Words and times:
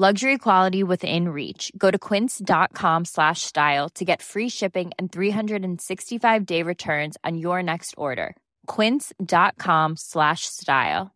Luxury 0.00 0.38
quality 0.38 0.82
within 0.82 1.28
reach. 1.28 1.70
Go 1.76 1.90
to 1.90 1.98
quince.com 1.98 3.04
slash 3.04 3.42
style 3.42 3.90
to 3.90 4.04
get 4.04 4.22
free 4.22 4.48
shipping 4.48 4.92
and 4.98 5.12
365 5.12 6.46
day 6.46 6.62
returns 6.62 7.18
on 7.22 7.36
your 7.36 7.62
next 7.62 7.94
order. 7.98 8.34
Quince.com 8.66 9.96
slash 9.96 10.46
style. 10.46 11.10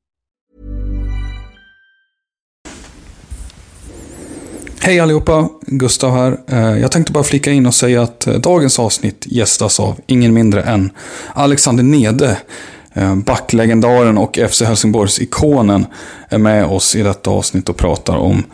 Hej 4.80 5.00
allihopa, 5.00 5.48
Gustav 5.66 6.12
här. 6.14 6.40
Eh, 6.46 6.78
jag 6.78 6.92
tänkte 6.92 7.12
bara 7.12 7.24
flika 7.24 7.50
in 7.50 7.66
och 7.66 7.74
säga 7.74 8.02
att 8.02 8.26
eh, 8.26 8.34
dagens 8.34 8.78
avsnitt 8.78 9.26
gästas 9.26 9.80
av 9.80 10.00
ingen 10.06 10.34
mindre 10.34 10.62
än 10.62 10.90
Alexander 11.34 11.84
Nede. 11.84 12.38
Eh, 12.94 13.16
backlegendaren 13.16 14.18
och 14.18 14.38
FC 14.50 14.62
Helsingborgs 14.62 15.20
ikonen 15.20 15.86
är 16.28 16.38
med 16.38 16.66
oss 16.66 16.96
i 16.96 17.02
detta 17.02 17.30
avsnitt 17.30 17.68
och 17.68 17.76
pratar 17.76 18.16
om 18.16 18.44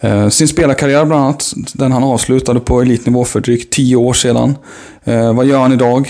eh, 0.00 0.28
sin 0.28 0.48
spelarkarriär 0.48 1.04
bland 1.04 1.22
annat. 1.22 1.52
Den 1.74 1.92
han 1.92 2.04
avslutade 2.04 2.60
på 2.60 2.80
elitnivå 2.80 3.24
för 3.24 3.40
drygt 3.40 3.72
tio 3.72 3.96
år 3.96 4.12
sedan. 4.12 4.56
Eh, 5.04 5.34
vad 5.34 5.46
gör 5.46 5.60
han 5.60 5.72
idag? 5.72 6.08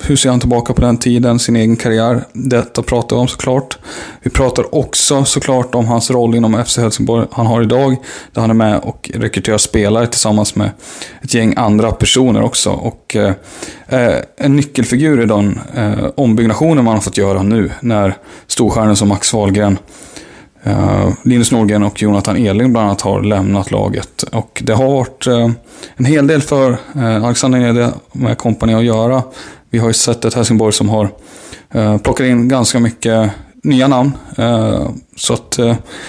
Hur 0.00 0.16
ser 0.16 0.30
han 0.30 0.40
tillbaka 0.40 0.72
på 0.72 0.80
den 0.80 0.96
tiden, 0.96 1.38
sin 1.38 1.56
egen 1.56 1.76
karriär? 1.76 2.24
Detta 2.32 2.82
pratar 2.82 3.16
vi 3.16 3.20
om 3.22 3.28
såklart. 3.28 3.78
Vi 4.22 4.30
pratar 4.30 4.74
också 4.74 5.24
såklart 5.24 5.74
om 5.74 5.86
hans 5.86 6.10
roll 6.10 6.34
inom 6.34 6.64
FC 6.64 6.78
Helsingborg 6.78 7.26
han 7.32 7.46
har 7.46 7.62
idag. 7.62 7.96
Där 8.32 8.40
han 8.40 8.50
är 8.50 8.54
med 8.54 8.78
och 8.78 9.10
rekryterar 9.14 9.58
spelare 9.58 10.06
tillsammans 10.06 10.54
med 10.54 10.70
ett 11.22 11.34
gäng 11.34 11.54
andra 11.56 11.92
personer 11.92 12.42
också. 12.42 12.70
Och 12.70 13.16
eh, 13.16 13.34
eh, 13.88 14.16
en 14.36 14.56
nyckelfigur 14.56 15.22
i 15.22 15.26
den 15.26 15.60
eh, 15.74 16.04
ombyggnationen 16.14 16.84
man 16.84 16.94
har 16.94 17.00
fått 17.00 17.18
göra 17.18 17.42
nu. 17.42 17.70
När 17.80 18.16
storstjärnor 18.46 18.94
som 18.94 19.08
Max 19.08 19.32
Wahlgren 19.32 19.78
Uh, 20.66 21.12
Linus 21.22 21.52
Norgren 21.52 21.82
och 21.82 22.02
Jonathan 22.02 22.36
Eling 22.36 22.72
bland 22.72 22.86
annat 22.86 23.00
har 23.00 23.22
lämnat 23.22 23.70
laget. 23.70 24.22
Och 24.22 24.62
det 24.64 24.72
har 24.72 24.90
varit 24.90 25.26
uh, 25.26 25.50
en 25.96 26.04
hel 26.04 26.26
del 26.26 26.42
för 26.42 26.70
uh, 26.96 27.24
Alexander 27.24 27.58
Nede 27.58 27.92
med 28.12 28.38
kompani 28.38 28.74
att 28.74 28.84
göra. 28.84 29.22
Vi 29.72 29.78
har 29.78 29.88
ju 29.88 29.94
sett 29.94 30.24
ett 30.24 30.34
Helsingborg 30.34 30.72
som 30.72 30.88
har 30.88 31.08
uh, 31.74 31.98
plockat 31.98 32.26
in 32.26 32.48
ganska 32.48 32.80
mycket 32.80 33.30
nya 33.62 33.88
namn. 33.88 34.12
Uh, 34.38 34.90
så 35.16 35.34
att 35.34 35.58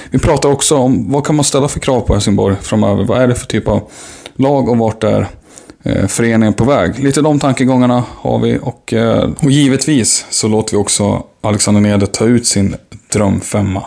vi 0.10 0.20
pratar 0.20 0.50
också 0.50 0.78
om 0.78 1.12
vad 1.12 1.26
kan 1.26 1.36
man 1.36 1.46
ställa 1.46 1.68
för 1.68 1.80
krav 1.80 2.02
på 2.02 2.14
Helsingborg 2.14 2.56
framöver. 2.62 3.04
Vad 3.04 3.22
är 3.22 3.28
det 3.28 3.36
för 3.36 3.46
typ 3.46 3.68
av 3.68 3.92
lag 4.36 4.70
och 4.70 4.78
vart 4.78 5.04
är 5.04 5.28
föreningen 6.08 6.54
på 6.54 6.66
väg? 6.66 7.00
Lite 7.04 7.22
de 7.22 7.40
tankegångarna 7.40 8.04
har 8.10 8.40
vi 8.40 8.60
och, 8.62 8.94
och 9.44 9.52
givetvis 9.52 10.26
så 10.30 10.48
låter 10.48 10.72
vi 10.72 10.78
också 10.78 11.24
Alexander 11.42 11.82
Nede 11.82 12.08
ta 12.08 12.26
ut 12.26 12.48
sin 12.48 12.76
drömfemma. 13.14 13.84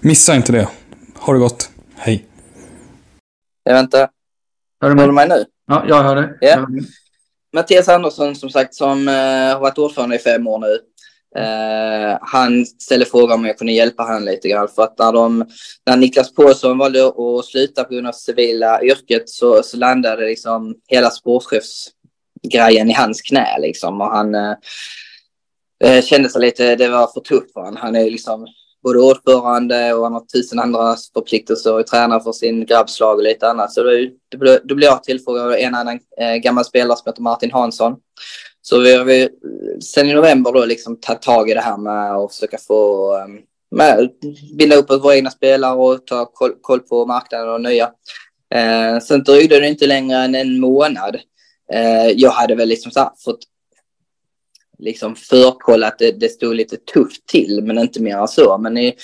Missa 0.00 0.36
inte 0.36 0.52
det. 0.52 0.68
Ha 1.18 1.32
det 1.32 1.38
gott. 1.38 1.70
Hej. 1.96 2.24
Jag 3.64 3.74
väntar. 3.74 4.08
Hör 4.80 4.94
du 4.94 5.12
mig? 5.12 5.28
nu? 5.28 5.44
Ja, 5.66 5.84
jag 5.88 6.02
hör 6.02 6.16
dig. 6.16 6.38
Ja. 6.40 6.66
Mattias 7.56 7.88
Andersson 7.88 8.34
som 8.34 8.50
sagt 8.50 8.74
som 8.74 9.08
eh, 9.08 9.14
har 9.52 9.60
varit 9.60 9.78
ordförande 9.78 10.16
i 10.16 10.18
fem 10.18 10.46
år 10.46 10.58
nu. 10.58 10.78
Eh, 11.42 12.18
han 12.20 12.66
ställde 12.66 13.06
frågan 13.06 13.38
om 13.38 13.46
jag 13.46 13.58
kunde 13.58 13.72
hjälpa 13.72 14.02
honom 14.02 14.24
lite 14.24 14.48
grann 14.48 14.68
för 14.68 14.82
att 14.82 14.98
när, 14.98 15.12
de, 15.12 15.44
när 15.86 15.96
Niklas 15.96 16.34
Paulsson 16.34 16.78
valde 16.78 17.06
att 17.06 17.44
sluta 17.44 17.84
på 17.84 17.94
grund 17.94 18.06
av 18.06 18.12
civila 18.12 18.82
yrket 18.82 19.28
så, 19.28 19.62
så 19.62 19.76
landade 19.76 20.26
liksom 20.26 20.74
hela 20.88 21.10
sportchefsgrejen 21.10 22.90
i 22.90 22.92
hans 22.92 23.20
knä 23.20 23.58
liksom 23.58 24.00
och 24.00 24.10
han 24.10 24.34
eh, 24.34 24.54
eh 25.84 26.02
kände 26.02 26.28
sig 26.28 26.40
lite, 26.40 26.76
det 26.76 26.88
var 26.88 27.12
för 27.14 27.20
tufft 27.20 27.52
för 27.52 27.60
honom. 27.60 27.76
Han 27.76 27.96
är 27.96 28.10
liksom 28.10 28.46
både 28.86 28.98
ordförande 28.98 29.94
och 29.94 30.02
han 30.04 30.12
har 30.12 30.20
tusen 30.20 30.58
andra 30.58 30.96
förpliktelser 31.14 31.74
och 31.74 31.86
tränar 31.86 32.20
för 32.20 32.32
sin 32.32 32.66
grabbslag 32.66 33.16
och 33.16 33.22
lite 33.22 33.48
annat. 33.48 33.72
Så 33.72 33.82
då, 33.82 33.90
då, 34.32 34.38
blev- 34.38 34.60
då 34.64 34.74
blev 34.74 34.86
jag 34.88 35.02
tillfrågad 35.02 35.46
av 35.46 35.52
en 35.54 35.74
annan 35.74 35.98
eh, 36.20 36.34
gammal 36.34 36.64
spelare 36.64 36.96
som 36.96 37.10
heter 37.10 37.22
Martin 37.22 37.50
Hansson. 37.52 37.96
Så 38.62 38.80
vi 38.80 38.94
har 38.96 39.04
sedan 39.04 39.22
eh, 39.22 39.28
sen 39.80 40.08
i 40.08 40.14
november 40.14 40.52
då 40.52 40.64
liksom 40.64 40.96
tagit 41.00 41.22
tag 41.22 41.50
i 41.50 41.54
det 41.54 41.60
här 41.60 41.76
med 41.76 42.16
att 42.16 42.32
försöka 42.32 42.58
få 42.58 43.12
eh, 43.16 43.26
med, 43.70 44.10
bilda 44.58 44.76
upp 44.76 44.90
våra 44.90 45.16
egna 45.16 45.30
spelare 45.30 45.76
och 45.76 46.06
ta 46.06 46.26
koll, 46.26 46.52
koll 46.60 46.80
på 46.80 47.06
marknaden 47.06 47.48
och 47.54 47.60
nya. 47.60 47.90
Eh, 48.54 48.98
sen 49.00 49.24
dröjde 49.24 49.60
det 49.60 49.68
inte 49.68 49.86
längre 49.86 50.18
än 50.18 50.34
en 50.34 50.60
månad. 50.60 51.16
Eh, 51.72 52.06
jag 52.06 52.30
hade 52.30 52.54
väl 52.54 52.68
liksom 52.68 52.92
så 52.92 53.00
här 53.00 53.10
fått 53.24 53.40
liksom 54.78 55.16
förkollat 55.16 55.98
det, 55.98 56.20
det 56.20 56.28
stod 56.28 56.56
lite 56.56 56.76
tufft 56.76 57.26
till, 57.26 57.62
men 57.62 57.78
inte 57.78 58.02
mer 58.02 58.16
än 58.16 58.28
så. 58.28 58.58
Men 58.58 58.78
i, 58.78 58.94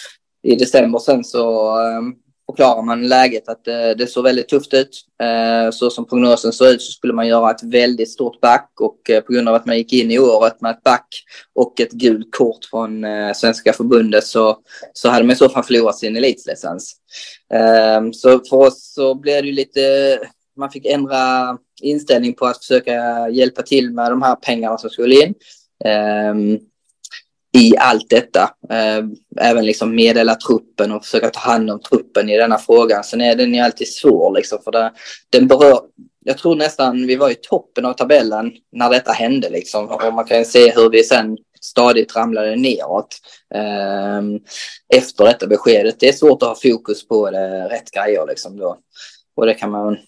i 0.42 0.54
december 0.54 0.98
sen 0.98 1.24
så 1.24 1.70
eh, 1.80 2.02
förklarar 2.52 2.82
man 2.82 3.08
läget 3.08 3.48
att 3.48 3.64
det, 3.64 3.94
det 3.94 4.06
såg 4.06 4.24
väldigt 4.24 4.48
tufft 4.48 4.74
ut. 4.74 5.04
Eh, 5.22 5.70
så 5.70 5.90
som 5.90 6.06
prognosen 6.06 6.52
såg 6.52 6.68
ut 6.68 6.82
så 6.82 6.92
skulle 6.92 7.12
man 7.12 7.28
göra 7.28 7.50
ett 7.50 7.62
väldigt 7.62 8.10
stort 8.10 8.40
back 8.40 8.70
och 8.80 9.10
eh, 9.10 9.20
på 9.20 9.32
grund 9.32 9.48
av 9.48 9.54
att 9.54 9.66
man 9.66 9.76
gick 9.76 9.92
in 9.92 10.10
i 10.10 10.18
året 10.18 10.60
med 10.60 10.70
ett 10.70 10.82
back 10.82 11.06
och 11.54 11.80
ett 11.80 11.92
gult 11.92 12.36
kort 12.36 12.64
från 12.70 13.04
eh, 13.04 13.32
Svenska 13.32 13.72
förbundet 13.72 14.24
så, 14.24 14.58
så 14.92 15.08
hade 15.08 15.24
man 15.24 15.32
i 15.32 15.36
så 15.36 15.48
fall 15.48 15.64
förlorat 15.64 15.98
sin 15.98 16.16
elitlicens. 16.16 16.96
Eh, 17.54 18.10
så 18.12 18.40
för 18.50 18.56
oss 18.56 18.92
så 18.94 19.14
blev 19.14 19.42
det 19.42 19.48
ju 19.48 19.54
lite, 19.54 19.80
man 20.56 20.70
fick 20.70 20.86
ändra 20.86 21.56
inställning 21.82 22.34
på 22.34 22.46
att 22.46 22.58
försöka 22.58 23.28
hjälpa 23.28 23.62
till 23.62 23.92
med 23.92 24.10
de 24.10 24.22
här 24.22 24.34
pengarna 24.34 24.78
som 24.78 24.90
skulle 24.90 25.24
in. 25.24 25.34
Ehm, 25.84 26.58
I 27.52 27.76
allt 27.78 28.10
detta. 28.10 28.54
Eh, 28.70 29.04
även 29.40 29.66
liksom 29.66 29.94
meddela 29.94 30.34
truppen 30.34 30.92
och 30.92 31.04
försöka 31.04 31.30
ta 31.30 31.40
hand 31.40 31.70
om 31.70 31.80
truppen 31.80 32.28
i 32.28 32.36
denna 32.36 32.58
frågan. 32.58 33.04
Sen 33.04 33.20
är 33.20 33.36
den 33.36 33.54
ju 33.54 33.60
alltid 33.60 33.88
svår 33.88 34.34
liksom 34.34 34.58
för 34.64 34.72
det, 34.72 34.92
den 35.30 35.48
berör, 35.48 35.80
jag 36.24 36.38
tror 36.38 36.54
nästan 36.54 37.06
vi 37.06 37.16
var 37.16 37.30
i 37.30 37.34
toppen 37.34 37.84
av 37.84 37.92
tabellen 37.92 38.52
när 38.72 38.90
detta 38.90 39.12
hände 39.12 39.50
liksom. 39.50 39.88
Och 39.88 40.14
man 40.14 40.24
kan 40.24 40.38
ju 40.38 40.44
se 40.44 40.72
hur 40.74 40.90
vi 40.90 41.04
sen 41.04 41.38
stadigt 41.60 42.16
ramlade 42.16 42.56
neråt 42.56 43.16
eh, 43.54 44.22
efter 44.94 45.24
detta 45.24 45.46
beskedet. 45.46 46.00
Det 46.00 46.08
är 46.08 46.12
svårt 46.12 46.42
att 46.42 46.48
ha 46.48 46.70
fokus 46.70 47.08
på 47.08 47.30
det, 47.30 47.68
rätt 47.68 47.90
grejer 47.90 48.26
liksom 48.26 48.56
då. 48.56 48.78
Och 49.36 49.46
det 49.46 49.54
kan 49.54 49.70
man 49.70 49.98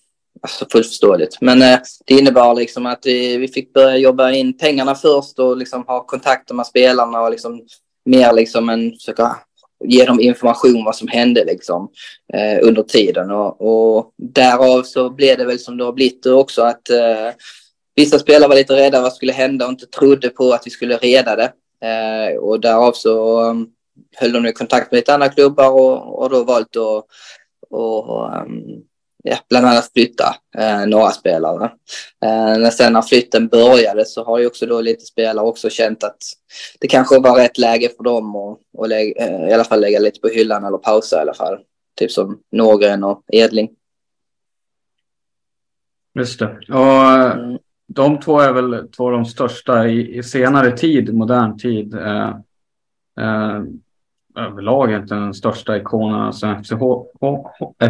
Alltså 0.44 0.67
fullt 0.73 0.87
förståeligt. 0.87 1.41
Men 1.41 1.62
eh, 1.62 1.79
det 2.06 2.14
innebar 2.14 2.55
liksom 2.55 2.87
att 2.87 3.06
vi, 3.06 3.37
vi 3.37 3.49
fick 3.49 3.73
börja 3.73 3.96
jobba 3.96 4.31
in 4.31 4.58
pengarna 4.58 4.94
först 4.94 5.38
och 5.38 5.56
liksom 5.56 5.85
ha 5.87 6.06
kontakter 6.06 6.55
med 6.55 6.67
spelarna 6.67 7.20
och 7.20 7.31
liksom 7.31 7.62
mer 8.05 8.32
liksom 8.32 8.69
en 8.69 8.93
försöka 8.93 9.37
ge 9.85 10.05
dem 10.05 10.20
information 10.20 10.85
vad 10.85 10.96
som 10.96 11.08
hände 11.08 11.44
liksom 11.44 11.88
eh, 12.35 12.69
under 12.69 12.82
tiden 12.82 13.31
och, 13.31 13.61
och 13.61 14.12
därav 14.17 14.82
så 14.82 15.11
blev 15.11 15.38
det 15.38 15.44
väl 15.44 15.58
som 15.58 15.76
det 15.76 15.85
har 15.85 15.93
blivit 15.93 16.26
också 16.26 16.62
att 16.62 16.91
eh, 16.91 17.31
vissa 17.94 18.19
spelare 18.19 18.49
var 18.49 18.56
lite 18.56 18.76
rädda 18.76 19.02
vad 19.02 19.12
skulle 19.12 19.32
hända 19.32 19.64
och 19.64 19.70
inte 19.70 19.87
trodde 19.87 20.29
på 20.29 20.52
att 20.52 20.67
vi 20.67 20.70
skulle 20.70 20.96
reda 20.96 21.37
det 21.37 21.52
eh, 21.88 22.37
och 22.37 22.61
därav 22.61 22.93
så 22.93 23.43
um, 23.43 23.69
höll 24.17 24.32
de 24.32 24.46
i 24.46 24.52
kontakt 24.52 24.91
med 24.91 24.99
lite 24.99 25.14
andra 25.14 25.29
klubbar 25.29 25.70
och, 25.70 26.23
och 26.23 26.31
då 26.31 26.44
valt 26.44 26.76
att 26.76 27.05
och, 27.70 28.26
um, 28.26 28.52
mm, 28.52 28.82
ja, 29.26 29.37
bland 29.49 29.67
annat 29.67 29.91
flytta 29.93 30.37
eh, 30.59 30.87
några 30.87 31.11
spelare. 31.11 31.65
Eh, 32.25 32.59
när 32.59 32.71
sen 32.71 32.93
när 32.93 33.03
flytten 33.03 33.49
började 33.49 34.05
så 34.05 34.25
har 34.25 34.38
ju 34.38 34.47
också 34.47 34.67
då 34.67 34.81
lite 34.81 35.05
spelare 35.05 35.47
också 35.47 35.71
känt 35.71 36.05
att 36.05 36.19
det 36.81 36.88
kanske 36.88 37.19
var 37.19 37.37
rätt 37.37 37.59
läge 37.59 37.88
för 37.97 38.05
dem 38.05 38.37
att 38.37 38.59
och 38.75 38.88
lägga, 38.88 39.26
eh, 39.26 39.49
i 39.49 39.53
alla 39.53 39.65
fall 39.65 39.81
lägga 39.81 39.99
lite 39.99 40.21
på 40.21 40.29
hyllan 40.29 40.65
eller 40.65 40.79
pausa 40.79 41.17
i 41.17 41.21
alla 41.21 41.35
fall. 41.35 41.59
Typ 41.99 42.11
som 42.11 42.41
Norgren 42.53 43.05
och 43.05 43.23
Edling. 43.32 43.71
Just 46.19 46.38
det. 46.38 46.59
Och 46.69 47.11
mm. 47.11 47.59
de 47.87 48.20
två 48.20 48.41
är 48.41 48.53
väl 48.53 48.88
två 48.88 49.06
av 49.06 49.12
de 49.12 49.25
största 49.25 49.87
i, 49.87 50.19
i 50.19 50.23
senare 50.23 50.77
tid, 50.77 51.15
modern 51.15 51.59
tid. 51.59 51.94
Eh, 51.94 52.29
eh, 53.20 53.62
överlag 54.38 54.92
inte 54.92 55.14
den 55.14 55.34
största 55.34 55.76
ikonen 55.76 56.32
som 56.32 56.64
FCH, 56.64 56.82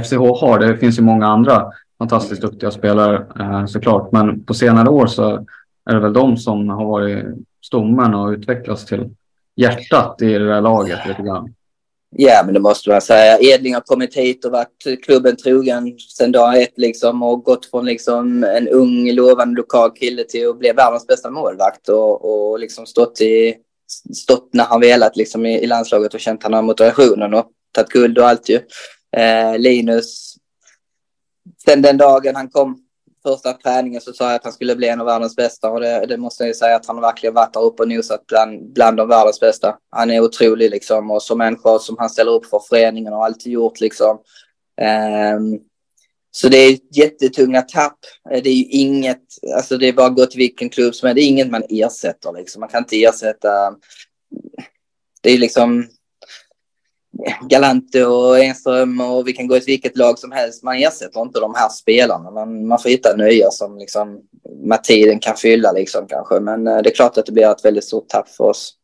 FCH 0.03 0.41
har. 0.41 0.59
Det 0.59 0.77
finns 0.77 0.99
ju 0.99 1.03
många 1.03 1.27
andra 1.27 1.73
fantastiskt 1.99 2.43
duktiga 2.43 2.71
spelare 2.71 3.27
eh, 3.41 3.67
såklart. 3.67 4.13
Men 4.13 4.45
på 4.45 4.55
senare 4.55 4.89
år 4.89 5.07
så 5.07 5.47
är 5.91 5.95
det 5.95 6.01
väl 6.01 6.13
de 6.13 6.37
som 6.37 6.69
har 6.69 6.85
varit 6.85 7.25
stommen 7.63 8.15
och 8.15 8.29
utvecklats 8.29 8.87
till 8.87 9.11
hjärtat 9.57 10.23
i 10.23 10.33
det 10.33 10.49
där 10.49 10.61
laget 10.61 10.99
lite 11.09 11.23
grann. 11.23 11.55
Ja, 12.17 12.43
men 12.45 12.55
det 12.55 12.61
måste 12.61 12.91
man 12.91 13.01
säga. 13.01 13.39
Edling 13.41 13.75
har 13.75 13.81
kommit 13.81 14.17
hit 14.17 14.45
och 14.45 14.53
varit 14.53 15.05
klubben 15.05 15.37
trogen 15.37 15.99
sedan 15.99 16.33
dag 16.33 16.63
ett 16.63 16.73
liksom 16.77 17.23
och 17.23 17.43
gått 17.43 17.67
från 17.67 17.85
liksom 17.85 18.45
en 18.45 18.69
ung 18.69 19.13
lovande 19.13 19.57
lokal 19.57 19.91
kille 19.91 20.25
till 20.25 20.49
att 20.49 20.59
bli 20.59 20.73
världens 20.73 21.07
bästa 21.07 21.31
målvakt 21.31 21.89
och, 21.89 22.51
och 22.51 22.59
liksom 22.59 22.87
stått 22.87 23.21
i 23.21 23.55
stått 24.15 24.49
när 24.53 24.65
han 24.65 24.81
velat 24.81 25.17
liksom 25.17 25.47
i, 25.47 25.63
i 25.63 25.67
landslaget 25.67 26.15
och 26.15 26.21
känt 26.21 26.43
han 26.43 26.53
har 26.53 26.63
motivationen 26.63 27.35
och 27.35 27.47
tagit 27.73 27.91
guld 27.91 28.19
och 28.19 28.29
allt 28.29 28.49
ju. 28.49 28.61
Eh, 29.17 29.59
Linus, 29.59 30.35
sen 31.65 31.83
den 31.83 31.97
dagen 31.97 32.37
han 32.37 32.51
kom 32.51 32.85
första 33.23 33.53
träningen 33.53 34.01
så 34.01 34.13
sa 34.13 34.25
jag 34.25 34.35
att 34.35 34.45
han 34.45 34.53
skulle 34.53 34.77
bli 34.77 34.89
en 34.89 35.01
av 35.01 35.07
världens 35.07 35.37
bästa 35.37 35.71
och 35.71 35.81
det, 35.81 36.07
det 36.07 36.17
måste 36.17 36.43
jag 36.43 36.49
ju 36.49 36.55
säga 36.55 36.77
att 36.77 36.87
han 36.87 37.01
verkligen 37.01 37.35
varit 37.35 37.53
där 37.53 37.65
uppe 37.65 37.83
och 37.83 37.89
nosat 37.89 38.27
bland, 38.27 38.73
bland 38.73 38.97
de 38.97 39.09
världens 39.09 39.41
bästa. 39.41 39.77
Han 39.91 40.11
är 40.11 40.21
otrolig 40.21 40.71
liksom 40.71 41.11
och 41.11 41.23
som 41.23 41.39
människa 41.39 41.79
som 41.79 41.97
han 41.99 42.11
ställer 42.11 42.33
upp 42.33 42.47
för 42.47 42.61
föreningen 42.69 43.13
och 43.13 43.25
alltid 43.25 43.53
gjort 43.53 43.81
liksom. 43.81 44.19
Um, 45.37 45.61
så 46.37 46.49
det 46.49 46.57
är 46.57 46.79
jättetunga 46.93 47.63
tapp. 47.63 47.99
Eh, 48.31 48.43
det 48.43 48.51
är 48.51 48.55
ju 48.55 48.65
inget, 48.65 49.23
alltså 49.55 49.79
det 49.79 49.89
är 49.89 49.93
bara 49.93 50.07
att 50.07 50.17
gå 50.17 50.27
till 50.27 50.39
vilken 50.39 50.69
klubb 50.69 50.95
som 50.95 51.07
helst. 51.07 51.17
det 51.17 51.23
är 51.23 51.29
inget 51.29 51.51
man 51.51 51.63
ersätter 51.69 52.33
liksom. 52.33 52.61
Man 52.61 52.69
kan 52.69 52.79
inte 52.79 53.03
ersätta, 53.03 53.75
det 55.21 55.31
är 55.31 55.39
liksom 55.39 55.81
eh, 57.27 57.47
Galante 57.49 58.07
och 58.07 58.39
Enström 58.39 59.01
och 59.01 59.29
vi 59.29 59.33
kan 59.33 59.47
gå 59.47 59.55
till 59.55 59.67
vilket 59.67 59.97
lag 59.97 60.19
som 60.19 60.33
helst. 60.33 60.63
Man 60.63 60.77
ersätter 60.77 61.21
inte 61.21 61.41
de 61.41 61.55
här 61.55 61.69
spelarna. 61.69 62.31
Man, 62.31 62.67
man 62.67 62.79
får 62.79 62.89
hitta 62.89 63.17
nya 63.17 63.51
som 63.51 63.79
liksom 63.79 64.21
med 64.65 64.85
tiden 64.85 65.19
kan 65.19 65.37
fylla 65.37 65.73
liksom 65.73 66.07
kanske. 66.07 66.41
Men 66.41 66.67
eh, 66.67 66.83
det 66.83 66.91
är 66.91 66.95
klart 66.95 67.19
att 67.19 67.27
det 67.27 67.33
blir 67.33 67.51
ett 67.51 67.65
väldigt 67.65 67.85
stort 67.85 68.09
tapp 68.09 68.29
för 68.29 68.45
oss. 68.45 68.75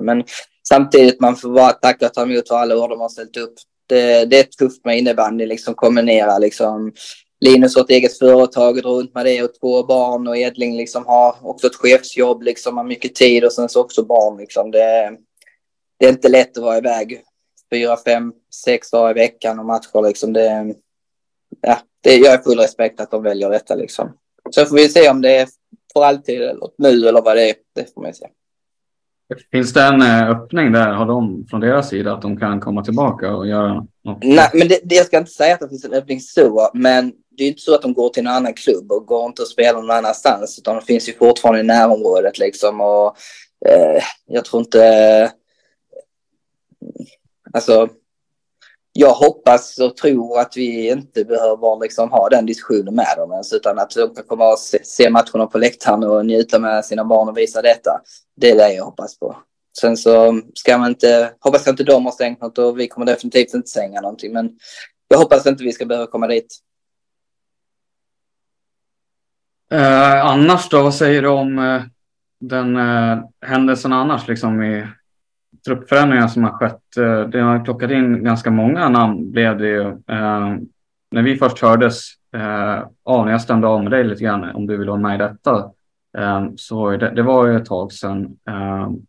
Men 0.00 0.24
samtidigt 0.68 1.20
man 1.20 1.36
får 1.36 1.50
bara 1.50 1.72
tacka 1.72 2.06
och 2.06 2.14
ta 2.14 2.22
emot 2.22 2.48
för 2.48 2.56
alla 2.56 2.76
år 2.76 2.88
de 2.88 3.00
har 3.00 3.08
ställt 3.08 3.36
upp 3.36 3.54
det, 3.86 4.20
eh, 4.20 4.28
det 4.28 4.38
är 4.38 4.42
tufft 4.42 4.84
med 4.84 4.98
innebandy, 4.98 5.46
liksom 5.46 5.74
kombinera 5.74 6.38
liksom. 6.38 6.92
Linus 7.40 7.76
har 7.76 7.82
ett 7.82 7.90
eget 7.90 8.18
företag 8.18 8.84
runt 8.84 9.14
med 9.14 9.26
det 9.26 9.42
och 9.42 9.54
två 9.60 9.82
barn 9.82 10.28
och 10.28 10.36
Edling 10.36 10.76
liksom 10.76 11.06
har 11.06 11.36
också 11.42 11.66
ett 11.66 11.74
chefsjobb, 11.74 12.42
liksom 12.42 12.76
har 12.76 12.84
mycket 12.84 13.14
tid 13.14 13.44
och 13.44 13.52
sen 13.52 13.68
så 13.68 13.80
också 13.80 14.04
barn 14.04 14.38
liksom. 14.38 14.70
Det, 14.70 15.16
det 15.98 16.06
är 16.06 16.10
inte 16.10 16.28
lätt 16.28 16.56
att 16.56 16.64
vara 16.64 16.78
iväg 16.78 17.22
fyra, 17.72 17.96
fem, 17.96 18.32
sex 18.64 18.90
dagar 18.90 19.10
i 19.10 19.14
veckan 19.14 19.58
och 19.58 19.66
matcher 19.66 20.02
liksom. 20.08 20.32
Det, 20.32 20.74
ja, 21.60 21.78
det, 22.00 22.16
jag 22.16 22.30
har 22.30 22.38
full 22.38 22.58
respekt 22.58 23.00
att 23.00 23.10
de 23.10 23.22
väljer 23.22 23.50
detta 23.50 23.74
liksom. 23.74 24.12
Så 24.50 24.66
får 24.66 24.76
vi 24.76 24.88
se 24.88 25.10
om 25.10 25.22
det 25.22 25.36
är 25.36 25.48
för 25.92 26.04
alltid 26.04 26.42
eller 26.42 26.70
nu 26.78 27.08
eller 27.08 27.22
vad 27.22 27.36
det 27.36 27.50
är. 27.50 27.54
Det 27.74 27.94
får 27.94 28.02
man 28.02 28.14
se. 28.14 28.26
Finns 29.50 29.72
det 29.72 29.82
en 29.82 30.02
eh, 30.02 30.30
öppning 30.30 30.72
där, 30.72 30.92
har 30.92 31.06
de 31.06 31.46
från 31.50 31.60
deras 31.60 31.88
sida, 31.88 32.12
att 32.12 32.22
de 32.22 32.36
kan 32.36 32.60
komma 32.60 32.84
tillbaka 32.84 33.34
och 33.34 33.46
göra 33.46 33.74
något? 34.04 34.24
Nej, 34.24 34.50
men 34.54 34.68
det, 34.68 34.80
det, 34.84 34.94
jag 34.94 35.06
ska 35.06 35.18
inte 35.18 35.30
säga 35.30 35.54
att 35.54 35.60
det 35.60 35.68
finns 35.68 35.84
en 35.84 35.92
öppning 35.92 36.20
så, 36.20 36.70
men 36.74 37.12
det 37.36 37.44
är 37.44 37.48
inte 37.48 37.62
så 37.62 37.74
att 37.74 37.82
de 37.82 37.92
går 37.92 38.08
till 38.08 38.20
en 38.20 38.32
annan 38.32 38.54
klubb 38.54 38.92
och 38.92 39.06
går 39.06 39.26
inte 39.26 39.42
och 39.42 39.48
spelar 39.48 39.80
någon 39.80 39.90
annanstans, 39.90 40.58
utan 40.58 40.76
de 40.76 40.82
finns 40.82 41.08
ju 41.08 41.12
fortfarande 41.12 41.60
i 41.60 41.64
närområdet 41.64 42.38
liksom 42.38 42.80
och 42.80 43.16
eh, 43.68 44.02
jag 44.26 44.44
tror 44.44 44.60
inte... 44.62 45.32
Alltså, 47.52 47.88
jag 48.98 49.12
hoppas 49.12 49.78
och 49.78 49.96
tror 49.96 50.40
att 50.40 50.56
vi 50.56 50.90
inte 50.90 51.24
behöver 51.24 51.80
liksom 51.82 52.10
ha 52.10 52.28
den 52.28 52.46
diskussionen 52.46 52.94
med 52.94 53.14
dem 53.16 53.32
ens, 53.32 53.52
utan 53.52 53.78
att 53.78 53.90
de 53.90 54.14
kan 54.14 54.24
komma 54.24 54.52
och 54.52 54.58
se, 54.58 54.84
se 54.84 55.10
matcherna 55.10 55.46
på 55.46 55.58
läktaren 55.58 56.04
och 56.04 56.26
njuta 56.26 56.58
med 56.58 56.84
sina 56.84 57.04
barn 57.04 57.28
och 57.28 57.38
visa 57.38 57.62
detta. 57.62 58.00
Det 58.36 58.50
är 58.50 58.56
det 58.56 58.72
jag 58.72 58.84
hoppas 58.84 59.18
på. 59.18 59.36
Sen 59.80 59.96
så 59.96 60.40
ska 60.54 60.78
man 60.78 60.88
inte, 60.88 61.32
hoppas 61.40 61.66
jag 61.66 61.72
inte 61.72 61.84
de 61.84 62.04
har 62.04 62.12
stängt 62.12 62.40
något 62.40 62.58
och 62.58 62.78
vi 62.78 62.88
kommer 62.88 63.06
definitivt 63.06 63.54
inte 63.54 63.68
stänga 63.68 64.00
någonting, 64.00 64.32
men 64.32 64.50
jag 65.08 65.18
hoppas 65.18 65.46
inte 65.46 65.64
vi 65.64 65.72
ska 65.72 65.86
behöva 65.86 66.06
komma 66.06 66.26
dit. 66.26 66.58
Eh, 69.72 70.26
annars 70.26 70.68
då, 70.68 70.82
vad 70.82 70.94
säger 70.94 71.22
du 71.22 71.28
om 71.28 71.58
eh, 71.58 71.82
den 72.40 72.76
eh, 72.76 73.18
händelsen 73.40 73.92
annars 73.92 74.28
liksom 74.28 74.62
i 74.62 74.86
truppförändringar 75.66 76.28
som 76.28 76.44
har 76.44 76.50
skett. 76.50 76.96
Eh, 76.96 77.20
det 77.20 77.40
har 77.40 77.64
plockat 77.64 77.90
in 77.90 78.24
ganska 78.24 78.50
många 78.50 78.88
namn 78.88 79.30
blev 79.30 79.58
det 79.58 79.68
ju. 79.68 79.88
Eh, 79.88 80.56
när 81.10 81.22
vi 81.22 81.36
först 81.36 81.62
hördes, 81.62 82.10
eh, 82.34 82.84
ja, 83.04 83.24
när 83.24 83.30
jag 83.32 83.40
stämde 83.40 83.66
av 83.66 83.82
med 83.82 83.92
dig 83.92 84.04
lite 84.04 84.24
grann 84.24 84.44
om 84.44 84.66
du 84.66 84.76
vill 84.76 84.88
vara 84.88 85.00
med 85.00 85.14
i 85.14 85.18
detta, 85.18 85.70
så 86.56 86.90
det, 86.90 87.10
det, 87.10 87.22
var 87.22 87.46
ju 87.46 87.56
ett 87.56 87.64
tag 87.64 87.92
sedan 87.92 88.36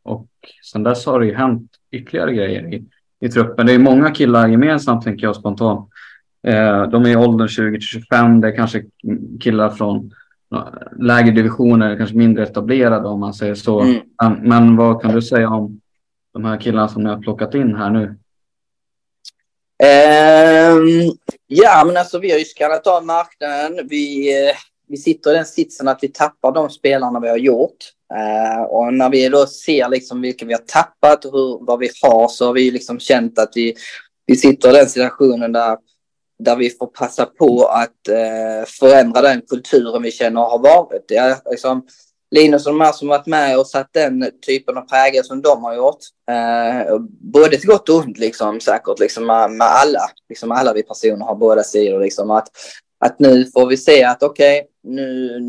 och 0.03 0.27
sedan 0.71 0.83
dess 0.83 1.05
har 1.05 1.19
det 1.19 1.25
ju 1.25 1.33
hänt 1.33 1.71
ytterligare 1.91 2.33
grejer 2.33 2.73
i, 2.73 2.85
i 3.19 3.29
truppen. 3.29 3.65
Det 3.65 3.73
är 3.73 3.79
många 3.79 4.11
killar 4.11 4.47
gemensamt 4.47 5.03
tänker 5.03 5.27
jag 5.27 5.35
spontant. 5.35 5.89
De 6.91 7.05
är 7.05 7.07
i 7.07 7.15
åldern 7.15 7.47
20 7.47 7.71
till 7.71 7.87
25. 7.87 8.41
Det 8.41 8.47
är 8.47 8.55
kanske 8.55 8.83
killar 9.39 9.69
från 9.69 10.11
lägre 10.99 11.31
divisioner, 11.31 11.97
kanske 11.97 12.17
mindre 12.17 12.43
etablerade 12.43 13.07
om 13.07 13.19
man 13.19 13.33
säger 13.33 13.55
så. 13.55 13.81
Mm. 13.81 14.01
Men, 14.21 14.33
men 14.33 14.75
vad 14.75 15.01
kan 15.01 15.15
du 15.15 15.21
säga 15.21 15.49
om 15.49 15.79
de 16.37 16.45
här 16.45 16.61
killarna 16.61 16.87
som 16.87 17.03
ni 17.03 17.09
har 17.09 17.17
plockat 17.17 17.53
in 17.53 17.75
här 17.75 17.89
nu? 17.89 18.17
Um, 19.83 21.17
ja, 21.47 21.83
men 21.85 21.97
alltså 21.97 22.19
vi 22.19 22.31
har 22.31 22.39
ju 22.39 22.45
skannat 22.45 22.87
av 22.87 23.05
marknaden. 23.05 23.87
Vi, 23.89 24.33
uh, 24.47 24.55
vi 24.87 24.97
sitter 24.97 25.31
i 25.31 25.33
den 25.33 25.45
sitsen 25.45 25.87
att 25.87 25.99
vi 26.01 26.07
tappar 26.07 26.51
de 26.51 26.69
spelarna 26.69 27.19
vi 27.19 27.29
har 27.29 27.37
gjort. 27.37 27.77
Uh, 28.13 28.61
och 28.61 28.93
när 28.93 29.09
vi 29.09 29.29
då 29.29 29.45
ser 29.45 29.89
liksom 29.89 30.21
vilka 30.21 30.45
vi 30.45 30.53
har 30.53 30.61
tappat 30.61 31.25
och 31.25 31.31
hur, 31.31 31.65
vad 31.65 31.79
vi 31.79 31.89
har 32.01 32.27
så 32.27 32.45
har 32.45 32.53
vi 32.53 32.71
liksom 32.71 32.99
känt 32.99 33.39
att 33.39 33.51
vi, 33.55 33.75
vi 34.25 34.35
sitter 34.35 34.69
i 34.69 34.73
den 34.73 34.89
situationen 34.89 35.51
där, 35.51 35.77
där 36.39 36.55
vi 36.55 36.69
får 36.69 36.87
passa 36.87 37.25
på 37.25 37.65
att 37.65 38.09
uh, 38.09 38.65
förändra 38.67 39.21
den 39.21 39.41
kulturen 39.41 40.03
vi 40.03 40.11
känner 40.11 40.41
har 40.41 40.59
varit. 40.59 41.05
Ja, 41.07 41.35
liksom, 41.51 41.87
Linus 42.31 42.65
och 42.65 42.73
de 42.73 42.81
här 42.81 42.91
som 42.91 43.07
varit 43.07 43.25
med 43.25 43.59
och 43.59 43.67
satt 43.67 43.93
den 43.93 44.31
typen 44.45 44.77
av 44.77 44.81
prägel 44.81 45.23
som 45.23 45.41
de 45.41 45.63
har 45.63 45.75
gjort. 45.75 45.99
Eh, 46.31 46.99
både 47.21 47.57
till 47.57 47.67
gott 47.67 47.89
och 47.89 47.95
ont 47.95 48.17
liksom 48.17 48.59
säkert 48.59 48.99
liksom 48.99 49.25
med, 49.25 49.51
med 49.51 49.67
alla. 49.67 50.09
Liksom 50.29 50.51
alla 50.51 50.73
vi 50.73 50.83
personer 50.83 51.25
har 51.25 51.35
båda 51.35 51.63
sidor 51.63 51.99
liksom 51.99 52.31
att, 52.31 52.47
att 52.99 53.19
nu 53.19 53.45
får 53.45 53.65
vi 53.65 53.77
se 53.77 54.03
att 54.03 54.23
okej, 54.23 54.59
okay, 54.59 54.93
nu, 54.93 55.39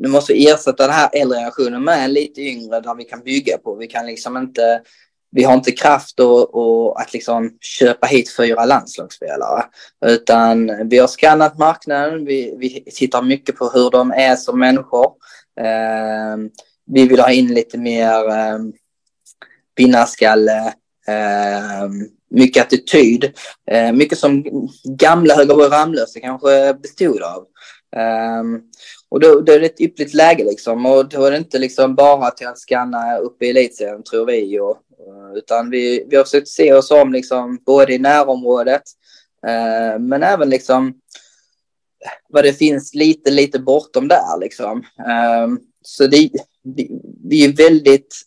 nu 0.00 0.08
måste 0.08 0.32
vi 0.32 0.50
ersätta 0.50 0.86
den 0.86 0.96
här 0.96 1.10
äldre 1.12 1.38
generationen 1.38 1.84
med 1.84 2.04
en 2.04 2.12
lite 2.12 2.40
yngre 2.40 2.80
där 2.80 2.94
vi 2.94 3.04
kan 3.04 3.22
bygga 3.22 3.58
på. 3.58 3.74
Vi 3.74 3.86
kan 3.86 4.06
liksom 4.06 4.36
inte, 4.36 4.82
vi 5.30 5.44
har 5.44 5.54
inte 5.54 5.72
kraft 5.72 6.20
och, 6.20 6.54
och 6.54 7.00
att 7.00 7.12
liksom 7.12 7.50
köpa 7.60 8.06
hit 8.06 8.36
fyra 8.36 8.64
landslagsspelare. 8.64 9.64
Utan 10.06 10.88
vi 10.88 10.98
har 10.98 11.06
skannat 11.06 11.58
marknaden, 11.58 12.24
vi, 12.24 12.56
vi 12.58 12.84
tittar 12.84 13.22
mycket 13.22 13.56
på 13.56 13.68
hur 13.68 13.90
de 13.90 14.10
är 14.10 14.36
som 14.36 14.58
människor. 14.58 15.12
Eh, 15.60 16.36
vi 16.86 17.08
vill 17.08 17.20
ha 17.20 17.30
in 17.30 17.54
lite 17.54 17.78
mer 17.78 18.28
eh, 18.28 18.58
vinnarskalle, 19.76 20.74
eh, 21.08 21.88
mycket 22.30 22.66
attityd. 22.66 23.32
Eh, 23.70 23.92
mycket 23.92 24.18
som 24.18 24.44
gamla 24.84 25.34
Högaborg 25.34 25.68
Ramlösa 25.68 26.20
kanske 26.20 26.74
bestod 26.74 27.22
av. 27.22 27.46
Um, 28.40 28.62
och 29.08 29.20
då, 29.20 29.40
då 29.40 29.52
är 29.52 29.60
det 29.60 29.66
ett 29.66 29.80
yppligt 29.80 30.14
läge 30.14 30.44
liksom. 30.44 30.86
Och 30.86 31.08
då 31.08 31.24
är 31.24 31.30
det 31.30 31.36
inte 31.36 31.58
liksom 31.58 31.94
bara 31.94 32.30
till 32.30 32.46
att 32.46 32.58
scanna 32.58 33.18
upp 33.18 33.42
i 33.42 33.50
elitserien 33.50 34.02
tror 34.02 34.26
vi. 34.26 34.60
Och, 34.60 34.70
eh, 34.70 35.38
utan 35.38 35.70
vi, 35.70 36.06
vi 36.10 36.16
har 36.16 36.24
försökt 36.24 36.48
se 36.48 36.72
oss 36.72 36.90
om 36.90 37.12
liksom 37.12 37.58
både 37.66 37.94
i 37.94 37.98
närområdet 37.98 38.82
eh, 39.46 39.98
men 39.98 40.22
även 40.22 40.50
liksom 40.50 40.94
vad 42.28 42.44
det 42.44 42.52
finns 42.52 42.94
lite, 42.94 43.30
lite 43.30 43.58
bortom 43.58 44.08
där 44.08 44.40
liksom. 44.40 44.84
Ehm, 45.08 45.58
så 45.82 46.06
det, 46.06 46.30
det, 46.62 46.88
det 47.02 47.44
är 47.44 47.56
väldigt 47.56 48.22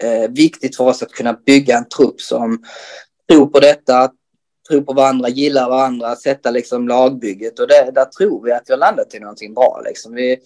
eh, 0.00 0.30
viktigt 0.30 0.76
för 0.76 0.84
oss 0.84 1.02
att 1.02 1.12
kunna 1.12 1.32
bygga 1.32 1.76
en 1.76 1.88
trupp 1.88 2.20
som 2.20 2.64
tror 3.28 3.46
på 3.46 3.60
detta, 3.60 4.10
tror 4.68 4.80
på 4.80 4.92
varandra, 4.92 5.28
gillar 5.28 5.68
varandra, 5.68 6.16
sätta 6.16 6.50
liksom 6.50 6.88
lagbygget 6.88 7.58
och 7.58 7.68
det, 7.68 7.90
där 7.94 8.04
tror 8.04 8.44
vi 8.44 8.52
att 8.52 8.62
vi 8.66 8.72
har 8.72 8.78
landat 8.78 9.14
i 9.14 9.20
någonting 9.20 9.54
bra 9.54 9.82
liksom. 9.84 10.14
Vi, 10.14 10.38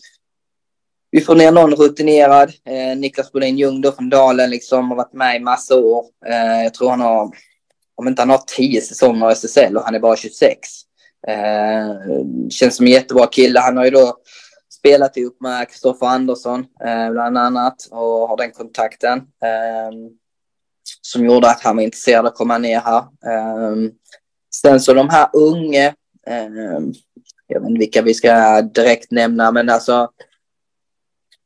vi 1.10 1.20
får 1.20 1.34
ner 1.34 1.52
någon 1.52 1.74
rutinerad, 1.74 2.52
eh, 2.64 2.98
Niklas 2.98 3.32
Bolin 3.32 3.58
Ljung 3.58 3.80
då 3.80 3.92
från 3.92 4.10
Dalen 4.10 4.50
liksom 4.50 4.90
har 4.90 4.96
varit 4.96 5.12
med 5.12 5.36
i 5.36 5.40
massa 5.40 5.76
år. 5.76 6.04
Eh, 6.26 6.62
jag 6.62 6.74
tror 6.74 6.90
han 6.90 7.00
har, 7.00 7.30
om 7.94 8.08
inte 8.08 8.22
han 8.22 8.30
har 8.30 8.42
tio 8.46 8.80
säsonger 8.80 9.30
i 9.30 9.32
SSL 9.32 9.76
och 9.76 9.82
han 9.82 9.94
är 9.94 10.00
bara 10.00 10.16
26. 10.16 10.68
Eh, 11.28 11.96
känns 12.50 12.76
som 12.76 12.86
en 12.86 12.92
jättebra 12.92 13.26
kille. 13.26 13.60
Han 13.60 13.76
har 13.76 13.84
ju 13.84 13.90
då 13.90 14.16
spelat 14.70 15.16
ihop 15.16 15.40
med 15.40 15.68
Kristoffer 15.68 16.06
Andersson 16.06 16.60
eh, 16.60 17.10
bland 17.10 17.38
annat 17.38 17.76
och 17.90 18.28
har 18.28 18.36
den 18.36 18.50
kontakten. 18.50 19.18
Eh, 19.18 19.92
som 21.00 21.24
gjorde 21.24 21.50
att 21.50 21.60
han 21.60 21.76
var 21.76 21.82
intresserad 21.82 22.18
av 22.18 22.26
att 22.26 22.34
komma 22.34 22.58
ner 22.58 22.80
här. 22.80 22.98
Eh, 22.98 23.76
sen 24.54 24.80
så 24.80 24.94
de 24.94 25.08
här 25.08 25.28
unga, 25.32 25.86
eh, 26.26 26.80
jag 27.46 27.60
vet 27.60 27.70
inte 27.70 27.78
vilka 27.78 28.02
vi 28.02 28.14
ska 28.14 28.62
direkt 28.62 29.10
nämna, 29.10 29.52
men 29.52 29.70
alltså 29.70 30.10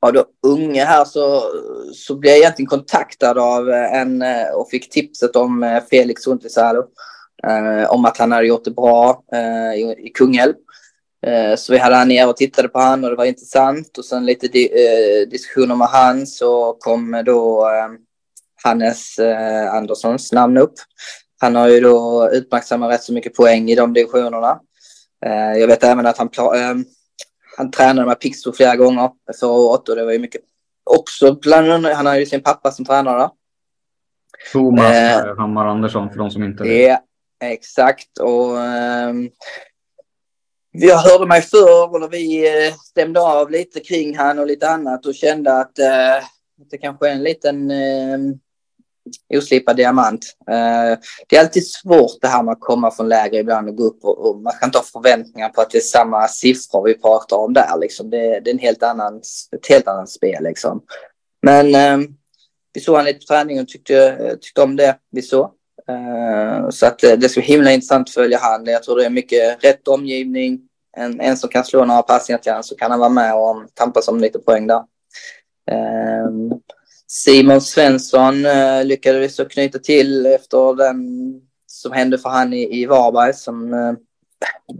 av 0.00 0.12
de 0.12 0.24
unga 0.46 0.84
här 0.84 1.04
så, 1.04 1.42
så 1.94 2.16
blev 2.16 2.30
jag 2.30 2.40
egentligen 2.40 2.68
kontaktad 2.68 3.38
av 3.38 3.70
en 3.70 4.22
eh, 4.22 4.48
och 4.54 4.70
fick 4.70 4.90
tipset 4.90 5.36
om 5.36 5.80
Felix 5.90 6.22
Suntisalo. 6.22 6.84
Uh, 7.46 7.92
om 7.92 8.04
att 8.04 8.18
han 8.18 8.32
hade 8.32 8.46
gjort 8.46 8.64
det 8.64 8.70
bra 8.70 9.22
uh, 9.34 9.80
i, 9.80 10.06
i 10.06 10.10
Kungälv. 10.14 10.54
Uh, 11.26 11.56
så 11.56 11.72
vi 11.72 11.78
hade 11.78 11.96
han 11.96 12.08
ner 12.08 12.28
och 12.28 12.36
tittade 12.36 12.68
på 12.68 12.78
han 12.78 13.04
och 13.04 13.10
det 13.10 13.16
var 13.16 13.24
intressant 13.24 13.98
och 13.98 14.04
sen 14.04 14.26
lite 14.26 14.48
di 14.48 14.68
diskussioner 15.30 15.76
med 15.76 15.88
han 15.88 16.26
så 16.26 16.76
kom 16.80 17.22
då 17.26 17.70
Hannes 18.64 19.18
eh, 19.18 19.74
Anderssons 19.74 20.32
namn 20.32 20.56
upp. 20.56 20.74
Han 21.40 21.54
har 21.54 21.68
ju 21.68 21.80
då 21.80 22.28
utmärksammat 22.32 22.92
rätt 22.92 23.02
så 23.02 23.12
mycket 23.12 23.34
poäng 23.34 23.70
i 23.70 23.74
de 23.74 23.92
divisionerna. 23.92 24.60
Eh, 25.26 25.60
jag 25.60 25.66
vet 25.66 25.84
även 25.84 26.06
att 26.06 26.18
han, 26.18 26.28
eh, 26.36 26.76
han 27.56 27.70
tränade 27.70 28.06
med 28.06 28.20
Pixbo 28.20 28.52
flera 28.52 28.76
gånger 28.76 29.10
förra 29.40 29.50
året 29.50 29.88
och 29.88 29.96
det 29.96 30.04
var 30.04 30.12
ju 30.12 30.18
mycket 30.18 30.40
också 30.84 31.34
bland 31.34 31.72
annat, 31.72 31.96
han 31.96 32.06
har 32.06 32.16
ju 32.16 32.26
sin 32.26 32.42
pappa 32.42 32.70
som 32.70 32.84
tränare. 32.84 33.30
Thomas 34.52 34.92
eh, 34.92 35.36
Hammar 35.36 35.66
Andersson 35.66 36.10
för 36.10 36.18
de 36.18 36.30
som 36.30 36.42
inte 36.42 36.62
vet. 36.62 36.88
Ja, 36.88 37.00
exakt. 37.40 38.18
Och 38.18 38.60
ehm, 38.60 39.30
jag 40.76 40.98
hörde 40.98 41.26
mig 41.26 41.42
för 41.42 42.02
och 42.02 42.12
vi 42.12 42.48
eh, 42.66 42.74
stämde 42.74 43.20
av 43.20 43.50
lite 43.50 43.80
kring 43.80 44.16
han 44.16 44.38
och 44.38 44.46
lite 44.46 44.68
annat 44.68 45.06
och 45.06 45.14
kände 45.14 45.52
att 45.52 45.78
eh, 45.78 46.26
det 46.70 46.78
kanske 46.78 47.08
är 47.08 47.12
en 47.12 47.22
liten 47.22 47.70
eh, 47.70 48.18
oslipad 49.38 49.76
diamant. 49.76 50.36
Eh, 50.50 50.98
det 51.28 51.36
är 51.36 51.40
alltid 51.40 51.66
svårt 51.66 52.20
det 52.20 52.28
här 52.28 52.42
med 52.42 52.52
att 52.52 52.60
komma 52.60 52.90
från 52.90 53.08
lägre 53.08 53.36
ibland 53.36 53.68
och 53.68 53.76
gå 53.76 53.84
upp 53.84 54.04
och, 54.04 54.28
och 54.28 54.42
man 54.42 54.52
kan 54.60 54.68
inte 54.68 54.78
ha 54.78 54.84
förväntningar 54.84 55.48
på 55.48 55.60
att 55.60 55.70
det 55.70 55.78
är 55.78 55.82
samma 55.82 56.28
siffror 56.28 56.84
vi 56.84 56.94
pratar 56.94 57.36
om 57.36 57.52
där. 57.52 57.78
Liksom. 57.80 58.10
Det, 58.10 58.40
det 58.40 58.50
är 58.50 58.54
en 58.54 58.58
helt 58.58 58.82
annan, 58.82 59.22
ett 59.56 59.66
helt 59.68 59.88
annat 59.88 60.10
spel. 60.10 60.42
Liksom. 60.44 60.82
Men 61.42 61.74
eh, 61.74 62.08
vi 62.72 62.80
såg 62.80 62.96
han 62.96 63.04
lite 63.04 63.18
på 63.18 63.24
träningen 63.24 63.62
och 63.62 63.68
tyckte, 63.68 64.36
tyckte 64.40 64.62
om 64.62 64.76
det 64.76 64.98
vi 65.10 65.22
såg. 65.22 65.50
Uh, 65.90 66.70
så 66.70 66.86
att 66.86 67.04
eh, 67.04 67.12
det 67.12 67.28
ska 67.28 67.40
bli 67.40 67.48
himla 67.48 67.72
intressant 67.72 68.08
att 68.08 68.14
följa 68.14 68.38
han. 68.38 68.66
Jag 68.66 68.82
tror 68.82 68.96
det 68.96 69.04
är 69.04 69.10
mycket 69.10 69.64
rätt 69.64 69.88
omgivning. 69.88 70.60
En, 70.96 71.20
en 71.20 71.36
som 71.36 71.50
kan 71.50 71.64
slå 71.64 71.84
några 71.84 72.02
passningar 72.02 72.38
till 72.38 72.52
honom 72.52 72.62
så 72.62 72.76
kan 72.76 72.90
han 72.90 73.00
vara 73.00 73.10
med 73.10 73.34
och 73.34 73.56
tampas 73.74 74.08
om 74.08 74.20
lite 74.20 74.38
poäng 74.38 74.66
där. 74.66 74.82
Uh, 75.72 76.56
Simon 77.06 77.60
Svensson 77.60 78.46
eh, 78.46 78.84
lyckades 78.84 79.36
så 79.36 79.44
knyta 79.44 79.78
till 79.78 80.26
efter 80.26 80.74
den 80.76 80.96
som 81.66 81.92
hände 81.92 82.18
för 82.18 82.28
han 82.28 82.52
i, 82.52 82.80
i 82.80 82.86
Varberg. 82.86 83.34
Som, 83.34 83.74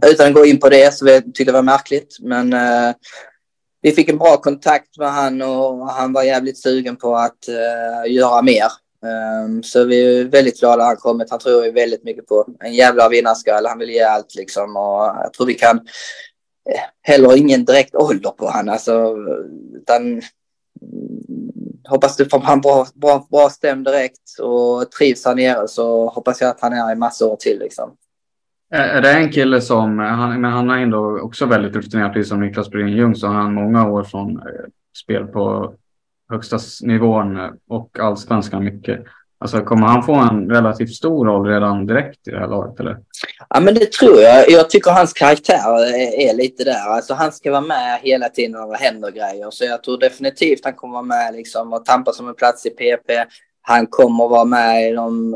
utan 0.05 0.27
att 0.27 0.33
gå 0.33 0.45
in 0.45 0.59
på 0.59 0.69
det 0.69 0.93
så 0.93 1.07
jag 1.07 1.23
tyckte 1.23 1.43
det 1.43 1.51
var 1.51 1.61
märkligt. 1.61 2.17
Men 2.19 2.55
vi 3.81 3.91
fick 3.91 4.09
en 4.09 4.17
bra 4.17 4.37
kontakt 4.37 4.97
med 4.97 5.11
han 5.11 5.41
och 5.41 5.89
han 5.89 6.13
var 6.13 6.23
jävligt 6.23 6.61
sugen 6.61 6.95
på 6.95 7.15
att 7.15 7.47
göra 8.07 8.41
mer. 8.41 8.67
Um, 9.05 9.63
så 9.63 9.83
vi 9.83 10.19
är 10.19 10.25
väldigt 10.25 10.59
glada 10.59 10.83
att 10.83 10.87
han 10.87 10.97
kommit. 10.97 11.29
Han 11.29 11.39
tror 11.39 11.65
ju 11.65 11.71
väldigt 11.71 12.03
mycket 12.03 12.27
på 12.27 12.47
en 12.59 12.73
jävla 12.73 13.09
vinnarskalle. 13.09 13.69
Han 13.69 13.79
vill 13.79 13.89
ge 13.89 14.01
allt 14.01 14.35
liksom 14.35 14.77
och 14.77 15.23
jag 15.23 15.33
tror 15.33 15.47
vi 15.47 15.53
kan 15.53 15.77
eh, 16.69 16.81
heller 17.01 17.37
ingen 17.37 17.65
direkt 17.65 17.95
ålder 17.95 18.29
på 18.29 18.47
han 18.47 18.69
alltså 18.69 19.15
utan 19.75 20.01
mm, 20.01 20.21
hoppas 21.87 22.17
du 22.17 22.25
får 22.25 22.39
han 22.39 22.61
bra, 22.61 22.87
bra, 22.93 23.27
bra 23.31 23.49
stäm 23.49 23.83
direkt 23.83 24.39
och 24.39 24.91
trivs 24.91 25.25
här 25.25 25.35
nere 25.35 25.67
så 25.67 26.09
hoppas 26.09 26.41
jag 26.41 26.49
att 26.49 26.61
han 26.61 26.73
är 26.73 26.77
här 26.77 26.91
i 26.91 26.95
massor 26.95 27.31
år 27.31 27.35
till. 27.35 27.59
Liksom. 27.59 27.95
Är 28.71 29.01
det 29.01 29.11
en 29.11 29.31
kille 29.31 29.61
som, 29.61 29.99
han, 29.99 30.41
men 30.41 30.51
han 30.51 30.69
är 30.69 30.77
ändå 30.77 31.19
också 31.19 31.45
väldigt 31.45 31.75
rutinerad, 31.75 32.13
precis 32.13 32.29
som 32.29 32.39
Niklas 32.39 32.69
Bryn 32.69 32.87
Ljung, 32.87 33.15
så 33.15 33.27
har 33.27 33.33
han 33.33 33.53
många 33.53 33.89
år 33.89 34.03
från 34.03 34.37
eh, 34.37 34.65
spel 35.03 35.27
på 35.27 35.73
högsta 36.29 36.57
nivån 36.81 37.37
eh, 37.37 37.49
och 37.69 37.99
allsvenskan 37.99 38.63
mycket. 38.63 38.99
Alltså 39.37 39.61
kommer 39.61 39.87
han 39.87 40.03
få 40.03 40.15
en 40.15 40.49
relativt 40.49 40.93
stor 40.93 41.25
roll 41.25 41.47
redan 41.47 41.85
direkt 41.85 42.27
i 42.27 42.31
det 42.31 42.39
här 42.39 42.47
laget 42.47 42.79
eller? 42.79 42.97
Ja 43.49 43.59
men 43.59 43.73
det 43.73 43.91
tror 43.91 44.21
jag. 44.21 44.49
Jag 44.49 44.69
tycker 44.69 44.91
hans 44.91 45.13
karaktär 45.13 45.85
är, 45.85 46.29
är 46.29 46.33
lite 46.33 46.63
där. 46.63 46.89
Alltså 46.89 47.13
han 47.13 47.31
ska 47.31 47.51
vara 47.51 47.61
med 47.61 47.99
hela 48.01 48.29
tiden 48.29 48.51
när 48.51 48.67
det 48.67 48.77
händer 48.77 49.11
grejer. 49.11 49.47
Så 49.51 49.65
jag 49.65 49.83
tror 49.83 49.97
definitivt 49.97 50.59
han 50.63 50.73
kommer 50.73 50.93
vara 50.93 51.03
med 51.03 51.33
liksom 51.33 51.73
och 51.73 51.85
tampas 51.85 52.19
om 52.19 52.27
en 52.27 52.35
plats 52.35 52.65
i 52.65 52.69
PP. 52.69 53.11
Han 53.61 53.87
kommer 53.87 54.27
vara 54.27 54.45
med 54.45 54.89
i 54.89 54.93
de 54.93 55.35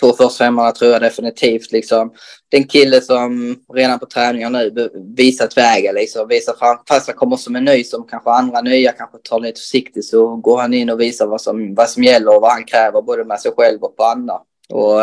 två 0.00 0.12
första 0.12 0.44
femmorna 0.44 0.72
tror 0.72 0.92
jag 0.92 1.02
definitivt 1.02 1.72
liksom. 1.72 2.12
Den 2.48 2.64
kille 2.64 3.00
som 3.00 3.56
redan 3.74 3.98
på 3.98 4.06
träningar 4.06 4.50
nu 4.50 4.90
visat 5.16 5.56
vägen 5.56 5.94
liksom. 5.94 6.28
Visar 6.28 6.54
fram, 6.54 6.78
fast 6.88 7.06
han 7.06 7.16
kommer 7.16 7.36
som 7.36 7.56
en 7.56 7.64
ny 7.64 7.84
som 7.84 8.06
kanske 8.06 8.30
andra 8.30 8.60
nya 8.60 8.92
kanske 8.92 9.18
tar 9.18 9.40
lite 9.40 9.60
försiktigt 9.60 10.04
så 10.04 10.36
går 10.36 10.58
han 10.58 10.74
in 10.74 10.90
och 10.90 11.00
visar 11.00 11.26
vad 11.26 11.40
som, 11.40 11.74
vad 11.74 11.88
som 11.88 12.04
gäller 12.04 12.36
och 12.36 12.42
vad 12.42 12.52
han 12.52 12.64
kräver 12.64 13.02
både 13.02 13.24
med 13.24 13.40
sig 13.40 13.52
själv 13.56 13.82
och 13.82 13.96
på 13.96 14.04
andra. 14.04 14.34
Och 14.72 15.00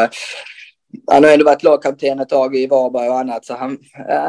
han 1.12 1.24
har 1.24 1.32
ändå 1.32 1.46
varit 1.46 1.64
lagkapten 1.64 2.20
ett 2.20 2.30
tag 2.30 2.56
i 2.56 2.68
Varberg 2.68 3.10
och 3.10 3.20
annat 3.20 3.46
så 3.46 3.54
han, 3.54 3.78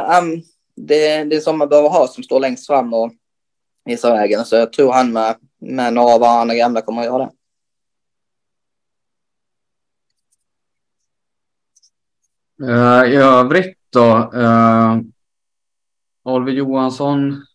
han 0.09 0.43
det, 0.77 1.25
det 1.25 1.37
är 1.37 1.41
som 1.41 1.59
man 1.59 1.69
behöver 1.69 1.89
ha 1.89 2.07
som 2.07 2.23
står 2.23 2.41
längst 2.41 2.67
fram 2.67 2.95
och 2.95 3.13
visar 3.85 4.17
vägen. 4.17 4.45
Så 4.45 4.57
jag 4.57 4.73
tror 4.73 4.93
han 4.93 5.13
med, 5.13 5.37
med 5.61 5.93
några 5.93 6.15
av 6.15 6.25
andra 6.25 6.55
gamla 6.55 6.81
kommer 6.81 7.01
att 7.01 7.07
göra 7.07 7.19
det. 7.19 7.31
Uh, 12.63 13.13
I 13.13 13.17
övrigt 13.17 13.79
då. 13.93 14.31
Uh, 14.35 15.01
Oliver 16.25 16.53
Johansson, 16.53 17.47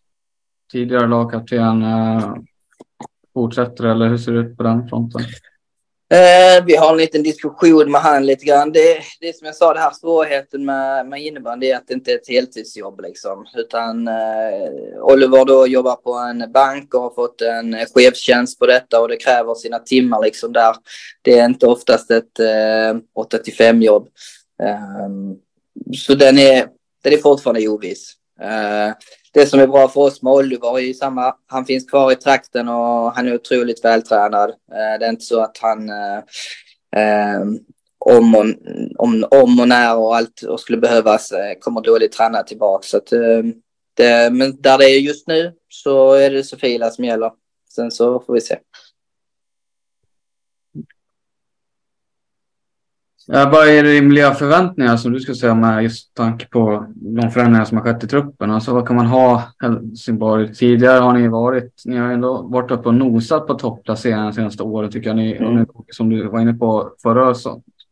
tidigare 0.72 1.06
lagkapten, 1.06 1.82
uh, 1.82 2.36
fortsätter 3.34 3.84
eller 3.84 4.08
hur 4.08 4.18
ser 4.18 4.32
det 4.32 4.40
ut 4.40 4.56
på 4.56 4.62
den 4.62 4.88
fronten? 4.88 5.20
Uh, 6.14 6.64
vi 6.66 6.76
har 6.76 6.92
en 6.92 6.96
liten 6.96 7.22
diskussion 7.22 7.90
med 7.90 8.00
han 8.00 8.26
lite 8.26 8.44
grann. 8.44 8.72
Det, 8.72 9.00
det 9.20 9.28
är 9.28 9.32
som 9.32 9.46
jag 9.46 9.54
sa, 9.54 9.74
det 9.74 9.80
här 9.80 9.90
svårigheten 9.90 10.64
med, 10.64 11.06
med 11.06 11.22
innebandy 11.22 11.66
är 11.66 11.76
att 11.76 11.88
det 11.88 11.94
inte 11.94 12.12
är 12.12 12.16
ett 12.16 12.28
heltidsjobb 12.28 13.00
liksom. 13.00 13.46
Utan 13.54 14.08
uh, 14.08 15.02
Oliver 15.02 15.44
då 15.44 15.66
jobbar 15.66 15.96
på 15.96 16.14
en 16.14 16.52
bank 16.52 16.94
och 16.94 17.00
har 17.00 17.10
fått 17.10 17.40
en 17.40 17.76
chefstjänst 17.94 18.58
på 18.58 18.66
detta 18.66 19.00
och 19.00 19.08
det 19.08 19.16
kräver 19.16 19.54
sina 19.54 19.78
timmar 19.78 20.22
liksom 20.22 20.52
där. 20.52 20.76
Det 21.22 21.38
är 21.38 21.44
inte 21.44 21.66
oftast 21.66 22.10
ett 22.10 22.40
uh, 22.40 23.00
8 23.14 23.38
till 23.38 23.54
5 23.54 23.82
jobb. 23.82 24.08
Um, 24.62 25.38
så 25.96 26.14
den 26.14 26.38
är, 26.38 26.68
den 27.02 27.12
är 27.12 27.16
fortfarande 27.16 27.68
oviss. 27.68 28.12
Uh, 28.40 28.94
det 29.32 29.46
som 29.46 29.60
är 29.60 29.66
bra 29.66 29.88
för 29.88 30.00
oss 30.00 30.22
med 30.22 30.32
Oliver 30.32 30.78
är 30.78 30.82
ju 30.82 30.94
samma, 30.94 31.34
han 31.46 31.66
finns 31.66 31.90
kvar 31.90 32.12
i 32.12 32.16
trakten 32.16 32.68
och 32.68 33.12
han 33.12 33.28
är 33.28 33.34
otroligt 33.34 33.84
vältränad. 33.84 34.50
Uh, 34.50 34.98
det 35.00 35.06
är 35.06 35.10
inte 35.10 35.24
så 35.24 35.40
att 35.40 35.58
han 35.58 35.88
eh, 36.96 37.40
om, 37.98 38.34
och, 38.34 38.44
om, 38.98 39.26
om 39.30 39.60
och 39.60 39.68
när 39.68 39.96
och 39.96 40.16
allt 40.16 40.42
och 40.42 40.60
skulle 40.60 40.78
behövas 40.78 41.32
eh, 41.32 41.58
kommer 41.60 41.80
dåligt 41.80 42.12
tränad 42.12 42.46
tillbaka. 42.46 42.86
Så 42.86 42.96
att, 42.96 43.06
det, 43.96 44.32
men 44.32 44.62
där 44.62 44.78
det 44.78 44.84
är 44.84 45.00
just 45.00 45.28
nu 45.28 45.52
så 45.68 46.12
är 46.12 46.30
det 46.30 46.44
Sofila 46.44 46.90
som 46.90 47.04
gäller. 47.04 47.32
Sen 47.74 47.90
så 47.90 48.20
får 48.20 48.34
vi 48.34 48.40
se. 48.40 48.58
Ja, 53.26 53.50
vad 53.52 53.68
är 53.68 53.82
rimliga 53.82 54.34
förväntningar 54.34 54.96
som 54.96 55.12
du 55.12 55.20
skulle 55.20 55.34
säga 55.34 55.54
med 55.54 55.82
just 55.82 56.14
tanke 56.14 56.46
på 56.48 56.86
de 56.94 57.30
förändringar 57.30 57.64
som 57.64 57.78
har 57.78 57.84
skett 57.84 58.04
i 58.04 58.06
truppen? 58.06 58.50
Alltså 58.50 58.74
vad 58.74 58.86
kan 58.86 58.96
man 58.96 59.06
ha 59.06 59.42
Helsingborg? 59.62 60.54
Tidigare 60.54 61.00
har 61.00 61.12
ni 61.12 61.28
varit, 61.28 61.82
ni 61.84 61.96
har 61.96 62.12
ändå 62.12 62.42
varit 62.42 62.70
uppe 62.70 62.88
och 62.88 62.94
nosat 62.94 63.46
på 63.46 63.54
topplaceringen 63.54 64.26
de 64.26 64.32
senaste 64.32 64.62
åren 64.62 64.90
tycker 64.90 65.08
jag. 65.10 65.16
Ni, 65.16 65.36
mm. 65.36 65.66
som 65.90 66.10
du 66.10 66.28
var 66.28 66.40
inne 66.40 66.54
på 66.54 66.90
förra, 67.02 67.34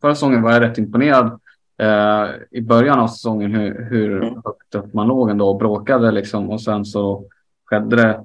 förra 0.00 0.14
säsongen 0.14 0.42
var 0.42 0.52
jag 0.52 0.62
rätt 0.62 0.78
imponerad 0.78 1.40
eh, 1.78 2.26
i 2.50 2.60
början 2.60 2.98
av 2.98 3.08
säsongen 3.08 3.54
hur, 3.54 3.86
hur 3.90 4.22
mm. 4.22 4.34
högt 4.44 4.74
upp 4.74 4.94
man 4.94 5.08
låg 5.08 5.30
ändå 5.30 5.48
och 5.48 5.58
bråkade 5.58 6.10
liksom 6.10 6.50
och 6.50 6.60
sen 6.60 6.84
så 6.84 7.24
skedde 7.64 7.96
det 7.96 8.20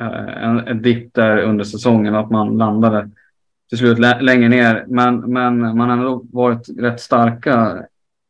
eh, 0.00 0.44
en, 0.44 0.58
en 0.58 0.82
dipp 0.82 1.14
där 1.14 1.42
under 1.42 1.64
säsongen 1.64 2.14
att 2.14 2.30
man 2.30 2.58
landade 2.58 3.10
till 3.70 3.78
slut 3.78 3.98
längre 3.98 4.48
ner. 4.48 4.84
Men, 4.88 5.32
men 5.32 5.60
man 5.60 5.80
har 5.90 5.96
ändå 5.96 6.24
varit 6.32 6.68
rätt 6.78 7.00
starka 7.00 7.84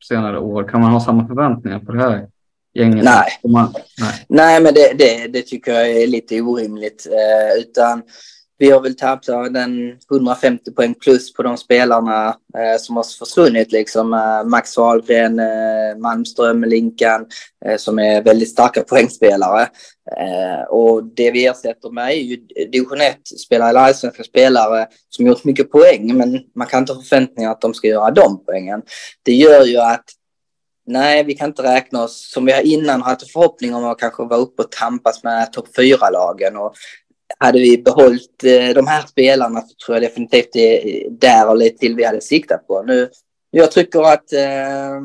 senare 0.05 0.39
år. 0.39 0.69
Kan 0.69 0.81
man 0.81 0.91
ha 0.91 1.01
samma 1.01 1.27
förväntningar 1.27 1.79
på 1.79 1.93
det 1.93 2.03
här 2.03 2.29
gänget? 2.75 3.05
Nej, 3.05 3.27
man, 3.49 3.75
nej. 3.99 4.25
nej 4.29 4.63
men 4.63 4.75
det, 4.75 4.93
det, 4.99 5.27
det, 5.27 5.43
tycker 5.43 5.73
jag 5.73 5.91
är 5.91 6.07
lite 6.07 6.41
orimligt. 6.41 7.07
Eh, 7.07 7.61
utan 7.61 8.03
vi 8.61 8.71
har 8.71 8.81
väl 8.81 8.97
tappat 8.97 9.55
den 9.55 9.97
150 10.11 10.71
poäng 10.73 10.95
plus 10.95 11.33
på 11.33 11.43
de 11.43 11.57
spelarna 11.57 12.29
eh, 12.29 12.79
som 12.79 12.97
har 12.97 13.19
försvunnit. 13.19 13.73
Liksom. 13.73 14.13
Eh, 14.13 14.45
Max 14.45 14.77
Wahlgren, 14.77 15.39
eh, 15.39 15.97
Malmström, 15.99 16.65
Linkan 16.65 17.27
eh, 17.65 17.77
som 17.77 17.99
är 17.99 18.23
väldigt 18.23 18.51
starka 18.51 18.83
poängspelare. 18.83 19.63
Eh, 20.19 20.63
och 20.69 21.05
det 21.05 21.31
vi 21.31 21.47
ersätter 21.47 21.91
med 21.91 22.11
är 22.11 22.15
ju 22.15 22.37
division 22.73 22.99
1-spelare 22.99 23.69
eller 23.69 23.81
allsvenska 23.81 24.25
spelare 24.25 24.87
som 25.09 25.27
gjort 25.27 25.45
mycket 25.45 25.71
poäng 25.71 26.17
men 26.17 26.41
man 26.55 26.67
kan 26.67 26.81
inte 26.81 26.93
ha 26.93 27.03
förväntningar 27.03 27.51
att 27.51 27.61
de 27.61 27.75
ska 27.75 27.89
göra 27.89 28.11
de 28.11 28.45
poängen. 28.45 28.83
Det 29.23 29.33
gör 29.33 29.65
ju 29.65 29.77
att 29.77 30.05
Nej, 30.87 31.25
vi 31.25 31.35
kan 31.35 31.49
inte 31.49 31.63
räkna 31.63 32.03
oss 32.03 32.31
som 32.33 32.45
vi 32.45 32.53
har 32.53 32.61
innan 32.61 33.03
haft 33.03 33.33
förhoppning 33.33 33.75
om 33.75 33.85
att 33.85 33.99
kanske 33.99 34.23
vara 34.23 34.41
uppe 34.41 34.63
och 34.63 34.73
tampas 34.73 35.25
med 35.25 35.53
topp 35.53 35.67
fyra-lagen. 35.77 36.57
Och 36.57 36.75
hade 37.39 37.59
vi 37.59 37.79
behållit 37.79 38.45
eh, 38.45 38.69
de 38.75 38.87
här 38.87 39.07
spelarna 39.07 39.61
så 39.61 39.75
tror 39.87 39.97
jag 39.97 40.03
definitivt 40.03 40.53
det 40.53 41.05
är 41.07 41.11
där 41.11 41.49
och 41.49 41.57
lite 41.57 41.79
till 41.79 41.97
vi 41.97 42.05
hade 42.05 42.21
siktat 42.21 42.67
på. 42.67 42.83
Nu, 42.83 43.11
jag 43.51 43.73
tycker 43.73 44.03
att 44.03 44.33
eh, 44.33 45.01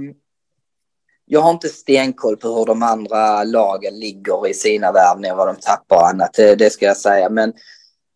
jag 1.25 1.41
har 1.41 1.51
inte 1.51 1.70
stenkoll 1.70 2.38
på 2.38 2.48
hur 2.48 2.65
de 2.65 2.84
andra 2.84 3.44
lagen 3.44 4.00
ligger 4.00 4.48
i 4.48 4.53
sina 4.53 4.91
värvningar, 4.91 5.36
vad 5.36 5.48
de 5.48 5.55
tappar 5.55 5.96
och 5.96 6.08
annat, 6.08 6.39
eh, 6.39 6.51
det, 6.51 6.70
ska 6.70 6.86
jag 6.86 6.98
säga. 6.98 7.29
Men 7.29 7.53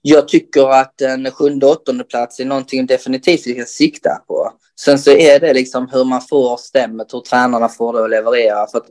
jag 0.02 0.28
tycker 0.28 0.70
att 0.70 1.02
en 1.02 1.32
sjunde 1.32 1.66
åttonde 1.66 2.04
plats 2.04 2.40
är 2.40 2.46
någonting 2.46 2.86
definitivt 2.86 3.48
vi 3.48 3.54
ska 3.54 3.66
sikta 3.66 4.10
på. 4.28 4.54
Sen 4.80 5.00
så 5.00 5.12
är 5.12 5.40
det 5.40 5.54
liksom 5.54 5.90
hur 5.92 6.06
man 6.06 6.22
får 6.22 6.58
stämmet, 6.58 7.14
hur 7.14 7.20
tränarna 7.20 7.70
får 7.70 7.94
det 7.94 8.04
att 8.04 8.10
leverera. 8.10 8.68
För 8.68 8.78
att 8.78 8.88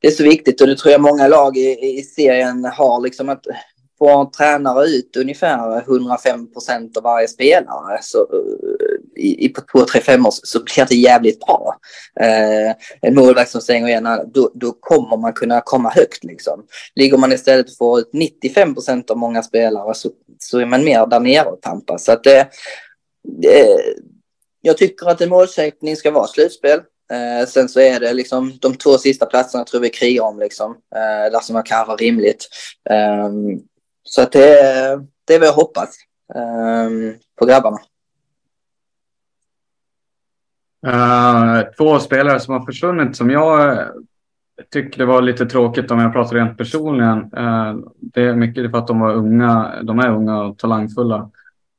det 0.00 0.08
är 0.08 0.12
så 0.12 0.22
viktigt 0.22 0.60
och 0.60 0.66
det 0.66 0.76
tror 0.76 0.92
jag 0.92 1.00
många 1.00 1.28
lag 1.28 1.56
i, 1.56 1.98
i 1.98 2.02
serien 2.02 2.64
har 2.64 3.00
liksom 3.00 3.28
att 3.28 3.44
får 4.00 4.24
tränare 4.24 4.86
ut 4.86 5.16
ungefär 5.16 5.78
105 5.78 6.52
procent 6.52 6.96
av 6.96 7.02
varje 7.02 7.28
spelare 7.28 7.98
så, 8.02 8.18
eh, 8.18 9.22
i, 9.22 9.44
i 9.44 9.48
på 9.48 9.60
två, 9.72 9.84
tre, 9.84 10.00
fem 10.00 10.26
år 10.26 10.30
så 10.42 10.62
blir 10.62 10.86
det 10.88 10.94
jävligt 10.94 11.40
bra. 11.40 11.76
Eh, 12.20 12.74
en 13.00 13.14
målvakt 13.14 13.50
som 13.50 13.60
stänger 13.60 13.88
igen, 13.88 14.06
eh, 14.06 14.18
då, 14.34 14.50
då 14.54 14.72
kommer 14.72 15.16
man 15.16 15.32
kunna 15.32 15.60
komma 15.60 15.90
högt 15.90 16.24
liksom. 16.24 16.66
Ligger 16.94 17.18
man 17.18 17.32
istället 17.32 17.70
och 17.70 17.76
får 17.76 18.00
ut 18.00 18.10
95 18.12 18.74
procent 18.74 19.10
av 19.10 19.16
många 19.16 19.42
spelare 19.42 19.94
så, 19.94 20.10
så 20.38 20.58
är 20.58 20.66
man 20.66 20.84
mer 20.84 21.06
där 21.06 21.20
nere 21.20 21.48
och 21.48 21.62
tampas. 21.62 22.04
Så 22.04 22.12
att 22.12 22.24
det, 22.24 22.48
det, 23.42 23.66
jag 24.60 24.76
tycker 24.76 25.06
att 25.06 25.20
en 25.20 25.28
målsättning 25.28 25.96
ska 25.96 26.10
vara 26.10 26.26
slutspel. 26.26 26.80
Eh, 27.12 27.46
sen 27.46 27.68
så 27.68 27.80
är 27.80 28.00
det 28.00 28.12
liksom 28.12 28.58
de 28.60 28.76
två 28.76 28.98
sista 28.98 29.26
platserna 29.26 29.64
tror 29.64 29.80
vi 29.80 29.90
krigar 29.90 30.22
om 30.22 30.38
liksom. 30.38 30.70
Eh, 30.70 31.32
där 31.32 31.40
som 31.40 31.62
kan 31.62 31.86
vara 31.86 31.96
rimligt. 31.96 32.48
Eh, 32.90 33.30
så 34.02 34.22
att 34.22 34.32
det, 34.32 34.60
det 35.24 35.34
är 35.34 35.38
vad 35.38 35.48
jag 35.48 35.52
hoppas 35.52 35.96
um, 36.34 37.14
på 37.36 37.46
grabbarna. 37.46 37.78
Uh, 40.86 41.70
två 41.78 41.98
spelare 41.98 42.40
som 42.40 42.54
har 42.54 42.66
försvunnit 42.66 43.16
som 43.16 43.30
jag 43.30 43.78
tycker 44.72 44.98
det 44.98 45.04
var 45.04 45.22
lite 45.22 45.46
tråkigt 45.46 45.90
om 45.90 45.98
jag 45.98 46.12
pratar 46.12 46.36
rent 46.36 46.58
personligen. 46.58 47.18
Uh, 47.18 47.76
det 48.00 48.22
är 48.22 48.34
mycket 48.34 48.70
för 48.70 48.78
att 48.78 48.86
de 48.86 49.00
var 49.00 49.14
unga. 49.14 49.82
De 49.82 49.98
är 49.98 50.10
unga 50.10 50.42
och 50.42 50.58
talangfulla. 50.58 51.30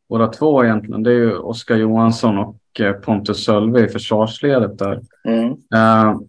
Båda 0.10 0.28
två 0.28 0.64
egentligen. 0.64 1.04
Det 1.04 1.12
är 1.12 1.16
ju 1.16 1.38
Oskar 1.38 1.76
Johansson 1.76 2.38
och 2.38 2.80
eh, 2.80 2.94
Pontus 2.94 3.46
Sölve 3.46 3.86
i 3.86 3.90
försvarsledet 3.90 4.78
där. 4.78 5.02
Mm. 5.24 5.50
Uh, 5.50 6.20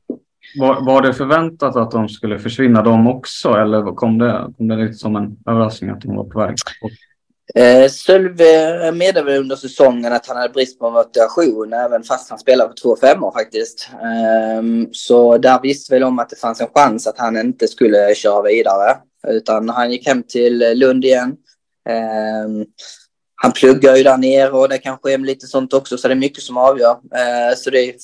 var, 0.59 0.87
var 0.87 1.03
det 1.03 1.15
förväntat 1.15 1.77
att 1.77 1.91
de 1.91 2.09
skulle 2.09 2.39
försvinna 2.39 2.83
de 2.83 3.07
också 3.07 3.55
eller 3.55 3.95
kom 3.95 4.19
det, 4.19 4.53
kom 4.57 4.69
det 4.69 4.77
lite 4.77 4.95
som 4.95 5.17
en 5.17 5.37
överraskning 5.47 5.91
att 5.91 6.01
de 6.01 6.17
var 6.17 6.25
på 6.25 6.39
väg? 6.39 6.55
Eh, 7.55 7.89
Sölve 7.89 8.93
meddelade 8.93 9.39
under 9.39 9.57
säsongen 9.57 10.13
att 10.13 10.27
han 10.27 10.37
hade 10.37 10.53
brist 10.53 10.79
på 10.79 10.91
motivation 10.91 11.73
även 11.73 12.03
fast 12.03 12.31
han 12.31 12.39
spelade 12.39 12.69
på 12.69 12.75
två 12.75 12.97
femmor 12.97 13.33
faktiskt. 13.33 13.89
Eh, 13.93 14.89
så 14.93 15.39
där 15.39 15.61
visste 15.63 15.95
väl 15.95 16.05
om 16.05 16.19
att 16.19 16.29
det 16.29 16.37
fanns 16.37 16.61
en 16.61 16.69
chans 16.75 17.07
att 17.07 17.19
han 17.19 17.37
inte 17.37 17.69
skulle 17.69 18.15
köra 18.15 18.43
vidare. 18.43 18.97
Utan 19.29 19.69
han 19.69 19.91
gick 19.91 20.07
hem 20.07 20.23
till 20.23 20.79
Lund 20.79 21.05
igen. 21.05 21.37
Eh, 21.89 22.67
han 23.35 23.53
pluggar 23.53 23.97
ju 23.97 24.03
där 24.03 24.19
nere 24.19 24.51
och 24.51 24.69
det 24.69 24.79
kanske 24.79 25.13
är 25.13 25.19
lite 25.19 25.47
sånt 25.47 25.75
också 25.75 25.99
så 25.99 26.09
det 26.09 26.15
är 26.15 26.17
mycket 26.17 26.43
som 26.43 26.57
avgör. 26.57 26.91
Eh, 26.91 27.57
så 27.57 27.71
det 27.71 27.81
är 27.81 27.95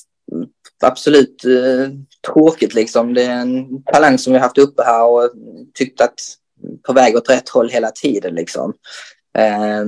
absolut 0.83 1.45
eh, 1.45 1.91
tråkigt 2.27 2.73
liksom. 2.73 3.13
Det 3.13 3.23
är 3.23 3.41
en 3.41 3.83
talang 3.83 4.17
som 4.17 4.33
vi 4.33 4.39
haft 4.39 4.57
uppe 4.57 4.83
här 4.83 5.05
och 5.05 5.31
tyckt 5.73 6.01
att 6.01 6.19
på 6.87 6.93
väg 6.93 7.15
åt 7.15 7.29
rätt 7.29 7.49
håll 7.49 7.69
hela 7.69 7.91
tiden 7.91 8.35
liksom. 8.35 8.73
Eh, 9.37 9.85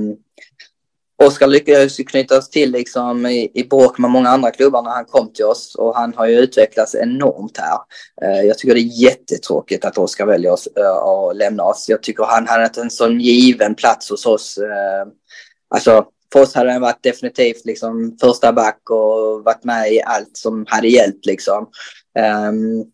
Oskar 1.24 1.48
lyckades 1.48 2.00
ju 2.00 2.04
knytas 2.04 2.50
till 2.50 2.72
liksom 2.72 3.26
i, 3.26 3.52
i 3.54 3.64
bråk 3.64 3.98
med 3.98 4.12
många 4.12 4.30
andra 4.30 4.52
klubbar 4.52 4.82
när 4.82 4.92
han 4.92 5.06
kom 5.06 5.34
till 5.34 5.46
oss 5.46 5.76
och 5.76 5.96
han 5.96 6.14
har 6.14 6.28
ju 6.28 6.36
utvecklats 6.36 6.96
enormt 6.96 7.58
här. 7.58 7.78
Eh, 8.22 8.42
jag 8.42 8.58
tycker 8.58 8.74
det 8.74 8.82
är 8.82 9.02
jättetråkigt 9.04 9.86
att 9.86 9.98
Oskar 9.98 10.26
väljer 10.26 10.52
oss, 10.52 10.68
eh, 10.68 10.92
att 10.92 11.36
lämna 11.36 11.64
oss. 11.64 11.86
Jag 11.90 12.04
tycker 12.04 12.24
han 12.24 12.48
hade 12.48 12.82
en 12.82 12.90
sån 12.90 13.20
given 13.20 13.76
plats 13.76 14.10
hos 14.10 14.26
oss. 14.26 14.58
Eh, 14.58 15.08
alltså 15.76 16.06
för 16.34 16.42
oss 16.42 16.56
hade 16.56 16.72
han 16.72 16.82
varit 16.82 17.04
definitivt 17.04 17.66
liksom 17.66 18.18
första 18.22 18.54
back 18.54 18.90
och 18.90 19.44
varit 19.44 19.64
med 19.64 19.94
i 19.94 20.02
allt 20.02 20.38
som 20.38 20.66
hade 20.68 20.88
hjälpt 20.88 21.26
liksom. 21.26 21.70
Um, 22.50 22.86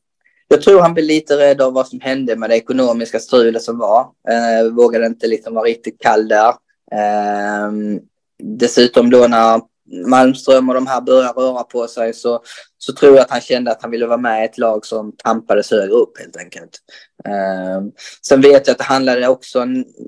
jag 0.47 0.62
tror 0.62 0.82
han 0.82 0.93
blev 0.93 1.06
lite 1.06 1.38
rädd 1.38 1.62
av 1.62 1.73
vad 1.73 1.88
som 1.88 2.00
hände 2.00 2.36
med 2.36 2.50
det 2.50 2.56
ekonomiska 2.56 3.19
strulet 3.19 3.63
som 3.63 3.78
var. 3.80 4.02
Uh, 4.02 4.73
vågade 4.73 5.06
inte 5.06 5.28
liksom 5.28 5.54
vara 5.54 5.65
riktigt 5.65 6.02
kall 6.02 6.28
där. 6.28 6.54
Um, 7.67 8.00
dessutom 8.39 9.10
då 9.10 9.28
när 9.28 9.62
Malmström 10.08 10.69
och 10.69 10.76
de 10.76 10.88
här 10.88 11.02
börjar 11.02 11.34
röra 11.34 11.63
på 11.63 11.88
sig 11.88 12.13
så, 12.13 12.41
så 12.78 12.93
tror 12.93 13.15
jag 13.15 13.21
att 13.21 13.32
han 13.32 13.41
kände 13.41 13.71
att 13.71 13.82
han 13.82 13.91
ville 13.91 14.08
vara 14.08 14.17
med 14.17 14.41
i 14.41 14.45
ett 14.45 14.58
lag 14.58 14.86
som 14.86 15.12
tampades 15.12 15.71
högre 15.71 15.93
upp 15.93 16.19
helt 16.19 16.38
enkelt. 16.38 16.71
Eh, 17.26 17.82
sen 18.21 18.41
vet 18.41 18.67
jag 18.67 18.71
att 18.71 18.78
det 18.78 18.84
handlade 18.84 19.28
också, 19.28 19.60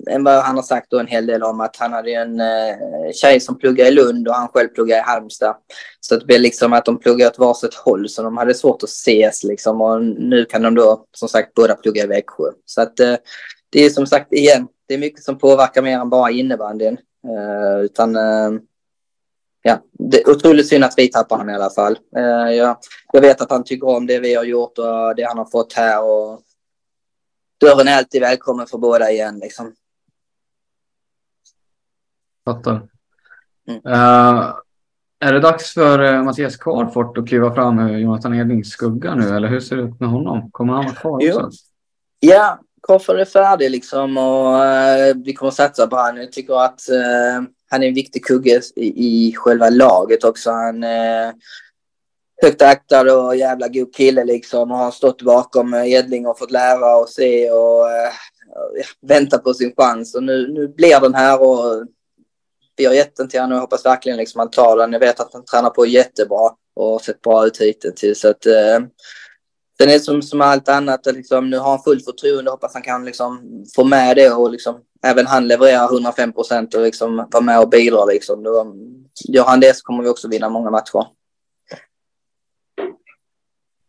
en, 0.09 0.23
vad 0.23 0.43
han 0.43 0.55
har 0.55 0.63
sagt 0.63 0.87
då, 0.89 0.99
en 0.99 1.07
hel 1.07 1.25
del 1.25 1.43
om 1.43 1.61
att 1.61 1.75
han 1.75 1.93
hade 1.93 2.11
en 2.11 2.39
eh, 2.39 2.75
tjej 3.13 3.39
som 3.39 3.57
pluggade 3.57 3.89
i 3.89 3.93
Lund 3.93 4.27
och 4.27 4.33
han 4.33 4.47
själv 4.47 4.67
pluggade 4.67 5.01
i 5.01 5.03
Halmstad. 5.03 5.55
Så 5.99 6.15
det 6.15 6.25
blev 6.25 6.41
liksom 6.41 6.73
att 6.73 6.85
de 6.85 6.99
pluggade 6.99 7.29
åt 7.29 7.39
varsitt 7.39 7.73
håll 7.73 8.09
så 8.09 8.23
de 8.23 8.37
hade 8.37 8.53
svårt 8.53 8.83
att 8.83 8.89
ses 8.89 9.43
liksom 9.43 9.81
och 9.81 10.03
nu 10.03 10.45
kan 10.45 10.61
de 10.61 10.75
då 10.75 11.05
som 11.11 11.29
sagt 11.29 11.53
båda 11.53 11.75
plugga 11.75 12.03
i 12.03 12.07
Växjö. 12.07 12.51
Så 12.65 12.81
att 12.81 12.99
eh, 12.99 13.15
det 13.69 13.85
är 13.85 13.89
som 13.89 14.05
sagt 14.05 14.33
igen, 14.33 14.67
det 14.87 14.93
är 14.93 14.97
mycket 14.97 15.23
som 15.23 15.37
påverkar 15.37 15.81
mer 15.81 15.99
än 15.99 16.09
bara 16.09 16.31
innebandyn. 16.31 16.97
Eh, 17.27 17.79
utan 17.83 18.15
ehm, 18.15 18.59
det 20.11 20.21
är 20.21 20.29
otroligt 20.29 20.67
synd 20.67 20.83
att 20.83 20.93
vi 20.97 21.07
tappar 21.07 21.37
honom 21.37 21.49
i 21.49 21.55
alla 21.55 21.69
fall. 21.69 21.97
Uh, 22.17 22.55
jag, 22.55 22.77
jag 23.13 23.21
vet 23.21 23.41
att 23.41 23.51
han 23.51 23.63
tycker 23.63 23.87
om 23.87 24.07
det 24.07 24.19
vi 24.19 24.35
har 24.35 24.43
gjort 24.43 24.77
och 24.77 25.15
det 25.15 25.23
han 25.23 25.37
har 25.37 25.45
fått 25.45 25.73
här. 25.73 26.03
Och 26.03 26.41
dörren 27.61 27.87
är 27.87 27.97
alltid 27.97 28.21
välkommen 28.21 28.67
för 28.67 28.77
båda 28.77 29.11
igen. 29.11 29.39
Liksom. 29.39 29.73
Fattar. 32.45 32.87
Mm. 33.67 33.81
Uh, 33.85 34.55
är 35.19 35.33
det 35.33 35.39
dags 35.39 35.73
för 35.73 36.01
uh, 36.01 36.23
Mattias 36.23 36.57
Karlfort 36.57 37.17
att 37.17 37.27
kliva 37.27 37.55
fram 37.55 37.79
ur 37.79 37.97
Jonathan 37.97 38.33
Edlings 38.33 38.69
skugga 38.69 39.15
nu? 39.15 39.35
Eller 39.35 39.47
hur 39.47 39.59
ser 39.59 39.75
det 39.75 39.83
ut 39.83 39.99
med 39.99 40.09
honom? 40.09 40.51
Kommer 40.51 40.73
han 40.73 40.85
vara 40.85 40.95
kvar 40.95 41.37
också? 41.37 41.49
Ja, 42.19 42.59
Karlfort 42.81 43.15
är 43.15 43.25
färdig 43.25 43.71
liksom 43.71 44.17
och 44.17 44.53
uh, 44.53 45.23
vi 45.25 45.33
kommer 45.33 45.51
satsa 45.51 45.87
på 45.87 45.95
honom. 45.95 46.17
Jag 46.17 46.31
tycker 46.31 46.65
att 46.65 46.81
han 47.69 47.83
är 47.83 47.87
en 47.87 47.93
viktig 47.93 48.25
kugge 48.25 48.61
i, 48.75 49.27
i 49.27 49.35
själva 49.35 49.69
laget 49.69 50.23
också. 50.23 50.51
Han 50.51 50.83
eh, 50.83 51.31
högt 52.41 52.61
aktad 52.61 53.17
och 53.17 53.35
jävla 53.35 53.67
god 53.67 53.95
kille 53.95 54.25
liksom 54.25 54.71
och 54.71 54.77
har 54.77 54.91
stått 54.91 55.21
bakom 55.21 55.73
eh, 55.73 55.91
Edling 55.91 56.27
och 56.27 56.39
fått 56.39 56.51
lära 56.51 56.95
och 56.95 57.09
se 57.09 57.51
och 57.51 57.91
eh, 57.91 58.11
vänta 59.01 59.37
på 59.37 59.53
sin 59.53 59.73
chans. 59.77 60.15
Och 60.15 60.23
nu, 60.23 60.47
nu 60.53 60.67
blir 60.67 60.99
den 60.99 61.13
här 61.13 61.41
och 61.41 61.85
vi 62.75 62.85
har 62.85 62.93
gett 62.93 63.15
den 63.15 63.29
till 63.29 63.39
honom 63.39 63.55
och 63.55 63.61
hoppas 63.61 63.85
verkligen 63.85 64.17
liksom 64.17 64.39
han 64.39 64.49
tar 64.49 64.77
den. 64.77 64.93
Jag 64.93 64.99
vet 64.99 65.19
att 65.19 65.33
han 65.33 65.45
tränar 65.45 65.69
på 65.69 65.85
jättebra 65.85 66.49
och 66.75 67.01
sett 67.01 67.21
bra 67.21 67.47
ut 67.47 67.61
hittills. 67.61 68.19
Så 68.19 68.29
att, 68.29 68.45
eh, 68.45 68.79
Sen 69.81 69.89
är 69.89 69.93
det 69.93 69.99
som, 69.99 70.21
som 70.21 70.41
allt 70.41 70.69
annat, 70.69 71.05
liksom, 71.05 71.49
nu 71.49 71.57
har 71.57 71.69
han 71.69 71.79
fullt 71.79 72.05
förtroende, 72.05 72.51
hoppas 72.51 72.73
han 72.73 72.83
kan 72.83 73.05
liksom, 73.05 73.63
få 73.75 73.83
med 73.83 74.15
det 74.15 74.31
och 74.31 74.51
liksom, 74.51 74.75
även 75.05 75.27
han 75.27 75.47
levererar 75.47 75.93
105 75.93 76.33
procent 76.33 76.73
och 76.73 76.81
liksom, 76.81 77.27
vara 77.31 77.43
med 77.43 77.59
och 77.59 77.69
bidra. 77.69 78.05
Liksom. 78.05 78.43
Då, 78.43 78.75
gör 79.27 79.45
han 79.45 79.59
det 79.59 79.75
så 79.75 79.83
kommer 79.83 80.03
vi 80.03 80.09
också 80.09 80.27
vinna 80.27 80.49
många 80.49 80.71
matcher. 80.71 81.07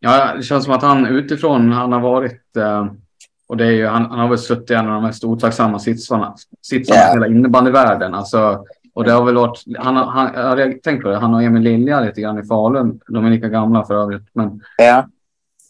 Ja, 0.00 0.35
det 0.37 0.42
känns 0.42 0.64
som 0.64 0.74
att 0.74 0.83
han 0.83 1.07
utifrån, 1.07 1.72
han 1.72 1.92
har 1.92 2.00
varit, 2.00 2.57
eh, 2.57 2.87
och 3.48 3.57
det 3.57 3.64
är 3.64 3.70
ju, 3.70 3.87
han, 3.87 4.05
han 4.05 4.18
har 4.18 4.29
väl 4.29 4.38
suttit 4.38 4.70
i 4.70 4.74
en 4.74 4.87
av 4.87 4.92
de 4.94 5.03
mest 5.03 5.24
otacksamma 5.24 5.79
sitsarna, 5.79 6.35
sitsarna 6.62 7.00
yeah. 7.00 7.11
i 7.11 7.14
hela 7.14 7.26
innebandyvärlden. 7.26 8.14
Alltså, 8.14 8.64
och 8.94 9.05
det 9.05 9.12
har 9.12 9.24
väl 9.24 9.35
varit, 9.35 9.64
han, 9.79 9.96
han, 9.96 10.31
jag 10.35 10.42
har 10.42 10.81
tänkt 10.83 11.03
på 11.03 11.09
det, 11.09 11.16
han 11.16 11.35
och 11.35 11.42
Emil 11.42 11.62
Lilja 11.62 12.00
lite 12.00 12.20
grann 12.20 12.38
i 12.38 12.46
Falun, 12.46 13.00
de 13.09 13.24
är 13.24 13.31
lika 13.31 13.48
gamla 13.48 13.85
för 13.85 13.94
övrigt, 13.94 14.29
men 14.33 14.61
yeah 14.83 15.05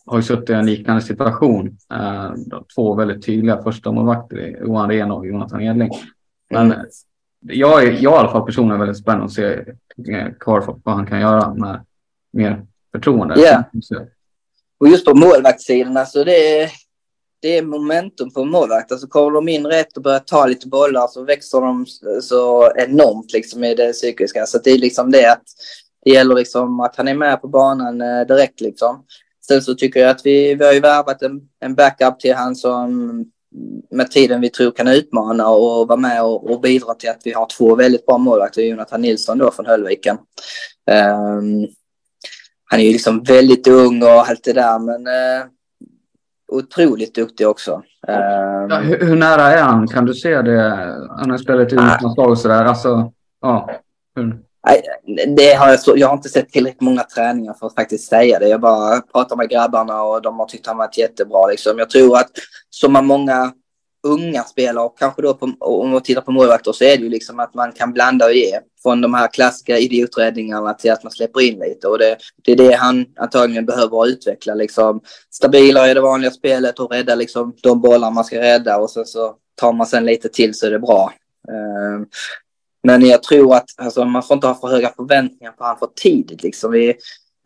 har 0.06 0.18
ju 0.18 0.22
suttit 0.22 0.50
i 0.50 0.52
en 0.52 0.66
liknande 0.66 1.02
situation. 1.02 1.78
Eh, 1.92 2.32
två 2.74 2.94
väldigt 2.94 3.26
tydliga 3.26 3.62
första 3.62 3.92
målvakter, 3.92 4.58
Johan 4.60 4.90
Rehn 4.90 5.10
och 5.10 5.26
Jonathan 5.26 5.60
Edling. 5.60 5.90
Men 6.50 6.72
mm. 6.72 6.86
jag, 7.40 7.82
är, 7.82 7.92
jag 7.92 8.02
i 8.02 8.06
alla 8.06 8.30
fall 8.30 8.46
personligen 8.46 8.80
väldigt 8.80 8.98
spänd 8.98 9.22
att 9.22 9.32
se 9.32 9.64
Karl 10.38 10.62
eh, 10.62 10.76
vad 10.84 10.94
han 10.94 11.06
kan 11.06 11.20
göra 11.20 11.54
med 11.54 11.84
mer 12.32 12.66
förtroende. 12.92 13.40
Yeah. 13.40 13.64
Och 14.78 14.88
just 14.88 15.04
på 15.04 15.14
målvaktssidan, 15.14 15.96
alltså 15.96 16.24
det 16.24 16.60
är, 16.60 16.70
det 17.42 17.58
är 17.58 17.62
momentum 17.62 18.30
på 18.30 18.44
målvakt. 18.44 18.92
Alltså 18.92 19.06
kommer 19.06 19.30
de 19.30 19.48
in 19.48 19.66
rätt 19.66 19.96
och 19.96 20.02
börjar 20.02 20.18
ta 20.18 20.46
lite 20.46 20.68
bollar 20.68 21.06
så 21.06 21.24
växer 21.24 21.60
de 21.60 21.86
så 22.22 22.72
enormt 22.76 23.32
liksom 23.32 23.64
i 23.64 23.74
det 23.74 23.92
psykiska. 23.92 24.46
Så 24.46 24.58
det 24.58 24.70
är 24.70 24.78
liksom 24.78 25.10
det 25.10 25.32
att 25.32 25.44
det 26.04 26.10
gäller 26.10 26.34
liksom 26.34 26.80
att 26.80 26.96
han 26.96 27.08
är 27.08 27.14
med 27.14 27.40
på 27.40 27.48
banan 27.48 28.00
eh, 28.00 28.26
direkt 28.26 28.60
liksom. 28.60 29.04
Sen 29.50 29.62
så 29.62 29.74
tycker 29.74 30.00
jag 30.00 30.10
att 30.10 30.26
vi, 30.26 30.54
vi 30.54 30.64
har 30.64 30.72
ju 30.72 30.80
värvat 30.80 31.22
en, 31.22 31.40
en 31.60 31.74
backup 31.74 32.20
till 32.20 32.34
han 32.34 32.56
som 32.56 33.06
med 33.90 34.10
tiden 34.10 34.40
vi 34.40 34.50
tror 34.50 34.70
kan 34.70 34.88
utmana 34.88 35.48
och 35.48 35.88
vara 35.88 35.96
med 35.96 36.22
och, 36.22 36.50
och 36.50 36.60
bidra 36.60 36.94
till 36.94 37.10
att 37.10 37.20
vi 37.24 37.32
har 37.32 37.46
två 37.58 37.74
väldigt 37.74 38.06
bra 38.06 38.18
målvakter. 38.18 38.62
Jonathan 38.62 39.00
Nilsson 39.02 39.38
då 39.38 39.50
från 39.50 39.66
Höllviken. 39.66 40.16
Um, 40.90 41.66
han 42.64 42.80
är 42.80 42.84
ju 42.84 42.92
liksom 42.92 43.22
väldigt 43.22 43.68
ung 43.68 44.02
och 44.02 44.28
allt 44.28 44.44
det 44.44 44.52
där 44.52 44.78
men 44.78 45.06
uh, 45.06 45.46
otroligt 46.52 47.14
duktig 47.14 47.48
också. 47.48 47.72
Um, 48.08 48.70
ja, 48.70 48.80
hur, 48.82 49.06
hur, 49.06 49.16
nära 49.16 49.42
är 49.42 49.62
han? 49.62 49.88
Kan 49.88 50.04
du 50.04 50.14
se 50.14 50.42
det? 50.42 50.60
Han 51.18 51.30
har 51.30 51.38
spelat 51.38 51.72
i 51.72 51.74
utlandslag 51.74 52.30
och 52.30 52.38
sådär. 52.38 52.64
Alltså, 52.64 53.12
ja. 53.40 53.70
Hur? 54.16 54.49
Det 55.37 55.55
har 55.55 55.68
jag, 55.68 55.81
så, 55.81 55.96
jag 55.96 56.09
har 56.09 56.16
inte 56.16 56.29
sett 56.29 56.53
tillräckligt 56.53 56.81
många 56.81 57.03
träningar 57.03 57.55
för 57.55 57.66
att 57.66 57.75
faktiskt 57.75 58.09
säga 58.09 58.38
det. 58.38 58.49
Jag 58.49 58.61
bara 58.61 59.01
pratar 59.01 59.37
med 59.37 59.49
grabbarna 59.49 60.03
och 60.03 60.23
de 60.23 60.38
har 60.38 60.46
tyckt 60.46 60.66
han 60.66 60.77
varit 60.77 60.99
jättebra. 60.99 61.46
Liksom. 61.46 61.79
Jag 61.79 61.90
tror 61.90 62.16
att 62.16 62.31
som 62.70 63.07
många 63.07 63.53
unga 64.03 64.42
spelare, 64.42 64.85
och 64.85 64.99
kanske 64.99 65.23
då 65.23 65.35
på, 65.35 65.53
om 65.61 65.90
man 65.90 66.03
tittar 66.03 66.20
på 66.20 66.33
målvakter 66.33 66.73
så 66.73 66.85
är 66.85 66.96
det 66.96 67.03
ju 67.03 67.09
liksom 67.09 67.40
att 67.40 67.55
man 67.55 67.73
kan 67.73 67.92
blanda 67.92 68.27
och 68.27 68.33
ge. 68.33 68.61
Från 68.83 69.01
de 69.01 69.14
här 69.14 69.29
klassiska 69.29 69.79
idioträddningarna 69.79 70.75
till 70.75 70.92
att 70.92 71.03
man 71.03 71.12
släpper 71.12 71.40
in 71.40 71.59
lite. 71.59 71.88
Och 71.88 71.99
det, 71.99 72.16
det 72.44 72.53
är 72.53 72.57
det 72.57 72.73
han 72.73 73.07
antagligen 73.16 73.66
behöver 73.66 74.07
utveckla. 74.07 74.55
Liksom. 74.55 75.01
Stabilare 75.31 75.90
i 75.90 75.94
det 75.94 76.01
vanliga 76.01 76.31
spelet 76.31 76.79
och 76.79 76.92
rädda 76.92 77.14
liksom, 77.14 77.55
de 77.62 77.81
bollar 77.81 78.11
man 78.11 78.25
ska 78.25 78.40
rädda 78.40 78.79
och 78.79 78.90
sen 78.90 79.07
så 79.07 79.35
tar 79.55 79.73
man 79.73 79.87
sen 79.87 80.05
lite 80.05 80.29
till 80.29 80.55
så 80.55 80.66
är 80.66 80.70
det 80.70 80.79
bra. 80.79 81.12
Ehm, 81.49 82.07
men 82.83 83.07
jag 83.07 83.23
tror 83.23 83.55
att 83.57 83.71
alltså, 83.77 84.05
man 84.05 84.23
får 84.23 84.35
inte 84.35 84.47
ha 84.47 84.55
för 84.55 84.69
höga 84.69 84.93
förväntningar 84.97 85.53
på 85.53 85.64
honom 85.64 85.79
för 85.79 85.88
tidigt. 85.97 86.43
Liksom. 86.43 86.73
Vi, 86.73 86.95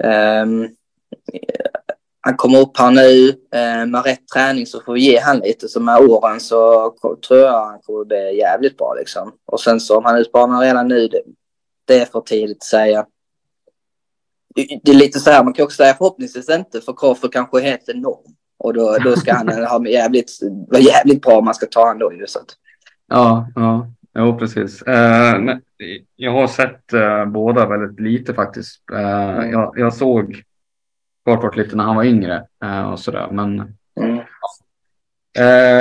um, 0.05 0.69
han 2.21 2.37
kommer 2.37 2.61
upp 2.61 2.79
här 2.79 2.91
nu. 2.91 3.29
Uh, 3.29 3.87
med 3.87 4.05
rätt 4.05 4.29
träning 4.35 4.67
så 4.67 4.81
får 4.81 4.93
vi 4.93 5.01
ge 5.01 5.19
han 5.19 5.39
lite. 5.39 5.69
Så 5.69 5.81
med 5.81 6.01
åren 6.01 6.41
så 6.41 6.95
tror 7.29 7.41
jag 7.41 7.67
han 7.67 7.81
kommer 7.81 8.05
bli 8.05 8.39
jävligt 8.39 8.77
bra. 8.77 8.95
Liksom. 8.95 9.33
Och 9.47 9.61
sen 9.61 9.81
så 9.81 9.99
om 9.99 10.05
han 10.05 10.19
utmanar 10.19 10.61
redan 10.61 10.89
nu, 10.89 11.09
det, 11.09 11.23
det 11.85 12.01
är 12.01 12.07
för 12.07 12.21
tidigt 12.21 12.57
att 12.57 12.63
säga. 12.63 13.07
Det 14.55 14.91
är 14.91 14.95
lite 14.95 15.21
så 15.21 15.31
här, 15.31 15.45
man 15.45 15.53
kan 15.53 15.65
också 15.65 15.77
säga 15.77 15.95
förhoppningsvis 15.95 16.49
inte, 16.49 16.81
för 16.81 16.93
Crawford 16.93 17.33
kanske 17.33 17.61
är 17.61 17.63
helt 17.63 17.89
enorm. 17.89 18.35
Och 18.59 18.75
då, 18.75 18.99
då 18.99 19.17
ska 19.17 19.35
han 19.35 19.49
ha 19.67 19.87
jävligt, 19.89 20.31
vara 20.69 20.83
jävligt 20.83 21.23
bra 21.23 21.39
om 21.39 21.45
man 21.45 21.55
ska 21.55 21.67
ta 21.67 21.87
han 21.87 21.99
då. 21.99 22.07
Att. 22.07 22.57
Ja, 23.09 23.47
ja. 23.55 23.87
Jo, 24.19 24.39
precis. 24.39 24.83
Eh, 24.83 25.59
jag 26.17 26.33
har 26.33 26.47
sett 26.47 26.93
eh, 26.93 27.27
båda 27.27 27.67
väldigt 27.67 28.01
lite 28.01 28.35
faktiskt. 28.35 28.83
Eh, 28.93 29.31
mm. 29.31 29.51
jag, 29.51 29.75
jag, 29.77 29.95
såg 29.95 30.43
Kvartort 31.25 31.57
lite 31.57 31.77
när 31.77 31.85
han 31.85 31.97
var 31.97 32.05
yngre 32.05 32.47
eh, 32.65 32.93
och 32.93 33.01
sådär. 33.01 33.29
Men, 33.31 33.77
mm. 34.01 34.21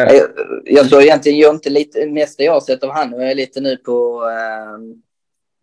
jag, 0.08 0.30
jag 0.65 0.86
såg 0.86 1.02
egentligen 1.02 1.38
ju 1.38 1.50
inte 1.50 1.69
lite, 1.69 2.06
mesta 2.06 2.43
jag 2.43 2.54
har 2.54 2.62
sett 2.62 2.84
av 2.84 2.91
han 2.91 3.13
är 3.13 3.36
lite 3.36 3.62
nu 3.62 3.78
på 3.78 4.24
eh, 4.30 4.78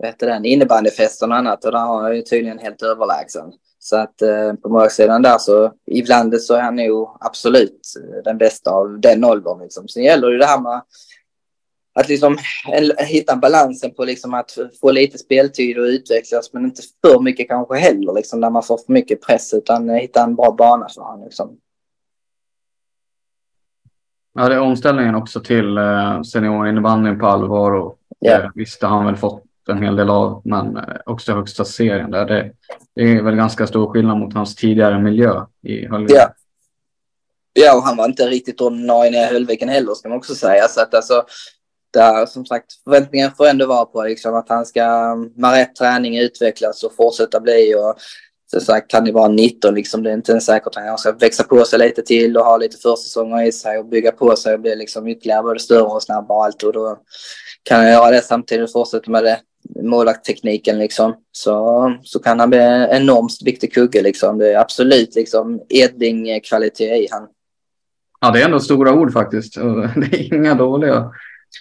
vad 0.01 0.09
heter 0.09 0.27
den, 0.27 0.45
innebandyfesten 0.45 1.31
och 1.31 1.37
annat 1.37 1.65
och 1.65 1.73
där 1.73 1.79
har 1.79 2.03
jag 2.03 2.17
ju 2.17 2.23
tydligen 2.23 2.59
helt 2.59 2.83
överlägsen. 2.83 3.53
Så 3.79 3.97
att 3.97 4.23
eh, 4.23 4.53
på 4.55 4.69
målsidan 4.69 5.23
där 5.23 5.39
så 5.39 5.73
ibland 5.87 6.43
så 6.43 6.55
är 6.55 6.61
han 6.61 6.77
nog 6.77 7.17
absolut 7.21 7.81
den 8.25 8.39
bästa 8.39 8.71
av 8.71 9.01
den 9.01 9.25
åldern. 9.25 9.61
Liksom. 9.63 9.89
Sen 9.89 10.03
gäller 10.03 10.31
det 10.31 10.39
det 10.39 10.47
här 10.47 10.61
med 10.61 10.83
att 11.93 12.09
liksom 12.09 12.39
hitta 12.99 13.37
balansen 13.37 13.95
på 13.95 14.05
liksom 14.05 14.35
att 14.35 14.59
få 14.81 14.91
lite 14.91 15.19
speltid 15.19 15.79
och 15.79 15.85
utvecklas 15.85 16.53
men 16.53 16.65
inte 16.65 16.83
för 17.05 17.21
mycket 17.21 17.49
kanske 17.49 17.77
heller 17.77 18.13
liksom 18.13 18.41
där 18.41 18.51
man 18.51 18.63
får 18.63 18.79
för 18.87 18.93
mycket 18.93 19.23
press 19.27 19.55
utan 19.55 19.91
hitta 19.91 20.23
en 20.23 20.35
bra 20.37 20.55
bana 20.59 20.89
för 20.89 21.03
honom. 21.03 21.25
Liksom. 21.25 21.57
Ja, 24.35 24.49
det 24.49 24.55
är 24.55 24.61
omställningen 24.61 25.15
också 25.15 25.41
till 25.41 25.79
eh, 25.79 26.23
seniorinnebandyn 26.23 27.19
på 27.19 27.27
allvar 27.27 27.73
och 27.73 27.99
yeah. 28.25 28.45
eh, 28.45 28.51
visst 28.55 28.83
har 28.83 28.89
han 28.89 29.07
väl 29.07 29.17
fått 29.17 29.45
en 29.69 29.83
hel 29.83 29.97
del 29.97 30.11
av 30.11 30.43
men 30.45 30.77
eh, 30.77 30.85
också 31.07 31.33
högsta 31.33 31.65
serien 31.65 32.11
där. 32.11 32.25
Det, 32.25 32.53
det, 32.95 33.03
är 33.03 33.23
väl 33.23 33.37
ganska 33.37 33.67
stor 33.67 33.93
skillnad 33.93 34.19
mot 34.19 34.35
hans 34.35 34.57
tidigare 34.57 34.99
miljö 34.99 35.45
i 35.63 35.87
Höllviken. 35.87 36.17
Yeah. 36.17 36.31
Ja, 37.53 37.77
och 37.77 37.83
han 37.83 37.97
var 37.97 38.05
inte 38.05 38.27
riktigt 38.27 38.61
ordinarie 38.61 39.23
i 39.23 39.33
Höllviken 39.33 39.69
heller 39.69 39.95
ska 39.95 40.09
man 40.09 40.19
också 40.19 40.35
säga. 40.35 40.69
Så 40.69 40.81
att 40.81 40.95
alltså, 40.95 41.23
där 41.93 42.27
som 42.27 42.47
sagt 42.47 42.67
förväntningen 42.85 43.31
får 43.37 43.47
ändå 43.47 43.67
vara 43.67 43.85
på 43.85 44.03
liksom, 44.03 44.35
att 44.35 44.49
han 44.49 44.67
ska 44.67 44.83
mm, 44.83 45.31
med 45.37 45.53
rätt 45.53 45.77
träning 45.77 46.19
utvecklas 46.19 46.83
och 46.83 46.97
fortsätta 46.97 47.41
bli. 47.41 47.75
Och, 47.75 47.95
som 48.51 48.61
sagt, 48.61 48.93
han 48.93 49.07
är 49.07 49.13
bara 49.13 49.29
19 49.29 49.75
liksom, 49.75 50.03
det 50.03 50.11
är 50.11 50.15
inte 50.15 50.33
ens 50.33 50.47
säkert 50.47 50.77
att 50.77 50.85
han 50.85 50.99
ska 50.99 51.13
växa 51.13 51.45
på 51.45 51.65
sig 51.65 51.79
lite 51.79 52.03
till 52.03 52.37
och 52.37 52.45
ha 52.45 52.57
lite 52.57 52.77
försäsonger 52.77 53.43
i 53.43 53.53
sig 53.53 53.79
och 53.79 53.87
bygga 53.87 54.13
på 54.13 54.37
sig 54.37 54.55
och 54.55 54.61
bli 54.61 54.77
liksom 54.77 55.09
ytterligare 55.09 55.43
både 55.43 55.61
större 55.61 55.83
och 55.83 56.03
snabbare 56.03 56.39
och 56.39 56.45
allt. 56.45 56.63
Och 56.63 56.73
då 56.73 56.99
kan 57.63 57.81
han 57.81 57.91
göra 57.91 58.11
det 58.11 58.23
samtidigt 58.23 58.65
och 58.65 58.73
fortsätta 58.73 59.11
med 59.11 59.25
det 59.25 59.41
målvaktstekniken 59.83 60.79
liksom. 60.79 61.15
Så, 61.33 61.97
så 62.03 62.19
kan 62.19 62.41
han 62.41 62.51
bli 62.51 62.59
en 62.59 62.91
enormt 62.91 63.43
viktig 63.45 63.75
kugge 63.75 64.03
liksom. 64.03 64.39
Det 64.39 64.53
är 64.53 64.59
absolut 64.59 65.15
liksom 65.15 65.61
Edling-kvalitet 65.69 66.97
i 66.97 67.09
han. 67.11 67.29
Ja, 68.21 68.31
det 68.31 68.41
är 68.41 68.45
ändå 68.45 68.61
stora 68.61 68.95
ord 68.95 69.13
faktiskt. 69.13 69.55
Det 69.97 70.17
är 70.17 70.35
inga 70.35 70.55
dåliga. 70.55 71.11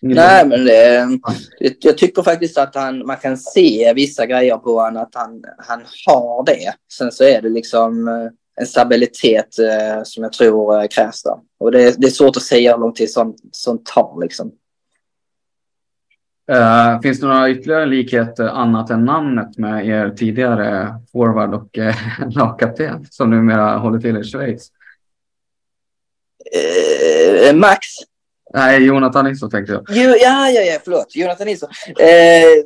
Nej, 0.01 0.47
men 0.47 0.65
det, 0.65 1.07
jag 1.79 1.97
tycker 1.97 2.21
faktiskt 2.21 2.57
att 2.57 2.75
han, 2.75 3.05
man 3.05 3.17
kan 3.17 3.37
se 3.37 3.93
vissa 3.95 4.25
grejer 4.25 4.57
på 4.57 4.79
honom 4.79 5.03
att 5.03 5.15
han, 5.15 5.43
han 5.57 5.81
har 6.05 6.45
det. 6.45 6.73
Sen 6.93 7.11
så 7.11 7.23
är 7.23 7.41
det 7.41 7.49
liksom 7.49 8.07
eh, 8.07 8.27
en 8.59 8.65
stabilitet 8.65 9.59
eh, 9.59 10.03
som 10.03 10.23
jag 10.23 10.33
tror 10.33 10.81
eh, 10.81 10.87
krävs 10.87 11.23
där. 11.23 11.35
Och 11.59 11.71
det, 11.71 11.95
det 11.97 12.07
är 12.07 12.11
svårt 12.11 12.37
att 12.37 12.43
säga 12.43 12.71
hur 12.71 12.79
lång 12.79 12.93
tid 12.93 13.11
sånt, 13.11 13.35
sånt 13.51 13.85
tar 13.85 14.21
liksom. 14.21 14.51
Uh, 16.51 17.01
finns 17.01 17.19
det 17.19 17.27
några 17.27 17.49
ytterligare 17.49 17.85
likheter 17.85 18.47
annat 18.47 18.89
än 18.89 19.05
namnet 19.05 19.57
med 19.57 19.87
er 19.87 20.09
tidigare 20.09 20.95
forward 21.11 21.53
och 21.53 21.77
uh, 21.77 21.95
lagkapten 22.29 23.05
som 23.09 23.29
numera 23.29 23.77
håller 23.77 23.99
till 23.99 24.17
i 24.17 24.23
Schweiz? 24.23 24.71
Uh, 27.49 27.55
Max. 27.55 27.87
Nej, 28.53 28.85
Jonathan 28.85 29.25
Nilsson 29.25 29.49
tänkte 29.49 29.73
jag. 29.73 29.85
Jo, 29.89 30.09
ja, 30.09 30.49
ja, 30.49 30.61
ja, 30.61 30.79
förlåt. 30.83 31.15
Jonathan 31.15 31.47
Nilsson. 31.47 31.69
Eh, 31.87 32.63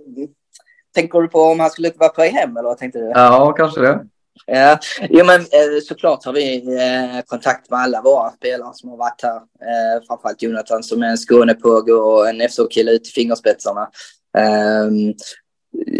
tänker 0.95 1.21
du 1.21 1.27
på 1.27 1.41
om 1.41 1.59
han 1.59 1.69
skulle 1.69 1.91
vara 1.95 2.09
på 2.09 2.21
väg 2.21 2.31
hem 2.31 2.57
eller 2.57 2.69
vad 2.69 2.77
tänkte 2.77 2.99
du? 2.99 3.05
Ja, 3.05 3.53
kanske 3.57 3.81
det. 3.81 3.99
Ja, 4.45 4.79
jo, 5.09 5.25
men 5.25 5.39
eh, 5.39 5.79
såklart 5.87 6.25
har 6.25 6.33
vi 6.33 6.57
eh, 6.57 7.21
kontakt 7.25 7.69
med 7.69 7.79
alla 7.79 8.01
våra 8.01 8.31
spelare 8.31 8.71
som 8.73 8.89
har 8.89 8.97
varit 8.97 9.23
här. 9.23 9.35
Eh, 9.35 10.03
framförallt 10.07 10.41
Jonathan 10.41 10.83
som 10.83 11.03
är 11.03 11.07
en 11.07 11.17
Skånepåg 11.17 11.89
och 11.89 12.29
en 12.29 12.41
FCK-kille 12.41 12.91
ut 12.91 13.07
i 13.07 13.11
fingerspetsarna. 13.11 13.89
Um, 14.37 15.13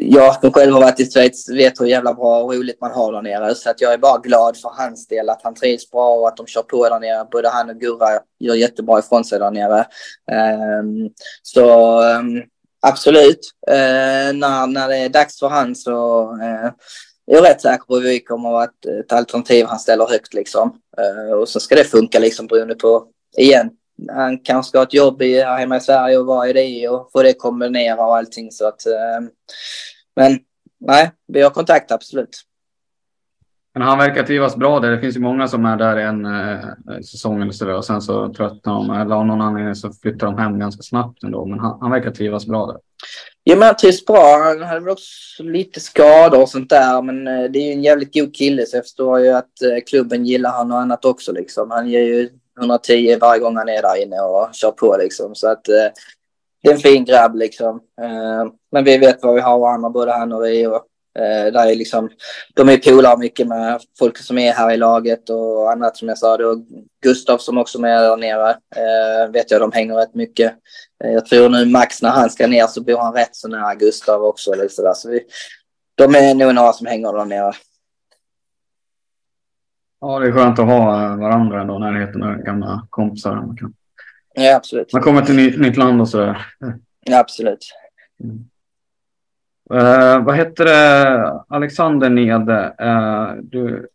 jag 0.02 0.42
som 0.42 0.54
själv 0.54 0.74
har 0.74 0.82
varit 0.82 1.00
i 1.00 1.12
Schweiz 1.12 1.50
vet 1.50 1.82
hur 1.82 1.86
jävla 1.86 2.14
bra 2.14 2.44
och 2.44 2.54
roligt 2.54 2.82
man 2.82 2.92
har 2.92 3.14
där 3.14 3.22
nere. 3.22 3.56
Så 3.56 3.70
att 3.70 3.82
jag 3.82 3.94
är 3.94 3.98
bara 3.98 4.18
glad 4.18 4.58
för 4.58 4.70
hans 4.70 5.08
del 5.08 5.30
att 5.30 5.42
han 5.44 5.56
trivs 5.56 5.92
bra 5.92 6.16
och 6.16 6.28
att 6.28 6.38
de 6.38 6.48
kör 6.48 6.62
på 6.62 6.90
där 6.90 7.00
nere. 7.00 7.28
Både 7.32 7.50
han 7.50 7.70
och 7.70 7.76
Gurra 7.76 8.20
gör 8.40 8.56
jättebra 8.56 9.00
ifrån 9.00 9.26
sig 9.26 9.40
där 9.40 9.52
nere. 9.52 9.86
Um, 10.80 11.10
så 11.42 12.00
um, 12.02 12.44
absolut. 12.82 13.40
uh, 13.70 14.34
när, 14.34 14.68
när 14.68 14.88
det 14.88 14.98
är 14.98 15.10
dags 15.10 15.40
för 15.40 15.48
han 15.48 15.76
så 15.76 16.22
uh, 16.34 16.72
jag 17.26 17.38
är 17.38 17.50
rätt 17.50 17.62
säker 17.62 17.86
på 17.86 17.96
att 17.96 18.04
vi 18.04 18.20
kommer 18.20 18.50
att 18.50 18.54
vara 18.54 18.64
ett, 18.64 19.06
ett 19.06 19.12
alternativ 19.12 19.66
han 19.66 19.80
ställer 19.80 20.06
högt 20.06 20.34
liksom. 20.34 20.76
Uh, 21.00 21.34
och 21.34 21.50
så 21.50 21.60
ska 21.60 21.76
det 21.76 21.84
funka 21.84 22.20
liksom 22.20 22.48
beroende 22.48 22.76
på, 22.76 23.08
igen, 23.38 23.70
han 24.12 24.40
kanske 24.40 24.70
ska 24.70 24.78
ha 24.78 24.84
ett 24.84 24.94
jobb 24.94 25.22
i, 25.22 25.42
här 25.42 25.58
hemma 25.58 25.78
i 25.78 25.82
Sverige 25.82 26.18
och 26.18 26.26
vara 26.26 26.50
i 26.50 26.54
det 26.54 26.88
och 26.88 27.10
få 27.12 27.24
det 27.24 27.34
kombinera 27.34 28.06
och 28.06 28.18
allting 28.18 28.52
så 28.52 28.68
att, 28.68 28.86
eh, 28.86 29.28
men 30.16 30.40
nej, 30.80 31.12
vi 31.28 31.42
har 31.42 31.50
kontakt 31.50 31.92
absolut. 31.92 32.44
Men 33.74 33.88
han 33.88 33.98
verkar 33.98 34.24
trivas 34.24 34.56
bra 34.56 34.80
där. 34.80 34.92
Det 34.92 35.00
finns 35.00 35.16
ju 35.16 35.20
många 35.20 35.48
som 35.48 35.66
är 35.66 35.78
där 35.78 35.98
en 35.98 36.26
eh, 36.26 37.00
säsong 37.02 37.42
eller 37.42 37.52
så 37.52 37.66
där, 37.66 37.74
och 37.74 37.86
sen 37.86 38.02
så 38.02 38.34
tröttnar 38.34 38.74
de 38.74 38.90
eller 38.90 39.16
av 39.16 39.26
någon 39.26 39.42
anledning 39.42 39.76
så 39.76 39.94
flyttar 39.94 40.28
de 40.28 40.38
hem 40.38 40.60
ganska 40.60 40.82
snabbt 40.84 41.24
ändå. 41.24 41.46
Men 41.46 41.60
han, 41.60 41.78
han 41.82 41.92
verkar 41.92 42.12
trivas 42.12 42.46
bra 42.46 42.66
där. 42.66 42.78
Ja, 43.44 43.56
men 43.56 43.66
han 43.66 43.76
trivs 43.76 44.06
bra. 44.06 44.44
Han 44.44 44.62
hade 44.62 44.80
väl 44.80 44.90
också 44.90 45.44
lite 45.44 45.80
skador 45.80 46.42
och 46.42 46.50
sånt 46.50 46.70
där. 46.70 47.02
Men 47.02 47.28
eh, 47.28 47.52
det 47.52 47.60
är 47.60 47.68
ju 47.68 47.72
en 47.72 47.84
jävligt 47.84 48.14
god 48.14 48.36
kille 48.36 48.66
så 48.66 48.78
jag 48.78 48.84
förstår 48.84 49.20
ju 49.20 49.30
att 49.30 49.62
eh, 49.62 49.84
klubben 49.90 50.26
gillar 50.26 50.52
han 50.52 50.72
och 50.72 50.80
annat 50.80 51.06
också 51.06 51.32
liksom. 51.32 51.72
Han 51.72 51.90
ger 51.90 52.04
ju 52.04 52.30
110 52.60 53.18
varje 53.22 53.40
gång 53.40 53.58
han 53.58 53.70
är 53.70 53.82
där 53.82 54.04
inne 54.04 54.20
och 54.20 54.50
kör 54.54 54.72
på 54.72 54.98
liksom. 55.00 55.36
Så 55.36 55.48
att 55.48 55.70
eh, 55.70 55.88
det 56.64 56.70
är 56.70 56.74
en 56.74 56.80
fin 56.80 57.06
grabb 57.06 57.36
liksom. 57.36 57.76
Eh, 58.02 58.52
men 58.72 58.84
vi 58.84 58.98
vet 58.98 59.24
vad 59.24 59.36
vi 59.36 59.42
har 59.42 59.60
varandra, 59.60 59.90
både 59.90 60.12
han 60.12 60.34
och 60.34 60.46
vi. 60.46 60.68
Och, 60.68 60.88
Eh, 61.20 61.52
där 61.52 61.72
är 61.72 61.76
liksom, 61.76 62.10
de 62.54 62.70
är 62.70 62.78
polare 62.78 63.18
mycket 63.18 63.48
med 63.48 63.82
folk 64.00 64.18
som 64.18 64.38
är 64.38 64.54
här 64.54 64.72
i 64.72 64.78
laget 64.78 65.30
och 65.30 65.72
annat 65.72 65.98
som 65.98 66.08
jag 66.08 66.18
sa. 66.18 66.38
Då 66.38 66.66
Gustav 67.04 67.38
som 67.38 67.58
också 67.58 67.78
är 67.78 67.82
med 67.82 68.04
där 68.04 68.18
nere 68.18 68.50
eh, 68.50 69.32
vet 69.32 69.52
jag 69.52 69.62
de 69.62 69.72
hänger 69.72 69.96
rätt 69.96 70.16
mycket. 70.16 70.54
Eh, 71.04 71.12
jag 71.12 71.26
tror 71.26 71.50
nu 71.50 71.66
Max 71.66 72.02
när 72.02 72.10
han 72.10 72.30
ska 72.30 72.48
ner 72.48 72.68
så 72.68 72.82
bor 72.84 72.98
han 72.98 73.14
rätt 73.14 73.36
så 73.36 73.48
nära 73.48 73.76
Gustav 73.76 74.24
också. 74.24 74.54
Eller 74.54 74.68
så 74.68 74.84
där. 74.84 74.94
Så 74.94 75.10
vi, 75.10 75.22
de 75.96 76.16
är 76.16 76.34
nog 76.34 76.56
några 76.56 76.74
som 76.74 76.88
hänger 76.88 77.14
där 77.14 77.26
nere. 77.26 77.54
Ja, 80.06 80.20
det 80.20 80.28
är 80.28 80.32
skönt 80.32 80.60
att 80.60 80.66
ha 80.66 81.04
eh, 81.04 81.18
varandra 81.18 81.62
ändå, 81.62 81.80
närheten 81.80 82.24
av 82.24 82.36
gamla 82.36 82.88
kompisar. 82.90 83.36
Man, 83.36 83.58
kan... 83.58 83.74
ja, 84.34 84.56
absolut. 84.56 84.94
man 84.94 85.02
kommer 85.02 85.22
till 85.22 85.36
ny, 85.36 85.58
nytt 85.58 85.78
land 85.78 86.02
och 86.02 86.10
sådär. 86.10 86.46
Ja, 87.06 87.20
absolut. 87.20 87.72
Mm. 88.24 88.50
Uh, 89.74 90.26
vad 90.26 90.36
heter 90.36 90.66
det, 90.66 91.44
Alexander 91.48 92.10
Nede? 92.10 92.76
Uh, 92.82 93.44
du, 93.44 93.88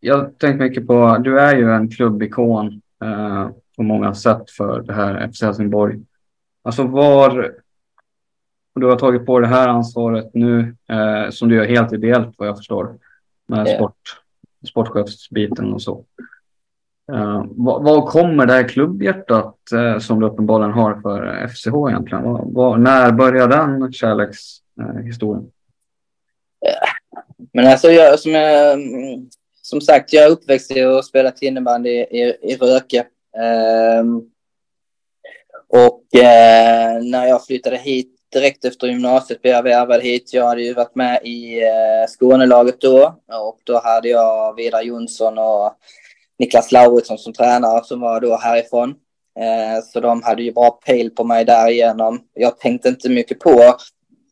jag 0.00 0.38
tänkte 0.38 0.64
mycket 0.64 0.86
på, 0.86 1.18
du 1.18 1.40
är 1.40 1.56
ju 1.56 1.72
en 1.72 1.90
klubbikon 1.90 2.82
uh, 3.04 3.48
på 3.76 3.82
många 3.82 4.14
sätt 4.14 4.50
för 4.50 4.82
det 4.82 4.92
här 4.92 5.30
FC 5.32 5.42
Helsingborg. 5.42 6.00
Alltså 6.62 6.82
var, 6.82 7.54
du 8.74 8.86
har 8.86 8.96
tagit 8.96 9.26
på 9.26 9.40
det 9.40 9.46
här 9.46 9.68
ansvaret 9.68 10.30
nu 10.34 10.76
som 11.30 11.48
du 11.48 11.54
gör 11.54 11.66
helt 11.66 11.92
ideellt 11.92 12.34
vad 12.38 12.48
jag 12.48 12.56
förstår 12.56 12.98
med 13.46 13.66
yeah. 13.66 13.78
sport, 13.78 14.20
sportchefsbiten 14.68 15.72
och 15.72 15.82
så. 15.82 16.04
Uh, 17.12 17.44
vad, 17.48 17.82
vad, 17.82 18.08
kommer 18.08 18.46
det 18.46 18.52
här 18.52 18.68
klubbhjärtat 18.68 19.56
uh, 19.74 19.98
som 19.98 20.20
du 20.20 20.26
uppenbarligen 20.26 20.72
har 20.72 21.00
för 21.00 21.42
eh, 21.42 21.48
FCH 21.48 21.74
egentligen? 21.88 22.24
Vad, 22.24 22.52
vad, 22.52 22.80
när 22.80 23.12
börjar 23.12 23.48
den 23.48 23.92
kärlekshistorien? 23.92 25.42
Uh, 25.42 25.50
men 27.52 27.66
alltså 27.66 27.88
jag, 27.88 28.18
som, 28.18 28.32
jag, 28.32 28.78
som 29.62 29.80
sagt, 29.80 30.12
jag 30.12 30.24
är 30.24 30.30
uppväxt 30.30 30.70
i 30.70 30.84
och 30.84 31.04
spelat 31.04 31.42
innebandy 31.42 31.90
i, 31.90 32.00
i, 32.00 32.36
i 32.42 32.56
Röke. 32.56 33.06
Ehm, 33.38 34.22
och 35.68 36.04
när 37.02 37.26
jag 37.26 37.46
flyttade 37.46 37.76
hit 37.76 38.19
direkt 38.32 38.64
efter 38.64 38.86
gymnasiet 38.86 39.42
blev 39.42 39.54
jag 39.54 39.62
värvad 39.62 40.02
hit. 40.02 40.34
Jag 40.34 40.46
hade 40.46 40.62
ju 40.62 40.74
varit 40.74 40.94
med 40.94 41.20
i 41.24 41.62
eh, 41.62 42.06
Skånelaget 42.08 42.80
då 42.80 43.20
och 43.32 43.58
då 43.64 43.80
hade 43.80 44.08
jag 44.08 44.56
Vidar 44.56 44.82
Jonsson 44.82 45.38
och 45.38 45.72
Niklas 46.38 46.72
Lauritsson 46.72 47.18
som 47.18 47.32
tränare 47.32 47.84
som 47.84 48.00
var 48.00 48.20
då 48.20 48.36
härifrån. 48.36 48.94
Eh, 49.38 49.84
så 49.84 50.00
de 50.00 50.22
hade 50.22 50.42
ju 50.42 50.52
bra 50.52 50.70
pejl 50.70 51.10
på 51.10 51.24
mig 51.24 51.44
därigenom. 51.44 52.20
Jag 52.34 52.58
tänkte 52.58 52.88
inte 52.88 53.08
mycket 53.08 53.38
på, 53.38 53.76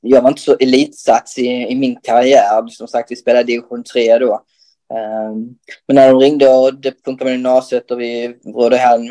jag 0.01 0.23
var 0.23 0.29
inte 0.29 0.43
så 0.43 0.57
elitsats 0.61 1.39
i, 1.39 1.47
i 1.47 1.75
min 1.75 1.97
karriär. 2.03 2.67
Som 2.69 2.89
sagt, 2.89 3.11
vi 3.11 3.17
spelade 3.17 3.45
division 3.45 3.85
3 3.85 4.19
då. 4.19 4.33
Eh, 4.95 5.33
men 5.87 5.95
när 5.95 6.13
de 6.13 6.21
ringde 6.21 6.49
och 6.49 6.75
det 6.75 7.05
funkade 7.05 7.25
med 7.25 7.33
gymnasiet 7.33 7.91
och 7.91 8.01
vi 8.01 8.37
rådde 8.45 8.77
hem, 8.77 9.03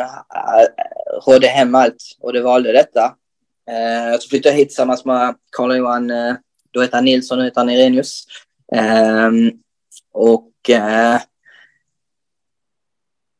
rådde 1.27 1.47
hem 1.47 1.75
allt 1.75 1.95
och 2.21 2.33
det 2.33 2.41
valde 2.41 2.71
detta. 2.71 3.15
Eh, 3.71 4.19
så 4.19 4.29
flyttade 4.29 4.53
jag 4.53 4.57
hit 4.59 4.69
tillsammans 4.69 5.05
med 5.05 5.35
Karl-Johan, 5.51 6.11
eh, 6.11 6.35
då 6.71 6.81
heter 6.81 6.95
han 6.95 7.05
Nilsson, 7.05 7.37
nu 7.39 7.45
heter 7.45 7.61
han 7.61 7.69
Irenius. 7.69 8.25
Ehm, 8.75 9.51
och 10.13 10.69
eh, 10.69 11.19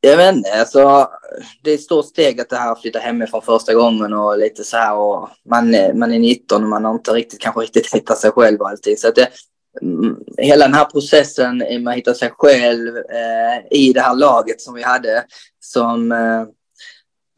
jag 0.01 0.17
vet 0.17 0.35
inte, 0.35 0.59
alltså, 0.59 1.09
det 1.63 1.71
är 1.71 1.75
ett 1.75 1.81
stort 1.81 2.05
steg 2.05 2.41
att 2.41 2.49
det 2.49 2.57
här 2.57 2.75
flytta 2.75 2.99
hemifrån 2.99 3.41
första 3.41 3.73
gången 3.73 4.13
och 4.13 4.37
lite 4.37 4.63
så 4.63 4.77
här 4.77 4.95
och 4.95 5.29
man, 5.49 5.75
man 5.99 6.13
är 6.13 6.19
19 6.19 6.63
och 6.63 6.69
man 6.69 6.85
har 6.85 6.93
inte 6.93 7.11
riktigt, 7.11 7.41
kanske 7.41 7.61
riktigt 7.61 7.93
hittat 7.93 8.17
sig 8.17 8.31
själv 8.31 8.61
och 8.61 8.69
allting. 8.69 8.97
Så 8.97 9.07
att 9.07 9.15
det, 9.15 9.29
mm, 9.81 10.15
hela 10.37 10.65
den 10.65 10.73
här 10.73 10.85
processen 10.85 11.57
med 11.57 11.87
att 11.87 11.95
hitta 11.95 12.13
sig 12.13 12.31
själv 12.37 12.97
eh, 12.97 13.79
i 13.79 13.93
det 13.93 14.01
här 14.01 14.15
laget 14.15 14.61
som 14.61 14.73
vi 14.73 14.83
hade 14.83 15.25
som 15.59 16.11
eh, 16.11 16.41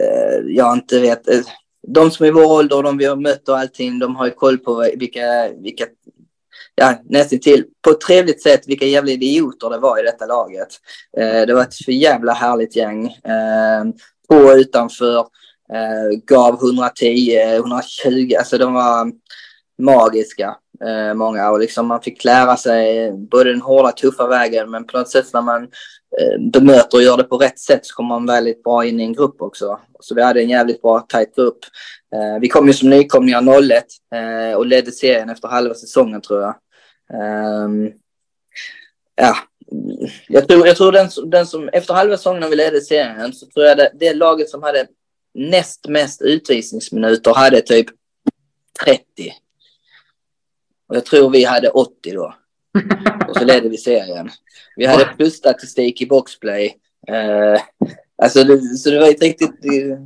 eh 0.04 0.40
jag 0.48 0.74
inte 0.74 1.00
vet, 1.00 1.28
de 1.94 2.12
som 2.12 2.24
är 2.24 2.28
i 2.28 2.32
vår 2.32 2.52
ålder, 2.52 2.84
de 2.84 2.98
vi 2.98 3.06
har 3.06 3.16
mött 3.16 3.50
och 3.50 3.58
allting, 3.58 4.00
de 4.00 4.16
har 4.16 4.26
ju 4.26 4.32
koll 4.32 4.58
på 4.58 4.90
vilka, 4.96 5.50
vilka 5.62 5.86
ja, 6.76 7.00
nästan 7.04 7.40
till 7.40 7.66
på 7.82 7.90
ett 7.90 8.02
trevligt 8.02 8.44
sätt 8.44 8.68
vilka 8.68 8.86
jävla 8.86 9.12
idioter 9.12 9.70
det 9.70 9.78
var 9.78 10.00
i 10.00 10.04
detta 10.04 10.26
laget. 10.26 10.68
Eh, 11.18 11.42
det 11.48 11.54
var 11.54 11.62
ett 11.62 11.86
för 11.86 11.92
jävla 11.92 12.34
härligt 12.34 12.76
gäng. 12.76 13.06
Eh, 13.06 13.84
på 14.30 14.36
och 14.36 14.56
utanför. 14.56 15.20
Eh, 15.74 16.20
gav 16.26 16.56
110, 16.56 17.40
120, 17.56 18.36
alltså 18.38 18.58
de 18.58 18.74
var 18.74 19.12
magiska. 19.82 20.56
Eh, 20.86 21.14
många 21.14 21.52
och 21.52 21.60
liksom 21.60 21.88
man 21.88 22.02
fick 22.02 22.24
lära 22.24 22.58
sig 22.58 23.12
både 23.12 23.52
den 23.52 23.62
hårda 23.62 23.92
tuffa 23.92 24.28
vägen 24.28 24.72
men 24.72 24.88
på 24.88 24.98
något 24.98 25.10
sätt 25.10 25.34
när 25.34 25.42
man 25.42 25.68
Eh, 26.18 26.40
bemöter 26.40 26.98
och 26.98 27.04
gör 27.04 27.18
det 27.18 27.24
på 27.24 27.38
rätt 27.38 27.60
sätt 27.60 27.86
så 27.86 27.96
kommer 27.96 28.10
man 28.10 28.26
väldigt 28.26 28.64
bra 28.64 28.86
in 28.86 29.00
i 29.00 29.04
en 29.04 29.14
grupp 29.14 29.42
också. 29.42 29.80
Så 30.00 30.16
vi 30.16 30.22
hade 30.22 30.42
en 30.42 30.50
jävligt 30.50 30.82
bra 30.82 31.00
tajt 31.00 31.36
grupp. 31.36 31.60
Eh, 32.16 32.40
vi 32.42 32.48
kom 32.48 32.68
ju 32.68 32.74
som 32.74 32.90
nykomlingar 32.90 33.62
01 33.72 33.86
eh, 34.16 34.58
och 34.58 34.66
ledde 34.66 34.92
serien 34.92 35.30
efter 35.30 35.48
halva 35.48 35.74
säsongen 35.74 36.22
tror 36.22 36.42
jag. 36.42 36.56
Ehm, 37.14 37.92
ja, 39.16 39.36
jag 40.28 40.48
tror, 40.48 40.68
jag 40.68 40.78
tror 40.78 40.92
den, 40.92 41.10
den 41.26 41.48
som 41.48 41.70
efter 41.70 41.94
halva 41.94 42.18
säsongen 42.18 42.42
när 42.42 42.50
vi 42.50 42.56
ledde 42.56 42.82
serien 42.82 43.34
så 43.34 43.46
tror 43.46 43.66
jag 43.66 43.78
det, 43.78 43.92
det 44.00 44.14
laget 44.14 44.50
som 44.50 44.64
hade 44.64 44.88
näst 45.34 45.88
mest 45.88 46.22
utvisningsminuter 46.22 47.34
hade 47.34 47.62
typ 47.62 47.88
30. 48.86 49.04
Och 50.88 50.96
jag 50.96 51.06
tror 51.06 51.30
vi 51.30 51.44
hade 51.44 51.70
80 51.70 52.12
då. 52.12 52.34
Och 53.28 53.36
så 53.36 53.46
ledde 53.46 53.70
vi 53.70 53.78
serien. 53.78 54.30
Vi 54.76 54.86
hade 54.86 55.06
plusstatistik 55.18 56.02
i 56.02 56.06
boxplay. 56.06 56.76
Uh, 57.12 57.62
alltså 58.22 58.44
det, 58.44 58.62
så 58.62 58.90
det 58.90 59.00
var 59.00 59.10
ett 59.10 59.22
riktigt 59.22 59.56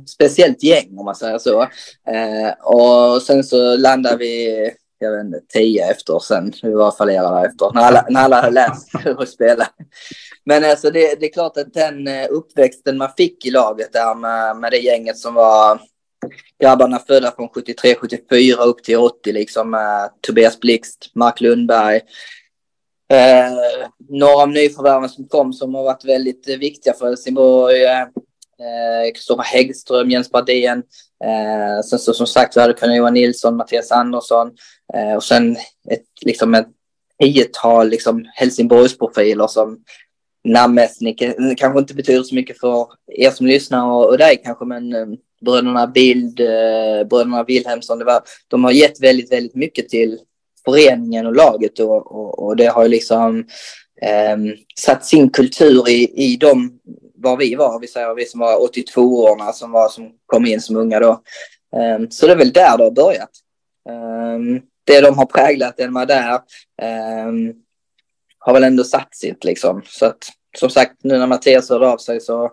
speciellt 0.06 0.62
gäng 0.62 0.98
om 0.98 1.04
man 1.04 1.14
säger 1.14 1.38
så. 1.38 1.62
Uh, 1.62 2.50
och 2.62 3.22
sen 3.22 3.44
så 3.44 3.76
landade 3.76 4.16
vi 4.16 4.70
jag 5.04 5.12
vet 5.12 5.24
inte, 5.24 5.40
tio 5.48 5.90
efter 5.90 6.18
sen. 6.18 6.52
Vi 6.62 6.72
var 6.72 6.90
fallerade 6.90 7.46
efter. 7.46 7.74
När 7.74 7.82
alla, 7.82 8.06
när 8.08 8.20
alla 8.20 8.36
hade 8.36 8.54
lärt 8.54 8.78
sig 8.78 9.00
hur 9.04 9.22
att 9.22 9.28
spela. 9.28 9.66
Men 10.44 10.64
alltså 10.64 10.90
det, 10.90 11.20
det, 11.20 11.26
är 11.26 11.32
klart 11.32 11.56
att 11.56 11.74
den 11.74 12.08
eh, 12.08 12.26
uppväxten 12.30 12.98
man 12.98 13.10
fick 13.16 13.46
i 13.46 13.50
laget 13.50 13.92
där 13.92 14.14
med, 14.14 14.56
med 14.56 14.72
det 14.72 14.78
gänget 14.78 15.18
som 15.18 15.34
var 15.34 15.80
grabbarna 16.60 16.98
födda 16.98 17.32
från 17.36 17.48
73, 17.48 17.94
74 17.94 18.62
upp 18.62 18.84
till 18.84 18.96
80 18.96 19.32
liksom 19.32 19.70
med 19.70 20.10
Tobias 20.20 20.60
Blixt, 20.60 21.10
Mark 21.14 21.40
Lundberg. 21.40 22.00
Eh, 23.12 23.88
några 24.08 24.42
av 24.42 24.48
nyförvärven 24.48 25.08
som 25.08 25.28
kom 25.28 25.52
som 25.52 25.74
har 25.74 25.82
varit 25.82 26.04
väldigt 26.04 26.48
eh, 26.48 26.56
viktiga 26.56 26.94
för 26.94 27.06
Helsingborg. 27.06 27.84
Eh, 27.84 28.00
eh, 28.00 29.12
Kristoffer 29.14 29.42
Häggström, 29.42 30.10
Jens 30.10 30.30
Bardén. 30.30 30.82
Eh, 31.24 31.82
sen 31.84 31.98
så 31.98 32.14
som 32.14 32.26
sagt 32.26 32.54
så 32.54 32.60
hade 32.60 32.72
kunnat 32.72 32.96
Johan 32.96 33.14
Nilsson, 33.14 33.56
Mattias 33.56 33.92
Andersson. 33.92 34.50
Eh, 34.94 35.16
och 35.16 35.24
sen 35.24 35.56
ett, 35.90 36.04
liksom 36.20 36.54
ett 36.54 36.68
tiotal 37.22 37.88
liksom 37.88 38.24
Helsingborgsprofiler 38.34 39.46
som 39.46 39.78
namnmässigt 40.44 41.22
kanske 41.56 41.78
inte 41.78 41.94
betyder 41.94 42.22
så 42.22 42.34
mycket 42.34 42.60
för 42.60 42.86
er 43.06 43.30
som 43.30 43.46
lyssnar 43.46 43.86
och, 43.86 44.08
och 44.08 44.18
dig 44.18 44.42
kanske, 44.44 44.64
men 44.64 44.94
eh, 44.94 45.06
bröderna 45.40 45.86
Bild, 45.86 46.40
eh, 46.40 47.06
bröderna 47.10 47.44
Wilhelmsson, 47.44 47.98
det 47.98 48.04
var, 48.04 48.22
de 48.48 48.64
har 48.64 48.72
gett 48.72 49.02
väldigt, 49.02 49.32
väldigt 49.32 49.54
mycket 49.54 49.88
till 49.88 50.18
föreningen 50.64 51.26
och 51.26 51.34
laget 51.34 51.78
och, 51.78 52.12
och, 52.12 52.38
och 52.38 52.56
det 52.56 52.66
har 52.66 52.82
ju 52.82 52.88
liksom 52.88 53.38
eh, 54.02 54.36
satt 54.76 55.04
sin 55.04 55.30
kultur 55.30 55.88
i, 55.88 56.12
i 56.24 56.36
de, 56.36 56.78
var 57.14 57.36
vi 57.36 57.54
var, 57.54 57.80
vi 57.80 57.86
säger 57.86 58.14
vi 58.14 58.24
som 58.24 58.40
var 58.40 58.62
82 58.62 59.00
årna 59.00 59.52
som 59.52 59.72
var 59.72 59.88
som 59.88 60.10
kom 60.26 60.46
in 60.46 60.60
som 60.60 60.76
unga 60.76 61.00
då. 61.00 61.22
Eh, 61.76 62.08
så 62.10 62.26
det 62.26 62.32
är 62.32 62.36
väl 62.36 62.52
där 62.52 62.78
det 62.78 62.84
har 62.84 62.90
börjat. 62.90 63.30
Eh, 63.88 64.62
det 64.86 65.00
de 65.00 65.18
har 65.18 65.26
präglat 65.26 65.76
den 65.76 65.94
var 65.94 66.06
där 66.06 66.40
ehm, 66.82 67.52
har 68.38 68.52
väl 68.52 68.64
ändå 68.64 68.84
satt 68.84 69.14
sitt 69.14 69.44
liksom. 69.44 69.82
Så 69.86 70.06
att 70.06 70.28
som 70.58 70.70
sagt 70.70 70.92
nu 71.02 71.18
när 71.18 71.26
Mattias 71.26 71.70
hörde 71.70 71.88
av 71.88 71.98
sig 71.98 72.20
så 72.20 72.50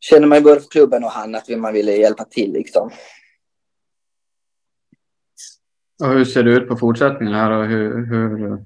känner 0.00 0.26
man 0.26 0.38
ju 0.38 0.44
både 0.44 0.60
för 0.60 0.68
klubben 0.68 1.04
och 1.04 1.10
han 1.10 1.34
att 1.34 1.48
man 1.48 1.72
ville 1.72 1.96
hjälpa 1.96 2.24
till 2.24 2.52
liksom. 2.52 2.90
Och 6.02 6.08
hur 6.08 6.24
ser 6.24 6.42
det 6.42 6.50
ut 6.50 6.68
på 6.68 6.76
fortsättningen 6.76 7.34
här 7.34 7.50
och 7.50 7.66
hur, 7.66 8.06
hur 8.06 8.58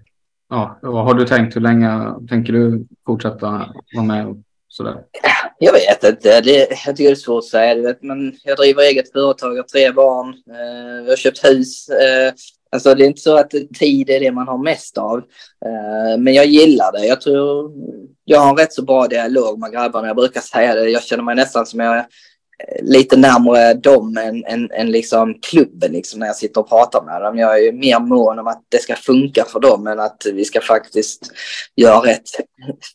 ja, 0.49 0.79
vad 0.83 1.05
har 1.05 1.15
du 1.15 1.27
tänkt? 1.27 1.57
Hur 1.57 1.61
länge 1.61 2.15
tänker 2.29 2.53
du 2.53 2.87
fortsätta 3.07 3.73
vara 3.95 4.05
med 4.05 4.27
och 4.27 4.37
sådär? 4.69 4.97
Jag 5.59 5.73
vet 5.73 6.05
inte. 6.05 6.41
Det, 6.41 6.69
jag 6.87 6.97
tycker 6.97 7.05
det 7.05 7.11
är 7.11 7.15
svårt 7.15 7.39
att 7.39 7.45
säga. 7.45 7.95
men 8.01 8.35
jag 8.45 8.57
driver 8.57 8.83
eget 8.83 9.13
företag, 9.13 9.57
har 9.57 9.63
tre 9.63 9.93
barn, 9.93 10.29
eh, 10.29 11.05
jag 11.05 11.11
har 11.11 11.17
köpt 11.17 11.45
hus. 11.45 11.89
Eh, 11.89 12.33
alltså 12.73 12.95
det 12.95 13.05
är 13.05 13.07
inte 13.07 13.21
så 13.21 13.37
att 13.37 13.51
tid 13.79 14.11
är 14.11 14.21
det 14.21 14.33
man 14.33 14.49
har 14.49 14.59
mest 14.59 14.99
av. 14.99 15.19
Eh, 15.67 16.19
men 16.19 16.35
jag 16.35 16.47
gillar 16.47 16.93
det. 16.93 17.07
Jag 17.07 17.21
tror 17.21 17.73
jag 18.25 18.41
har 18.41 18.51
en 18.51 18.57
rätt 18.57 18.73
så 18.73 18.83
bra 18.83 19.07
dialog 19.07 19.59
med 19.59 19.73
grabbarna. 19.73 20.07
Jag 20.07 20.17
brukar 20.17 20.41
säga 20.41 20.75
det. 20.75 20.91
Jag 20.91 21.03
känner 21.03 21.23
mig 21.23 21.35
nästan 21.35 21.67
som 21.67 21.81
jag 21.81 22.05
lite 22.83 23.17
närmare 23.17 23.75
dem 23.75 24.17
än, 24.17 24.45
än, 24.45 24.71
än 24.71 24.91
liksom 24.91 25.35
klubben 25.51 25.93
liksom 25.93 26.21
när 26.21 26.27
jag 26.27 26.37
sitter 26.37 26.61
och 26.61 26.69
pratar 26.69 27.03
med 27.03 27.23
dem. 27.23 27.39
Jag 27.39 27.65
är 27.65 27.73
mer 27.73 28.01
mån 28.01 28.39
om 28.39 28.47
att 28.47 28.65
det 28.69 28.83
ska 28.83 28.95
funka 28.95 29.45
för 29.45 29.61
dem 29.61 29.87
än 29.87 30.01
att 30.01 30.27
vi 30.33 30.45
ska 30.45 30.61
faktiskt 30.61 31.33
göra 31.77 31.99
rätt 31.99 32.29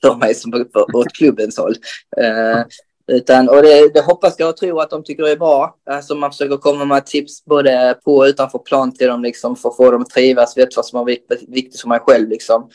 för 0.02 0.16
mig 0.16 0.36
som 0.36 0.52
för, 0.52 0.96
åt 0.96 1.14
klubbens 1.14 1.58
håll. 1.58 1.76
Eh, 2.18 2.64
utan, 3.12 3.50
och 3.50 3.62
det, 3.62 3.94
det, 3.94 4.02
hoppas 4.02 4.36
jag 4.38 4.50
och 4.50 4.58
tror 4.58 4.82
att 4.82 4.90
de 4.90 5.04
tycker 5.04 5.24
det 5.24 5.32
är 5.32 5.38
bra. 5.38 5.76
Alltså 5.90 6.16
man 6.16 6.32
försöker 6.32 6.58
komma 6.58 6.86
med 6.86 7.06
tips 7.06 7.46
både 7.46 8.00
på 8.06 8.16
och 8.16 8.24
utanför 8.24 8.60
plan 8.60 8.94
till 8.94 9.08
dem 9.08 9.24
liksom 9.24 9.56
för 9.56 9.70
att 9.70 9.78
få 9.78 9.92
dem 9.92 10.02
att 10.02 10.10
trivas, 10.10 10.58
vet 10.58 10.76
vad 10.76 10.86
som 10.86 11.00
är 11.00 11.06
viktigt 11.48 11.82
för 11.82 11.90
mig 11.90 12.00
själv 12.00 12.30
liksom. 12.30 12.70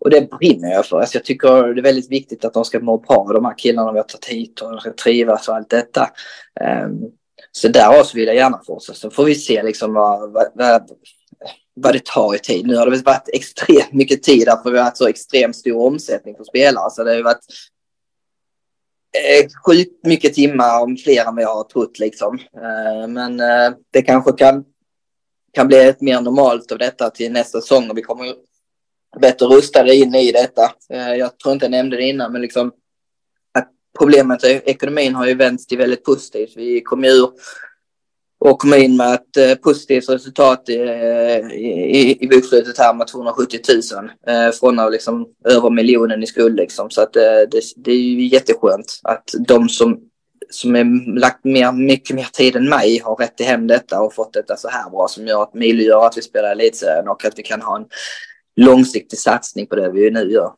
Och 0.00 0.10
det 0.10 0.30
brinner 0.30 0.72
jag 0.72 0.86
för. 0.86 1.00
Alltså 1.00 1.18
jag 1.18 1.24
tycker 1.24 1.74
det 1.74 1.80
är 1.80 1.82
väldigt 1.82 2.10
viktigt 2.10 2.44
att 2.44 2.54
de 2.54 2.64
ska 2.64 2.80
må 2.80 2.98
bra, 2.98 3.30
de 3.32 3.44
här 3.44 3.58
killarna 3.58 3.92
vi 3.92 3.98
har 3.98 4.04
tagit 4.04 4.24
hit 4.24 4.60
och 4.60 4.70
de 4.70 4.80
ska 4.80 4.92
trivas 4.92 5.48
och 5.48 5.56
allt 5.56 5.70
detta. 5.70 6.10
Um, 6.84 7.12
så 7.52 7.68
därav 7.68 8.04
så 8.04 8.16
vill 8.16 8.26
jag 8.26 8.36
gärna 8.36 8.60
fortsätta. 8.66 8.98
Så 8.98 9.10
får 9.10 9.24
vi 9.24 9.34
se 9.34 9.62
liksom 9.62 9.94
vad, 9.94 10.32
vad, 10.54 10.90
vad 11.74 11.94
det 11.94 12.04
tar 12.04 12.34
i 12.34 12.38
tid. 12.38 12.66
Nu 12.66 12.76
har 12.76 12.90
det 12.90 13.02
varit 13.02 13.28
extremt 13.32 13.92
mycket 13.92 14.22
tid 14.22 14.46
därför 14.46 14.70
vi 14.70 14.78
har 14.78 14.84
haft 14.84 14.96
så 14.96 15.08
extremt 15.08 15.56
stor 15.56 15.86
omsättning 15.86 16.34
på 16.34 16.44
spelare. 16.44 16.90
Så 16.90 17.04
det 17.04 17.14
har 17.14 17.22
varit 17.22 17.46
eh, 19.16 19.48
sjukt 19.66 20.06
mycket 20.06 20.34
timmar, 20.34 20.82
om 20.82 20.96
fler 20.96 21.24
än 21.24 21.34
vad 21.34 21.44
jag 21.44 21.54
har 21.54 21.64
trott 21.64 21.98
liksom. 21.98 22.38
Ehm, 22.38 23.12
men 23.12 23.40
eh, 23.40 23.76
det 23.90 24.02
kanske 24.02 24.32
kan, 24.32 24.64
kan 25.52 25.68
bli 25.68 25.88
ett 25.88 26.00
mer 26.00 26.20
normalt 26.20 26.72
av 26.72 26.78
detta 26.78 27.10
till 27.10 27.32
nästa 27.32 27.60
säsong 27.60 27.90
och 27.90 27.98
vi 27.98 28.02
kommer 28.02 28.34
bättre 29.20 29.46
rustade 29.46 29.94
in 29.94 30.14
i 30.14 30.32
detta. 30.32 30.72
Eh, 30.92 31.14
jag 31.14 31.38
tror 31.38 31.52
inte 31.52 31.64
jag 31.64 31.70
nämnde 31.70 31.96
det 31.96 32.02
innan, 32.02 32.32
men 32.32 32.42
liksom 32.42 32.72
att 33.58 33.68
problemet 33.98 34.42
med 34.42 34.62
ekonomin 34.64 35.14
har 35.14 35.26
ju 35.26 35.34
vänts 35.34 35.66
till 35.66 35.78
väldigt 35.78 36.04
positivt. 36.04 36.52
Vi 36.56 36.80
kom 36.80 37.04
ju 37.04 37.10
ur 37.10 37.30
och 38.40 38.58
kom 38.58 38.74
in 38.74 38.96
med 38.96 39.14
ett 39.14 39.36
eh, 39.36 39.54
positivt 39.54 40.08
resultat 40.08 40.68
eh, 40.68 40.76
i, 40.76 41.90
i, 41.90 42.24
i 42.24 42.28
bokslutet 42.28 42.78
här 42.78 42.94
med 42.94 43.06
270 43.06 43.60
000 44.26 44.52
från 44.52 44.78
att 44.78 44.92
liksom 44.92 45.26
över 45.44 45.70
miljonen 45.70 46.22
i 46.22 46.26
skuld 46.26 46.56
liksom. 46.56 46.90
Så 46.90 47.02
att 47.02 47.12
det, 47.12 47.62
det 47.76 47.90
är 47.90 47.96
ju 47.96 48.26
jätteskönt 48.26 49.00
att 49.02 49.30
de 49.46 49.68
som 49.68 50.08
som 50.50 50.76
är 50.76 51.18
lagt 51.18 51.44
mer, 51.44 51.72
mycket 51.72 52.16
mer 52.16 52.28
tid 52.32 52.56
än 52.56 52.68
mig 52.68 53.00
har 53.04 53.16
rätt 53.16 53.36
till 53.36 53.46
hem 53.46 53.66
detta 53.66 54.00
och 54.00 54.14
fått 54.14 54.32
detta 54.32 54.56
så 54.56 54.68
här 54.68 54.90
bra 54.90 55.08
som 55.08 55.26
gör 55.26 55.42
att 55.42 55.54
möjliggör 55.54 56.06
att 56.06 56.18
vi 56.18 56.22
spelar 56.22 56.52
elitserien 56.52 57.08
och 57.08 57.24
att 57.24 57.38
vi 57.38 57.42
kan 57.42 57.62
ha 57.62 57.76
en 57.76 57.84
långsiktig 58.58 59.18
satsning 59.18 59.66
på 59.66 59.76
det 59.76 59.90
vi 59.90 60.10
nu 60.10 60.20
gör. 60.20 60.52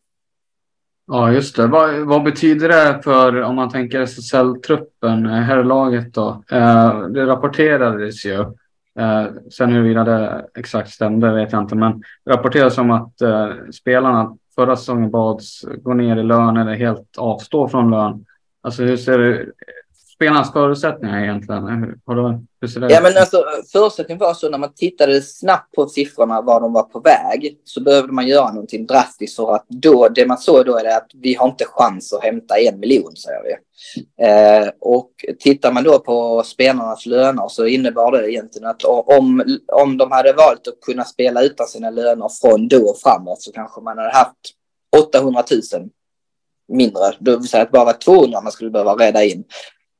Ja, 1.06 1.32
just 1.32 1.56
det. 1.56 1.66
Vad, 1.66 1.94
vad 1.94 2.22
betyder 2.22 2.68
det 2.68 3.00
för, 3.04 3.42
om 3.42 3.56
man 3.56 3.70
tänker 3.70 4.00
SSL-truppen, 4.00 5.26
eh, 5.26 5.32
herrlaget 5.32 6.14
då? 6.14 6.42
Eh, 6.50 7.06
det 7.08 7.26
rapporterades 7.26 8.24
ju, 8.24 8.40
eh, 8.98 9.24
sen 9.52 9.72
huruvida 9.72 10.04
det 10.04 10.46
exakt 10.54 10.90
stämde 10.90 11.32
vet 11.32 11.52
jag 11.52 11.62
inte, 11.62 11.74
men 11.74 12.02
det 12.24 12.32
rapporterades 12.32 12.78
om 12.78 12.90
att 12.90 13.20
eh, 13.20 13.48
spelarna 13.72 14.36
förra 14.54 14.76
säsongen 14.76 15.10
bads 15.10 15.64
gå 15.82 15.94
ner 15.94 16.16
i 16.16 16.22
lön 16.22 16.56
eller 16.56 16.74
helt 16.74 17.18
avstå 17.18 17.68
från 17.68 17.90
lön. 17.90 18.24
Alltså 18.62 18.82
hur 18.82 18.96
ser 18.96 19.18
du? 19.18 19.52
Spelarnas 20.20 20.52
förutsättningar 20.52 21.22
egentligen? 21.22 22.00
Har 22.06 22.14
du, 22.14 22.46
hur 22.60 22.68
ser 22.68 22.80
det 22.80 22.92
ja, 22.92 23.00
men 23.02 23.16
alltså, 23.16 23.44
förutsättningen 23.72 24.18
var 24.18 24.34
så 24.34 24.50
när 24.50 24.58
man 24.58 24.74
tittade 24.74 25.22
snabbt 25.22 25.74
på 25.74 25.86
siffrorna 25.86 26.40
var 26.40 26.60
de 26.60 26.72
var 26.72 26.82
på 26.82 27.00
väg 27.00 27.58
så 27.64 27.80
behövde 27.80 28.12
man 28.12 28.26
göra 28.26 28.52
någonting 28.52 28.86
drastiskt 28.86 29.36
för 29.36 29.54
att 29.54 29.64
då, 29.68 30.08
det 30.08 30.26
man 30.26 30.38
såg 30.38 30.66
då 30.66 30.76
är 30.76 30.84
det 30.84 30.96
att 30.96 31.10
vi 31.14 31.34
har 31.34 31.48
inte 31.48 31.64
chans 31.64 32.12
att 32.12 32.22
hämta 32.22 32.58
en 32.58 32.80
miljon 32.80 33.16
säger 33.16 33.42
vi. 33.42 33.54
Eh, 34.26 34.68
och 34.80 35.10
tittar 35.38 35.72
man 35.72 35.84
då 35.84 35.98
på 35.98 36.42
spelarnas 36.42 37.06
löner 37.06 37.48
så 37.48 37.66
innebar 37.66 38.12
det 38.12 38.32
egentligen 38.32 38.68
att 38.68 38.84
om, 38.84 39.44
om 39.72 39.96
de 39.96 40.12
hade 40.12 40.32
valt 40.32 40.68
att 40.68 40.80
kunna 40.86 41.04
spela 41.04 41.42
utan 41.42 41.66
sina 41.66 41.90
löner 41.90 42.28
från 42.40 42.68
då 42.68 42.90
och 42.90 42.98
framåt 42.98 43.42
så 43.42 43.52
kanske 43.52 43.80
man 43.80 43.98
hade 43.98 44.12
haft 44.12 44.36
800 44.96 45.44
000 45.72 45.88
mindre. 46.68 47.02
Det 47.18 47.36
vill 47.36 47.48
säga 47.48 47.62
att 47.62 47.70
bara 47.70 47.92
200 47.92 48.40
man 48.40 48.52
skulle 48.52 48.70
behöva 48.70 48.94
rädda 48.94 49.24
in. 49.24 49.44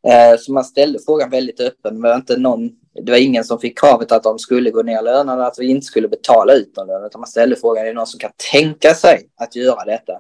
Eh, 0.08 0.38
så 0.38 0.52
man 0.52 0.64
ställde 0.64 0.98
frågan 1.06 1.30
väldigt 1.30 1.60
öppen. 1.60 1.94
Det 1.94 2.08
var, 2.08 2.14
inte 2.14 2.36
någon, 2.36 2.70
det 3.04 3.12
var 3.12 3.18
ingen 3.18 3.44
som 3.44 3.58
fick 3.58 3.78
kravet 3.78 4.12
att 4.12 4.22
de 4.22 4.38
skulle 4.38 4.70
gå 4.70 4.82
ner 4.82 5.02
lönerna, 5.02 5.46
att 5.46 5.58
vi 5.58 5.66
inte 5.66 5.86
skulle 5.86 6.08
betala 6.08 6.52
ut 6.52 6.76
någon 6.76 6.86
lön. 6.86 7.04
Utan 7.04 7.20
man 7.20 7.28
ställde 7.28 7.56
frågan, 7.56 7.82
är 7.82 7.88
det 7.88 7.94
någon 7.94 8.06
som 8.06 8.20
kan 8.20 8.32
tänka 8.52 8.94
sig 8.94 9.28
att 9.36 9.56
göra 9.56 9.84
detta? 9.84 10.12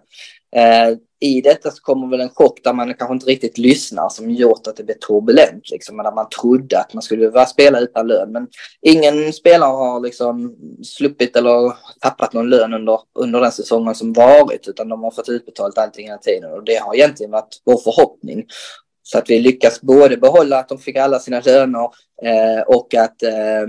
Eh, 0.56 0.96
I 1.20 1.40
detta 1.40 1.70
så 1.70 1.82
kommer 1.82 2.08
väl 2.08 2.20
en 2.20 2.28
chock 2.28 2.60
där 2.64 2.72
man 2.72 2.94
kanske 2.94 3.14
inte 3.14 3.26
riktigt 3.26 3.58
lyssnar 3.58 4.08
som 4.08 4.30
gjort 4.30 4.66
att 4.66 4.76
det 4.76 4.84
blev 4.84 4.94
turbulent. 4.94 5.70
Liksom, 5.70 5.96
där 5.96 6.14
man 6.14 6.28
trodde 6.28 6.78
att 6.78 6.94
man 6.94 7.02
skulle 7.02 7.46
spela 7.46 7.80
utan 7.80 8.08
lön. 8.08 8.32
Men 8.32 8.48
ingen 8.82 9.32
spelare 9.32 9.70
har 9.70 10.00
liksom 10.00 10.56
sluppit 10.84 11.36
eller 11.36 11.72
tappat 12.00 12.32
någon 12.32 12.50
lön 12.50 12.74
under, 12.74 12.98
under 13.18 13.40
den 13.40 13.52
säsongen 13.52 13.94
som 13.94 14.12
varit. 14.12 14.68
Utan 14.68 14.88
de 14.88 15.02
har 15.02 15.10
fått 15.10 15.28
utbetalt 15.28 15.78
allting 15.78 16.06
hela 16.06 16.18
tiden. 16.18 16.52
Och 16.52 16.64
det 16.64 16.76
har 16.76 16.94
egentligen 16.94 17.32
varit 17.32 17.62
vår 17.64 17.78
förhoppning. 17.78 18.46
Så 19.12 19.18
att 19.18 19.30
vi 19.30 19.40
lyckas 19.40 19.80
både 19.80 20.16
behålla 20.16 20.58
att 20.58 20.68
de 20.68 20.78
fick 20.78 20.96
alla 20.96 21.18
sina 21.18 21.40
löner 21.40 21.90
eh, 22.22 22.62
och 22.66 22.94
att 22.94 23.22
eh, 23.22 23.66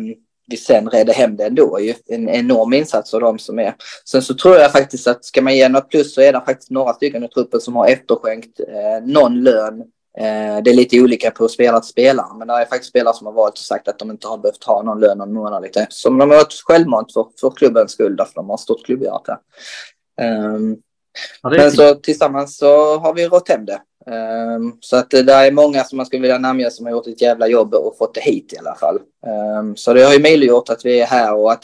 vi 0.47 0.57
sen 0.57 0.89
räddade 0.89 1.13
hem 1.13 1.35
det 1.35 1.45
ändå. 1.45 1.79
Ju 1.79 1.93
en 2.07 2.29
enorm 2.29 2.73
insats 2.73 3.13
av 3.13 3.21
de 3.21 3.39
som 3.39 3.59
är. 3.59 3.75
Sen 4.05 4.21
så 4.21 4.33
tror 4.33 4.55
jag 4.55 4.71
faktiskt 4.71 5.07
att 5.07 5.25
ska 5.25 5.41
man 5.41 5.55
ge 5.55 5.69
något 5.69 5.89
plus 5.89 6.13
så 6.13 6.21
är 6.21 6.33
det 6.33 6.41
faktiskt 6.45 6.69
några 6.69 6.93
stycken 6.93 7.23
i 7.23 7.29
truppen 7.29 7.61
som 7.61 7.75
har 7.75 7.87
efterskänkt 7.87 8.59
eh, 8.59 9.05
någon 9.05 9.43
lön. 9.43 9.81
Eh, 10.17 10.63
det 10.63 10.71
är 10.71 10.73
lite 10.73 11.01
olika 11.01 11.31
på 11.31 11.47
spelare 11.47 11.81
till 11.81 11.89
spelare, 11.89 12.37
men 12.37 12.47
det 12.47 12.53
är 12.53 12.65
faktiskt 12.65 12.89
spelare 12.89 13.13
som 13.13 13.27
har 13.27 13.33
valt 13.33 13.53
och 13.53 13.57
sagt 13.57 13.87
att 13.87 13.99
de 13.99 14.11
inte 14.11 14.27
har 14.27 14.37
behövt 14.37 14.63
ha 14.63 14.81
någon 14.81 14.99
lön 14.99 15.17
någon 15.17 15.33
månad 15.33 15.63
lite. 15.63 15.87
Som 15.89 16.17
de 16.17 16.29
har 16.29 16.37
varit 16.37 16.63
självmant 16.65 17.13
för, 17.13 17.25
för 17.41 17.51
klubbens 17.51 17.91
skull, 17.91 18.15
därför 18.15 18.33
de 18.35 18.49
har 18.49 18.57
stort 18.57 18.85
klubbhjärta. 18.85 19.39
Um, 20.21 20.77
ja, 21.41 21.49
men 21.49 21.71
så 21.71 21.95
tillsammans 21.95 22.57
så 22.57 22.97
har 22.97 23.13
vi 23.13 23.27
rått 23.27 23.49
hem 23.49 23.65
det. 23.65 23.81
Um, 24.05 24.77
så 24.79 24.95
att 24.95 25.09
det 25.09 25.33
är 25.33 25.51
många 25.51 25.83
som 25.83 25.97
man 25.97 26.05
skulle 26.05 26.21
vilja 26.21 26.37
namnge 26.37 26.71
som 26.71 26.85
har 26.85 26.93
gjort 26.93 27.07
ett 27.07 27.21
jävla 27.21 27.47
jobb 27.47 27.73
och 27.73 27.97
fått 27.97 28.13
det 28.13 28.21
hit 28.21 28.53
i 28.53 28.57
alla 28.57 28.75
fall. 28.75 28.99
Um, 29.59 29.75
så 29.75 29.93
det 29.93 30.03
har 30.03 30.13
ju 30.13 30.21
möjliggjort 30.21 30.69
att 30.69 30.85
vi 30.85 30.99
är 30.99 31.05
här 31.05 31.35
och 31.35 31.51
att 31.51 31.63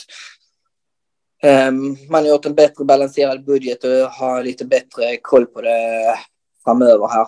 um, 1.44 1.98
man 2.10 2.24
har 2.24 2.30
gjort 2.30 2.46
en 2.46 2.56
bättre 2.56 2.86
balanserad 2.86 3.46
budget 3.46 3.84
och 3.84 3.90
har 3.90 4.44
lite 4.44 4.66
bättre 4.66 5.18
koll 5.22 5.46
på 5.46 5.62
det 5.62 6.16
framöver 6.64 7.08
här. 7.08 7.28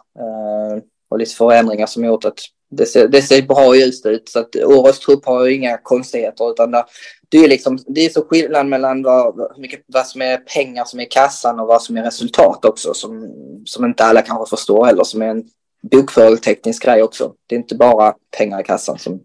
och 1.10 1.20
lite 1.20 1.36
förändringar 1.36 1.86
som 1.86 2.06
gjort 2.06 2.26
att 2.26 2.40
det 2.72 2.86
ser, 2.86 3.08
det 3.08 3.22
ser 3.22 3.42
bra 3.42 3.76
just 3.76 4.06
ut. 4.06 4.30
Så 4.30 4.40
att 4.40 4.56
årets 4.56 5.00
trupp 5.00 5.26
har 5.26 5.46
ju 5.46 5.56
inga 5.56 5.78
konstigheter 5.78 6.52
utan 6.52 6.72
där 6.72 6.84
det 7.30 7.38
är 7.38 7.48
liksom, 7.48 7.80
det 7.88 8.06
är 8.06 8.10
så 8.10 8.26
skillnad 8.30 8.68
mellan 8.68 9.04
vad, 9.04 9.58
mycket, 9.58 9.84
vad 9.86 10.08
som 10.08 10.22
är 10.22 10.38
pengar 10.38 10.86
som 10.86 11.00
är 11.00 11.04
i 11.04 11.08
kassan 11.08 11.60
och 11.60 11.68
vad 11.68 11.82
som 11.82 11.98
är 11.98 12.04
resultat 12.04 12.66
också 12.66 12.94
som, 12.94 13.34
som 13.66 13.86
inte 13.86 14.04
alla 14.04 14.22
kanske 14.22 14.58
förstår 14.58 14.86
heller 14.86 15.04
som 15.04 15.22
är 15.22 15.28
en 15.28 15.44
bokföringsteknisk 15.82 16.84
grej 16.84 17.04
också. 17.04 17.34
Det 17.48 17.56
är 17.56 17.60
inte 17.60 17.76
bara 17.76 18.14
pengar 18.38 18.60
i 18.60 18.64
kassan 18.64 18.98
som... 18.98 19.20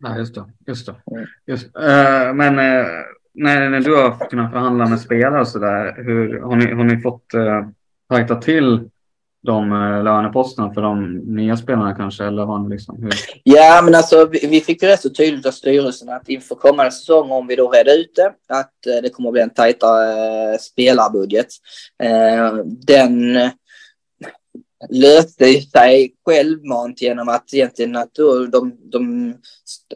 Nej, 0.00 0.18
just 0.18 0.34
det. 0.34 0.44
Just 0.66 0.86
det. 0.86 0.94
Mm. 1.10 1.26
Just, 1.46 1.66
uh, 1.66 2.34
men 2.34 2.58
uh, 2.58 2.86
när, 3.34 3.70
när 3.70 3.80
du 3.80 3.96
har 3.96 4.28
kunnat 4.30 4.52
förhandla 4.52 4.86
med 4.86 5.00
spelare 5.00 5.40
och 5.40 5.48
så 5.48 5.58
där, 5.58 6.04
hur, 6.04 6.40
har, 6.40 6.56
ni, 6.56 6.72
har 6.72 6.84
ni 6.84 7.00
fått 7.00 7.34
uh, 7.34 7.68
tajta 8.08 8.36
till 8.36 8.90
de 9.46 9.72
eh, 9.72 10.04
löneposterna 10.04 10.74
för 10.74 10.82
de 10.82 11.16
nya 11.16 11.56
spelarna 11.56 11.94
kanske? 11.94 12.24
Eller 12.24 12.44
har 12.44 12.58
ni 12.58 12.68
liksom, 12.68 13.02
hur? 13.02 13.12
Ja, 13.42 13.80
men 13.84 13.94
alltså 13.94 14.24
vi, 14.24 14.46
vi 14.46 14.60
fick 14.60 14.82
ju 14.82 14.88
rätt 14.88 15.00
så 15.00 15.10
tydligt 15.10 15.46
av 15.46 15.50
styrelsen 15.50 16.08
att 16.08 16.28
inför 16.28 16.54
kommande 16.54 16.92
säsong, 16.92 17.30
om 17.30 17.46
vi 17.46 17.56
då 17.56 17.70
redde 17.70 17.94
ut 17.94 18.14
det, 18.14 18.32
att 18.48 18.86
eh, 18.86 19.02
det 19.02 19.10
kommer 19.10 19.28
att 19.28 19.32
bli 19.32 19.42
en 19.42 19.50
tajtare 19.50 20.52
eh, 20.52 20.58
spelarbudget. 20.58 21.48
Eh, 22.02 22.54
den 22.86 23.36
eh, 23.36 23.50
löste 24.90 25.60
sig 25.60 26.14
självmant 26.24 27.02
genom 27.02 27.28
att 27.28 27.54
egentligen 27.54 27.96
att 27.96 28.14
de, 28.14 28.50
de, 28.50 28.76
de 28.90 29.34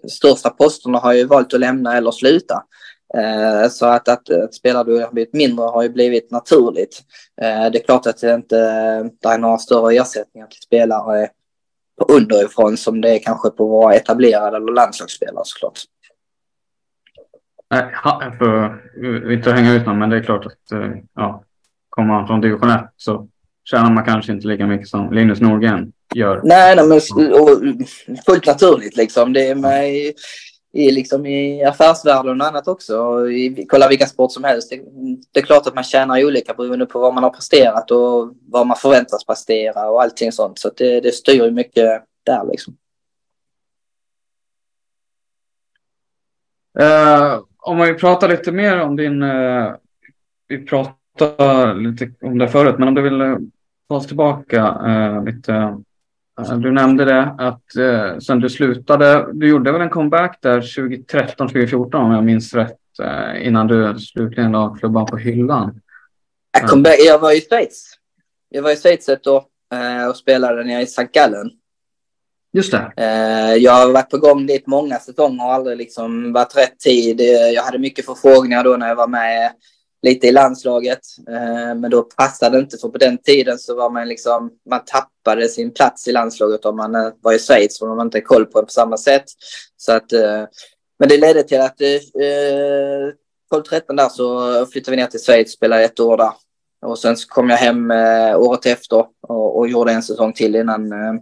största 0.08 0.50
posterna 0.50 0.98
har 0.98 1.12
ju 1.12 1.24
valt 1.24 1.54
att 1.54 1.60
lämna 1.60 1.96
eller 1.96 2.10
sluta. 2.10 2.62
Eh, 3.14 3.68
så 3.68 3.86
att, 3.86 4.08
att, 4.08 4.30
att 4.30 4.54
spelare 4.54 5.02
har 5.02 5.12
blivit 5.12 5.32
mindre 5.32 5.64
har 5.64 5.82
ju 5.82 5.88
blivit 5.88 6.30
naturligt. 6.30 7.00
Eh, 7.42 7.70
det 7.70 7.78
är 7.78 7.84
klart 7.84 8.06
att 8.06 8.20
det 8.20 8.34
inte 8.34 8.56
det 9.02 9.28
är 9.28 9.38
några 9.38 9.58
större 9.58 9.94
ersättningar 9.94 10.46
till 10.46 10.60
spelare 10.60 11.28
underifrån 12.08 12.76
som 12.76 13.00
det 13.00 13.14
är 13.14 13.18
kanske 13.18 13.50
på 13.50 13.66
våra 13.66 13.94
etablerade 13.94 14.56
eller 14.56 14.72
landslagsspelare 14.72 15.44
såklart. 15.44 15.78
Nej, 17.70 17.94
för 18.38 19.32
inte 19.32 19.52
hänga 19.52 19.72
ut 19.72 19.86
någon, 19.86 19.98
men 19.98 20.10
det 20.10 20.16
är 20.16 20.22
klart 20.22 20.46
att 20.46 20.72
eh, 20.72 20.90
ja, 21.14 21.44
kommer 21.88 22.08
man 22.08 22.26
från 22.26 22.40
division 22.40 22.70
1 22.70 22.80
så 22.96 23.28
tjänar 23.64 23.90
man 23.90 24.04
kanske 24.04 24.32
inte 24.32 24.46
lika 24.46 24.66
mycket 24.66 24.88
som 24.88 25.12
Linus 25.12 25.40
Norgren 25.40 25.92
gör. 26.14 26.40
Nej, 26.44 26.76
nej 26.76 26.86
men 26.86 27.00
fullt 28.26 28.46
naturligt 28.46 28.96
liksom. 28.96 29.32
Det 29.32 29.48
är 29.48 29.54
med 29.54 30.12
i, 30.72 30.90
liksom 30.90 31.26
i 31.26 31.64
affärsvärlden 31.64 32.40
och 32.40 32.46
annat 32.46 32.68
också. 32.68 33.28
I, 33.30 33.66
kolla 33.68 33.88
vilken 33.88 34.08
sport 34.08 34.32
som 34.32 34.44
helst. 34.44 34.70
Det, 34.70 34.82
det, 35.32 35.40
är 35.40 35.44
klart 35.44 35.66
att 35.66 35.74
man 35.74 35.84
tjänar 35.84 36.24
olika 36.24 36.54
beroende 36.54 36.86
på 36.86 36.98
vad 36.98 37.14
man 37.14 37.24
har 37.24 37.30
presterat 37.30 37.90
och 37.90 38.34
vad 38.48 38.66
man 38.66 38.76
förväntas 38.76 39.26
prestera 39.26 39.90
och 39.90 40.02
allting 40.02 40.32
sånt. 40.32 40.58
Så 40.58 40.70
det, 40.76 41.00
det 41.00 41.12
styr 41.12 41.44
ju 41.44 41.50
mycket 41.50 42.04
där 42.24 42.44
liksom. 42.50 42.76
Uh, 46.80 47.42
om 47.58 47.78
vi 47.78 47.94
pratar 47.94 48.28
lite 48.28 48.52
mer 48.52 48.80
om 48.80 48.96
din... 48.96 49.22
Uh, 49.22 49.74
vi 50.48 50.66
pratade 50.66 51.74
lite 51.74 52.12
om 52.20 52.38
det 52.38 52.48
förut, 52.48 52.78
men 52.78 52.88
om 52.88 52.94
du 52.94 53.02
vill 53.02 53.20
eh, 53.20 53.36
ta 53.88 53.94
oss 53.94 54.06
tillbaka 54.06 54.74
uh, 54.86 55.24
lite 55.24 55.78
du 56.48 56.72
nämnde 56.72 57.04
det 57.04 57.34
att 57.38 57.76
eh, 57.76 58.18
sen 58.18 58.40
du 58.40 58.50
slutade, 58.50 59.26
du 59.32 59.48
gjorde 59.48 59.72
väl 59.72 59.80
en 59.80 59.90
comeback 59.90 60.38
där 60.42 60.60
2013, 60.60 61.48
2014 61.48 62.02
om 62.02 62.12
jag 62.12 62.24
minns 62.24 62.54
rätt, 62.54 62.78
eh, 63.02 63.46
innan 63.46 63.66
du 63.66 63.98
slutligen 63.98 64.52
la 64.52 64.74
klubban 64.74 65.06
på 65.06 65.16
hyllan. 65.16 65.80
Jag, 66.52 66.68
comeback, 66.68 66.96
jag 66.98 67.18
var 67.18 67.32
i 67.32 67.40
Schweiz. 67.40 67.94
Jag 68.48 68.62
var 68.62 68.70
i 68.70 68.76
Schweiz 68.76 69.08
ett 69.08 69.26
år 69.26 69.44
eh, 69.74 70.08
och 70.08 70.16
spelade 70.16 70.64
nere 70.64 70.80
i 70.80 70.84
St. 70.84 71.08
Gallen. 71.12 71.50
Just 72.52 72.72
det. 72.72 72.92
Eh, 72.96 73.54
jag 73.54 73.72
har 73.72 73.92
varit 73.92 74.10
på 74.10 74.18
gång 74.18 74.46
dit 74.46 74.66
många 74.66 74.98
säsonger 74.98 75.44
och 75.44 75.52
aldrig 75.52 75.76
liksom 75.78 76.32
varit 76.32 76.56
rätt 76.56 76.78
tid. 76.78 77.20
Jag 77.54 77.62
hade 77.62 77.78
mycket 77.78 78.06
förfrågningar 78.06 78.64
då 78.64 78.76
när 78.76 78.88
jag 78.88 78.96
var 78.96 79.08
med 79.08 79.52
lite 80.02 80.26
i 80.26 80.32
landslaget. 80.32 81.00
Eh, 81.28 81.74
men 81.74 81.90
då 81.90 82.02
passade 82.02 82.56
det 82.56 82.60
inte 82.60 82.78
för 82.78 82.88
på 82.88 82.98
den 82.98 83.18
tiden 83.18 83.58
så 83.58 83.76
var 83.76 83.90
man 83.90 84.08
liksom, 84.08 84.50
man 84.70 84.84
tappade 84.84 85.48
sin 85.48 85.70
plats 85.70 86.08
i 86.08 86.12
landslaget 86.12 86.64
om 86.64 86.76
man 86.76 86.94
eh, 86.94 87.12
var 87.20 87.32
i 87.32 87.38
Schweiz 87.38 87.78
för 87.78 87.86
man 87.86 88.06
inte 88.06 88.20
koll 88.20 88.46
på 88.46 88.60
det 88.60 88.66
på 88.66 88.72
samma 88.72 88.96
sätt. 88.96 89.24
Så 89.76 89.92
att, 89.92 90.12
eh, 90.12 90.44
men 90.98 91.08
det 91.08 91.16
ledde 91.16 91.42
till 91.42 91.60
att 91.60 91.80
eh, 91.80 91.88
eh 92.24 93.12
12-13 93.54 93.96
där 93.96 94.08
så 94.08 94.66
flyttade 94.66 94.96
vi 94.96 95.02
ner 95.02 95.08
till 95.08 95.20
Schweiz 95.20 95.46
och 95.48 95.56
spelade 95.56 95.84
ett 95.84 96.00
år 96.00 96.16
där. 96.16 96.30
Och 96.86 96.98
sen 96.98 97.16
så 97.16 97.28
kom 97.28 97.50
jag 97.50 97.56
hem 97.56 97.90
eh, 97.90 98.38
året 98.38 98.66
efter 98.66 99.06
och, 99.20 99.58
och, 99.58 99.68
gjorde 99.68 99.92
en 99.92 100.02
säsong 100.02 100.32
till 100.32 100.56
innan 100.56 100.92
eh, 100.92 101.14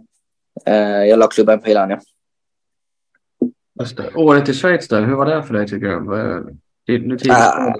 eh 0.65 1.03
jag 1.03 1.19
la 1.19 1.27
klubben 1.27 1.59
på 1.59 1.67
hyllan. 1.67 1.89
Ja. 1.89 1.99
Året 4.15 4.49
i 4.49 4.53
Schweiz 4.53 4.87
där, 4.87 5.01
hur 5.01 5.15
var 5.15 5.25
det 5.25 5.43
för 5.43 5.53
dig 5.53 5.67
tycker 5.67 5.87
du? 5.87 6.59
Nu 6.97 7.17
ah, 7.29 7.73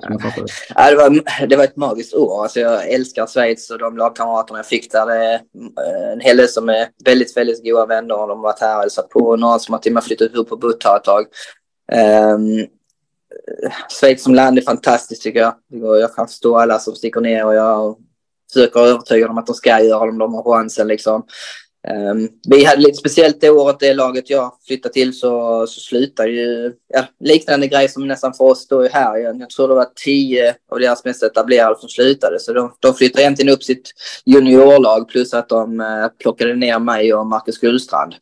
ah, 0.76 0.90
det, 0.90 0.96
var, 0.96 1.48
det 1.48 1.56
var 1.56 1.64
ett 1.64 1.76
magiskt 1.76 2.14
år. 2.14 2.44
Alltså 2.44 2.60
jag 2.60 2.90
älskar 2.90 3.28
Schweiz 3.28 3.70
och 3.70 3.80
de 3.80 3.98
lagkamraterna 3.98 4.60
jag 4.60 4.66
fick 4.66 4.92
där. 4.92 5.06
Det 5.06 5.16
är 5.16 5.34
eh, 5.34 6.12
en 6.14 6.20
hel 6.20 6.38
del 6.38 6.48
som 6.48 6.70
är 6.70 6.88
väldigt, 7.06 7.38
väldigt 7.38 7.64
goda 7.64 7.86
vänner 7.86 8.22
och 8.22 8.28
de 8.28 8.38
har 8.38 8.44
varit 8.44 8.60
här 8.60 8.76
och 8.76 8.82
hälsat 8.82 9.10
på. 9.10 9.36
Några 9.36 9.60
som 9.60 9.74
har 9.74 9.80
till 9.80 9.92
och 9.92 9.94
med 9.94 10.04
flyttat 10.04 10.36
upp 10.36 10.50
på 10.50 10.58
butt 10.58 10.86
ett 10.86 11.04
tag. 11.04 11.26
Um, 12.36 12.68
Schweiz 14.00 14.24
som 14.24 14.36
land 14.36 14.58
är 14.58 14.62
fantastiskt 14.62 15.24
tycker 15.24 15.40
jag. 15.40 15.54
Jag 16.00 16.16
kan 16.16 16.28
förstå 16.28 16.58
alla 16.58 16.80
som 16.80 16.96
sticker 16.96 17.22
ner 17.22 17.46
och 17.46 17.56
jag 17.56 17.98
försöker 18.54 18.80
övertyga 18.80 19.28
dem 19.28 19.38
att 19.38 19.48
de 19.48 19.56
ska 19.56 19.84
göra 19.84 20.06
det 20.06 20.12
om 20.12 20.18
de 20.18 20.34
har 20.34 20.44
chansen. 20.44 20.88
Liksom. 20.88 21.24
Um, 21.88 22.30
vi 22.50 22.64
hade 22.66 22.82
lite 22.82 22.98
speciellt 22.98 23.42
det 23.42 23.50
året, 23.50 23.80
det 23.80 23.94
laget 23.94 24.30
jag 24.30 24.52
flyttade 24.68 24.94
till 24.94 25.14
så, 25.14 25.66
så 25.68 25.80
slutade 25.80 26.30
ju 26.30 26.74
ja, 26.94 27.06
liknande 27.20 27.68
grej 27.68 27.90
som 27.90 28.08
nästan 28.08 28.34
för 28.34 28.44
oss 28.44 28.68
då 28.68 28.88
här. 28.88 29.18
Jag, 29.18 29.42
jag 29.42 29.50
tror 29.50 29.68
det 29.68 29.74
var 29.74 29.88
tio 30.06 30.56
av 30.72 30.80
deras 30.80 31.06
mest 31.06 31.24
etablerade 31.24 31.80
som 31.80 31.90
slutade. 31.90 32.40
Så 32.40 32.54
de, 32.54 32.72
de 32.80 32.94
flyttade 32.94 33.24
egentligen 33.24 33.54
upp 33.54 33.64
sitt 33.64 33.92
juniorlag 34.26 35.10
plus 35.10 35.34
att 35.34 35.50
de 35.50 35.80
uh, 35.80 36.08
plockade 36.22 36.56
ner 36.56 36.80
mig 36.80 37.14
och 37.14 37.28
Marcus 37.28 37.58
Gullstrand. 37.58 38.14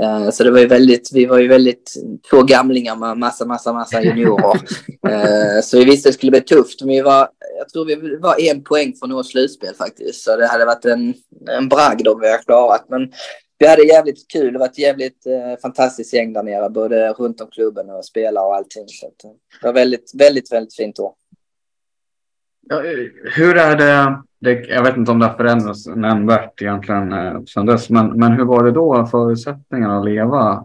Uh, 0.00 0.30
så 0.30 0.44
det 0.44 0.50
var 0.50 0.58
ju 0.58 0.66
väldigt, 0.66 1.10
vi 1.12 1.26
var 1.26 1.38
ju 1.38 1.48
väldigt 1.48 1.92
två 2.30 2.42
gamlingar 2.42 2.96
med 2.96 3.18
massa, 3.18 3.44
massa, 3.44 3.72
massa 3.72 4.02
juniorer. 4.02 4.56
uh, 5.08 5.60
så 5.62 5.78
vi 5.78 5.84
visste 5.84 6.08
att 6.08 6.12
det 6.12 6.18
skulle 6.18 6.30
bli 6.30 6.40
tufft. 6.40 6.80
Men 6.80 6.88
vi 6.88 7.00
var, 7.00 7.28
jag 7.62 7.68
tror 7.68 7.84
vi 7.84 8.16
var 8.16 8.40
en 8.40 8.64
poäng 8.64 8.92
från 8.98 9.10
något 9.10 9.26
slutspel 9.26 9.74
faktiskt. 9.74 10.24
Så 10.24 10.36
det 10.36 10.46
hade 10.46 10.64
varit 10.64 10.84
en, 10.84 11.14
en 11.48 11.68
bragd 11.68 12.08
om 12.08 12.20
vi 12.20 12.30
hade 12.30 12.42
klarat. 12.42 12.84
Men 12.88 13.12
vi 13.58 13.66
hade 13.66 13.82
jävligt 13.82 14.30
kul. 14.32 14.52
Det 14.52 14.58
var 14.58 14.66
ett 14.66 14.78
jävligt 14.78 15.26
eh, 15.26 15.60
fantastiskt 15.62 16.14
gäng 16.14 16.32
där 16.32 16.42
nere. 16.42 16.70
Både 16.70 17.12
runt 17.12 17.40
om 17.40 17.48
klubben 17.50 17.90
och 17.90 18.04
spelare 18.04 18.44
och 18.44 18.54
allting. 18.54 18.84
Så 18.88 19.06
att, 19.06 19.24
eh, 19.24 19.30
det 19.60 19.66
var 19.66 19.72
väldigt, 19.72 20.12
väldigt, 20.14 20.52
väldigt 20.52 20.76
fint 20.76 20.98
år. 20.98 21.14
Ja, 22.68 22.82
hur 23.36 23.56
är 23.56 23.76
det? 23.76 24.22
det, 24.40 24.66
jag 24.68 24.84
vet 24.84 24.96
inte 24.96 25.10
om 25.10 25.18
det 25.18 25.26
har 25.26 25.36
förändrats 25.36 25.86
nämnvärt 25.86 26.62
egentligen 26.62 27.12
eh, 27.12 27.42
sedan 27.42 27.66
dess, 27.66 27.90
men, 27.90 28.18
men 28.18 28.32
hur 28.32 28.44
var 28.44 28.64
det 28.64 28.70
då 28.70 29.06
förutsättningarna 29.06 29.98
att 29.98 30.04
leva? 30.04 30.64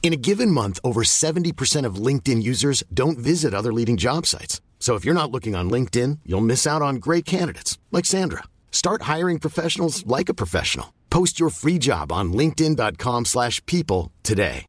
In 0.00 0.14
a 0.14 0.16
given 0.16 0.50
month, 0.50 0.78
over 0.82 1.02
70% 1.02 1.84
of 1.84 2.06
LinkedIn 2.06 2.42
users 2.42 2.82
don't 2.94 3.18
visit 3.18 3.52
other 3.52 3.72
leading 3.72 3.98
job 3.98 4.24
sites. 4.24 4.62
So 4.78 4.94
if 4.94 5.04
you're 5.04 5.12
not 5.12 5.30
looking 5.30 5.54
on 5.54 5.68
LinkedIn, 5.68 6.20
you'll 6.24 6.40
miss 6.40 6.66
out 6.66 6.80
on 6.80 6.96
great 6.96 7.26
candidates 7.26 7.78
like 7.90 8.06
Sandra. 8.06 8.44
Start 8.70 9.02
hiring 9.02 9.38
professionals 9.38 10.06
like 10.06 10.30
a 10.30 10.34
professional. 10.34 10.94
Post 11.10 11.38
your 11.38 11.50
free 11.50 11.78
job 11.78 12.10
on 12.10 12.32
linkedin.com/people 12.32 14.12
today. 14.22 14.64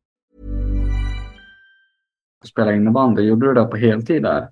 Spela 2.46 2.74
innebandy, 2.74 3.22
gjorde 3.22 3.48
du 3.48 3.54
det 3.54 3.66
på 3.66 3.78
heltid 3.78 4.24
där? 4.24 4.48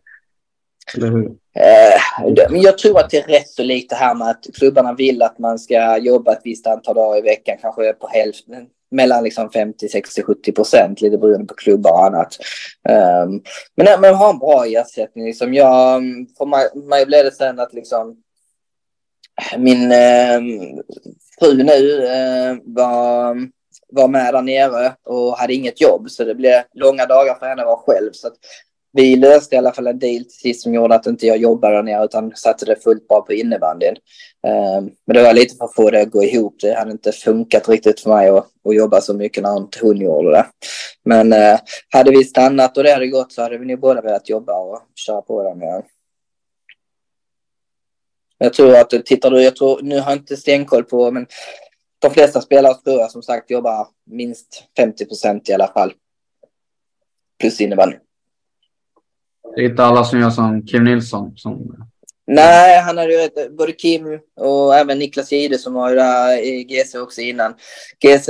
Eller 0.95 1.11
hur? 1.11 1.25
Eh, 1.55 2.51
men 2.51 2.61
jag 2.61 2.78
tror 2.78 2.99
att 2.99 3.09
det 3.09 3.17
är 3.17 3.28
rätt 3.28 3.49
så 3.49 3.63
likt 3.63 3.89
det 3.89 3.95
här 3.95 4.15
med 4.15 4.30
att 4.30 4.45
klubbarna 4.53 4.93
vill 4.93 5.21
att 5.21 5.39
man 5.39 5.59
ska 5.59 5.97
jobba 5.97 6.32
ett 6.32 6.41
visst 6.43 6.67
antal 6.67 6.95
dagar 6.95 7.17
i 7.17 7.21
veckan, 7.21 7.57
kanske 7.61 7.93
på 7.93 8.07
hälften, 8.07 8.67
mellan 8.91 9.23
liksom 9.23 9.49
50, 9.49 9.89
60, 9.89 10.23
70 10.23 10.51
procent, 10.51 11.01
lite 11.01 11.17
beroende 11.17 11.45
på 11.45 11.53
klubbar 11.53 11.91
och 11.91 12.05
annat. 12.05 12.38
Um, 13.23 13.43
men 13.75 14.01
man 14.01 14.15
har 14.15 14.29
en 14.29 14.39
bra 14.39 14.65
ersättning. 14.65 15.25
Liksom 15.25 15.53
jag, 15.53 16.01
för 16.38 16.45
mig, 16.45 16.69
mig 16.75 17.05
blev 17.05 17.25
det 17.25 17.31
sen 17.31 17.59
att 17.59 17.73
liksom 17.73 18.17
min 19.57 19.91
eh, 19.91 20.39
fru 21.39 21.63
nu 21.63 22.07
eh, 22.07 22.55
var, 22.63 23.35
var 23.89 24.07
med 24.07 24.33
där 24.33 24.41
nere 24.41 24.95
och 25.03 25.38
hade 25.38 25.53
inget 25.53 25.81
jobb 25.81 26.09
så 26.09 26.23
det 26.23 26.35
blev 26.35 26.63
långa 26.73 27.05
dagar 27.05 27.35
för 27.35 27.45
henne 27.45 27.61
att 27.61 27.67
vara 27.67 27.77
själv. 27.77 28.11
Så 28.13 28.27
vi 28.97 29.15
löste 29.15 29.55
i 29.55 29.57
alla 29.57 29.73
fall 29.73 29.87
en 29.87 29.99
deal 29.99 30.23
till 30.23 30.31
sist 30.31 30.61
som 30.61 30.73
gjorde 30.73 30.95
att 30.95 31.07
inte 31.07 31.27
jag 31.27 31.37
jobbade 31.37 31.75
där 31.75 31.83
nere 31.83 32.05
utan 32.05 32.35
satte 32.35 32.65
det 32.65 32.83
fullt 32.83 33.07
bra 33.07 33.21
på 33.21 33.33
innebandyn. 33.33 33.95
Ehm, 34.47 34.89
men 35.05 35.15
det 35.15 35.23
var 35.23 35.33
lite 35.33 35.55
för 35.55 35.65
att 35.65 35.75
få 35.75 35.89
det 35.89 36.01
att 36.01 36.11
gå 36.11 36.23
ihop. 36.23 36.55
Det 36.61 36.73
hade 36.73 36.91
inte 36.91 37.11
funkat 37.11 37.69
riktigt 37.69 37.99
för 37.99 38.09
mig 38.09 38.29
att, 38.29 38.47
att 38.69 38.75
jobba 38.75 39.01
så 39.01 39.13
mycket 39.13 39.43
när 39.43 39.57
inte 39.57 39.79
hon 39.81 39.97
gjorde 39.97 40.31
det. 40.31 40.45
Men 41.05 41.33
eh, 41.33 41.59
hade 41.89 42.11
vi 42.11 42.23
stannat 42.23 42.77
och 42.77 42.83
det 42.83 42.91
hade 42.91 43.07
gått 43.07 43.31
så 43.31 43.41
hade 43.41 43.57
vi 43.57 43.65
nog 43.65 43.79
båda 43.79 44.01
velat 44.01 44.29
jobba 44.29 44.59
och 44.59 44.81
köra 44.95 45.21
på 45.21 45.43
den 45.43 45.59
nere. 45.59 45.83
Jag 48.37 48.53
tror 48.53 48.75
att, 48.75 49.05
tittar 49.05 49.31
du, 49.31 49.43
jag 49.43 49.55
tror, 49.55 49.81
nu 49.81 49.99
har 49.99 50.11
jag 50.11 50.19
inte 50.19 50.37
stenkoll 50.37 50.83
på, 50.83 51.11
men 51.11 51.27
de 51.99 52.11
flesta 52.11 52.41
spelare 52.41 52.73
tror 52.73 52.99
jag 52.99 53.11
som 53.11 53.23
sagt 53.23 53.51
jobbar 53.51 53.87
minst 54.05 54.63
50 54.77 55.05
procent 55.05 55.49
i 55.49 55.53
alla 55.53 55.67
fall. 55.67 55.93
Plus 57.39 57.61
innebandy. 57.61 57.97
Det 59.57 59.63
är 59.63 59.69
inte 59.69 59.83
alla 59.83 60.03
som 60.03 60.19
gör 60.19 60.29
som 60.29 60.67
Kim 60.67 60.83
Nilsson 60.83 61.37
som 61.37 61.75
Nej, 62.27 62.81
han 62.81 62.97
hade 62.97 63.13
ju. 63.13 63.49
Både 63.49 63.71
Kim 63.71 64.19
och 64.39 64.75
även 64.75 64.99
Niklas 64.99 65.31
Jihde 65.31 65.57
som 65.57 65.73
var 65.73 65.89
ju 65.89 65.95
där 65.95 66.43
i 66.43 66.63
GC 66.63 66.99
också 66.99 67.21
innan. 67.21 67.53
GC 67.99 68.29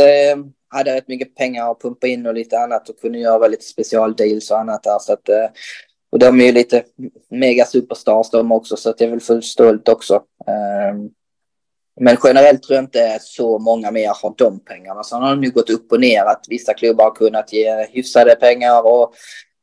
hade 0.70 0.96
rätt 0.96 1.08
mycket 1.08 1.36
pengar 1.36 1.72
att 1.72 1.82
pumpa 1.82 2.08
in 2.08 2.26
och 2.26 2.34
lite 2.34 2.60
annat 2.60 2.90
och 2.90 3.00
kunde 3.00 3.20
göra 3.20 3.48
lite 3.48 3.64
specialdeals 3.64 4.52
och 4.52 4.60
annat 4.60 4.84
där. 4.84 5.00
Så 5.00 5.14
att, 5.14 5.30
eh, 5.30 5.46
och 6.12 6.20
de 6.20 6.42
är 6.42 6.46
ju 6.46 6.52
lite 6.52 6.84
mega 7.30 7.66
superstars 7.66 8.30
de 8.32 8.52
också 8.52 8.78
så 8.78 8.90
att 8.90 8.98
det 8.98 9.06
är 9.06 9.10
väl 9.10 9.20
fullt 9.20 9.46
stolt 9.46 9.90
också. 9.90 10.24
Ehm, 10.48 11.10
men 12.00 12.18
generellt 12.24 12.64
tror 12.64 12.76
jag 12.76 12.84
inte 12.84 13.18
så 13.22 13.60
många 13.60 13.92
mer 13.92 14.12
har 14.22 14.34
de 14.38 14.60
pengarna. 14.60 15.04
Sen 15.04 15.22
har 15.22 15.30
de 15.30 15.44
ju 15.44 15.52
gått 15.52 15.70
upp 15.70 15.92
och 15.92 16.00
ner 16.00 16.24
att 16.24 16.46
vissa 16.50 16.74
klubbar 16.74 17.04
har 17.04 17.16
kunnat 17.16 17.54
ge 17.54 17.88
hyfsade 17.90 18.36
pengar 18.36 18.86
och 18.86 19.14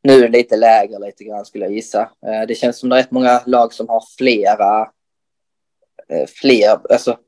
nu 0.05 0.13
är 0.13 0.29
det 0.29 0.39
lite 0.39 0.57
lägre 0.57 0.99
lite 0.99 1.25
grann 1.25 1.45
skulle 1.45 1.65
jag 1.65 1.75
gissa. 1.75 2.01
Eh, 2.01 2.47
det 2.49 2.55
känns 2.55 2.79
som 2.79 2.89
det 2.89 2.97
är 2.97 3.01
rätt 3.01 3.11
många 3.11 3.43
lag 3.47 3.73
som 3.73 3.89
har 3.89 4.05
flera, 4.19 4.81
eh, 6.09 6.27
fler, 6.27 6.93
alltså 6.93 7.19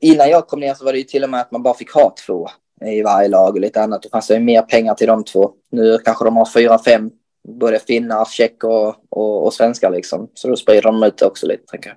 innan 0.00 0.30
jag 0.30 0.48
kom 0.48 0.60
ner 0.60 0.74
så 0.74 0.84
var 0.84 0.92
det 0.92 0.98
ju 0.98 1.04
till 1.04 1.24
och 1.24 1.30
med 1.30 1.40
att 1.40 1.50
man 1.50 1.62
bara 1.62 1.74
fick 1.74 1.92
ha 1.92 2.14
två 2.26 2.48
i 2.84 3.02
varje 3.02 3.28
lag 3.28 3.54
och 3.54 3.60
lite 3.60 3.82
annat. 3.82 4.02
Det 4.02 4.08
fanns 4.08 4.30
ju 4.30 4.38
mer 4.38 4.62
pengar 4.62 4.94
till 4.94 5.06
de 5.06 5.24
två. 5.24 5.52
Nu 5.70 5.98
kanske 5.98 6.24
de 6.24 6.36
har 6.36 6.46
fyra, 6.46 6.78
fem, 6.78 7.10
både 7.48 7.78
finnar, 7.78 8.24
tjecker 8.24 8.68
och, 8.68 8.94
och, 9.08 9.44
och 9.44 9.54
svenskar 9.54 9.90
liksom. 9.90 10.30
Så 10.34 10.48
då 10.48 10.56
sprider 10.56 10.82
de 10.82 11.02
ut 11.02 11.18
det 11.18 11.26
också 11.26 11.46
lite, 11.46 11.66
tänker 11.66 11.90
jag. 11.90 11.96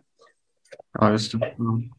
Ja, 0.99 1.11
just 1.11 1.31
det. 1.31 1.45
Mm. 1.45 1.91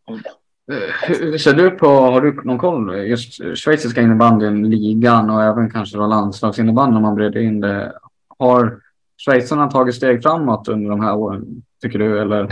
Hur 1.02 1.38
ser 1.38 1.52
du 1.52 1.70
på, 1.70 1.86
har 1.86 2.20
du 2.20 2.40
någon 2.44 2.58
koll, 2.58 2.96
just 2.96 3.58
schweiziska 3.58 4.00
innebandyn, 4.00 4.70
ligan 4.70 5.30
och 5.30 5.42
även 5.42 5.70
kanske 5.70 5.96
då 5.98 6.06
landslagsinnebandyn 6.06 6.96
om 6.96 7.02
man 7.02 7.14
breder 7.14 7.40
in 7.40 7.60
det. 7.60 7.92
Har 8.38 8.80
schweizarna 9.24 9.70
tagit 9.70 9.94
steg 9.94 10.22
framåt 10.22 10.68
under 10.68 10.90
de 10.90 11.00
här 11.00 11.16
åren, 11.16 11.62
tycker 11.82 11.98
du? 11.98 12.20
Eller, 12.20 12.48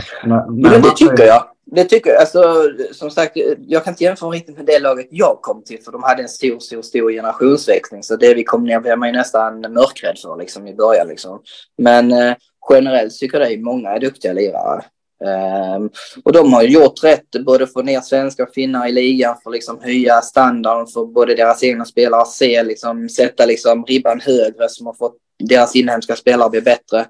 men 0.49 0.81
det 0.81 0.91
tycker 0.95 1.23
jag. 1.23 1.43
Det 1.65 1.83
tycker 1.83 2.09
jag. 2.09 2.19
Alltså, 2.19 2.43
som 2.91 3.09
sagt, 3.09 3.37
jag 3.67 3.83
kan 3.83 3.91
inte 3.91 4.03
jämföra 4.03 4.29
riktigt 4.29 4.57
med 4.57 4.65
det 4.65 4.79
laget 4.79 5.07
jag 5.09 5.37
kom 5.41 5.63
till, 5.63 5.83
för 5.83 5.91
de 5.91 6.03
hade 6.03 6.21
en 6.21 6.29
stor, 6.29 6.59
stor, 6.59 6.81
stor 6.81 7.11
generationsväxling. 7.11 8.03
Så 8.03 8.15
det 8.15 8.33
vi 8.33 8.43
kom 8.43 8.63
ner 8.63 8.79
blev 8.79 8.97
man 8.97 9.09
ju 9.09 9.13
nästan 9.13 9.61
mörkrädd 9.61 10.17
för 10.17 10.37
liksom, 10.37 10.67
i 10.67 10.75
början. 10.75 11.07
Liksom. 11.07 11.39
Men 11.77 12.11
eh, 12.11 12.35
generellt 12.69 13.13
tycker 13.13 13.39
jag 13.39 13.53
att 13.53 13.59
många 13.59 13.89
är 13.89 13.99
duktiga 13.99 14.33
lirare. 14.33 14.83
Ehm, 15.25 15.89
och 16.23 16.33
de 16.33 16.53
har 16.53 16.63
gjort 16.63 17.03
rätt, 17.03 17.45
både 17.45 17.67
för 17.67 17.83
ner 17.83 18.01
svenska 18.01 18.43
och 18.43 18.53
finnar 18.53 18.87
i 18.87 18.91
ligan 18.91 19.35
för 19.43 19.49
att 19.49 19.53
liksom 19.53 19.79
höja 19.81 20.21
standarden 20.21 20.87
för 20.87 21.05
både 21.05 21.35
deras 21.35 21.63
egna 21.63 21.85
spelare 21.85 22.21
att 22.21 22.31
se, 22.31 22.63
liksom, 22.63 23.09
sätta 23.09 23.45
liksom 23.45 23.85
ribban 23.85 24.19
högre 24.19 24.69
som 24.69 24.85
har 24.85 24.93
fått 24.93 25.17
deras 25.43 25.75
inhemska 25.75 26.15
spelare 26.15 26.49
bli 26.49 26.61
bättre. 26.61 27.05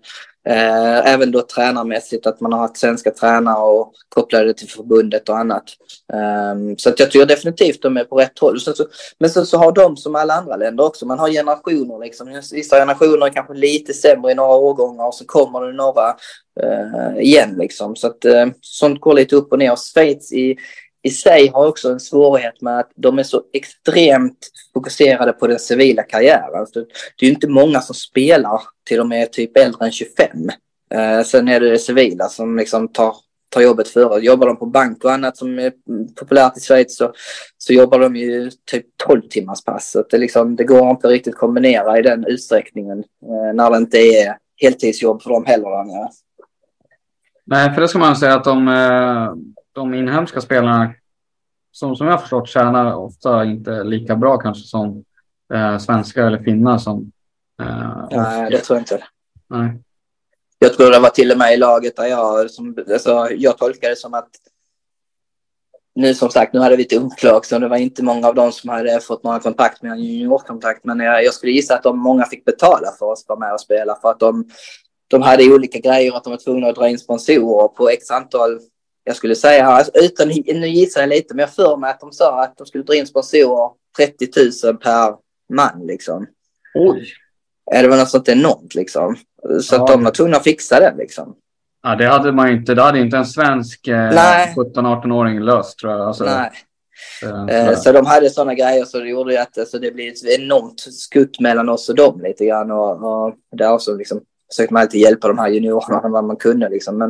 Eh, 0.50 1.14
även 1.14 1.32
då 1.32 1.42
tränarmässigt, 1.42 2.28
att 2.28 2.42
man 2.42 2.54
har 2.54 2.60
haft 2.60 2.78
svenska 2.78 3.12
tränare 3.12 3.64
och 3.64 3.94
kopplade 4.10 4.46
det 4.46 4.54
till 4.54 4.70
förbundet 4.70 5.30
och 5.30 5.38
annat. 5.38 5.64
Eh, 6.14 6.76
så 6.78 6.90
att 6.90 7.00
jag 7.00 7.12
tror 7.12 7.26
definitivt 7.26 7.82
de 7.82 7.98
är 7.98 8.04
på 8.04 8.16
rätt 8.16 8.40
håll. 8.40 8.60
Så, 8.60 8.74
så, 8.74 8.86
men 9.20 9.30
så, 9.30 9.46
så 9.46 9.58
har 9.58 9.72
de 9.72 9.98
som 9.98 10.16
alla 10.16 10.34
andra 10.34 10.56
länder 10.56 10.84
också, 10.84 11.06
man 11.06 11.20
har 11.20 11.30
generationer 11.30 12.00
liksom. 12.00 12.42
Vissa 12.52 12.76
generationer 12.76 13.26
är 13.26 13.34
kanske 13.34 13.54
lite 13.54 13.94
sämre 13.94 14.32
i 14.32 14.36
några 14.36 14.56
årgångar 14.56 15.08
och 15.08 15.16
så 15.16 15.26
kommer 15.26 15.62
det 15.62 15.74
några 15.74 16.16
eh, 16.62 17.22
igen 17.22 17.56
liksom. 17.58 17.96
Så 17.96 18.08
att 18.08 18.26
eh, 18.26 18.46
sånt 18.62 19.02
går 19.02 19.14
lite 19.14 19.36
upp 19.36 19.52
och 19.52 19.60
ner. 19.60 19.72
Och 19.72 19.80
Schweiz 19.94 20.32
i, 20.32 20.58
i 21.04 21.10
sig 21.10 21.48
har 21.48 21.68
också 21.68 21.90
en 21.90 22.00
svårighet 22.00 22.62
med 22.62 22.80
att 22.80 22.92
de 22.96 23.20
är 23.20 23.24
så 23.24 23.42
extremt 23.54 24.38
fokuserade 24.74 25.34
på 25.34 25.48
den 25.48 25.60
civila 25.60 26.04
karriären. 26.04 26.68
Så 26.68 26.86
det 27.20 27.26
är 27.26 27.30
inte 27.30 27.48
många 27.48 27.82
som 27.82 27.96
spelar 27.96 28.62
till 28.88 28.98
de 28.98 29.12
är 29.12 29.26
typ 29.26 29.58
äldre 29.58 29.86
än 29.86 29.92
25. 29.92 30.28
Eh, 30.94 31.24
sen 31.24 31.48
är 31.48 31.60
det 31.60 31.70
det 31.70 31.80
civila 31.80 32.30
som 32.30 32.58
liksom 32.58 32.88
tar, 32.88 33.16
tar 33.50 33.62
jobbet 33.62 33.88
före. 33.88 34.22
Jobbar 34.22 34.48
de 34.48 34.58
på 34.58 34.66
bank 34.66 35.04
och 35.04 35.12
annat 35.12 35.38
som 35.38 35.60
är 35.60 35.74
populärt 36.16 36.58
i 36.58 36.62
Schweiz 36.62 36.98
så, 36.98 37.14
så 37.58 37.74
jobbar 37.74 38.00
de 38.00 38.16
ju 38.16 38.52
typ 38.72 38.86
12 39.08 39.22
timmars 39.22 39.64
pass. 39.64 39.92
Så 39.92 40.04
det, 40.10 40.18
liksom, 40.18 40.56
det 40.56 40.64
går 40.64 40.90
inte 40.90 41.08
riktigt 41.08 41.34
att 41.34 41.40
kombinera 41.40 42.00
i 42.00 42.02
den 42.02 42.26
utsträckningen 42.28 43.00
eh, 43.00 43.54
när 43.54 43.72
det 43.72 43.78
inte 43.78 43.98
är 43.98 44.38
heltidsjobb 44.58 45.22
för 45.22 45.30
dem 45.30 45.46
heller. 45.46 45.70
Nej, 47.46 47.74
för 47.74 47.82
det 47.82 47.88
ska 47.88 48.00
man 48.00 48.16
säga 48.16 48.36
att 48.36 48.44
de 48.44 48.68
eh, 48.68 49.34
de 49.74 49.94
inhemska 49.94 50.42
spelarna 50.42 50.94
som, 51.72 51.96
som 51.96 52.08
jag 52.08 52.22
förstått 52.22 52.50
tjänar 52.50 52.96
ofta 52.96 53.46
inte 53.46 53.84
lika 53.84 54.16
bra 54.16 54.38
kanske 54.38 54.64
som 54.64 55.04
eh, 55.54 55.78
svenskar 55.78 56.28
eller 56.28 56.44
finnar 56.44 56.78
som 56.78 57.12
eh, 57.62 58.08
Nej, 58.12 58.52
det 58.52 58.60
tror 58.60 58.78
jag 58.78 58.82
inte. 58.82 59.04
Nej. 59.48 59.80
Jag 60.60 60.74
tror 60.74 60.92
det 60.92 61.00
var 61.00 61.10
till 61.10 61.32
och 61.32 61.38
med 61.38 61.54
i 61.54 61.58
laget 61.58 61.96
där 61.96 62.06
jag, 62.06 62.52
som, 62.52 62.78
alltså, 62.92 63.28
jag 63.32 63.58
tolkar 63.58 63.90
det 63.90 63.96
som 63.96 64.14
att 64.14 64.30
nu 65.96 66.14
som 66.14 66.30
sagt, 66.30 66.54
nu 66.54 66.60
hade 66.60 66.76
vi 66.76 66.84
ett 66.84 66.94
ungt 66.94 67.24
lag 67.24 67.46
så 67.46 67.60
det 67.60 67.68
var 67.68 67.78
inte 67.78 68.04
många 68.04 68.28
av 68.28 68.36
dem 68.36 68.52
som 68.52 68.70
hade 68.70 69.00
fått 69.00 69.24
några 69.24 69.40
kontakt 69.40 69.82
med 69.82 69.92
en 69.92 70.04
juniorkontakt. 70.04 70.86
Men 70.86 71.00
jag, 71.00 71.24
jag 71.24 71.34
skulle 71.34 71.52
gissa 71.52 71.76
att 71.76 71.84
de 71.84 72.00
många 72.00 72.26
fick 72.26 72.46
betala 72.46 72.92
för 73.00 73.14
att 73.14 73.20
vara 73.28 73.40
med 73.40 73.54
och 73.54 73.62
spela 73.62 73.96
för 74.02 74.10
att 74.10 74.20
de, 74.20 74.46
de 75.08 75.22
hade 75.22 75.54
olika 75.54 75.80
grejer, 75.80 76.18
att 76.18 76.24
de 76.24 76.30
var 76.30 76.38
tvungna 76.38 76.68
att 76.68 76.76
dra 76.76 76.90
in 76.90 77.00
sponsorer 77.00 77.68
på 77.68 77.90
x 77.90 78.12
antal 78.12 78.60
jag 79.04 79.16
skulle 79.16 79.36
säga, 79.36 79.66
alltså, 79.66 79.92
utan, 79.96 80.28
nu 80.28 80.68
gissar 80.68 81.02
jag 81.02 81.10
lite, 81.10 81.34
men 81.34 81.40
jag 81.40 81.54
för 81.54 81.78
mig 81.78 81.90
att 81.90 82.00
de 82.00 82.12
sa 82.12 82.44
att 82.44 82.58
de 82.58 82.68
skulle 82.68 82.84
dra 82.84 82.96
in 82.96 83.08
sponsorer 83.08 83.70
30 83.98 84.28
000 84.66 84.78
per 84.78 85.16
man 85.54 85.86
liksom. 85.88 86.28
Oj. 86.76 87.14
Är 87.72 87.84
det 87.84 87.90
var 87.90 87.98
något 87.98 88.10
sånt 88.10 88.30
enormt 88.30 88.76
liksom. 88.76 89.16
Så 89.62 89.76
ja. 89.76 89.82
att 89.82 89.88
de 89.88 90.04
var 90.04 90.12
tvungna 90.12 90.38
att 90.38 90.44
fixa 90.44 90.80
det 90.80 90.96
liksom. 90.98 91.36
Ja, 91.84 91.96
det 91.96 92.08
hade 92.08 92.32
man 92.32 92.50
inte. 92.50 92.74
Det 92.74 92.82
hade 92.82 93.00
inte 93.00 93.18
en 93.18 93.26
svensk 93.26 93.88
eh, 93.88 94.12
17-18-åring 94.56 95.40
löst 95.40 95.80
tror 95.80 95.92
jag. 95.94 96.02
Alltså, 96.02 96.24
Nej. 96.24 96.52
Eh, 97.50 97.76
så 97.76 97.92
de 97.92 98.06
hade 98.06 98.30
sådana 98.30 98.54
grejer 98.54 98.86
så 98.86 99.00
det 99.00 99.10
gjorde 99.10 99.42
att 99.42 99.58
alltså, 99.58 99.80
det 99.80 99.92
blev 99.92 100.08
ett 100.08 100.40
enormt 100.40 100.80
skutt 100.80 101.40
mellan 101.40 101.70
oss 101.70 101.90
och 101.90 101.96
dem 101.96 102.22
lite 102.22 102.46
grann. 102.46 102.72
Och, 102.72 103.04
och 103.04 103.36
där 103.52 103.74
också 103.74 103.96
liksom, 103.96 104.22
försökte 104.52 104.74
man 104.74 104.82
alltid 104.82 105.02
hjälpa 105.02 105.28
de 105.28 105.38
här 105.38 105.50
juniorerna 105.50 106.02
vad 106.10 106.24
man 106.24 106.36
kunde. 106.36 106.70
Liksom. 106.70 106.98
Men 106.98 107.10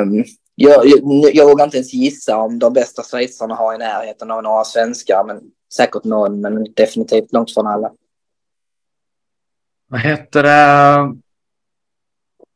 um, 0.00 0.24
jag, 0.62 0.86
jag, 0.86 1.34
jag 1.34 1.46
vågar 1.46 1.64
inte 1.64 1.76
ens 1.76 1.94
gissa 1.94 2.36
om 2.36 2.58
de 2.58 2.72
bästa 2.72 3.02
schweizarna 3.02 3.54
har 3.54 3.74
i 3.74 3.78
närheten 3.78 4.30
av 4.30 4.42
några 4.42 4.64
svenskar, 4.64 5.24
men 5.26 5.40
säkert 5.74 6.04
någon, 6.04 6.40
men 6.40 6.66
definitivt 6.76 7.32
långt 7.32 7.54
från 7.54 7.66
alla. 7.66 7.92
Vad 9.86 10.00
heter 10.00 10.42
det? 10.42 11.16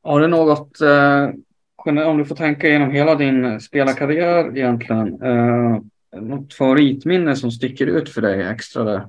Har 0.02 0.20
du 0.20 0.26
något, 0.26 0.80
eh, 0.80 2.08
om 2.08 2.18
du 2.18 2.24
får 2.24 2.36
tänka 2.36 2.68
igenom 2.68 2.90
hela 2.90 3.14
din 3.14 3.60
spelarkarriär 3.60 4.58
egentligen, 4.58 5.22
eh, 5.22 5.80
något 6.20 6.54
favoritminne 6.54 7.36
som 7.36 7.50
sticker 7.50 7.86
ut 7.86 8.08
för 8.08 8.22
dig 8.22 8.42
extra 8.42 8.84
där? 8.84 9.08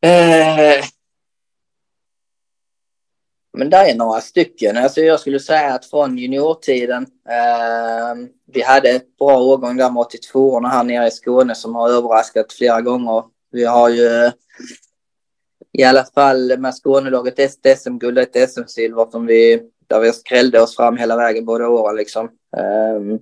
Eh, 0.00 0.84
men 3.58 3.70
det 3.70 3.76
är 3.76 3.94
några 3.94 4.20
stycken. 4.20 4.76
Alltså 4.76 5.00
jag 5.00 5.20
skulle 5.20 5.40
säga 5.40 5.74
att 5.74 5.86
från 5.86 6.18
juniortiden, 6.18 7.06
eh, 7.28 8.28
vi 8.52 8.62
hade 8.62 8.90
ett 8.90 9.18
bra 9.18 9.38
årgång 9.38 9.76
där 9.76 9.90
med 9.90 10.00
82 10.00 10.60
här 10.60 10.84
nere 10.84 11.06
i 11.06 11.10
Skåne 11.10 11.54
som 11.54 11.74
har 11.74 11.90
överraskat 11.90 12.52
flera 12.52 12.80
gånger. 12.80 13.24
Vi 13.52 13.64
har 13.64 13.88
ju 13.88 14.30
i 15.72 15.84
alla 15.84 16.04
fall 16.04 16.58
med 16.58 16.74
Skånelaget 16.74 17.38
ett 17.38 17.78
SM-guld 17.78 18.18
och 18.18 18.36
ett 18.36 18.50
SM-silver 18.50 19.10
som 19.10 19.26
vi, 19.26 19.62
där 19.86 20.00
vi 20.00 20.12
skrällde 20.12 20.60
oss 20.60 20.76
fram 20.76 20.96
hela 20.96 21.16
vägen 21.16 21.44
båda 21.44 21.68
åren 21.68 21.96
liksom. 21.96 22.26
Eh, 22.56 23.18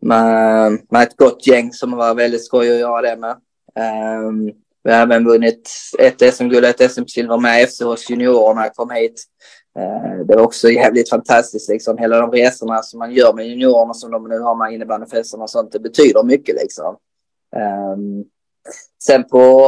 med, 0.00 0.78
med 0.90 1.02
ett 1.02 1.16
gott 1.16 1.46
gäng 1.46 1.72
som 1.72 1.90
var 1.90 2.14
väldigt 2.14 2.44
skoj 2.44 2.72
att 2.72 2.78
göra 2.78 3.00
det 3.00 3.16
med. 3.16 3.36
Eh, 3.76 4.54
vi 4.84 4.92
har 4.92 5.02
även 5.02 5.24
vunnit 5.24 5.70
ett 5.98 6.34
SM-guld 6.34 6.64
och 6.64 6.70
ett 6.70 6.90
SM-silver 6.90 7.38
med 7.38 7.68
FCHs 7.68 8.10
juniorer 8.10 8.54
när 8.54 8.62
jag 8.62 8.74
kom 8.74 8.90
hit. 8.90 9.24
Eh, 9.78 10.26
det 10.26 10.36
var 10.36 10.42
också 10.42 10.68
jävligt 10.68 11.10
fantastiskt, 11.10 11.68
liksom. 11.68 11.98
hela 11.98 12.20
de 12.20 12.30
resorna 12.30 12.82
som 12.82 12.98
man 12.98 13.12
gör 13.12 13.32
med 13.32 13.48
juniorerna 13.48 13.94
som 13.94 14.10
de 14.10 14.28
nu 14.28 14.38
har 14.38 14.54
med 14.54 14.72
innebandyfesterna 14.72 15.42
och 15.42 15.50
sånt, 15.50 15.72
det 15.72 15.80
betyder 15.80 16.22
mycket 16.22 16.54
liksom. 16.54 16.96
Ehm, 17.56 18.24
sen 19.04 19.24
på 19.24 19.66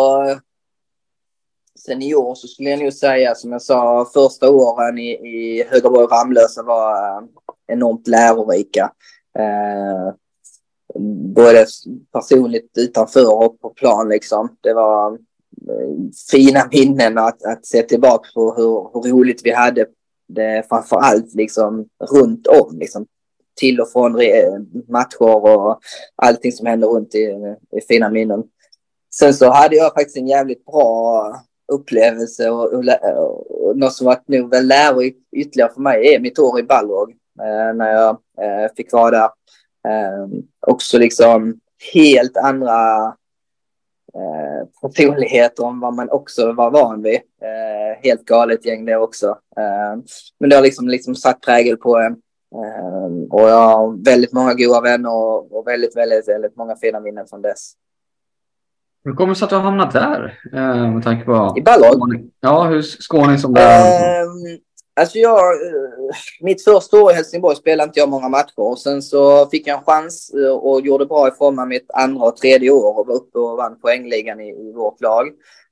senior 1.87 2.35
så 2.35 2.49
skulle 2.49 2.71
jag 2.71 2.83
nog 2.83 2.93
säga, 2.93 3.35
som 3.35 3.53
jag 3.53 3.63
sa, 3.63 4.11
första 4.15 4.51
åren 4.51 4.99
i, 4.99 5.11
i 5.11 5.65
Högerborg 5.71 6.07
Ramlösa 6.07 6.63
var 6.63 7.19
eh, 7.19 7.25
enormt 7.67 8.09
lärorika. 8.09 8.93
Eh, 9.39 10.15
både 11.35 11.67
personligt 12.13 12.71
utanför 12.79 13.45
och 13.45 13.61
på 13.61 13.71
plan 13.71 14.09
liksom. 14.09 14.57
Det 14.61 14.75
var 14.75 15.13
eh, 15.13 15.95
fina 16.31 16.69
minnen 16.73 17.19
att, 17.19 17.45
att 17.45 17.67
se 17.67 17.83
tillbaka 17.83 18.29
på 18.35 18.55
hur, 18.55 19.03
hur 19.03 19.13
roligt 19.13 19.41
vi 19.45 19.51
hade 19.51 19.87
det 20.29 20.67
framför 20.69 20.97
allt 20.97 21.35
liksom 21.35 21.89
runt 22.11 22.47
om 22.47 22.79
liksom 22.79 23.07
till 23.57 23.81
och 23.81 23.93
från 23.93 24.13
matcher 24.89 25.23
och 25.23 25.81
allting 26.17 26.53
som 26.53 26.67
hände 26.67 26.87
runt 26.87 27.15
i, 27.15 27.39
i 27.77 27.81
fina 27.89 28.11
minnen. 28.11 28.45
Sen 29.15 29.35
så 29.35 29.51
hade 29.51 29.77
jag 29.77 29.95
faktiskt 29.95 30.17
en 30.17 30.29
jävligt 30.29 30.65
bra 30.65 31.35
upplevelse 31.73 32.51
och, 32.51 32.73
och, 32.73 32.85
och 33.67 33.79
något 33.79 33.93
som 33.93 34.07
varit 34.07 34.29
nog 34.29 34.51
väl 34.51 34.67
lärorikt 34.67 35.19
ytterligare 35.37 35.73
för 35.73 35.81
mig 35.81 36.15
är 36.15 36.21
mitt 36.21 36.39
år 36.39 36.61
i 36.61 36.63
Balrog. 36.63 37.11
eh, 37.41 37.75
när 37.75 37.93
jag 37.93 38.11
eh, 38.11 38.73
fick 38.77 38.93
vara 38.93 39.11
där. 39.11 39.29
Eh, 39.89 40.29
också 40.67 40.99
liksom 40.99 41.61
helt 41.95 42.37
andra 42.37 43.07
eh, 44.15 44.67
personligheter 44.83 45.65
om 45.65 45.81
vad 45.81 45.95
man 45.95 46.11
också 46.11 46.53
var 46.53 46.71
van 46.71 47.03
vid. 47.03 47.15
Eh, 47.15 48.03
helt 48.03 48.25
galet 48.25 48.67
gäng 48.67 48.85
det 48.85 48.97
också. 48.97 49.27
Eh, 49.57 50.03
men 50.41 50.51
det 50.51 50.57
har 50.57 50.63
liksom, 50.63 50.89
liksom 50.89 51.15
satt 51.15 51.41
prägel 51.41 51.77
på 51.77 51.99
en. 51.99 52.13
Eh, 52.55 53.29
och 53.31 53.49
jag 53.49 53.69
har 53.69 54.05
väldigt 54.05 54.33
många 54.33 54.55
goda 54.55 54.81
vänner 54.81 55.11
och, 55.11 55.59
och 55.59 55.67
väldigt, 55.67 55.97
väldigt, 55.97 56.29
väldigt 56.29 56.57
många 56.57 56.77
fina 56.77 57.01
minnen 57.01 57.27
från 57.27 57.43
dess. 57.43 57.73
Hur 59.05 59.13
kommer 59.13 59.35
det 59.35 59.39
sig 59.39 59.45
att 59.45 59.51
du 59.51 59.57
har 59.57 59.63
hamnat 59.63 59.93
där? 59.93 60.39
Eh, 60.53 60.93
med 60.93 61.05
tanke 61.05 61.25
på... 61.25 61.55
I 61.59 61.63
Ballag? 61.63 62.31
Ja, 62.41 62.65
hur 62.65 62.83
skåning 62.83 63.39
som 63.39 63.55
det 63.55 63.61
är. 63.61 64.25
Alltså 64.97 65.19
jag, 65.19 65.67
eh, 65.67 66.17
mitt 66.41 66.65
första 66.65 67.03
år 67.03 67.11
i 67.11 67.15
Helsingborg 67.15 67.57
spelade 67.57 67.89
inte 67.89 68.01
jag 68.01 68.09
många 68.09 68.29
matcher 68.29 68.59
och 68.59 68.79
sen 68.79 69.03
så 69.03 69.47
fick 69.51 69.67
jag 69.67 69.79
en 69.79 69.85
chans 69.85 70.35
eh, 70.35 70.53
och 70.53 70.81
gjorde 70.81 71.07
bra 71.07 71.29
ifrån 71.29 71.55
mig 71.55 71.67
mitt 71.67 71.91
andra 71.95 72.27
och 72.27 72.37
tredje 72.37 72.71
år 72.71 72.99
och 72.99 73.07
var 73.07 73.15
uppe 73.15 73.39
och 73.39 73.57
vann 73.57 73.81
poängligan 73.81 74.41
i, 74.41 74.49
i 74.49 74.73
vårt 74.73 75.01
lag. 75.01 75.27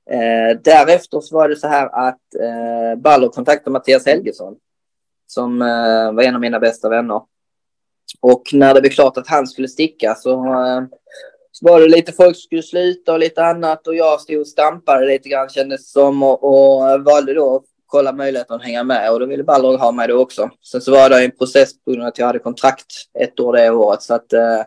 Eh, 0.09 0.59
därefter 0.63 1.19
så 1.19 1.35
var 1.35 1.49
det 1.49 1.55
så 1.55 1.67
här 1.67 2.07
att 2.07 2.35
eh, 2.41 3.01
Ballo 3.01 3.29
kontaktade 3.29 3.71
Mattias 3.71 4.05
Helgesson 4.05 4.55
som 5.27 5.61
eh, 5.61 6.13
var 6.13 6.23
en 6.23 6.35
av 6.35 6.41
mina 6.41 6.59
bästa 6.59 6.89
vänner. 6.89 7.21
Och 8.21 8.43
när 8.53 8.73
det 8.73 8.81
blev 8.81 8.91
klart 8.91 9.17
att 9.17 9.27
han 9.27 9.47
skulle 9.47 9.67
sticka 9.67 10.15
så, 10.15 10.45
eh, 10.45 10.81
så 11.51 11.65
var 11.65 11.81
det 11.81 11.87
lite 11.87 12.11
folk 12.11 12.35
som 12.35 12.41
skulle 12.41 12.63
sluta 12.63 13.13
och 13.13 13.19
lite 13.19 13.45
annat 13.45 13.87
och 13.87 13.95
jag 13.95 14.21
stod 14.21 14.39
och 14.39 14.47
stampade 14.47 15.05
lite 15.05 15.29
grann 15.29 15.49
kändes 15.49 15.81
det 15.81 15.91
som 15.91 16.23
och, 16.23 16.43
och 16.43 17.03
valde 17.03 17.33
då 17.33 17.55
att 17.55 17.72
kolla 17.93 18.13
möjligheten 18.13 18.55
att 18.55 18.63
hänga 18.63 18.83
med 18.83 19.11
och 19.11 19.19
då 19.19 19.25
ville 19.25 19.43
Balrog 19.43 19.79
ha 19.79 19.91
mig 19.91 20.07
då 20.07 20.15
också. 20.15 20.49
Sen 20.61 20.81
så 20.81 20.91
var 20.91 21.09
det 21.09 21.23
en 21.23 21.31
process 21.31 21.83
på 21.83 21.91
grund 21.91 22.03
av 22.03 22.07
att 22.07 22.17
jag 22.17 22.25
hade 22.25 22.39
kontrakt 22.39 22.93
ett 23.19 23.39
år 23.39 23.53
det 23.53 23.69
året 23.69 24.01
så 24.01 24.13
att 24.13 24.33
eh, 24.33 24.61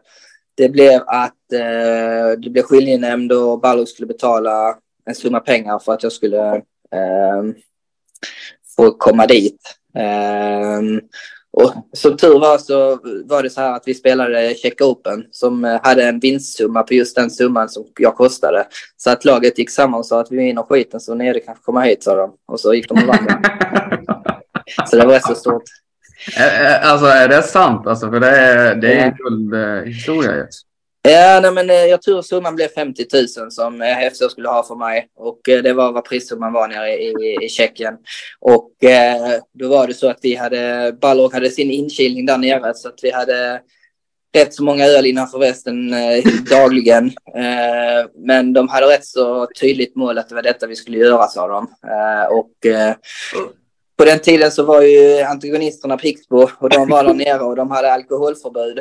det 0.55 0.69
blev 0.69 1.03
att 1.07 1.53
eh, 1.53 2.39
det 2.39 2.51
blev 2.51 2.63
skiljenämnd 2.63 3.33
och 3.33 3.61
Balrog 3.61 3.89
skulle 3.89 4.07
betala 4.07 4.77
en 5.07 5.15
summa 5.15 5.41
pengar 5.41 5.79
för 5.79 5.93
att 5.93 6.03
jag 6.03 6.13
skulle 6.13 6.55
eh, 6.93 7.43
få 8.77 8.91
komma 8.91 9.27
dit. 9.27 9.61
Eh, 9.95 10.81
och 11.57 11.73
som 11.93 12.17
tur 12.17 12.39
var 12.39 12.59
så 12.59 12.99
var 13.25 13.43
det 13.43 13.51
så 13.51 13.61
här 13.61 13.73
att 13.73 13.83
vi 13.87 13.95
spelade 13.95 14.55
Check 14.55 14.81
Open 14.81 15.25
som 15.31 15.79
hade 15.83 16.05
en 16.05 16.21
vinstsumma 16.21 16.83
på 16.83 16.95
just 16.95 17.17
den 17.17 17.31
summan 17.31 17.69
som 17.69 17.85
jag 17.99 18.15
kostade. 18.15 18.67
Så 18.97 19.11
att 19.11 19.25
laget 19.25 19.59
gick 19.59 19.71
samman 19.71 19.99
och 19.99 20.07
sa 20.07 20.21
att 20.21 20.33
vi 20.33 20.37
vinner 20.37 20.63
skiten 20.63 21.01
så 21.01 21.15
nere 21.15 21.41
kanske 21.41 21.65
komma 21.65 21.81
hit 21.81 22.03
sa 22.03 22.15
de. 22.15 22.35
Och 22.49 22.61
så 22.61 22.75
gick 22.75 22.89
de 22.89 22.99
och 22.99 23.07
vann. 23.07 23.45
så 24.87 24.97
det 24.97 25.07
var 25.07 25.19
så 25.19 25.35
stort. 25.35 25.63
Alltså 26.83 27.07
är 27.07 27.29
det 27.29 27.43
sant? 27.43 27.87
Alltså, 27.87 28.11
för 28.11 28.21
det 28.21 28.31
är, 28.31 28.75
det 28.75 28.93
är 28.93 29.07
en 29.07 29.17
guldhistoria 29.17 30.35
ju. 30.35 30.47
Ja, 31.09 31.41
nej, 31.41 31.53
men 31.53 31.89
jag 31.89 32.03
tror 32.03 32.23
summan 32.23 32.57
blev 32.57 32.69
50 32.69 33.07
000 33.39 33.51
som 33.51 33.83
FC 34.13 34.31
skulle 34.31 34.49
ha 34.49 34.63
för 34.63 34.75
mig. 34.75 35.09
Och 35.17 35.41
det 35.45 35.73
var 35.73 35.93
vad 35.93 36.05
prissumman 36.05 36.53
var 36.53 36.69
nere 36.69 36.89
i, 36.89 37.07
i, 37.09 37.45
i 37.45 37.49
Tjeckien. 37.49 37.95
Och 38.41 38.85
eh, 38.85 39.41
då 39.53 39.69
var 39.69 39.87
det 39.87 39.95
så 39.95 40.11
att 40.11 40.19
vi 40.23 40.35
hade, 40.35 40.93
Balrog 41.01 41.33
hade 41.33 41.51
sin 41.51 41.71
inkilning 41.71 42.27
där 42.27 42.39
nere 42.39 42.75
så 42.75 42.89
att 42.89 42.99
vi 43.03 43.11
hade 43.11 43.61
rätt 44.37 44.55
så 44.55 44.65
många 44.65 44.85
öl 44.85 45.07
innanför 45.07 45.39
västen 45.39 45.93
eh, 45.93 46.25
dagligen. 46.51 47.07
Eh, 47.35 48.11
men 48.15 48.53
de 48.53 48.69
hade 48.69 48.87
rätt 48.87 49.07
så 49.07 49.47
tydligt 49.61 49.97
mål 49.97 50.19
att 50.19 50.29
det 50.29 50.35
var 50.35 50.43
detta 50.43 50.67
vi 50.67 50.77
skulle 50.77 50.99
göra, 50.99 51.27
sa 51.27 51.49
de. 51.49 51.67
Eh, 51.91 52.27
och 52.39 52.53
på 53.99 54.05
den 54.05 54.19
tiden 54.19 54.51
så 54.51 54.63
var 54.63 54.83
ju 54.83 55.21
antagonisterna 55.21 55.97
Pixbo 55.97 56.49
och 56.59 56.71
de 56.71 56.89
var 56.89 57.05
där 57.05 57.15
nere 57.25 57.41
och 57.41 57.57
de 57.57 57.71
hade 57.71 57.93
alkoholförbud. 57.93 58.81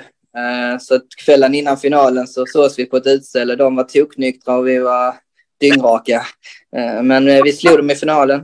Så 0.80 1.00
kvällen 1.26 1.56
innan 1.56 1.78
finalen 1.78 2.28
så 2.28 2.46
sågs 2.46 2.80
vi 2.80 2.86
på 2.86 2.98
ett 2.98 3.08
utställe. 3.08 3.56
De 3.56 3.76
var 3.76 3.84
toknyktra 3.84 4.56
och 4.56 4.68
vi 4.68 4.80
var 4.80 5.16
dyngraka. 5.60 6.22
Men 7.04 7.26
vi 7.26 7.54
slog 7.54 7.78
dem 7.78 7.90
i 7.90 7.96
finalen 7.96 8.40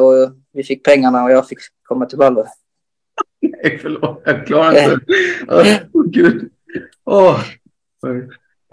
och 0.00 0.34
vi 0.52 0.64
fick 0.64 0.84
pengarna 0.84 1.24
och 1.24 1.30
jag 1.30 1.48
fick 1.48 1.58
komma 1.82 2.06
till 2.06 2.18
Balder. 2.18 2.46
Nej, 3.40 3.78
förlåt. 3.82 4.22
Jag 4.24 4.46
klarar 4.46 4.70
inte. 4.70 5.00
Åh, 5.48 5.76
oh, 5.92 6.06
gud. 6.06 6.50
Oh. 7.04 7.40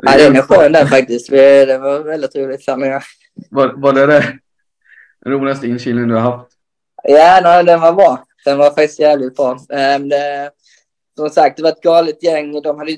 Ja, 0.04 0.18
den 0.18 0.36
är 0.36 0.42
skön 0.42 0.72
där 0.72 0.86
faktiskt. 0.86 1.30
Det 1.30 1.78
var 1.78 2.00
väldigt 2.00 2.36
roligt. 2.36 2.68
Var, 3.50 3.74
var 3.76 3.94
det 3.94 4.06
det 4.06 4.40
roligaste 5.26 5.68
inkilningen 5.68 6.10
du 6.10 6.16
har 6.16 6.22
haft? 6.22 6.52
Ja, 7.04 7.40
nej, 7.44 7.64
den 7.64 7.82
var 7.82 7.94
bra. 7.94 8.26
Den 8.46 8.58
var 8.58 8.66
faktiskt 8.66 9.00
jävligt 9.00 9.36
bra. 9.36 9.60
Det, 10.10 10.52
som 11.22 11.30
sagt, 11.30 11.58
det 11.58 11.64
var 11.64 11.70
ett 11.70 11.82
galet 11.82 12.24
gäng. 12.24 12.62
De 12.62 12.78
hade, 12.78 12.98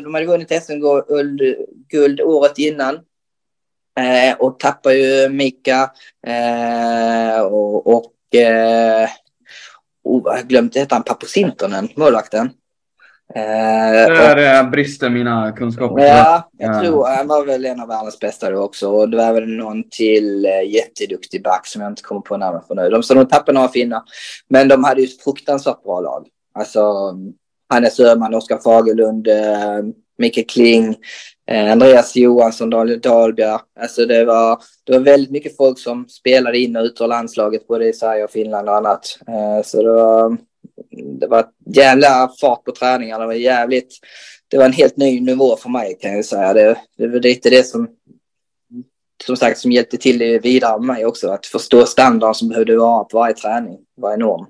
de 0.00 0.14
hade 0.14 0.26
vunnit 0.26 0.62
SM-guld 0.62 2.20
året 2.20 2.58
innan. 2.58 2.94
Eh, 4.00 4.36
och 4.38 4.58
tappade 4.58 4.94
ju 4.96 5.28
Mika 5.28 5.90
eh, 6.26 7.40
och, 7.40 7.86
och 7.86 8.34
eh, 8.40 9.08
oh, 10.04 10.36
jag 10.36 10.48
glömde 10.48 10.78
heta 10.78 10.94
han 10.94 11.02
Papo 11.02 11.26
Sintonen, 11.26 11.88
målvakten. 11.96 12.50
Eh, 13.34 14.14
Där 14.14 14.64
och, 14.64 14.70
brister 14.70 15.10
mina 15.10 15.52
kunskaper. 15.52 16.04
Ja, 16.04 16.50
jag 16.58 16.80
tror 16.80 17.06
han 17.16 17.28
var 17.28 17.46
väl 17.46 17.64
en 17.64 17.80
av 17.80 17.88
världens 17.88 18.18
bästa 18.18 18.50
då 18.50 18.58
också. 18.58 18.88
Och 18.88 19.08
det 19.08 19.16
var 19.16 19.32
väl 19.32 19.48
någon 19.48 19.84
till 19.90 20.44
eh, 20.44 20.70
jätteduktig 20.70 21.42
back 21.42 21.66
som 21.66 21.82
jag 21.82 21.92
inte 21.92 22.02
kommer 22.02 22.20
på 22.20 22.36
namnet 22.36 22.68
på 22.68 22.74
nu. 22.74 22.88
De, 22.88 23.02
så 23.02 23.14
de 23.14 23.26
tappade 23.26 23.52
några 23.52 23.68
finnar. 23.68 24.02
Men 24.48 24.68
de 24.68 24.84
hade 24.84 25.00
ju 25.00 25.06
ett 25.06 25.22
fruktansvärt 25.22 25.82
bra 25.82 26.00
lag. 26.00 26.26
Alltså 26.54 27.12
Hannes 27.72 28.00
Öhman, 28.00 28.34
Oskar 28.34 28.58
Fagerlund, 28.58 29.28
eh, 29.28 29.82
Mikael 30.18 30.46
Kling, 30.46 30.96
eh, 31.50 31.72
Andreas 31.72 32.16
Johansson, 32.16 32.70
Daniel 32.70 33.00
Dahlberg. 33.00 33.58
Alltså 33.80 34.06
det 34.06 34.24
var, 34.24 34.62
det 34.84 34.92
var 34.92 35.00
väldigt 35.00 35.30
mycket 35.30 35.56
folk 35.56 35.78
som 35.78 36.08
spelade 36.08 36.58
in 36.58 36.76
och 36.76 36.82
ut 36.82 37.00
ur 37.00 37.06
landslaget, 37.06 37.66
både 37.66 37.88
i 37.88 37.92
Sverige 37.92 38.24
och 38.24 38.30
Finland 38.30 38.68
och 38.68 38.76
annat. 38.76 39.18
Eh, 39.28 39.64
så 39.64 39.82
det 39.82 39.92
var, 39.92 40.36
det 41.18 41.26
var 41.26 41.46
jävla 41.66 42.30
fart 42.40 42.64
på 42.64 42.72
träningarna. 42.72 43.20
Det 43.20 43.26
var 43.26 43.34
jävligt, 43.34 43.98
det 44.48 44.58
var 44.58 44.64
en 44.64 44.72
helt 44.72 44.96
ny 44.96 45.20
nivå 45.20 45.56
för 45.56 45.68
mig 45.68 45.98
kan 46.00 46.12
jag 46.12 46.24
säga. 46.24 46.54
Det, 46.54 46.76
det 46.98 47.08
var 47.08 47.20
lite 47.20 47.50
det 47.50 47.66
som, 47.66 47.88
som 49.26 49.36
sagt, 49.36 49.58
som 49.58 49.72
hjälpte 49.72 49.96
till 49.96 50.18
det 50.18 50.38
vidare 50.38 50.78
med 50.78 50.86
mig 50.86 51.06
också. 51.06 51.28
Att 51.28 51.46
förstå 51.46 51.86
standarden 51.86 52.34
som 52.34 52.48
behövde 52.48 52.76
vara 52.76 53.04
på 53.04 53.18
varje 53.18 53.34
träning 53.34 53.78
var 53.96 54.14
enorm. 54.14 54.46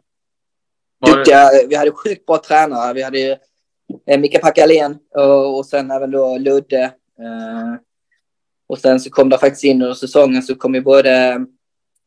Duktiga, 1.07 1.51
vi 1.69 1.75
hade 1.75 1.91
sjukt 1.91 2.27
bra 2.27 2.39
tränare. 2.39 2.93
Vi 2.93 3.03
hade 3.03 3.39
eh, 4.07 4.21
Micke 4.21 4.41
Packalén 4.41 4.99
och, 5.15 5.59
och 5.59 5.67
sen 5.67 5.91
även 5.91 6.11
då 6.11 6.39
Ludde. 6.39 6.83
Eh, 7.19 7.75
och 8.67 8.79
sen 8.79 9.01
så 9.01 9.11
kom 9.11 9.29
det 9.29 9.39
faktiskt 9.39 9.65
in 9.65 9.83
under 9.83 9.95
säsongen 9.95 10.43
så 10.43 10.55
kom 10.55 10.75
ju 10.75 10.81
både 10.81 11.47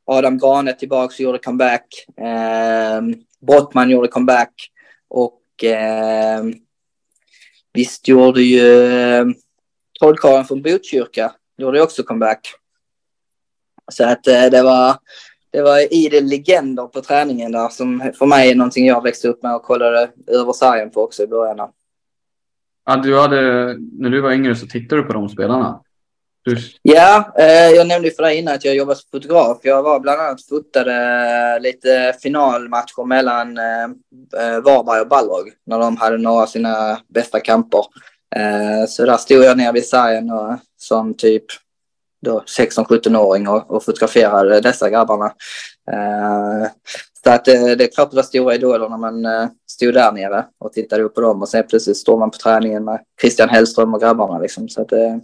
Adam 0.05 0.37
Grane 0.37 0.73
tillbaka 0.73 1.13
och 1.13 1.19
gjorde 1.19 1.37
comeback. 1.37 1.87
Eh, 2.17 3.01
Brottman 3.47 3.89
gjorde 3.89 4.07
comeback. 4.07 4.71
Och 5.07 5.63
eh, 5.63 6.43
visst 7.73 8.07
gjorde 8.07 8.41
ju 8.41 8.85
eh, 8.93 9.25
trollkarlen 9.99 10.45
från 10.45 10.61
Botkyrka 10.61 11.31
gjorde 11.57 11.81
också 11.81 12.03
comeback. 12.03 12.47
Så 13.91 14.03
att 14.03 14.27
eh, 14.27 14.45
det 14.45 14.63
var 14.63 14.97
det 15.55 15.61
var 15.61 15.93
idel 15.93 16.25
legender 16.25 16.87
på 16.87 17.01
träningen 17.01 17.51
där 17.51 17.69
som 17.69 18.11
för 18.19 18.25
mig 18.25 18.51
är 18.51 18.55
någonting 18.55 18.87
jag 18.87 19.03
växte 19.03 19.27
upp 19.27 19.43
med 19.43 19.55
och 19.55 19.63
kollade 19.63 20.09
över 20.27 20.53
sargen 20.53 20.91
på 20.91 21.03
också 21.03 21.23
i 21.23 21.27
början. 21.27 21.69
Ja, 22.85 22.95
du 22.95 23.19
hade, 23.19 23.41
när 23.99 24.09
du 24.09 24.21
var 24.21 24.31
yngre 24.31 24.55
så 24.55 24.67
tittade 24.67 25.01
du 25.01 25.07
på 25.07 25.13
de 25.13 25.29
spelarna? 25.29 25.81
Du... 26.41 26.57
Ja, 26.81 27.33
eh, 27.37 27.69
jag 27.69 27.87
nämnde 27.87 28.11
för 28.11 28.23
dig 28.23 28.37
innan 28.37 28.53
att 28.53 28.65
jag 28.65 28.75
jobbar 28.75 28.93
som 28.93 29.07
fotograf. 29.11 29.57
Jag 29.61 29.83
var 29.83 29.99
bland 29.99 30.21
annat 30.21 30.47
fotade 30.47 31.59
lite 31.59 32.15
finalmatcher 32.21 33.05
mellan 33.05 33.57
eh, 33.57 33.83
eh 34.37 34.59
Varberg 34.63 35.01
och 35.01 35.07
Balrog 35.07 35.51
när 35.65 35.79
de 35.79 35.97
hade 35.97 36.17
några 36.17 36.43
av 36.43 36.47
sina 36.47 36.99
bästa 37.07 37.39
kamper. 37.39 37.83
Eh, 38.35 38.87
så 38.87 39.05
där 39.05 39.17
stod 39.17 39.43
jag 39.43 39.57
ner 39.57 39.73
vid 39.73 39.85
sargen 39.85 40.31
och 40.31 40.57
som 40.77 41.13
typ 41.13 41.45
16-17-åring 42.31 43.47
och, 43.47 43.71
och 43.71 43.85
fotograferade 43.85 44.61
dessa 44.61 44.89
grabbarna. 44.89 45.25
Eh, 45.91 46.67
så 47.23 47.29
att 47.31 47.45
det, 47.45 47.75
det 47.75 47.83
är 47.83 47.91
klart 47.91 48.11
det 48.11 48.15
var 48.15 48.23
stora 48.23 48.55
idoler 48.55 48.89
när 48.89 48.97
man 48.97 49.25
eh, 49.25 49.47
stod 49.67 49.93
där 49.93 50.11
nere 50.11 50.45
och 50.59 50.73
tittade 50.73 51.03
upp 51.03 51.15
på 51.15 51.21
dem 51.21 51.41
och 51.41 51.49
sen 51.49 51.63
plötsligt 51.69 51.97
står 51.97 52.19
man 52.19 52.31
på 52.31 52.37
träningen 52.37 52.85
med 52.85 52.99
Christian 53.21 53.49
Hellström 53.49 53.93
och 53.93 54.01
grabbarna 54.01 54.39
liksom. 54.39 54.69
Så 54.69 54.81
att 54.81 54.89
det, 54.89 55.19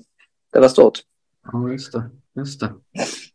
det 0.54 0.60
var 0.60 0.68
stort. 0.68 1.00
Ja, 1.52 1.70
just 1.70 1.94
det. 1.94 2.04
Just 2.36 2.60
det. 2.60 2.70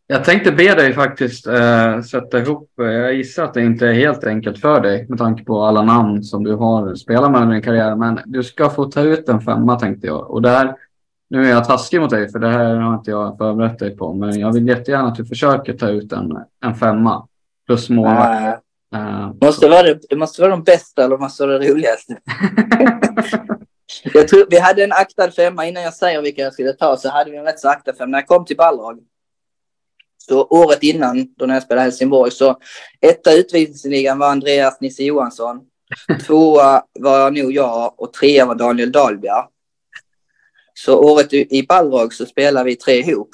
Jag 0.07 0.25
tänkte 0.25 0.53
be 0.53 0.75
dig 0.75 0.93
faktiskt 0.93 1.47
eh, 1.47 2.01
sätta 2.03 2.39
ihop, 2.39 2.71
jag 2.77 3.14
gissar 3.14 3.45
att 3.45 3.55
det 3.55 3.62
inte 3.62 3.87
är 3.87 3.93
helt 3.93 4.25
enkelt 4.25 4.59
för 4.59 4.81
dig 4.81 5.07
med 5.09 5.19
tanke 5.19 5.45
på 5.45 5.62
alla 5.62 5.83
namn 5.83 6.23
som 6.23 6.45
du 6.45 6.55
har 6.55 6.95
spelat 6.95 7.33
med 7.33 7.41
under 7.41 7.55
din 7.55 7.62
karriär, 7.62 7.97
men 7.97 8.21
du 8.27 8.43
ska 8.43 8.71
få 8.71 8.85
ta 8.85 9.01
ut 9.01 9.29
en 9.29 9.41
femma 9.41 9.81
tänkte 9.81 10.07
jag. 10.07 10.31
Och 10.31 10.43
där 10.43 10.77
nu 11.29 11.47
är 11.47 11.51
jag 11.51 11.64
taskig 11.64 12.01
mot 12.01 12.11
dig 12.11 12.29
för 12.33 12.39
det 12.39 12.49
här 12.49 12.74
har 12.74 12.95
inte 12.95 13.11
jag 13.11 13.39
förberett 13.39 13.79
dig 13.79 13.97
på. 13.97 14.12
Men 14.12 14.41
jag 14.41 14.53
vill 14.53 14.68
jättegärna 14.68 15.09
att 15.09 15.14
du 15.14 15.24
försöker 15.24 15.72
ta 15.72 15.89
ut 15.89 16.12
en, 16.12 16.39
en 16.64 16.74
femma. 16.74 17.29
Plus 17.66 17.89
målvakt. 17.89 18.62
Uh, 18.97 19.33
måste 19.41 19.68
vara 19.68 19.83
det, 19.83 20.01
det 20.09 20.16
måste 20.16 20.43
vara 20.43 20.51
de 20.51 20.62
bästa 20.62 21.05
eller 21.05 21.18
måste 21.18 21.47
vara 21.47 21.59
det 21.59 21.68
roligaste. 21.68 22.18
jag 24.14 24.29
tror, 24.29 24.47
vi 24.51 24.59
hade 24.59 24.85
en 24.85 24.93
aktad 24.93 25.31
femma 25.31 25.66
innan 25.66 25.83
jag 25.83 25.95
säger 25.95 26.22
vilka 26.22 26.43
jag 26.43 26.53
skulle 26.53 26.72
ta 26.72 26.97
så 26.97 27.09
hade 27.09 27.31
vi 27.31 27.37
en 27.37 27.45
rätt 27.45 27.61
så 27.61 27.68
aktad 27.68 27.93
femma. 27.93 28.11
När 28.11 28.18
jag 28.18 28.27
kom 28.27 28.45
till 28.45 28.57
Balrog 28.57 29.01
så 30.29 30.45
året 30.45 30.83
innan 30.83 31.35
då 31.37 31.47
när 31.47 31.55
jag 31.55 31.62
spelade 31.62 31.85
Helsingborg 31.85 32.31
så 32.31 32.57
etta 33.01 33.33
utvisningsligan 33.33 34.18
var 34.18 34.31
Andreas 34.31 34.81
Nisse 34.81 35.03
Johansson. 35.03 35.61
Tvåa 36.27 36.83
var 37.01 37.31
nog 37.31 37.53
jag 37.53 37.95
och 37.97 38.12
trea 38.12 38.47
var 38.47 38.55
Daniel 38.55 38.93
Dahlbjer. 38.93 39.55
Så 40.79 41.01
året 41.01 41.33
i 41.33 41.66
Balrog 41.68 42.14
så 42.14 42.27
spelade 42.27 42.64
vi 42.64 42.77
tre 42.77 42.95
ihop 42.95 43.31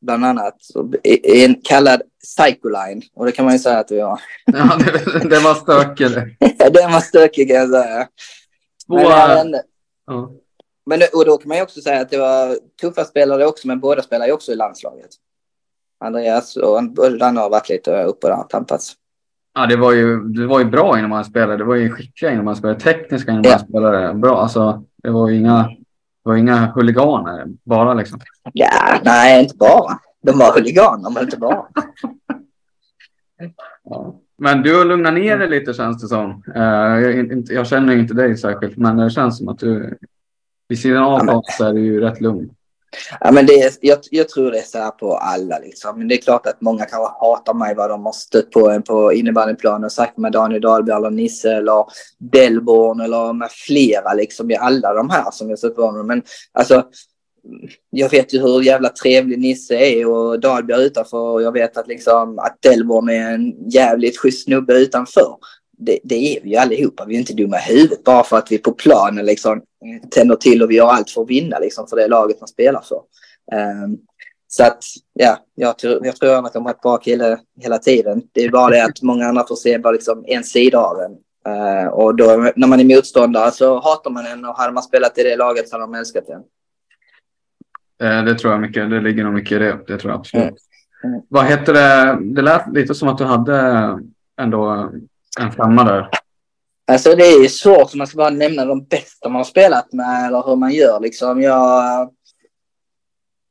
bland 0.00 0.24
annat. 0.24 0.56
I 1.02 1.44
en 1.44 1.54
kallad 1.64 2.02
Psycholine. 2.22 3.02
Och 3.14 3.26
det 3.26 3.32
kan 3.32 3.44
man 3.44 3.54
ju 3.54 3.58
säga 3.58 3.78
att 3.78 3.90
vi 3.90 4.00
har. 4.00 4.20
Ja, 4.44 4.78
det, 4.78 5.28
det 5.28 5.38
var 5.38 5.54
stökig. 5.54 6.06
den 6.72 6.92
var 6.92 7.00
stökig 7.00 7.48
kan 7.48 7.56
jag 7.56 7.70
säga. 7.70 8.08
Två... 8.86 8.94
Men, 8.96 9.54
ja. 10.06 10.30
men 10.86 11.00
och 11.12 11.24
då 11.24 11.36
kan 11.36 11.48
man 11.48 11.56
ju 11.56 11.62
också 11.62 11.80
säga 11.80 12.00
att 12.00 12.10
det 12.10 12.18
var 12.18 12.58
tuffa 12.80 13.04
spelare 13.04 13.46
också, 13.46 13.68
men 13.68 13.80
båda 13.80 14.02
spelar 14.02 14.26
ju 14.26 14.32
också 14.32 14.52
i 14.52 14.56
landslaget. 14.56 15.10
Andreas 16.00 16.56
och 16.56 16.82
Danne 17.18 17.40
har 17.40 17.50
varit 17.50 17.68
lite 17.68 18.04
uppe 18.04 18.32
och 18.32 18.50
tampats. 18.50 18.94
Ja, 19.54 19.66
det 19.66 19.76
var, 19.76 19.92
ju, 19.92 20.20
det 20.20 20.46
var 20.46 20.58
ju 20.58 20.64
bra 20.64 20.98
innan 20.98 21.10
man 21.10 21.24
spelade. 21.24 21.56
Det 21.56 21.64
var 21.64 21.74
ju 21.74 21.90
skickliga 21.90 22.32
innan 22.32 22.44
man 22.44 22.56
spelade. 22.56 22.80
Tekniska 22.80 23.32
innan 23.32 23.44
ja. 23.44 23.50
man 23.50 23.58
spelade. 23.58 24.14
Bra, 24.14 24.42
alltså. 24.42 24.82
Det 25.02 25.10
var 25.10 25.28
ju 25.28 25.36
inga 25.36 25.70
det 26.24 26.30
var 26.30 26.36
inga 26.36 26.72
huliganer 26.72 27.46
bara 27.64 27.94
liksom? 27.94 28.20
Ja, 28.52 29.00
nej, 29.04 29.42
inte 29.42 29.56
bara. 29.56 29.98
De 30.22 30.38
var 30.38 30.52
huliganer, 30.54 31.10
men 31.10 31.22
inte 31.22 31.36
bara. 31.36 31.66
ja. 33.84 34.20
Men 34.38 34.62
du 34.62 34.78
har 34.78 34.84
lugnat 34.84 35.14
ner 35.14 35.38
dig 35.38 35.48
lite 35.48 35.74
känns 35.74 36.02
det 36.02 36.08
som. 36.08 36.42
Uh, 36.56 36.62
jag, 36.62 37.42
jag, 37.50 37.66
känner 37.66 37.96
inte 37.96 38.14
dig 38.14 38.36
särskilt, 38.36 38.76
men 38.76 38.96
det 38.96 39.10
känns 39.10 39.38
som 39.38 39.48
att 39.48 39.58
du 39.58 39.98
vid 40.68 40.78
sidan 40.78 41.02
av 41.02 41.20
ja, 41.26 41.42
så 41.58 41.64
är 41.64 41.72
du 41.72 41.80
ju 41.80 42.00
rätt 42.00 42.20
lugn. 42.20 42.50
Ja, 43.20 43.32
men 43.32 43.46
det 43.46 43.78
jag, 43.80 43.98
jag 44.10 44.28
tror 44.28 44.50
det 44.50 44.58
är 44.58 44.62
så 44.62 44.78
här 44.78 44.90
på 44.90 45.16
alla. 45.16 45.58
Liksom. 45.58 45.98
Men 45.98 46.08
det 46.08 46.14
är 46.14 46.22
klart 46.22 46.46
att 46.46 46.60
många 46.60 46.84
kanske 46.84 47.14
hatar 47.20 47.54
mig 47.54 47.74
vad 47.74 47.90
de 47.90 48.06
har 48.06 48.12
stött 48.12 48.50
på 48.50 48.70
en 48.70 48.82
på 48.82 49.12
innebandyplanen 49.12 49.84
och 49.84 49.92
sagt 49.92 50.16
med 50.16 50.32
Daniel 50.32 50.60
Dahlberg 50.60 50.96
eller 50.96 51.10
Nisse 51.10 51.52
eller 51.52 51.84
Delborn 52.18 53.00
eller 53.00 53.32
med 53.32 53.50
flera. 53.50 54.14
Liksom, 54.14 54.50
i 54.50 54.56
alla 54.56 54.94
de 54.94 55.10
här 55.10 55.30
som 55.30 55.50
jag 55.50 55.58
stött 55.58 55.76
på. 55.76 55.92
Men 55.92 56.22
alltså, 56.52 56.84
jag 57.90 58.10
vet 58.10 58.34
ju 58.34 58.40
hur 58.40 58.62
jävla 58.62 58.88
trevlig 58.88 59.38
Nisse 59.38 59.74
är 59.74 60.06
och 60.06 60.40
Dahlberg 60.40 60.82
utanför. 60.82 61.18
Och 61.18 61.42
jag 61.42 61.52
vet 61.52 61.76
att, 61.76 61.88
liksom, 61.88 62.38
att 62.38 62.58
Delborn 62.62 63.08
är 63.08 63.34
en 63.34 63.70
jävligt 63.70 64.18
schysst 64.18 64.44
snubbe 64.44 64.74
utanför 64.74 65.36
det, 65.78 65.98
det, 66.04 66.36
är 66.36 66.42
vi 66.42 66.50
ju 66.50 66.56
allihopa. 66.56 67.04
Vi 67.04 67.14
är 67.14 67.18
inte 67.18 67.32
dumma 67.32 67.56
i 67.58 67.72
huvudet 67.72 68.04
bara 68.04 68.24
för 68.24 68.38
att 68.38 68.52
vi 68.52 68.58
på 68.58 68.72
planen 68.72 69.26
liksom 69.26 69.62
tänder 70.10 70.36
till 70.36 70.62
och 70.62 70.70
vi 70.70 70.74
gör 70.74 70.88
allt 70.88 71.10
för 71.10 71.22
att 71.22 71.30
vinna 71.30 71.58
liksom 71.58 71.86
för 71.86 71.96
det 71.96 72.08
laget 72.08 72.40
man 72.40 72.48
spelar 72.48 72.80
för. 72.80 73.00
Um, 73.84 73.98
så 74.48 74.64
att 74.64 74.84
ja, 75.12 75.38
jag 75.54 75.78
tror, 75.78 76.06
jag 76.06 76.16
tror 76.16 76.46
att 76.46 76.52
de 76.52 76.64
har 76.64 76.72
ett 76.72 76.80
bra 76.80 76.96
kille 76.96 77.38
hela 77.60 77.78
tiden. 77.78 78.22
Det 78.32 78.44
är 78.44 78.50
bara 78.50 78.70
det 78.70 78.84
att 78.84 79.02
många 79.02 79.26
andra 79.26 79.46
får 79.46 79.56
se 79.56 79.78
bara 79.78 79.92
liksom 79.92 80.24
en 80.26 80.44
sida 80.44 80.78
av 80.78 80.96
en. 81.00 81.12
Uh, 81.48 81.88
och 81.88 82.14
då 82.14 82.52
när 82.56 82.66
man 82.66 82.80
är 82.80 82.96
motståndare 82.96 83.50
så 83.50 83.80
hatar 83.80 84.10
man 84.10 84.26
en 84.26 84.44
och 84.44 84.56
hade 84.56 84.72
man 84.72 84.82
spelat 84.82 85.18
i 85.18 85.22
det 85.22 85.36
laget 85.36 85.68
så 85.68 85.74
hade 85.74 85.84
de 85.84 85.94
älskat 85.94 86.24
en. 86.28 86.42
Uh, 88.08 88.24
det 88.24 88.34
tror 88.34 88.52
jag 88.52 88.60
mycket. 88.60 88.90
Det 88.90 89.00
ligger 89.00 89.24
nog 89.24 89.34
mycket 89.34 89.52
i 89.52 89.58
det. 89.58 89.78
Det 89.86 89.98
tror 89.98 90.12
jag 90.12 90.20
absolut. 90.20 90.44
Mm. 90.44 90.54
Mm. 91.04 91.22
Vad 91.28 91.44
heter 91.44 91.72
det? 91.72 92.18
Det 92.34 92.42
lät 92.42 92.72
lite 92.72 92.94
som 92.94 93.08
att 93.08 93.18
du 93.18 93.24
hade 93.24 93.98
ändå 94.40 94.90
en 95.40 95.52
femma 95.52 95.84
där. 95.84 96.08
Alltså 96.86 97.14
det 97.14 97.24
är 97.24 97.48
svårt 97.48 97.92
om 97.92 97.98
man 97.98 98.06
ska 98.06 98.16
bara 98.16 98.30
nämna 98.30 98.64
de 98.64 98.84
bästa 98.84 99.28
man 99.28 99.36
har 99.36 99.44
spelat 99.44 99.92
med 99.92 100.26
eller 100.26 100.42
hur 100.42 100.56
man 100.56 100.72
gör 100.72 101.00
liksom. 101.00 101.42
Jag, 101.42 102.10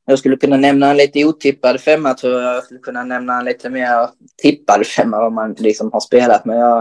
jag 0.06 0.18
skulle 0.18 0.36
kunna 0.36 0.56
nämna 0.56 0.90
en 0.90 0.96
lite 0.96 1.24
otippad 1.24 1.80
femma 1.80 2.14
tror 2.14 2.42
jag. 2.42 2.56
Jag 2.56 2.64
skulle 2.64 2.80
kunna 2.80 3.04
nämna 3.04 3.38
en 3.38 3.44
lite 3.44 3.70
mer 3.70 4.08
tippad 4.42 4.86
femma 4.86 5.26
om 5.26 5.34
man 5.34 5.52
liksom 5.52 5.92
har 5.92 6.00
spelat 6.00 6.44
med. 6.44 6.58
Jag, 6.58 6.78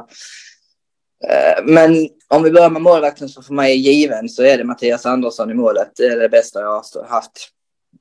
eh, 1.30 1.64
men 1.66 2.10
om 2.28 2.44
vi 2.44 2.52
börjar 2.52 2.70
med 2.70 2.82
målvakten 2.82 3.30
som 3.30 3.44
för 3.44 3.54
mig 3.54 3.72
är 3.72 3.92
given 3.92 4.30
så 4.30 4.44
är 4.44 4.58
det 4.58 4.64
Mattias 4.64 5.06
Andersson 5.06 5.52
i 5.52 5.54
målet. 5.54 5.92
Det 5.96 6.06
är 6.06 6.20
det 6.20 6.30
bästa 6.30 6.62
jag 6.62 6.68
har 6.68 7.08
haft. 7.10 7.50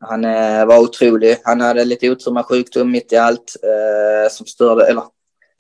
Han 0.01 0.25
eh, 0.25 0.67
var 0.67 0.79
otrolig. 0.79 1.37
Han 1.45 1.61
hade 1.61 1.85
lite 1.85 2.11
otur 2.11 2.33
med 2.33 2.45
sjukdom 2.45 2.91
mitt 2.91 3.13
i 3.13 3.17
allt 3.17 3.57
eh, 3.63 4.31
som 4.31 4.47
störde, 4.47 4.87
eller 4.87 5.03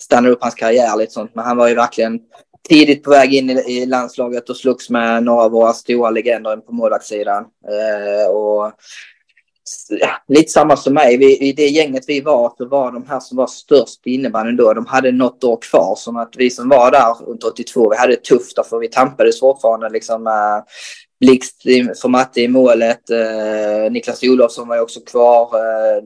stannar 0.02 0.30
upp 0.30 0.42
hans 0.42 0.54
karriär 0.54 0.96
lite 0.96 1.12
sånt. 1.12 1.34
Men 1.34 1.44
han 1.44 1.56
var 1.56 1.68
ju 1.68 1.74
verkligen 1.74 2.20
tidigt 2.68 3.02
på 3.02 3.10
väg 3.10 3.34
in 3.34 3.50
i, 3.50 3.52
i 3.52 3.86
landslaget 3.86 4.50
och 4.50 4.56
slogs 4.56 4.90
med 4.90 5.22
några 5.22 5.42
av 5.42 5.50
våra 5.50 5.72
stora 5.72 6.10
legender 6.10 6.56
på 6.56 6.72
målvaktssidan. 6.72 7.44
Eh, 7.68 8.30
och 8.30 8.72
ja, 9.88 10.10
lite 10.28 10.50
samma 10.50 10.76
som 10.76 10.94
mig. 10.94 11.16
Vi, 11.16 11.38
I 11.38 11.52
det 11.52 11.68
gänget 11.68 12.04
vi 12.06 12.20
var 12.20 12.54
så 12.58 12.68
var 12.68 12.92
de 12.92 13.06
här 13.08 13.20
som 13.20 13.36
var 13.36 13.46
störst 13.46 14.02
på 14.02 14.08
innebandyn 14.08 14.56
då, 14.56 14.72
de 14.72 14.86
hade 14.86 15.12
något 15.12 15.44
år 15.44 15.58
kvar. 15.70 15.94
Som 15.96 16.16
att 16.16 16.34
vi 16.36 16.50
som 16.50 16.68
var 16.68 16.90
där 16.90 17.26
runt 17.26 17.44
82, 17.44 17.90
vi 17.90 17.96
hade 17.96 18.12
det 18.12 18.24
tufft 18.24 18.56
därför 18.56 18.78
vi 18.78 18.88
tampades 18.88 19.40
fortfarande 19.40 19.88
liksom 19.88 20.22
med 20.22 20.64
Blixt 21.22 21.62
för 22.02 22.08
Matte 22.08 22.40
i 22.40 22.48
målet. 22.48 23.10
Eh, 23.10 23.90
Niklas 23.90 24.22
Olofsson 24.22 24.68
var 24.68 24.76
ju 24.76 24.82
också 24.82 25.00
kvar. 25.00 25.42
Eh, 25.42 26.02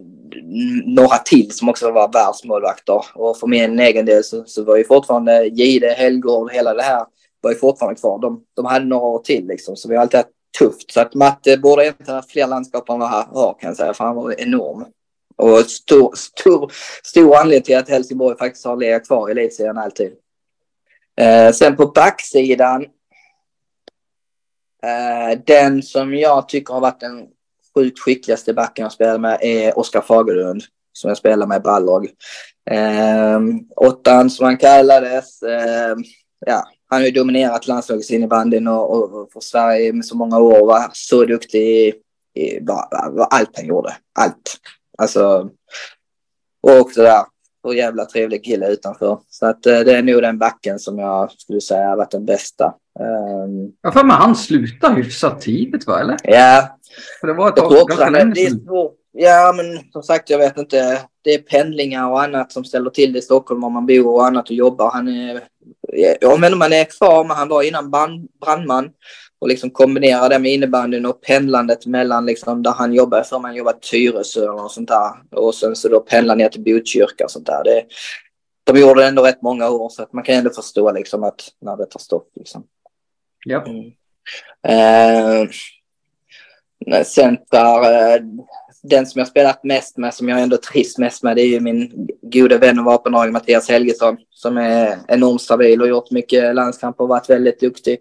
några 0.86 1.18
till 1.18 1.50
som 1.52 1.68
också 1.68 1.90
var 1.90 2.12
världsmålvakter. 2.12 3.04
Och 3.14 3.38
för 3.38 3.46
min 3.46 3.80
egen 3.80 4.06
del 4.06 4.24
så, 4.24 4.44
så 4.46 4.64
var 4.64 4.76
ju 4.76 4.84
fortfarande 4.84 5.46
Gide, 5.46 5.88
Helgård, 5.88 6.52
hela 6.52 6.74
det 6.74 6.82
här 6.82 7.04
var 7.40 7.50
ju 7.50 7.56
fortfarande 7.56 8.00
kvar. 8.00 8.18
De, 8.18 8.42
de 8.56 8.64
hade 8.64 8.84
några 8.84 9.06
år 9.06 9.18
till 9.18 9.46
liksom, 9.46 9.76
så 9.76 9.88
vi 9.88 9.94
har 9.94 10.02
alltid 10.02 10.18
haft 10.18 10.30
tufft. 10.58 10.92
Så 10.92 11.00
att 11.00 11.14
Matte 11.14 11.56
borde 11.56 11.82
egentligen 11.82 12.14
ha 12.14 12.22
fler 12.22 12.46
landskap 12.46 12.88
än 12.88 12.98
vad 12.98 13.08
han 13.08 13.24
har 13.34 13.56
kan 13.60 13.68
jag 13.68 13.76
säga, 13.76 13.94
för 13.94 14.04
han 14.04 14.16
var 14.16 14.40
enorm. 14.40 14.84
Och 15.36 15.60
stor, 15.60 16.14
stor, 16.16 16.72
stor 17.04 17.36
anledning 17.36 17.62
till 17.64 17.76
att 17.76 17.88
Helsingborg 17.88 18.38
faktiskt 18.38 18.64
har 18.64 18.76
legat 18.76 19.06
kvar 19.06 19.28
i 19.28 19.32
elitserien 19.32 19.78
alltid. 19.78 20.12
Eh, 21.20 21.52
sen 21.52 21.76
på 21.76 21.86
backsidan 21.86 22.86
Eh, 24.86 25.38
den 25.46 25.82
som 25.82 26.14
jag 26.14 26.48
tycker 26.48 26.74
har 26.74 26.80
varit 26.80 27.00
den 27.00 27.26
sjukt 27.74 27.98
skickligaste 27.98 28.54
backen 28.54 28.82
jag 28.82 28.92
spelar 28.92 29.18
med 29.18 29.38
är 29.42 29.78
Oskar 29.78 30.00
Fagerlund 30.00 30.62
som 30.92 31.08
jag 31.08 31.18
spelar 31.18 31.46
med 31.46 31.56
i 31.56 31.60
Balrog. 31.60 32.08
Eh, 32.70 33.40
åttan 33.76 34.30
som 34.30 34.46
han 34.46 34.56
kallades. 34.56 35.42
Eh, 35.42 35.96
ja, 36.46 36.64
han 36.88 37.00
har 37.00 37.06
ju 37.06 37.12
dominerat 37.12 37.66
landslagets 37.66 38.10
innebandyn 38.10 38.68
och, 38.68 38.90
och, 38.90 39.22
och 39.22 39.32
för 39.32 39.40
Sverige 39.40 39.92
med 39.92 40.04
så 40.04 40.16
många 40.16 40.38
år. 40.38 40.66
Var 40.66 40.90
så 40.92 41.24
duktig 41.24 41.60
i, 41.60 41.94
i 42.34 42.60
bara, 42.60 43.26
allt 43.30 43.56
han 43.56 43.66
gjorde. 43.66 43.96
Allt. 44.18 44.56
Alltså, 44.98 45.50
och 46.62 46.80
också 46.80 47.02
där 47.02 47.24
Så 47.62 47.74
jävla 47.74 48.04
trevlig 48.04 48.44
kille 48.44 48.68
utanför. 48.68 49.18
Så 49.28 49.46
att 49.46 49.66
eh, 49.66 49.80
det 49.80 49.96
är 49.96 50.02
nog 50.02 50.22
den 50.22 50.38
backen 50.38 50.78
som 50.78 50.98
jag 50.98 51.32
skulle 51.32 51.60
säga 51.60 51.88
har 51.88 51.96
varit 51.96 52.10
den 52.10 52.26
bästa. 52.26 52.74
Um, 53.00 53.72
ja, 53.82 53.92
för 53.92 54.04
men 54.04 54.16
han 54.16 54.36
slutade 54.36 54.94
hyfsat 54.94 55.40
tidigt 55.40 55.86
va, 55.86 56.00
eller? 56.00 56.16
Ja. 56.22 56.78
För 57.20 57.26
det 57.26 57.32
var 57.32 57.48
ett 57.48 58.12
länge 58.12 58.34
sedan. 58.34 58.68
Ja, 59.18 59.54
men 59.56 59.92
som 59.92 60.02
sagt, 60.02 60.30
jag 60.30 60.38
vet 60.38 60.58
inte. 60.58 61.00
Det 61.22 61.34
är 61.34 61.38
pendlingar 61.38 62.10
och 62.10 62.22
annat 62.22 62.52
som 62.52 62.64
ställer 62.64 62.90
till 62.90 63.12
det 63.12 63.18
i 63.18 63.22
Stockholm 63.22 63.64
om 63.64 63.72
man 63.72 63.86
bor 63.86 64.14
och 64.14 64.26
annat 64.26 64.50
och 64.50 64.56
jobbar. 64.56 64.90
Han 64.90 65.08
är, 65.08 65.40
jag 66.20 66.40
menar 66.40 66.56
man 66.56 66.72
är 66.72 66.84
kvar, 66.84 67.24
men 67.24 67.36
han 67.36 67.48
var 67.48 67.62
innan 67.62 67.90
brand, 67.90 68.28
brandman 68.40 68.90
och 69.38 69.48
liksom 69.48 69.70
kombinera 69.70 70.28
det 70.28 70.38
med 70.38 70.52
innebandyn 70.52 71.06
och 71.06 71.20
pendlandet 71.20 71.86
mellan 71.86 72.26
liksom 72.26 72.62
där 72.62 72.70
han 72.70 72.92
jobbade 72.92 73.24
för 73.24 73.38
man 73.38 73.54
jobbade 73.54 73.78
Tyresö 73.78 74.48
och 74.48 74.70
sånt 74.70 74.88
där. 74.88 75.38
Och 75.40 75.54
sen 75.54 75.76
så 75.76 75.88
då 75.88 76.00
pendla 76.00 76.34
ner 76.34 76.48
till 76.48 76.64
Botkyrka 76.64 77.24
och 77.24 77.30
sånt 77.30 77.46
där. 77.46 77.64
Det, 77.64 77.84
de 78.64 78.80
gjorde 78.80 79.00
det 79.00 79.06
ändå 79.06 79.22
rätt 79.22 79.42
många 79.42 79.70
år 79.70 79.88
så 79.88 80.02
att 80.02 80.12
man 80.12 80.24
kan 80.24 80.34
ändå 80.34 80.50
förstå 80.50 80.92
liksom 80.92 81.24
att 81.24 81.40
när 81.60 81.76
det 81.76 81.86
tar 81.86 82.00
stopp 82.00 82.28
liksom. 82.36 82.64
Ja. 83.48 83.64
Mm. 83.66 83.92
Eh, 84.68 85.48
center, 87.04 88.14
eh, 88.14 88.22
den 88.82 89.06
som 89.06 89.18
jag 89.18 89.28
spelat 89.28 89.64
mest 89.64 89.96
med, 89.96 90.14
som 90.14 90.28
jag 90.28 90.42
ändå 90.42 90.56
trivs 90.56 90.98
mest 90.98 91.22
med, 91.22 91.36
det 91.36 91.42
är 91.42 91.46
ju 91.46 91.60
min 91.60 92.08
gode 92.22 92.58
vän 92.58 92.78
och 92.78 92.84
vapendragare 92.84 93.30
Mattias 93.30 93.68
Helgesson 93.68 94.16
som 94.30 94.56
är 94.56 94.98
enormt 95.08 95.42
stabil 95.42 95.82
och 95.82 95.88
gjort 95.88 96.10
mycket 96.10 96.54
landskamper 96.54 97.04
och 97.04 97.08
varit 97.08 97.30
väldigt 97.30 97.60
duktig. 97.60 97.98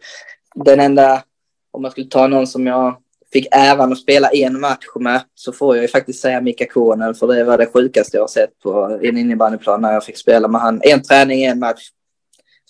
Den 0.55 0.79
enda, 0.79 1.23
om 1.71 1.81
man 1.81 1.91
skulle 1.91 2.07
ta 2.07 2.27
någon 2.27 2.47
som 2.47 2.67
jag 2.67 2.97
fick 3.33 3.47
äran 3.51 3.91
att 3.91 3.99
spela 3.99 4.29
en 4.29 4.59
match 4.59 4.85
med 4.95 5.21
så 5.35 5.51
får 5.51 5.75
jag 5.75 5.81
ju 5.81 5.87
faktiskt 5.87 6.21
säga 6.21 6.41
Mika 6.41 6.65
Konen 6.65 7.15
för 7.15 7.27
det 7.27 7.43
var 7.43 7.57
det 7.57 7.65
sjukaste 7.73 8.17
jag 8.17 8.23
har 8.23 8.27
sett 8.27 8.59
på 8.63 8.99
en 9.03 9.17
innebandyplan 9.17 9.81
när 9.81 9.93
jag 9.93 10.03
fick 10.03 10.17
spela 10.17 10.47
med 10.47 10.61
han. 10.61 10.81
En 10.83 11.01
träning, 11.01 11.43
en 11.43 11.59
match. 11.59 11.89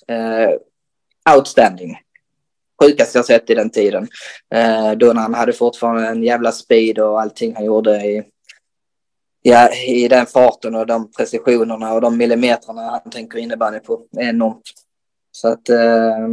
Eh, 0.07 0.49
outstanding 1.35 1.97
sjukaste 2.83 3.17
jag 3.17 3.25
sett 3.25 3.49
i 3.49 3.55
den 3.55 3.69
tiden. 3.69 4.07
Eh, 4.53 4.91
då 4.91 5.13
när 5.13 5.21
han 5.21 5.33
hade 5.33 5.53
fortfarande 5.53 6.07
en 6.07 6.23
jävla 6.23 6.51
speed 6.51 6.99
och 6.99 7.21
allting 7.21 7.55
han 7.55 7.65
gjorde 7.65 7.95
i, 7.95 8.23
ja, 9.41 9.69
i 9.87 10.07
den 10.07 10.25
farten 10.25 10.75
och 10.75 10.87
de 10.87 11.11
precisionerna 11.11 11.93
och 11.93 12.01
de 12.01 12.17
millimetrarna 12.17 12.81
han 12.81 13.11
tänker 13.11 13.39
innebandy 13.39 13.79
på 13.79 14.05
är 14.17 14.29
enormt. 14.29 14.71
Så 15.31 15.47
att, 15.47 15.69
eh, 15.69 16.27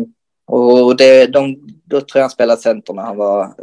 och 0.47 0.97
det, 0.97 1.27
de, 1.27 1.57
då 1.85 2.01
tror 2.01 2.11
jag 2.15 2.23
han 2.23 2.31
spelade 2.31 2.61
center 2.61 2.95
när 2.95 3.03
han 3.03 3.17
var 3.17 3.55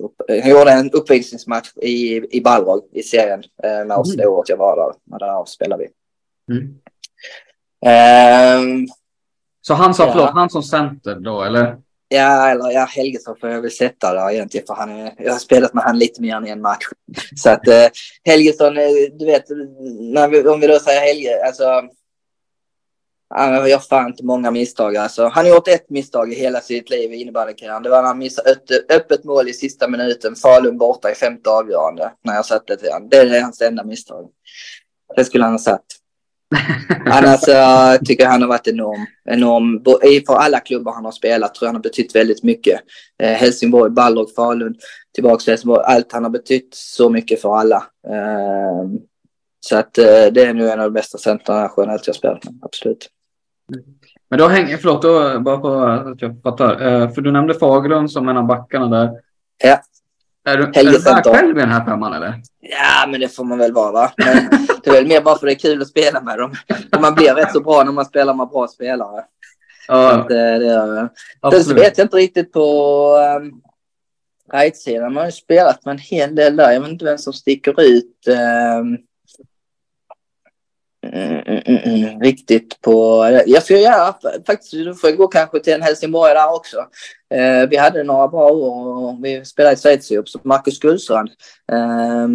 Han 0.42 0.50
gjorde 0.50 0.72
en 0.72 0.92
uppvisningsmatch 0.92 1.70
i, 1.82 2.22
i 2.38 2.42
Balrog 2.42 2.84
i 2.92 3.04
serien 3.04 3.44
eh, 3.64 3.86
med 3.86 3.98
oss 3.98 4.14
mm. 4.14 4.18
det 4.18 4.28
året 4.28 4.50
jag 4.50 4.58
var 4.58 4.76
där. 4.76 4.94
När 5.04 5.20
där 5.20 5.46
spelade 5.46 5.84
vi. 5.84 5.90
Mm. 6.54 6.80
Um, 7.82 8.88
så 9.62 9.74
han 9.74 9.94
sa, 9.94 10.06
ja. 10.06 10.12
förlåt, 10.12 10.30
han 10.30 10.50
som 10.50 10.64
center 10.64 11.16
då 11.16 11.44
eller? 11.44 11.78
Ja, 12.12 12.50
eller 12.50 12.72
ja, 12.72 12.86
Helgesson 12.86 13.36
får 13.42 13.50
jag 13.50 13.62
väl 13.62 13.72
sätta 13.72 14.14
där 14.14 14.32
egentligen 14.32 14.68
för 14.68 14.74
han 14.74 14.90
är, 14.90 15.14
jag 15.18 15.32
har 15.32 15.40
spelat 15.40 15.74
med 15.74 15.84
han 15.84 16.00
lite 16.00 16.22
mer 16.22 16.36
än 16.36 16.48
en 16.48 16.62
match. 16.62 16.86
Så 17.36 17.50
att 17.50 17.68
eh, 17.68 17.88
Helgesson, 18.24 18.78
eh, 18.78 18.90
du 19.20 19.26
vet, 19.26 19.46
när 20.00 20.28
vi, 20.28 20.48
om 20.48 20.60
vi 20.60 20.68
då 20.68 20.80
säger 20.80 21.02
Helge, 21.02 21.46
alltså 21.46 21.64
han 23.30 23.70
gör 23.70 23.80
fan 23.80 24.08
inte 24.08 24.26
många 24.26 24.52
misstag. 24.52 24.98
Alltså. 24.98 25.28
Han 25.28 25.46
har 25.46 25.54
gjort 25.54 25.68
ett 25.68 25.90
misstag 25.90 26.34
i 26.34 26.36
hela 26.36 26.62
sitt 26.62 26.90
liv 26.90 27.14
i 27.14 27.16
innebandykarriären. 27.16 27.84
Det 27.84 27.90
var 27.90 28.02
när 28.02 28.08
han 28.08 28.18
missade 28.18 28.52
ett 28.52 28.72
eh, 28.72 28.96
öppet 28.96 29.24
mål 29.24 29.50
i 29.50 29.54
sista 29.54 29.88
minuten. 29.88 30.36
Falun 30.36 30.78
borta 30.78 31.12
i 31.12 31.16
femte 31.16 31.50
avgörande. 31.50 32.12
När 32.24 32.36
jag 32.36 32.46
satte 32.46 32.74
det 32.74 32.78
till 32.78 32.92
honom. 32.92 33.10
Det 33.10 33.18
är 33.18 33.42
hans 33.42 33.62
enda 33.62 33.84
misstag. 33.84 34.30
Det 35.16 35.26
skulle 35.26 35.44
han 35.44 35.54
ha 35.54 35.60
satt. 35.60 35.86
Annars 37.06 37.48
uh, 37.48 38.04
tycker 38.06 38.24
jag 38.24 38.32
han 38.32 38.42
har 38.42 38.50
varit 38.50 38.68
enorm. 38.68 39.06
enorm. 39.26 39.84
För 40.28 40.36
alla 40.36 40.60
klubbar 40.60 40.94
han 40.94 41.06
har 41.06 41.12
spelat 41.12 41.56
tror 41.56 41.66
jag 41.66 41.70
han 41.70 41.76
har 41.76 41.84
betytt 41.84 42.16
väldigt 42.16 42.44
mycket. 42.44 42.80
Eh, 43.24 43.32
Helsingborg, 43.32 43.92
Balrog, 43.92 44.34
Falun, 44.36 44.76
tillbaka 45.14 45.38
till 45.38 45.52
Helsingborg. 45.52 45.84
Allt 45.86 46.12
han 46.12 46.24
har 46.24 46.32
betytt 46.32 46.70
så 46.72 47.10
mycket 47.10 47.42
för 47.42 47.56
alla. 47.56 47.84
Eh, 48.08 48.90
så 49.60 49.78
att 49.78 49.98
eh, 49.98 50.06
det 50.06 50.46
är 50.46 50.54
nu 50.54 50.70
en 50.70 50.80
av 50.80 50.86
de 50.86 50.94
bästa 50.94 51.18
centrarna 51.18 51.72
generellt 51.78 52.08
jag 52.08 52.16
spelat 52.16 52.44
med, 52.44 52.54
absolut. 52.62 53.10
Men 54.30 54.40
då 54.40 54.48
hänger, 54.48 54.78
förlåt, 54.78 55.02
då, 55.02 55.40
bara 55.40 55.58
på 55.58 55.74
att 56.10 56.22
jag 56.22 56.42
fattar. 56.44 56.72
Eh, 56.72 57.12
för 57.12 57.22
du 57.22 57.32
nämnde 57.32 57.54
Fagerlund 57.54 58.12
som 58.12 58.30
en 58.30 58.38
av 58.38 58.46
backarna 58.46 58.88
där. 58.88 59.12
Ja. 59.64 59.82
Är 60.46 60.58
du, 60.58 60.64
är 60.64 60.84
du 60.84 61.32
själv 61.32 61.58
i 61.58 61.62
den 61.62 61.70
här 61.70 61.86
femman 61.86 62.14
eller? 62.14 62.42
Ja, 62.60 63.08
men 63.08 63.20
det 63.20 63.36
får 63.36 63.44
man 63.44 63.58
väl 63.58 63.74
vara 63.74 63.92
va? 63.92 64.12
Men 64.18 64.68
det 64.84 64.90
är 64.90 64.94
väl 64.94 65.08
mer 65.08 65.22
bara 65.22 65.38
för 65.38 65.46
det 65.46 65.54
är 65.54 65.60
kul 65.60 65.82
att 65.82 65.88
spela 65.88 66.22
med 66.22 66.38
dem. 66.38 66.56
Man 67.00 67.16
blir 67.16 67.34
rätt 67.34 67.54
så 67.54 67.62
bra 67.62 67.84
när 67.84 67.92
man 67.92 68.06
spelar 68.06 68.34
med 68.34 68.48
bra 68.48 68.68
spelare. 68.68 69.26
Ja. 69.88 70.12
Att, 70.12 70.28
det, 70.28 70.60
det, 70.60 71.10
Sen 71.52 71.64
så 71.64 71.74
vet 71.74 71.98
jag 71.98 72.06
inte 72.06 72.18
riktigt 72.18 72.52
på 72.52 73.16
um, 73.40 73.62
right-sidan. 74.54 75.14
Man 75.14 75.22
har 75.22 75.26
ju 75.26 75.32
spelat 75.32 75.86
med 75.86 75.92
en 75.92 75.98
hel 75.98 76.36
del 76.36 76.56
där. 76.56 76.72
Jag 76.72 76.82
vet 76.82 76.90
inte 76.90 77.06
vem 77.06 77.18
som 77.18 77.34
sticker 77.34 77.82
ut. 77.82 78.28
Um, 78.28 78.98
Mm, 81.04 81.40
mm, 81.46 81.78
mm, 81.84 82.22
riktigt 82.22 82.82
på... 82.82 83.26
Jag 83.46 83.64
ska 83.64 83.78
göra 83.78 84.16
faktiskt, 84.48 84.72
du 84.72 84.96
får 84.96 85.12
gå 85.12 85.28
kanske 85.28 85.60
till 85.60 85.74
en 85.74 85.82
Helsingborg 85.82 86.34
där 86.34 86.54
också. 86.54 86.78
Eh, 87.34 87.70
vi 87.70 87.78
hade 87.78 88.04
några 88.04 88.28
bra 88.28 88.52
år 88.52 89.06
och 89.06 89.26
vi 89.26 89.46
spelade 89.46 89.74
i 89.74 89.78
Schweiz 89.78 90.12
ihop, 90.12 90.30
så 90.30 90.40
Marcus 90.44 90.80
Gullstrand. 90.80 91.30
Eh, 91.72 92.28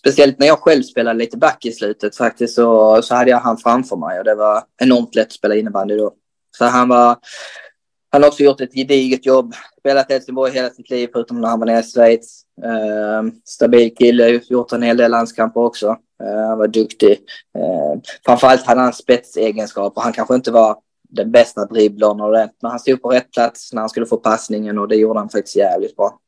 speciellt 0.00 0.38
när 0.38 0.46
jag 0.46 0.58
själv 0.58 0.82
spelade 0.82 1.18
lite 1.18 1.36
back 1.36 1.64
i 1.64 1.72
slutet 1.72 2.16
faktiskt 2.16 2.54
så, 2.54 3.02
så 3.02 3.14
hade 3.14 3.30
jag 3.30 3.38
han 3.38 3.58
framför 3.58 3.96
mig 3.96 4.18
och 4.18 4.24
det 4.24 4.34
var 4.34 4.62
enormt 4.82 5.14
lätt 5.14 5.26
att 5.26 5.32
spela 5.32 5.54
innebandy 5.54 5.96
då. 5.96 6.12
Så 6.58 6.64
han 6.64 6.88
var... 6.88 7.16
Han 8.12 8.22
har 8.22 8.28
också 8.28 8.42
gjort 8.42 8.60
ett 8.60 8.74
gediget 8.74 9.26
jobb. 9.26 9.54
Spelat 9.78 10.10
i 10.10 10.12
Helsingborg 10.12 10.52
hela 10.52 10.70
sitt 10.70 10.90
liv 10.90 11.08
förutom 11.12 11.40
när 11.40 11.48
han 11.48 11.58
var 11.58 11.66
nere 11.66 11.80
i 11.80 11.82
Schweiz. 11.82 12.42
Eh, 12.64 13.22
stabil 13.44 13.94
kille, 13.94 14.40
gjort 14.48 14.72
en 14.72 14.82
hel 14.82 14.96
del 14.96 15.10
landskamper 15.10 15.60
också. 15.60 15.86
Eh, 16.22 16.46
han 16.48 16.58
var 16.58 16.66
duktig. 16.66 17.10
Eh, 17.58 18.00
framförallt 18.24 18.66
hade 18.66 18.80
han 18.80 18.92
spetsegenskaper. 18.92 20.00
Han 20.00 20.12
kanske 20.12 20.34
inte 20.34 20.50
var 20.50 20.76
den 21.08 21.30
bästa 21.30 21.64
dribblern 21.64 22.20
och 22.20 22.32
det, 22.32 22.50
men 22.62 22.70
han 22.70 22.80
stod 22.80 23.02
på 23.02 23.08
rätt 23.08 23.32
plats 23.32 23.72
när 23.72 23.80
han 23.80 23.88
skulle 23.88 24.06
få 24.06 24.16
passningen 24.16 24.78
och 24.78 24.88
det 24.88 24.96
gjorde 24.96 25.18
han 25.18 25.28
faktiskt 25.28 25.56
jävligt 25.56 25.96
bra. 25.96 26.18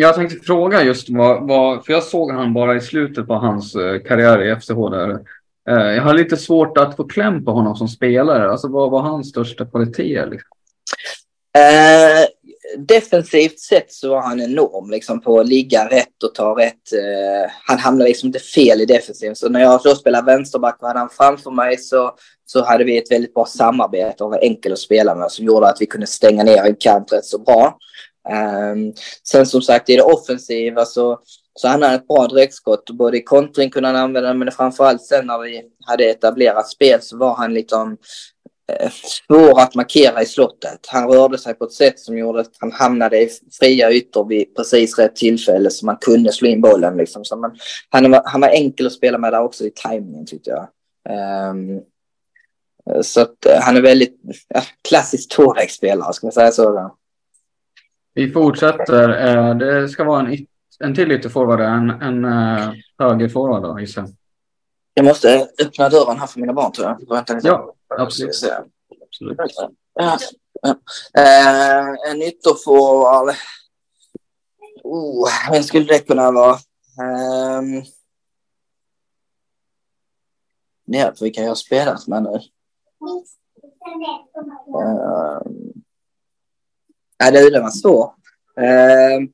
Jag 0.00 0.14
tänkte 0.14 0.36
fråga 0.46 0.82
just 0.82 1.10
vad, 1.10 1.48
vad 1.48 1.86
för 1.86 1.92
jag 1.92 2.02
såg 2.02 2.32
han 2.32 2.54
bara 2.54 2.76
i 2.76 2.80
slutet 2.80 3.26
på 3.26 3.34
hans 3.34 3.74
eh, 3.74 4.02
karriär 4.02 4.42
i 4.42 4.60
FCH 4.60 4.90
där. 4.90 5.10
Eh, 5.68 5.94
jag 5.94 6.02
har 6.02 6.14
lite 6.14 6.36
svårt 6.36 6.78
att 6.78 6.96
få 6.96 7.04
kläm 7.04 7.44
på 7.44 7.50
honom 7.50 7.76
som 7.76 7.88
spelare. 7.88 8.50
Alltså 8.50 8.68
vad 8.68 8.90
var 8.90 9.00
hans 9.00 9.28
största 9.28 9.66
kvalitet? 9.66 10.26
Liksom? 10.26 10.50
Eh, 11.58 12.26
defensivt 12.78 13.58
sett 13.58 13.92
så 13.92 14.10
var 14.10 14.22
han 14.22 14.40
enorm 14.40 14.90
liksom, 14.90 15.20
på 15.20 15.40
att 15.40 15.48
ligga 15.48 15.88
rätt 15.88 16.22
och 16.24 16.34
ta 16.34 16.58
rätt. 16.58 16.92
Eh, 16.92 17.50
han 17.66 17.78
hamnade 17.78 18.08
liksom 18.08 18.26
inte 18.26 18.38
fel 18.38 18.80
i 18.80 18.86
defensiven. 18.86 19.36
Så 19.36 19.48
när 19.48 19.60
jag 19.60 19.80
då 19.84 19.94
spelade 19.94 20.26
vänsterback 20.26 20.82
och 20.82 20.88
hade 20.88 21.00
han 21.00 21.10
framför 21.10 21.50
mig 21.50 21.78
så, 21.78 22.14
så 22.46 22.64
hade 22.64 22.84
vi 22.84 22.98
ett 22.98 23.10
väldigt 23.10 23.34
bra 23.34 23.46
samarbete 23.46 24.24
och 24.24 24.30
var 24.30 24.38
enkel 24.38 24.72
att 24.72 24.78
spela 24.78 25.14
med 25.14 25.30
som 25.30 25.44
gjorde 25.44 25.68
att 25.68 25.80
vi 25.80 25.86
kunde 25.86 26.06
stänga 26.06 26.44
ner 26.44 26.62
en 26.62 26.76
kant 26.76 27.12
rätt 27.12 27.24
så 27.24 27.38
bra. 27.38 27.78
Um, 28.28 28.94
sen 29.22 29.46
som 29.46 29.62
sagt 29.62 29.90
i 29.90 29.96
det 29.96 30.02
offensiva 30.02 30.84
så, 30.84 31.20
så 31.54 31.68
han 31.68 31.82
hade 31.82 31.94
ett 31.94 32.08
bra 32.08 32.26
direktskott. 32.26 32.90
Både 32.90 33.16
i 33.16 33.22
kontring 33.22 33.70
kunde 33.70 33.88
han 33.88 33.96
använda 33.96 34.34
men 34.34 34.52
framförallt 34.52 35.02
sen 35.02 35.26
när 35.26 35.38
vi 35.38 35.62
hade 35.86 36.10
etablerat 36.10 36.68
spel 36.68 37.02
så 37.02 37.16
var 37.16 37.34
han 37.34 37.54
liksom 37.54 37.96
svår 39.26 39.60
att 39.60 39.74
markera 39.74 40.22
i 40.22 40.26
slottet. 40.26 40.86
Han 40.86 41.08
rörde 41.08 41.38
sig 41.38 41.54
på 41.54 41.64
ett 41.64 41.72
sätt 41.72 41.98
som 41.98 42.18
gjorde 42.18 42.40
att 42.40 42.52
han 42.58 42.72
hamnade 42.72 43.22
i 43.22 43.28
fria 43.60 43.90
ytor 43.90 44.28
vid 44.28 44.56
precis 44.56 44.98
rätt 44.98 45.16
tillfälle 45.16 45.70
så 45.70 45.86
man 45.86 45.96
kunde 46.00 46.32
slå 46.32 46.48
in 46.48 46.60
bollen. 46.60 46.96
Liksom. 46.96 47.24
Så 47.24 47.36
man, 47.36 47.58
han, 47.88 48.10
var, 48.10 48.22
han 48.24 48.40
var 48.40 48.48
enkel 48.48 48.86
att 48.86 48.92
spela 48.92 49.18
med 49.18 49.32
där 49.32 49.42
också 49.42 49.64
i 49.64 49.70
tajmingen 49.70 50.26
tyckte 50.26 50.50
jag. 50.50 50.68
Um, 51.50 51.80
så 53.02 53.20
att, 53.20 53.46
eh, 53.46 53.60
han 53.60 53.76
är 53.76 53.80
väldigt 53.80 54.20
ja, 54.48 54.62
klassisk 54.88 55.36
tvåvägsspelare, 55.36 56.12
ska 56.12 56.26
man 56.26 56.32
säga 56.32 56.52
så. 56.52 56.94
Vi 58.18 58.32
fortsätter. 58.32 59.36
Uh, 59.36 59.56
det 59.56 59.88
ska 59.88 60.04
vara 60.04 60.20
en, 60.20 60.46
en 60.80 60.94
till 60.94 61.12
ytterforward, 61.12 61.60
en, 61.60 61.90
en 61.90 62.24
uh, 62.24 62.72
högerforward 62.98 63.62
då, 63.62 63.80
gissar 63.80 64.02
jag. 64.02 64.10
måste 65.04 65.48
öppna 65.62 65.88
dörren 65.88 66.18
här 66.18 66.26
för 66.26 66.40
mina 66.40 66.52
barn 66.52 66.72
tror 66.72 66.88
jag. 66.88 67.14
Vänta 67.14 67.34
lite. 67.34 67.48
Ja. 67.48 67.74
Absolut. 67.98 68.34
Absolut. 69.02 69.38
Ja. 69.94 70.18
Uh, 71.18 72.10
en 72.10 72.22
ytterforward. 72.22 73.34
Oh, 74.84 75.28
vem 75.52 75.62
skulle 75.62 75.84
det 75.84 75.98
kunna 75.98 76.30
vara? 76.30 76.52
Um, 77.58 77.82
det 80.86 81.22
vilka 81.22 81.40
jag 81.40 81.48
har 81.48 81.54
spelat 81.54 82.06
med 82.06 82.22
nu. 82.22 82.40
Uh, 84.74 85.42
ja, 87.18 87.30
det 87.30 87.60
var 87.60 87.70
svårt. 87.70 88.14
Uh, 88.60 89.28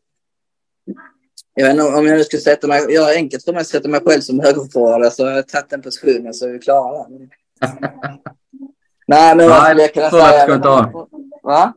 jag 1.54 1.66
vet 1.66 1.72
inte 1.74 1.84
om 1.84 2.06
jag 2.06 2.18
nu 2.18 2.24
skulle 2.24 2.42
sätta 2.42 2.66
mig... 2.66 2.86
Jag 2.88 3.02
har 3.02 3.14
enkelt 3.14 3.44
för 3.44 3.52
mig 3.52 3.60
att 3.60 3.66
sätta 3.66 3.88
mig 3.88 4.00
själv 4.00 4.20
som 4.20 4.40
högerforward 4.40 5.12
så 5.12 5.22
jag 5.22 5.34
har 5.34 5.42
tagit 5.42 5.70
den 5.70 5.82
positionen 5.82 6.34
så 6.34 6.48
är 6.48 6.52
vi 6.52 6.58
klara. 6.58 7.06
Nej, 9.06 9.36
men 9.36 9.48
vad 9.48 9.78
jag 9.80 9.94
kunna 9.94 10.10
så 10.10 10.16
säga? 10.16 10.30
lätt 10.30 10.42
ska 10.42 10.54
inte 10.54 10.68
ha 10.68 11.08
Va? 11.42 11.74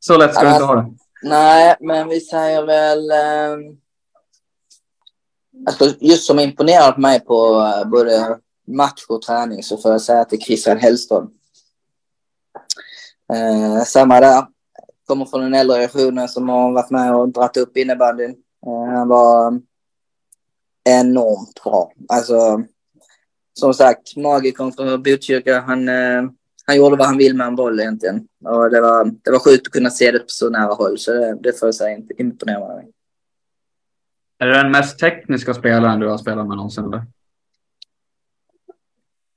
Så 0.00 0.16
lätt 0.16 0.34
ska 0.34 0.44
du 0.44 0.52
inte 0.52 0.64
ha 0.64 0.74
det. 0.74 0.92
Nej, 1.22 1.76
men 1.80 2.08
vi 2.08 2.20
säger 2.20 2.62
väl... 2.62 3.10
Eh, 3.10 3.72
alltså, 5.66 5.94
just 6.00 6.24
som 6.24 6.38
imponerat 6.38 6.98
mig 6.98 7.20
på 7.20 7.60
eh, 7.60 7.88
både 7.88 8.38
match 8.66 9.04
och 9.08 9.22
träning 9.22 9.62
så 9.62 9.76
får 9.76 9.90
jag 9.90 10.00
säga 10.00 10.20
att 10.20 10.30
det 10.30 10.36
är 10.36 10.40
Christian 10.40 10.78
Hellström. 10.78 11.30
Eh, 13.32 13.84
samma 13.84 14.20
där. 14.20 14.46
Kommer 15.10 15.26
från 15.26 15.40
den 15.40 15.54
äldre 15.54 15.76
generationen 15.76 16.28
som 16.28 16.48
har 16.48 16.72
varit 16.72 16.90
med 16.90 17.14
och 17.14 17.28
dragit 17.28 17.56
upp 17.56 17.76
innebandyn. 17.76 18.30
Eh, 18.66 18.94
han 18.94 19.08
var 19.08 19.46
um, 19.46 19.62
enormt 20.88 21.64
bra. 21.64 21.92
Alltså, 22.08 22.62
som 23.54 23.74
sagt, 23.74 24.16
Magi 24.16 24.52
kom 24.52 24.72
från 24.72 25.02
Botkyrka. 25.02 25.60
Han, 25.60 25.88
eh, 25.88 26.22
han 26.66 26.76
gjorde 26.76 26.96
vad 26.96 27.06
han 27.06 27.16
vill 27.18 27.36
med 27.36 27.46
en 27.46 27.56
boll 27.56 27.80
egentligen. 27.80 28.26
Och 28.44 28.70
det 28.70 28.80
var, 28.80 29.04
det 29.04 29.30
var 29.30 29.38
sjukt 29.38 29.66
att 29.66 29.72
kunna 29.72 29.90
se 29.90 30.10
det 30.10 30.18
på 30.18 30.24
så 30.26 30.50
nära 30.50 30.74
håll. 30.74 30.98
Så 30.98 31.12
det, 31.12 31.38
det 31.40 31.58
får 31.58 31.68
jag 31.68 31.74
säga 31.74 31.98
imponerar 32.18 32.76
mig. 32.76 32.90
Är 34.38 34.46
det 34.46 34.62
den 34.62 34.70
mest 34.70 34.98
tekniska 34.98 35.54
spelaren 35.54 36.00
du 36.00 36.08
har 36.08 36.18
spelat 36.18 36.48
med 36.48 36.56
någonsin? 36.56 36.84
Eller? 36.84 37.02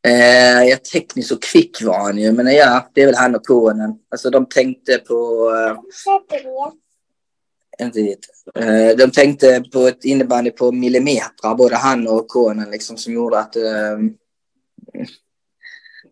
Eh, 0.08 0.64
ja, 0.64 0.78
teknisk 0.93 1.32
och 1.32 1.41
kvick 1.41 1.82
var 1.82 1.99
han 1.99 2.18
ju. 2.18 2.32
Men 2.32 2.56
ja, 2.56 2.89
det 2.93 3.01
är 3.01 3.06
väl 3.06 3.16
han 3.16 3.36
och 3.36 3.45
konen. 3.45 3.95
Alltså 4.12 4.30
de 4.30 4.45
tänkte 4.45 4.97
på... 4.97 5.49
Eh, 5.56 5.78
inte 7.86 7.99
dit. 7.99 8.28
Eh, 8.56 8.97
de 8.97 9.12
tänkte 9.12 9.64
på 9.74 9.80
ett 9.80 10.06
innebandy 10.06 10.51
på 10.51 10.72
millimeter, 10.72 11.56
både 11.56 11.76
han 11.76 12.08
och 12.08 12.28
konen, 12.28 12.72
liksom, 12.72 12.97
som 12.97 13.14
gjorde 13.14 13.39
att 13.39 13.56
eh, 13.56 13.97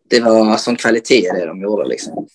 det 0.09 0.19
var 0.19 0.57
sån 0.57 0.75
kvalitet 0.75 1.27
i 1.27 1.39
det 1.39 1.45
de 1.45 1.61
gjorde. 1.61 1.87
Liksom. 1.87 2.27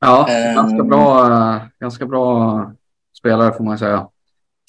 Ja, 0.00 0.26
ganska 0.54 0.82
bra, 0.82 1.60
ganska 1.80 2.06
bra 2.06 2.72
spelare 3.18 3.54
får 3.56 3.64
man 3.64 3.78
säga. 3.78 4.08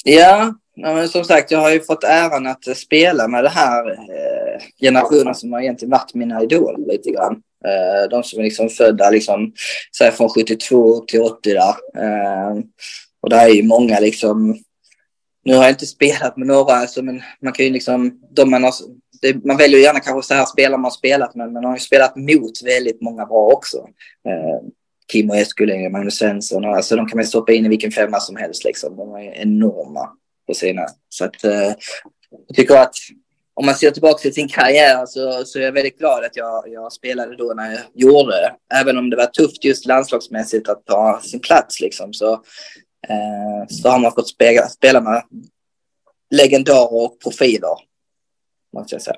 Ja, 0.04 0.54
men 0.76 1.10
som 1.10 1.24
sagt, 1.24 1.52
jag 1.52 1.60
har 1.60 1.72
ju 1.72 1.80
fått 1.80 2.04
äran 2.04 2.48
att 2.48 2.78
spela 2.78 3.28
med 3.28 3.44
den 3.44 3.52
här 3.52 3.98
generationer 4.82 5.16
generationen 5.16 5.36
som 5.36 5.54
har 5.54 5.62
egentligen 5.62 5.92
varit 5.92 6.14
mina 6.14 6.44
idoler 6.44 6.92
lite 6.92 7.12
grann. 7.12 7.42
Eh, 7.66 8.10
de 8.10 8.24
som 8.24 8.40
är 8.40 8.44
liksom 8.44 8.70
födda 8.70 9.10
liksom, 9.10 9.54
säg 9.98 10.12
från 10.12 10.30
72 10.30 11.00
till 11.00 11.22
80 11.22 11.54
där. 11.54 11.76
Eh, 11.98 12.56
och 13.22 13.30
det 13.30 13.36
är 13.36 13.50
ju 13.50 13.64
många 13.64 14.00
liksom, 14.00 14.58
nu 15.46 15.56
har 15.56 15.64
jag 15.64 15.72
inte 15.72 15.86
spelat 15.86 16.38
med 16.38 16.48
några, 16.48 16.74
alltså, 16.74 17.02
men 17.04 17.22
man 17.42 17.54
kan 17.54 17.66
ju 17.66 17.72
liksom, 17.72 18.20
de 18.36 18.50
man, 18.50 18.64
har, 18.64 18.74
det, 19.22 19.46
man 19.46 19.58
väljer 19.58 19.78
ju 19.78 19.84
gärna 19.84 20.00
kanske 20.00 20.28
så 20.28 20.34
här 20.34 20.46
spelar 20.46 20.78
man 20.78 20.92
spelat 20.92 21.36
med, 21.36 21.46
men 21.46 21.54
man 21.54 21.66
har 21.66 21.74
ju 21.74 21.80
spelat 21.80 22.16
mot 22.16 22.64
väldigt 22.64 23.02
många 23.02 23.26
bra 23.26 23.48
också. 23.48 23.78
Eh, 24.28 24.68
Kim 25.12 25.30
och 25.30 25.38
Eskulänge, 25.38 25.90
Magnus 25.90 26.16
Svensson, 26.16 26.66
alltså 26.66 26.96
de 26.96 27.08
kan 27.08 27.18
man 27.18 27.26
stoppa 27.26 27.54
in 27.54 27.66
i 27.66 27.70
vilken 27.70 27.92
femma 27.92 28.20
som 28.20 28.36
helst 28.36 28.64
liksom. 28.64 28.96
De 28.96 29.16
är 29.16 29.42
enorma 29.42 30.10
på 30.48 30.54
sina. 30.54 30.86
Så 31.10 31.26
att 31.26 31.44
jag 32.48 32.56
tycker 32.56 32.76
att 32.76 32.96
om 33.58 33.66
man 33.66 33.76
ser 33.76 33.92
tillbaka 33.92 34.18
till 34.18 34.34
sin 34.34 34.48
karriär 34.48 35.06
så, 35.06 35.46
så 35.46 35.60
är 35.60 35.64
jag 35.64 35.72
väldigt 35.72 36.00
glad 36.00 36.24
att 36.24 36.36
jag, 36.36 36.64
jag 36.68 36.92
spelade 36.92 37.36
då 37.36 37.54
när 37.56 37.72
jag 37.72 37.82
gjorde 37.94 38.32
det. 38.32 38.56
Även 38.76 38.98
om 38.98 39.10
det 39.10 39.16
var 39.16 39.26
tufft 39.26 39.66
just 39.66 39.86
landslagsmässigt 39.86 40.70
att 40.70 40.86
ta 40.86 41.20
sin 41.22 41.40
plats 41.40 41.82
liksom 41.82 42.14
så, 42.14 42.34
eh, 43.08 43.68
så 43.70 43.90
har 43.90 44.00
man 44.00 44.12
fått 44.12 44.28
spela, 44.28 44.68
spela 44.68 45.02
med 45.02 45.24
legendarer 46.30 46.94
och 46.94 47.20
profiler. 47.20 47.76
Måste 48.74 48.96
jag 48.96 49.02
säga. 49.02 49.18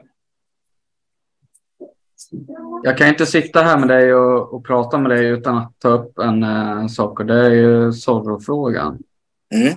Jag 2.83 2.97
kan 2.97 3.07
inte 3.07 3.25
sitta 3.25 3.61
här 3.61 3.77
med 3.77 3.87
dig 3.87 4.13
och, 4.13 4.53
och 4.53 4.65
prata 4.65 4.97
med 4.97 5.11
dig 5.11 5.25
utan 5.25 5.57
att 5.57 5.79
ta 5.79 5.89
upp 5.89 6.17
en, 6.17 6.43
en 6.43 6.79
eh, 6.79 6.87
sak 6.87 7.19
och 7.19 7.25
det 7.25 7.45
är 7.45 7.49
ju 7.49 7.93
Zorro-frågan. 7.93 8.99
Mm. 9.55 9.73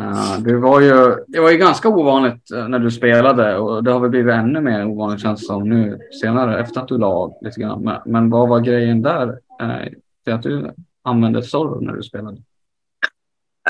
Uh, 0.00 0.38
det, 0.38 0.56
var 0.56 0.80
ju, 0.80 1.16
det 1.26 1.40
var 1.40 1.50
ju 1.50 1.58
ganska 1.58 1.88
ovanligt 1.88 2.50
eh, 2.50 2.68
när 2.68 2.78
du 2.78 2.90
spelade 2.90 3.56
och 3.56 3.84
det 3.84 3.92
har 3.92 4.00
väl 4.00 4.10
blivit 4.10 4.34
ännu 4.34 4.60
mer 4.60 4.86
ovanligt 4.86 5.22
känns 5.22 5.46
som 5.46 5.68
nu 5.68 5.98
senare 6.22 6.60
efter 6.60 6.80
att 6.80 6.88
du 6.88 6.98
la 6.98 7.06
av 7.06 7.34
lite 7.40 7.60
grann. 7.60 7.82
Men, 7.82 8.00
men 8.06 8.30
vad 8.30 8.48
var 8.48 8.60
grejen 8.60 9.02
där 9.02 9.28
uh, 9.62 9.88
till 10.24 10.32
att 10.32 10.42
du 10.42 10.72
använde 11.02 11.42
Zorro 11.42 11.80
när 11.80 11.92
du 11.92 12.02
spelade? 12.02 12.36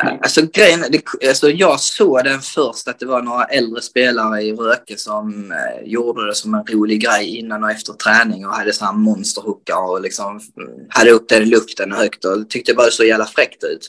Alltså 0.03 0.41
grejen, 0.53 0.85
det, 0.91 1.29
alltså 1.29 1.51
jag 1.51 1.81
såg 1.81 2.25
den 2.25 2.41
först 2.41 2.89
att 2.89 2.99
det 2.99 3.07
var 3.07 3.23
några 3.23 3.45
äldre 3.45 3.83
spelare 3.83 4.43
i 4.43 4.53
Röke 4.53 4.97
som 4.97 5.53
eh, 5.53 5.89
gjorde 5.89 6.27
det 6.27 6.35
som 6.35 6.55
en 6.55 6.65
rolig 6.67 7.03
grej 7.03 7.39
innan 7.39 7.65
och 7.65 7.71
efter 7.71 7.93
träning 7.93 8.47
och 8.47 8.53
hade 8.53 8.73
sådana 8.73 8.99
monsterhookar 8.99 9.91
och 9.91 10.01
liksom 10.01 10.41
mm, 10.57 10.71
hade 10.89 11.11
upp 11.11 11.29
den 11.29 11.43
i 11.43 11.47
luften 11.47 11.93
högt 11.93 12.25
och 12.25 12.51
tyckte 12.51 12.75
bara 12.75 12.87
det 12.87 12.93
såg 12.93 13.07
jävla 13.07 13.27
fräckt 13.27 13.65
ut. 13.65 13.89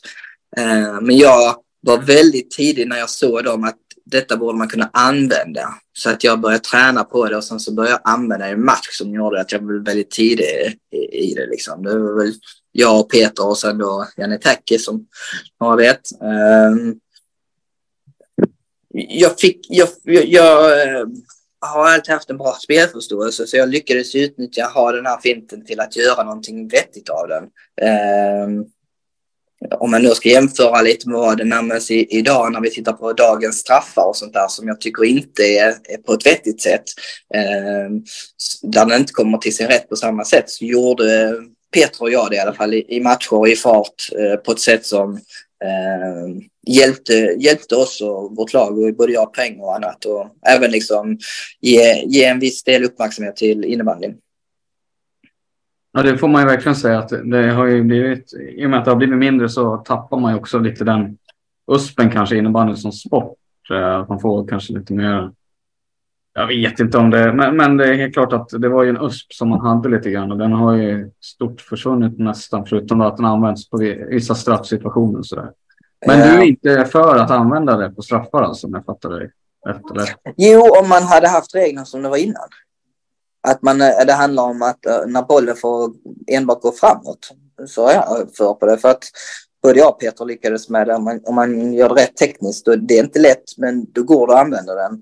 Eh, 0.57 1.01
men 1.01 1.17
jag 1.17 1.55
var 1.85 1.97
väldigt 1.97 2.51
tidig 2.51 2.87
när 2.87 2.97
jag 2.97 3.09
såg 3.09 3.43
dem 3.43 3.63
att 3.63 3.77
detta 4.05 4.37
borde 4.37 4.57
man 4.57 4.67
kunna 4.67 4.89
använda. 4.93 5.69
Så 5.93 6.09
att 6.09 6.23
jag 6.23 6.39
började 6.39 6.63
träna 6.63 7.03
på 7.03 7.25
det 7.25 7.37
och 7.37 7.43
sen 7.43 7.59
så 7.59 7.73
började 7.73 7.99
jag 8.03 8.13
använda 8.13 8.45
det 8.45 8.51
i 8.51 8.53
en 8.53 8.65
match 8.65 8.87
som 8.91 9.13
gjorde 9.13 9.41
att 9.41 9.51
jag 9.51 9.63
blev 9.63 9.85
väldigt 9.85 10.11
tidig 10.11 10.45
i, 11.11 11.33
det. 11.33 11.45
Liksom. 11.45 11.83
Det 11.83 11.99
var 11.99 12.23
väl 12.23 12.33
jag 12.71 12.99
och 12.99 13.11
Peter 13.11 13.47
och 13.47 13.57
sen 13.57 13.77
då 13.77 14.07
Janne 14.17 14.37
Täcke 14.37 14.79
som 14.79 15.07
har 15.59 15.77
vet. 15.77 16.01
Ehm, 16.21 16.95
jag, 18.93 19.39
fick, 19.39 19.65
jag, 19.69 19.87
jag, 20.03 20.25
jag 20.25 20.81
eh, 20.81 21.05
har 21.59 21.89
alltid 21.89 22.13
haft 22.13 22.29
en 22.29 22.37
bra 22.37 22.57
spelförståelse 22.63 23.47
så 23.47 23.57
jag 23.57 23.69
lyckades 23.69 24.15
utnyttja, 24.15 24.65
ha 24.65 24.91
den 24.91 25.05
här 25.05 25.19
finten 25.21 25.65
till 25.65 25.79
att 25.79 25.95
göra 25.95 26.23
någonting 26.23 26.67
vettigt 26.67 27.09
av 27.09 27.27
den. 27.27 27.43
Ehm, 27.81 28.65
om 29.79 29.91
man 29.91 30.01
nu 30.01 30.09
ska 30.09 30.29
jämföra 30.29 30.81
lite 30.81 31.09
med 31.09 31.19
vad 31.19 31.37
det 31.37 31.43
närmast 31.43 31.91
idag 31.91 32.51
när 32.51 32.61
vi 32.61 32.71
tittar 32.71 32.93
på 32.93 33.13
dagens 33.13 33.57
straffar 33.57 34.07
och 34.07 34.15
sånt 34.15 34.33
där 34.33 34.47
som 34.47 34.67
jag 34.67 34.81
tycker 34.81 35.03
inte 35.03 35.43
är, 35.43 35.67
är 35.67 35.97
på 35.97 36.13
ett 36.13 36.25
vettigt 36.25 36.61
sätt. 36.61 36.83
Eh, 37.33 37.89
där 38.61 38.85
den 38.85 38.99
inte 38.99 39.13
kommer 39.13 39.37
till 39.37 39.55
sin 39.55 39.67
rätt 39.67 39.89
på 39.89 39.95
samma 39.95 40.25
sätt 40.25 40.49
så 40.49 40.65
gjorde 40.65 41.33
Peter 41.73 42.01
och 42.01 42.11
jag 42.11 42.29
det 42.29 42.35
i 42.35 42.39
alla 42.39 42.53
fall 42.53 42.73
i, 42.73 42.85
i 42.87 42.99
matcher 42.99 43.33
och 43.33 43.47
i 43.47 43.55
fart 43.55 44.09
eh, 44.19 44.35
på 44.35 44.51
ett 44.51 44.59
sätt 44.59 44.85
som 44.85 45.13
eh, 45.63 46.41
hjälpte, 46.67 47.13
hjälpte 47.39 47.75
oss 47.75 48.01
och 48.01 48.35
vårt 48.35 48.53
lag 48.53 48.79
och 48.79 48.95
både 48.95 49.13
jag 49.13 49.33
poäng 49.33 49.59
och 49.59 49.75
annat 49.75 50.05
och 50.05 50.27
även 50.47 50.71
liksom 50.71 51.17
ge, 51.61 52.03
ge 52.05 52.23
en 52.23 52.39
viss 52.39 52.63
del 52.63 52.83
uppmärksamhet 52.83 53.35
till 53.35 53.65
innebandyn. 53.65 54.15
Ja, 55.97 56.03
det 56.03 56.17
får 56.17 56.27
man 56.27 56.41
ju 56.41 56.47
verkligen 56.47 56.75
säga 56.75 56.99
att 56.99 57.09
det 57.09 57.51
har 57.51 57.65
ju 57.65 57.83
blivit, 57.83 58.33
i 58.33 58.65
och 58.65 58.69
med 58.69 58.79
att 58.79 58.85
det 58.85 58.91
har 58.91 58.95
blivit 58.95 59.17
mindre 59.17 59.49
så 59.49 59.77
tappar 59.77 60.19
man 60.19 60.31
ju 60.31 60.39
också 60.39 60.59
lite 60.59 60.83
den 60.83 61.17
USPen 61.71 62.09
kanske 62.09 62.37
innebandy 62.37 62.75
som 62.75 62.91
sport. 62.91 63.37
Eh, 63.71 63.95
att 63.95 64.09
man 64.09 64.19
får 64.19 64.47
kanske 64.47 64.73
lite 64.73 64.93
mer, 64.93 65.31
jag 66.33 66.47
vet 66.47 66.79
inte 66.79 66.97
om 66.97 67.09
det, 67.09 67.33
men, 67.33 67.57
men 67.57 67.77
det 67.77 67.87
är 67.87 67.93
helt 67.93 68.13
klart 68.13 68.33
att 68.33 68.49
det 68.49 68.69
var 68.69 68.83
ju 68.83 68.89
en 68.89 69.01
USP 69.01 69.33
som 69.33 69.49
man 69.49 69.59
hade 69.59 69.89
lite 69.89 70.11
grann 70.11 70.31
och 70.31 70.37
den 70.37 70.51
har 70.51 70.73
ju 70.73 71.11
stort 71.21 71.61
försvunnit 71.61 72.19
nästan 72.19 72.65
förutom 72.65 73.01
att 73.01 73.17
den 73.17 73.25
används 73.25 73.69
på 73.69 73.77
vissa 74.09 74.35
straffsituationer 74.35 75.19
och 75.19 75.25
sådär. 75.25 75.51
Men 76.07 76.19
du 76.19 76.35
är 76.35 76.41
inte 76.41 76.85
för 76.85 77.15
att 77.17 77.31
använda 77.31 77.77
det 77.77 77.89
på 77.89 78.01
straffar 78.01 78.43
alltså 78.43 78.67
om 78.67 78.73
jag 78.73 78.85
fattar 78.85 79.09
dig 79.09 79.31
rätt? 79.65 80.15
Jo, 80.37 80.61
om 80.81 80.89
man 80.89 81.03
hade 81.03 81.27
haft 81.27 81.55
reglerna 81.55 81.85
som 81.85 82.01
det 82.01 82.09
var 82.09 82.17
innan. 82.17 82.49
Att 83.45 83.61
man, 83.61 83.81
eh, 83.81 84.05
det 84.07 84.13
handlar 84.13 84.43
om 84.43 84.61
att 84.61 84.85
eh, 84.85 85.01
när 85.07 85.21
bollen 85.21 85.55
får 85.55 85.91
enbart 86.27 86.61
gå 86.61 86.71
framåt 86.71 87.31
så 87.67 87.87
är 87.87 87.93
jag 87.93 88.27
för 88.37 88.53
på 88.53 88.65
det. 88.65 88.77
För 88.77 88.89
att 88.89 89.03
både 89.63 89.79
jag 89.79 89.89
och 89.89 89.99
Peter 89.99 90.25
lyckades 90.25 90.69
med 90.69 90.87
det. 90.87 90.95
Om 90.95 91.03
man, 91.03 91.21
om 91.23 91.35
man 91.35 91.73
gör 91.73 91.89
det 91.89 92.01
rätt 92.01 92.17
tekniskt, 92.17 92.65
då, 92.65 92.75
det 92.75 92.97
är 92.97 93.03
inte 93.03 93.19
lätt, 93.19 93.57
men 93.57 93.91
då 93.91 94.03
går 94.03 94.27
det 94.27 94.33
att 94.33 94.39
använda 94.39 94.75
den. 94.75 95.01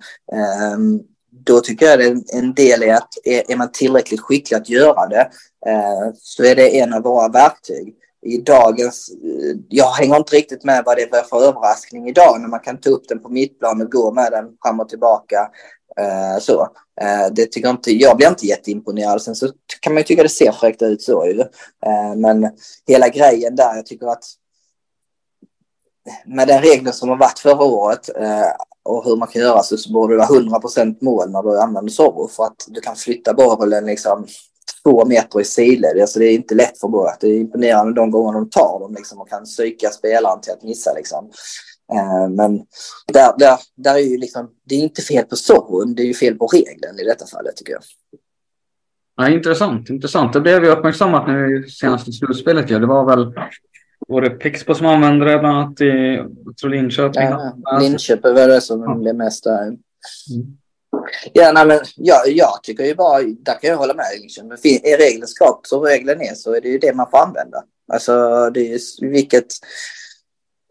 Um, 0.73 1.01
då 1.45 1.59
tycker 1.59 1.85
jag 1.85 1.99
det 1.99 2.05
är 2.05 2.37
en 2.37 2.53
del 2.53 2.83
i 2.83 2.91
att 2.91 3.09
är, 3.23 3.51
är 3.51 3.55
man 3.55 3.71
tillräckligt 3.71 4.21
skicklig 4.21 4.57
att 4.57 4.69
göra 4.69 5.07
det 5.07 5.29
uh, 5.69 6.13
så 6.19 6.43
är 6.43 6.55
det 6.55 6.79
en 6.79 6.93
av 6.93 7.03
våra 7.03 7.27
verktyg. 7.27 7.95
I 8.25 8.37
dagens, 8.37 9.09
eh, 9.09 9.57
jag 9.69 9.91
hänger 9.91 10.17
inte 10.17 10.35
riktigt 10.35 10.63
med 10.63 10.83
vad 10.85 10.97
det 10.97 11.01
är 11.01 11.23
för 11.23 11.43
överraskning 11.43 12.09
idag 12.09 12.41
när 12.41 12.47
man 12.47 12.59
kan 12.59 12.77
ta 12.77 12.89
upp 12.89 13.07
den 13.07 13.19
på 13.19 13.29
mittplan 13.29 13.81
och 13.81 13.91
gå 13.91 14.11
med 14.11 14.31
den 14.31 14.45
fram 14.63 14.79
och 14.79 14.89
tillbaka. 14.89 15.49
Uh, 15.99 16.39
så. 16.39 16.67
Eh, 17.01 17.33
det 17.33 17.45
tycker 17.45 17.69
inte, 17.69 17.91
jag 17.91 18.17
blir 18.17 18.27
inte 18.27 18.45
jätteimponerad. 18.45 19.21
Sen 19.21 19.35
så 19.35 19.49
kan 19.79 19.93
man 19.93 20.01
ju 20.01 20.03
tycka 20.03 20.23
det 20.23 20.29
ser 20.29 20.51
fräckt 20.51 20.81
ut 20.81 21.01
så 21.01 21.25
ju. 21.25 21.39
Eh, 21.85 22.15
men 22.15 22.49
hela 22.87 23.09
grejen 23.09 23.55
där, 23.55 23.75
jag 23.75 23.85
tycker 23.85 24.07
att 24.07 24.23
med 26.25 26.47
den 26.47 26.61
regeln 26.61 26.93
som 26.93 27.09
har 27.09 27.17
varit 27.17 27.39
förra 27.39 27.63
året 27.63 28.09
eh, 28.17 28.51
och 28.83 29.05
hur 29.05 29.15
man 29.15 29.27
kan 29.27 29.41
göra 29.41 29.63
så, 29.63 29.77
så 29.77 29.93
borde 29.93 30.13
det 30.13 30.17
vara 30.17 30.39
100% 30.39 30.97
mål 31.01 31.31
när 31.31 31.43
du 31.43 31.59
använder 31.59 31.91
Zorro 31.91 32.27
för 32.27 32.43
att 32.43 32.65
du 32.67 32.81
kan 32.81 32.95
flytta 32.95 33.33
bollen 33.33 33.85
liksom 33.85 34.27
två 34.83 35.05
meter 35.05 35.41
i 35.41 35.43
sidled. 35.43 36.01
Alltså 36.01 36.19
det 36.19 36.25
är 36.25 36.33
inte 36.33 36.55
lätt 36.55 36.79
för 36.79 36.87
båda. 36.87 37.11
Det 37.19 37.27
är 37.27 37.39
imponerande 37.39 37.93
de 37.93 38.11
gånger 38.11 38.33
de 38.33 38.49
tar 38.49 38.79
dem 38.79 38.95
liksom 38.95 39.21
och 39.21 39.29
kan 39.29 39.43
psyka 39.43 39.89
spelaren 39.89 40.41
till 40.41 40.53
att 40.53 40.63
missa 40.63 40.93
liksom. 40.93 41.31
Eh, 41.93 42.29
men 42.29 42.57
där, 43.13 43.37
där, 43.37 43.57
där 43.75 43.95
är 43.95 43.99
ju 43.99 44.17
liksom, 44.17 44.49
det 44.63 44.75
är 44.75 44.79
inte 44.79 45.01
fel 45.01 45.25
på 45.25 45.35
storyn, 45.35 45.95
det 45.95 46.03
är 46.03 46.07
ju 46.07 46.13
fel 46.13 46.35
på 46.35 46.47
regeln 46.47 46.99
i 46.99 47.03
detta 47.03 47.25
fallet 47.25 47.55
tycker 47.55 47.73
jag. 47.73 47.81
Ja, 49.15 49.29
intressant, 49.29 49.89
intressant. 49.89 50.33
Det 50.33 50.41
blev 50.41 50.63
ju 50.63 50.69
uppmärksammat 50.69 51.27
nu 51.27 51.65
i 51.67 51.69
senaste 51.69 52.11
slutspelet. 52.11 52.69
Ja. 52.69 52.79
Det 52.79 52.87
var 52.87 53.05
väl 53.05 53.33
var 54.07 54.21
det 54.21 54.29
Pixbo 54.29 54.75
som 54.75 54.87
använde 54.87 55.25
det 55.25 55.39
bland 55.39 55.57
annat 55.57 55.81
i 55.81 56.23
tror 56.61 56.69
Linköping? 56.69 57.23
Ja, 57.23 57.79
Linköping 57.81 58.33
var 58.33 58.47
det 58.47 58.61
som 58.61 58.81
ja. 58.81 58.95
blev 58.95 59.15
mest 59.15 59.43
där. 59.43 59.63
Mm. 59.63 59.77
Ja, 61.33 61.51
nej, 61.51 61.65
men 61.65 61.79
jag, 61.95 62.27
jag 62.27 62.63
tycker 62.63 62.83
ju 62.83 62.95
bara, 62.95 63.21
där 63.21 63.59
kan 63.61 63.69
jag 63.69 63.77
hålla 63.77 63.93
med. 63.93 64.05
Liksom. 64.21 64.51
Är 64.51 64.97
regeln 64.97 65.27
skapt 65.27 65.67
som 65.67 65.81
regeln 65.81 66.21
är 66.21 66.33
så 66.33 66.55
är 66.55 66.61
det 66.61 66.69
ju 66.69 66.77
det 66.77 66.93
man 66.93 67.09
får 67.11 67.17
använda. 67.17 67.63
Alltså 67.93 68.49
det 68.49 68.59
är 68.59 68.79
ju 69.01 69.09
vilket... 69.09 69.47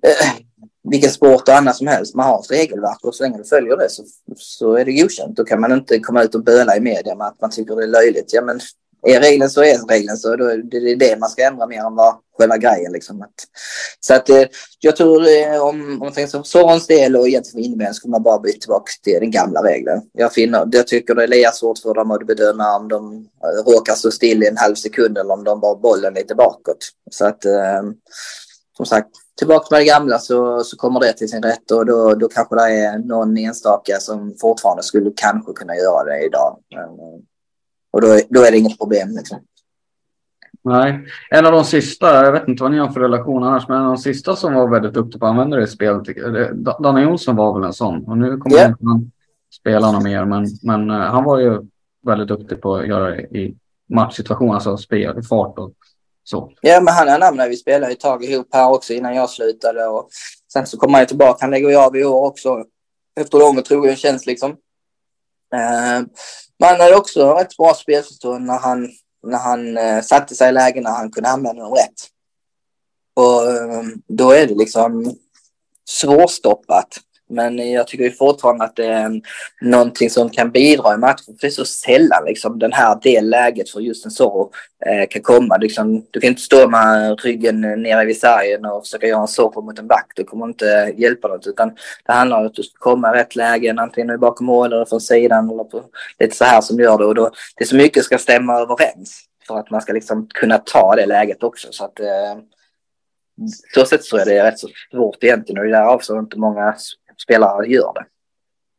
Eh, 0.06 0.42
vilken 0.90 1.10
sport 1.10 1.48
och 1.48 1.54
annat 1.54 1.76
som 1.76 1.86
helst. 1.86 2.14
Man 2.14 2.26
har 2.26 2.40
ett 2.40 2.50
regelverk 2.50 3.04
och 3.04 3.14
så 3.14 3.22
länge 3.22 3.38
du 3.38 3.44
följer 3.44 3.76
det 3.76 3.90
så, 3.90 4.04
så 4.36 4.74
är 4.74 4.84
det 4.84 4.92
godkänt. 4.92 5.36
Då 5.36 5.44
kan 5.44 5.60
man 5.60 5.72
inte 5.72 5.98
komma 5.98 6.22
ut 6.22 6.34
och 6.34 6.44
böla 6.44 6.76
i 6.76 6.80
media 6.80 7.14
med 7.14 7.26
att 7.26 7.40
man 7.40 7.50
tycker 7.50 7.76
det 7.76 7.82
är 7.82 7.86
löjligt. 7.86 8.32
Ja, 8.32 8.42
men 8.42 8.60
är 9.02 9.20
regeln 9.20 9.50
så 9.50 9.62
är 9.62 9.88
regeln 9.88 10.16
så. 10.16 10.36
Då 10.36 10.44
är 10.44 10.56
det 10.56 10.94
det 10.94 11.18
man 11.18 11.28
ska 11.28 11.46
ändra 11.46 11.66
mer 11.66 11.80
än 11.80 11.94
vad 11.94 12.16
själva 12.38 12.56
grejen. 12.56 12.92
Liksom. 12.92 13.24
Så 14.00 14.14
att 14.14 14.28
eh, 14.28 14.44
jag 14.80 14.96
tror 14.96 15.28
eh, 15.28 15.62
om, 15.62 15.92
om 15.92 15.98
man 15.98 16.12
tänker 16.12 16.30
så 16.30 16.42
Sorons 16.42 16.86
del 16.86 17.16
och 17.16 17.28
egentligen 17.28 17.66
innebär 17.66 17.92
skulle 17.92 18.10
man 18.10 18.22
bara 18.22 18.38
byta 18.38 18.58
tillbaka 18.58 18.90
till 19.02 19.20
den 19.20 19.30
gamla 19.30 19.62
regeln. 19.62 20.02
Jag, 20.12 20.32
finner, 20.32 20.68
jag 20.72 20.86
tycker 20.86 21.14
det 21.14 21.22
är 21.22 21.28
lika 21.28 21.50
svårt 21.50 21.78
för 21.78 21.94
dem 21.94 22.10
att 22.10 22.26
bedöma 22.26 22.76
om 22.76 22.88
de 22.88 23.28
eh, 23.44 23.72
råkar 23.72 23.94
stå 23.94 24.10
still 24.10 24.42
i 24.42 24.48
en 24.48 24.56
halv 24.56 24.74
sekund 24.74 25.18
eller 25.18 25.34
om 25.34 25.44
de 25.44 25.60
bara 25.60 25.74
bollen 25.74 26.14
lite 26.14 26.34
bakåt. 26.34 26.90
Så 27.10 27.26
att 27.26 27.44
som 28.76 28.86
sagt, 28.86 29.08
tillbaka 29.38 29.66
med 29.70 29.80
det 29.80 29.84
gamla 29.84 30.18
så, 30.18 30.64
så 30.64 30.76
kommer 30.76 31.00
det 31.00 31.12
till 31.12 31.28
sin 31.28 31.42
rätt 31.42 31.70
och 31.70 31.86
då, 31.86 32.14
då 32.14 32.28
kanske 32.28 32.54
det 32.54 32.62
är 32.62 32.98
någon 32.98 33.36
enstaka 33.38 34.00
som 34.00 34.34
fortfarande 34.40 34.82
skulle 34.82 35.12
kanske 35.16 35.52
kunna 35.52 35.76
göra 35.76 36.04
det 36.04 36.24
idag. 36.24 36.58
Men, 36.74 36.90
och 37.92 38.00
då, 38.00 38.18
då 38.28 38.40
är 38.40 38.50
det 38.50 38.58
inget 38.58 38.78
problem. 38.78 39.08
Liksom. 39.16 39.38
Nej, 40.64 41.06
en 41.30 41.46
av 41.46 41.52
de 41.52 41.64
sista, 41.64 42.24
jag 42.24 42.32
vet 42.32 42.48
inte 42.48 42.62
vad 42.62 42.72
ni 42.72 42.78
har 42.78 42.88
för 42.88 43.00
relation 43.00 43.44
annars, 43.44 43.68
men 43.68 43.76
en 43.76 43.84
av 43.84 43.94
de 43.94 43.98
sista 43.98 44.36
som 44.36 44.54
var 44.54 44.68
väldigt 44.68 44.94
duktig 44.94 45.20
på 45.20 45.26
att 45.26 45.30
använda 45.30 45.56
det 45.56 45.62
i 45.62 45.66
spelet, 45.66 46.02
Danne 46.82 47.02
Jonsson 47.02 47.36
var 47.36 47.58
väl 47.58 47.66
en 47.66 47.72
sån. 47.72 48.04
Och 48.04 48.18
nu 48.18 48.36
kommer 48.36 48.56
yeah. 48.56 48.70
inte 48.70 49.10
spela 49.54 49.92
något 49.92 50.04
mer, 50.04 50.24
men, 50.24 50.46
men 50.62 50.90
uh, 50.90 50.96
han 50.96 51.24
var 51.24 51.38
ju 51.38 51.60
väldigt 52.06 52.28
duktig 52.28 52.60
på 52.60 52.74
att 52.74 52.86
göra 52.86 53.10
det 53.10 53.20
i 53.22 53.54
matchsituationer, 53.88 54.54
alltså 54.54 54.76
spel, 54.76 55.18
i 55.18 55.22
fart 55.22 55.58
och 55.58 55.72
så. 56.24 56.52
Ja, 56.60 56.80
men 56.80 56.94
han 56.94 57.08
är 57.08 57.18
namn 57.18 57.50
vi 57.50 57.56
spelade 57.56 57.92
ett 57.92 58.00
tag 58.00 58.24
ihop 58.24 58.48
här 58.52 58.70
också 58.70 58.92
innan 58.92 59.14
jag 59.14 59.30
slutade 59.30 59.86
och 59.86 60.08
sen 60.52 60.66
så 60.66 60.78
kommer 60.78 60.98
han 60.98 61.06
tillbaka. 61.06 61.38
Han 61.40 61.50
lägger 61.50 61.68
ju 61.68 61.76
av 61.76 61.96
i 61.96 62.04
år 62.04 62.26
också 62.26 62.64
efter 63.20 63.38
lång 63.38 63.58
och 63.58 63.64
trogen 63.64 63.96
tjänst 63.96 64.26
liksom. 64.26 64.56
Men 66.62 66.70
han 66.70 66.80
hade 66.80 66.96
också 66.96 67.34
rätt 67.34 67.56
bra 67.56 67.74
spelförstånd 67.74 68.46
när 68.46 68.58
han 68.58 68.90
när 69.26 69.38
han 69.38 69.76
eh, 69.76 70.02
satte 70.02 70.34
sig 70.34 70.48
i 70.48 70.52
lägen 70.52 70.82
när 70.82 70.90
han 70.90 71.10
kunde 71.10 71.28
använda 71.28 71.62
dem 71.62 71.74
rätt. 71.74 72.08
Och 73.14 73.50
eh, 73.50 73.82
då 74.08 74.30
är 74.30 74.46
det 74.46 74.54
liksom 74.54 75.16
svårstoppat. 75.88 77.00
Men 77.32 77.72
jag 77.72 77.86
tycker 77.86 78.10
fortfarande 78.10 78.64
att 78.64 78.76
det 78.76 78.86
är 78.86 79.20
någonting 79.60 80.10
som 80.10 80.30
kan 80.30 80.50
bidra 80.50 80.94
i 80.94 80.96
matchen. 80.96 81.24
För 81.24 81.40
det 81.40 81.46
är 81.46 81.50
så 81.50 81.64
sällan 81.64 82.24
liksom, 82.26 82.58
den 82.58 82.72
här 82.72 82.98
det 83.02 83.20
läget 83.20 83.70
för 83.70 83.80
just 83.80 84.04
en 84.04 84.10
Zorro 84.10 84.50
eh, 84.86 85.08
kan 85.10 85.22
komma. 85.22 85.56
Liksom, 85.56 86.06
du 86.10 86.20
kan 86.20 86.28
inte 86.28 86.42
stå 86.42 86.68
med 86.68 87.20
ryggen 87.20 87.60
nere 87.60 88.04
vid 88.04 88.20
sargen 88.20 88.64
och 88.64 88.82
försöka 88.82 89.06
göra 89.06 89.20
en 89.20 89.28
Zorro 89.28 89.62
mot 89.62 89.78
en 89.78 89.86
back. 89.86 90.12
Det 90.16 90.24
kommer 90.24 90.46
inte 90.46 90.94
hjälpa 90.96 91.28
något. 91.28 91.46
Utan 91.46 91.74
det 92.06 92.12
handlar 92.12 92.40
om 92.40 92.46
att 92.46 92.54
du 92.54 92.62
ska 92.62 92.78
komma 92.78 93.14
i 93.14 93.18
rätt 93.18 93.36
lägen, 93.36 93.78
antingen 93.78 94.20
bakom 94.20 94.46
mål 94.46 94.72
eller 94.72 94.84
från 94.84 95.00
sidan. 95.00 95.50
Eller 95.50 95.64
på, 95.64 95.82
lite 96.18 96.36
så 96.36 96.44
här 96.44 96.60
som 96.60 96.78
gör 96.80 96.98
det. 96.98 97.04
Och 97.04 97.14
då, 97.14 97.30
det 97.56 97.64
är 97.64 97.68
så 97.68 97.76
mycket 97.76 98.04
ska 98.04 98.18
stämma 98.18 98.58
överens 98.58 99.28
för 99.46 99.58
att 99.58 99.70
man 99.70 99.80
ska 99.80 99.92
liksom 99.92 100.28
kunna 100.34 100.58
ta 100.58 100.96
det 100.96 101.06
läget 101.06 101.42
också. 101.42 101.68
Så 101.70 101.84
att 101.84 102.00
eh, 102.00 102.36
så 103.74 103.86
sätt 103.86 104.02
tror 104.02 104.20
jag 104.20 104.28
det 104.28 104.38
är 104.38 104.44
rätt 104.44 104.58
så 104.58 104.68
svårt 104.90 105.24
egentligen 105.24 105.58
och 105.58 105.64
det 105.64 105.70
är 105.70 105.80
därav 105.80 105.98
så 105.98 106.18
inte 106.18 106.38
många 106.38 106.74
spelare 107.16 107.66
gör 107.66 107.92
det. 107.94 108.04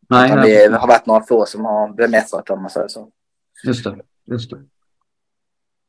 Nej, 0.10 0.32
Utan 0.32 0.42
det 0.42 0.78
har 0.78 0.88
varit 0.88 1.06
några 1.06 1.24
få 1.24 1.46
som 1.46 1.66
har 1.66 1.94
bemästrat 1.94 2.50
om 2.50 2.62
man 2.62 2.70
säger 2.70 2.88
så. 2.88 3.10
Just 3.64 3.84
det, 3.84 3.98
just 4.26 4.50
det. 4.50 4.64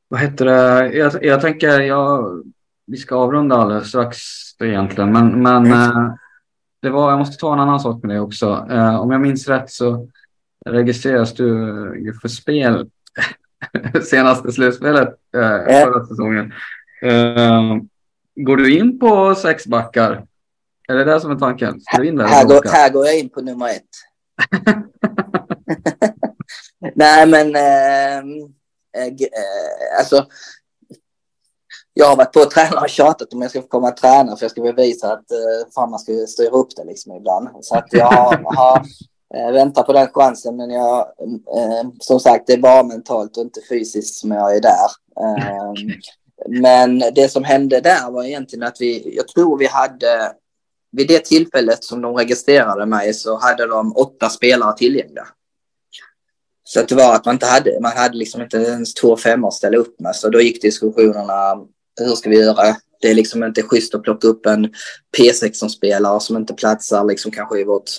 Vad 0.08 0.20
heter 0.20 0.44
det? 0.44 0.92
Jag, 0.92 1.24
jag 1.24 1.40
tänker, 1.40 1.80
jag, 1.80 2.42
vi 2.86 2.96
ska 2.96 3.16
avrunda 3.16 3.56
alldeles 3.56 3.88
strax 3.88 4.18
egentligen, 4.60 5.12
men, 5.12 5.42
men 5.42 5.66
mm. 5.66 6.12
det 6.82 6.90
var, 6.90 7.10
jag 7.10 7.18
måste 7.18 7.36
ta 7.36 7.52
en 7.52 7.60
annan 7.60 7.80
sak 7.80 8.02
med 8.02 8.10
dig 8.10 8.20
också. 8.20 8.66
Eh, 8.70 9.00
om 9.00 9.10
jag 9.10 9.20
minns 9.20 9.48
rätt 9.48 9.70
så 9.70 10.08
registreras 10.66 11.34
du 11.34 11.46
ju 12.04 12.14
för 12.22 12.28
spel 12.28 12.90
senaste 14.02 14.52
slutspelet 14.52 15.08
eh, 15.34 15.82
förra 15.84 16.06
säsongen. 16.06 16.52
Eh, 17.02 17.76
går 18.34 18.56
du 18.56 18.78
in 18.78 18.98
på 18.98 19.34
sexbackar 19.34 20.26
är 20.88 20.94
det 20.94 21.04
det 21.04 21.20
som 21.20 21.30
är 21.30 21.36
tanken? 21.36 21.80
in 22.02 22.16
där 22.16 22.24
här, 22.24 22.44
går, 22.44 22.62
här 22.64 22.90
går 22.90 23.06
jag 23.06 23.18
in 23.18 23.28
på 23.28 23.40
nummer 23.40 23.68
ett. 23.68 23.82
Nej, 26.94 27.26
men 27.26 27.56
ehm, 27.56 28.54
eh, 28.96 29.06
eh, 29.06 29.98
alltså. 29.98 30.26
Jag 31.96 32.06
har 32.06 32.16
varit 32.16 32.32
på 32.32 32.40
att 32.40 32.50
träna 32.50 32.80
och 32.80 32.88
tjatat 32.88 33.32
om 33.32 33.42
jag 33.42 33.50
ska 33.50 33.62
få 33.62 33.68
komma 33.68 33.88
och 33.88 33.96
träna 33.96 34.36
för 34.36 34.44
jag 34.44 34.50
ska 34.50 34.62
bevisa 34.62 35.12
att 35.12 35.30
eh, 35.30 35.72
fan 35.74 35.90
man 35.90 35.98
ska 35.98 36.12
styra 36.12 36.50
upp 36.50 36.76
det 36.76 36.84
liksom 36.84 37.16
ibland. 37.16 37.48
Så 37.60 37.76
att 37.76 37.88
jag 37.90 38.06
har, 38.06 38.56
har 38.56 38.82
eh, 39.34 39.52
väntat 39.52 39.86
på 39.86 39.92
den 39.92 40.08
chansen 40.08 40.56
men 40.56 40.70
jag, 40.70 40.98
eh, 41.56 41.90
som 42.00 42.20
sagt 42.20 42.46
det 42.46 42.52
är 42.52 42.58
bara 42.58 42.82
mentalt 42.82 43.36
och 43.36 43.42
inte 43.42 43.60
fysiskt 43.68 44.14
som 44.14 44.30
jag 44.30 44.56
är 44.56 44.60
där. 44.60 44.90
Ehm, 45.20 45.74
men 46.48 46.98
det 46.98 47.28
som 47.32 47.44
hände 47.44 47.80
där 47.80 48.10
var 48.10 48.24
egentligen 48.24 48.62
att 48.62 48.80
vi, 48.80 49.16
jag 49.16 49.28
tror 49.28 49.58
vi 49.58 49.66
hade 49.66 50.32
vid 50.96 51.08
det 51.08 51.24
tillfället 51.24 51.84
som 51.84 52.02
de 52.02 52.16
registrerade 52.16 52.86
mig 52.86 53.14
så 53.14 53.38
hade 53.38 53.66
de 53.66 53.96
åtta 53.96 54.28
spelare 54.28 54.76
tillgängliga. 54.76 55.26
Så 56.64 56.82
det 56.82 56.94
var 56.94 57.14
att 57.14 57.24
man 57.24 57.34
inte 57.34 57.46
hade, 57.46 57.80
man 57.80 57.92
hade 57.96 58.16
liksom 58.16 58.42
inte 58.42 58.56
ens 58.56 58.94
två 58.94 59.16
femmor 59.16 59.48
att 59.48 59.54
ställa 59.54 59.76
upp 59.76 60.00
med. 60.00 60.16
Så 60.16 60.28
då 60.28 60.40
gick 60.40 60.62
diskussionerna, 60.62 61.56
hur 62.00 62.14
ska 62.14 62.30
vi 62.30 62.40
göra? 62.40 62.76
Det 63.00 63.10
är 63.10 63.14
liksom 63.14 63.44
inte 63.44 63.62
schysst 63.62 63.94
att 63.94 64.02
plocka 64.02 64.28
upp 64.28 64.46
en 64.46 64.72
P16-spelare 65.18 66.20
som 66.20 66.36
inte 66.36 66.54
platsar 66.54 67.04
liksom 67.04 67.30
kanske 67.32 67.60
i 67.60 67.64
vårt 67.64 67.90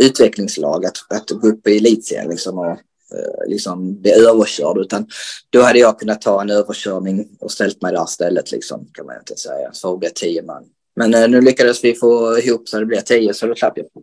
utvecklingslag 0.00 0.86
att, 0.86 0.96
att 1.08 1.30
gå 1.30 1.48
upp 1.48 1.68
i 1.68 1.76
elitserien 1.76 2.28
liksom 2.28 2.58
och 2.58 2.70
eh, 2.70 3.48
liksom 3.48 4.00
bli 4.00 4.12
överkörd. 4.12 4.78
Utan 4.78 5.08
då 5.50 5.62
hade 5.62 5.78
jag 5.78 5.98
kunnat 5.98 6.20
ta 6.20 6.42
en 6.42 6.50
överkörning 6.50 7.28
och 7.40 7.52
ställt 7.52 7.82
mig 7.82 7.92
där 7.92 8.04
istället 8.04 8.52
liksom 8.52 8.88
kan 8.92 9.06
man 9.06 9.18
inte 9.18 9.36
säga. 9.36 9.70
Så 9.72 9.96
det 9.96 10.14
tio 10.14 10.42
man. 10.42 10.64
Men 11.02 11.14
eh, 11.14 11.28
nu 11.28 11.40
lyckades 11.40 11.84
vi 11.84 11.94
få 11.94 12.38
ihop 12.38 12.68
så 12.68 12.78
det 12.80 12.86
blev 12.86 13.00
tio 13.00 13.34
så 13.34 13.46
då 13.46 13.54
slapp 13.54 13.78
jag. 13.78 13.86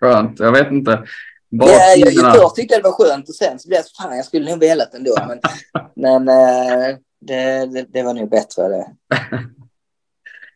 Skönt. 0.00 0.40
Jag 0.40 0.52
vet 0.52 0.72
inte. 0.72 1.02
Ja, 1.48 1.94
jag, 1.96 2.12
jag 2.12 2.34
först 2.34 2.56
tyckte 2.56 2.76
det 2.76 2.82
var 2.82 2.92
skönt 2.92 3.28
och 3.28 3.34
sen 3.34 3.58
så 3.58 3.68
blev 3.68 3.80
det 3.82 4.02
fan 4.02 4.16
jag 4.16 4.24
skulle 4.24 4.50
nog 4.50 4.60
velat 4.60 4.94
ändå. 4.94 5.16
Men, 5.94 6.24
men 6.24 6.28
eh, 6.28 6.96
det, 7.20 7.66
det, 7.66 7.86
det, 7.92 8.02
var 8.02 8.14
nog 8.14 8.30
bättre 8.30 8.68
det. 8.68 8.86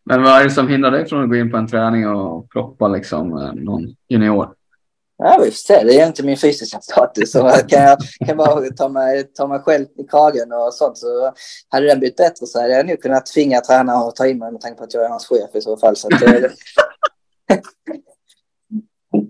men 0.05 0.23
vad 0.23 0.41
är 0.41 0.45
det 0.45 0.51
som 0.51 0.69
hindrar 0.69 0.91
dig 0.91 1.09
från 1.09 1.23
att 1.23 1.29
gå 1.29 1.37
in 1.37 1.51
på 1.51 1.57
en 1.57 1.67
träning 1.67 2.09
och 2.09 2.51
ploppa 2.51 2.89
liksom 2.89 3.39
eh, 3.39 3.53
någon 3.55 3.97
junior? 4.09 4.55
Ja, 5.23 5.39
vi 5.45 5.51
får 5.51 5.57
se. 5.57 5.85
Det 5.85 6.01
är 6.01 6.07
inte 6.07 6.23
min 6.23 6.37
fysiska 6.37 6.81
status. 6.81 7.33
Så 7.33 7.51
kan 7.69 7.83
jag 7.83 7.99
kan 8.27 8.37
bara 8.37 8.71
ta 8.71 8.89
mig, 8.89 9.25
ta 9.25 9.47
mig 9.47 9.61
själv 9.61 9.87
i 9.97 10.05
kragen 10.05 10.53
och 10.53 10.75
sånt 10.75 10.99
så 10.99 11.33
hade 11.69 11.87
den 11.87 11.99
blivit 11.99 12.17
bättre 12.17 12.47
så 12.47 12.61
hade 12.61 12.73
jag 12.73 12.87
nog 12.87 13.01
kunnat 13.03 13.27
tvinga 13.27 13.61
tränaren 13.61 14.09
att 14.09 14.17
ta 14.17 14.27
in 14.27 14.39
mig 14.39 14.53
med 14.53 14.61
tanke 14.61 14.79
på 14.79 14.85
att 14.85 14.95
jag 14.95 15.05
är 15.05 15.09
hans 15.09 15.27
chef 15.27 15.55
i 15.55 15.61
så 15.61 15.77
fall. 15.77 15.97
Så 15.97 16.09
att, 16.09 16.23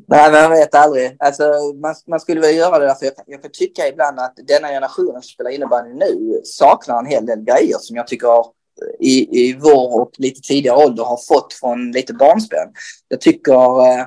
Nej, 0.08 0.32
men 0.32 0.42
man 0.42 0.50
vet 0.50 0.74
aldrig. 0.74 1.16
Alltså, 1.18 1.42
man, 1.82 1.94
man 2.06 2.20
skulle 2.20 2.40
väl 2.40 2.56
göra 2.56 2.78
det 2.78 2.86
därför 2.86 3.06
jag, 3.06 3.14
jag 3.26 3.42
kan 3.42 3.50
tycka 3.50 3.88
ibland 3.88 4.20
att 4.20 4.34
denna 4.48 4.68
generationen 4.68 5.22
som 5.22 5.22
spelar 5.22 5.50
innebandy 5.50 5.94
nu 5.94 6.40
saknar 6.44 6.98
en 6.98 7.06
hel 7.06 7.26
del 7.26 7.40
grejer 7.40 7.76
som 7.78 7.96
jag 7.96 8.06
tycker 8.06 8.44
i, 9.00 9.40
i 9.40 9.58
vår 9.60 10.00
och 10.00 10.10
lite 10.18 10.40
tidigare 10.40 10.84
ålder 10.84 11.04
har 11.04 11.20
fått 11.28 11.52
från 11.52 11.92
lite 11.92 12.14
barnspel. 12.14 12.68
Jag 13.08 13.20
tycker 13.20 13.80
eh, 13.80 14.06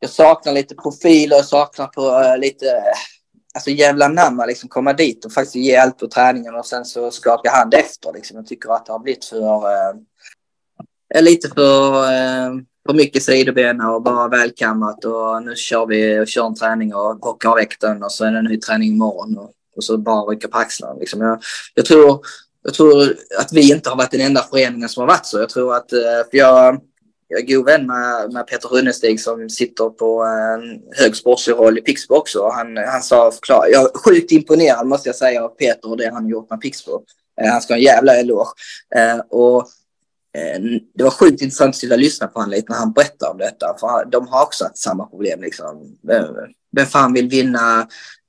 jag 0.00 0.10
saknar 0.10 0.52
lite 0.52 0.74
profiler, 0.74 1.36
jag 1.36 1.44
saknar 1.44 1.86
på 1.86 2.02
uh, 2.02 2.38
lite, 2.38 2.66
eh, 2.66 2.98
alltså 3.54 3.70
jävla 3.70 4.08
namn 4.08 4.44
liksom 4.46 4.68
komma 4.68 4.92
dit 4.92 5.24
och 5.24 5.32
faktiskt 5.32 5.54
ge 5.54 5.76
allt 5.76 5.98
på 5.98 6.08
träningen 6.08 6.54
och 6.54 6.66
sen 6.66 6.84
så 6.84 7.10
skaka 7.10 7.50
hand 7.50 7.74
efter 7.74 8.12
liksom. 8.12 8.36
Jag 8.36 8.46
tycker 8.46 8.70
att 8.70 8.86
det 8.86 8.92
har 8.92 8.98
blivit 8.98 9.24
för, 9.24 9.72
eh, 9.72 9.94
eh 11.14 11.22
lite 11.22 11.48
för, 11.48 12.04
eh, 12.04 12.50
för 12.86 12.94
mycket 12.94 13.22
sidobena 13.22 13.90
och 13.90 14.02
bara 14.02 14.28
välkammat 14.28 15.04
och 15.04 15.42
nu 15.42 15.56
kör 15.56 15.86
vi 15.86 16.20
och 16.20 16.28
kör 16.28 16.46
en 16.46 16.54
träning 16.54 16.94
och 16.94 17.18
bockar 17.18 17.48
av 17.48 17.56
väkten 17.56 18.02
och 18.02 18.12
så 18.12 18.24
är 18.24 18.32
det 18.32 18.38
en 18.38 18.44
ny 18.44 18.60
träning 18.60 18.88
imorgon 18.88 19.38
och, 19.38 19.50
och 19.76 19.84
så 19.84 19.98
bara 19.98 20.22
rycka 20.22 20.48
på 20.48 20.58
axlarna 20.58 20.94
liksom. 20.94 21.20
Jag, 21.20 21.42
jag 21.74 21.84
tror 21.84 22.20
jag 22.62 22.74
tror 22.74 23.16
att 23.38 23.52
vi 23.52 23.72
inte 23.72 23.90
har 23.90 23.96
varit 23.96 24.10
den 24.10 24.20
enda 24.20 24.42
föreningen 24.42 24.88
som 24.88 25.00
har 25.00 25.08
varit 25.08 25.26
så. 25.26 25.38
Jag 25.38 25.48
tror 25.48 25.74
att, 25.74 25.90
för 26.30 26.36
jag, 26.36 26.80
jag 27.30 27.40
är 27.40 27.56
god 27.56 27.64
vän 27.64 27.86
med, 27.86 28.32
med 28.32 28.46
Peter 28.46 28.68
Runnestig 28.68 29.20
som 29.20 29.50
sitter 29.50 29.90
på 29.90 30.24
eh, 30.24 30.54
en 30.54 30.82
hög 30.92 31.16
sportslig 31.16 31.54
roll 31.54 31.78
i 31.78 31.80
Pixbo 31.80 32.14
också. 32.14 32.48
Han, 32.48 32.76
han 32.76 33.02
sa 33.02 33.30
förklara. 33.30 33.68
Jag 33.68 33.82
är 33.82 33.98
sjukt 33.98 34.32
imponerad 34.32 34.86
måste 34.86 35.08
jag 35.08 35.16
säga 35.16 35.44
av 35.44 35.48
Peter 35.48 35.90
och 35.90 35.96
det 35.96 36.10
han 36.12 36.28
gjort 36.28 36.50
med 36.50 36.60
Pixbo. 36.60 37.02
Eh, 37.40 37.50
han 37.52 37.62
ska 37.62 37.72
ha 37.72 37.78
en 37.78 37.84
jävla 37.84 38.16
eloge. 38.16 38.50
Eh, 38.94 39.18
och 39.18 39.58
eh, 40.38 40.60
det 40.94 41.04
var 41.04 41.10
sjukt 41.10 41.42
intressant 41.42 41.68
att 41.68 41.76
sitta 41.76 41.94
och 41.94 42.00
lyssna 42.00 42.26
på 42.26 42.38
honom 42.38 42.50
lite 42.50 42.72
när 42.72 42.78
han 42.78 42.92
berättade 42.92 43.32
om 43.32 43.38
detta. 43.38 43.76
För 43.80 44.04
de 44.04 44.28
har 44.28 44.42
också 44.42 44.64
haft 44.64 44.78
samma 44.78 45.06
problem 45.06 45.42
liksom. 45.42 45.98
Vem 46.76 46.86
fan 46.86 47.12
vill 47.12 47.28
vinna 47.28 47.80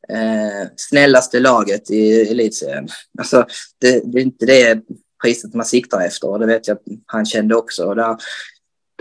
eh, 0.10 0.68
snällaste 0.76 1.40
laget 1.40 1.92
i 1.92 2.22
elitserien? 2.22 2.88
Alltså, 3.18 3.46
det, 3.80 4.02
det 4.06 4.20
är 4.20 4.24
inte 4.24 4.46
det 4.46 4.82
priset 5.24 5.54
man 5.54 5.66
siktar 5.66 6.02
efter 6.02 6.30
och 6.30 6.40
det 6.40 6.46
vet 6.46 6.68
jag 6.68 6.76
att 6.76 6.84
han 7.06 7.26
kände 7.26 7.56
också. 7.56 7.86
Och 7.86 7.96
där, 7.96 8.18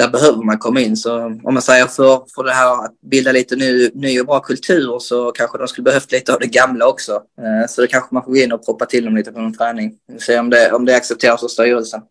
där 0.01 0.09
behöver 0.09 0.43
man 0.43 0.59
komma 0.59 0.81
in. 0.81 0.97
Så 0.97 1.25
om 1.25 1.55
man 1.55 1.63
säger 1.63 1.87
för, 1.87 2.23
för 2.35 2.45
det 2.45 2.53
här 2.53 2.85
att 2.85 3.01
bilda 3.01 3.33
lite 3.33 3.57
ny, 3.57 3.91
ny 3.95 4.21
och 4.21 4.27
bra 4.27 4.41
kultur 4.41 4.99
så 4.99 5.33
kanske 5.33 5.59
de 5.59 5.69
skulle 5.69 5.85
behövt 5.85 6.13
lite 6.13 6.35
av 6.35 6.41
det 6.41 6.47
gamla 6.47 6.87
också. 6.87 7.13
Eh, 7.13 7.67
så 7.69 7.81
det 7.81 7.87
kanske 7.87 8.15
man 8.15 8.25
får 8.25 8.31
gå 8.31 8.37
in 8.37 8.53
och 8.53 8.65
proppa 8.65 8.87
till 8.87 9.05
dem 9.05 9.17
lite 9.17 9.33
på 9.33 9.41
någon 9.41 9.55
träning. 9.55 9.95
Se 10.21 10.39
om 10.39 10.51
det, 10.51 10.73
om 10.73 10.85
det 10.85 10.97
accepteras 10.97 11.43
av 11.43 11.49
styrelsen. 11.49 12.01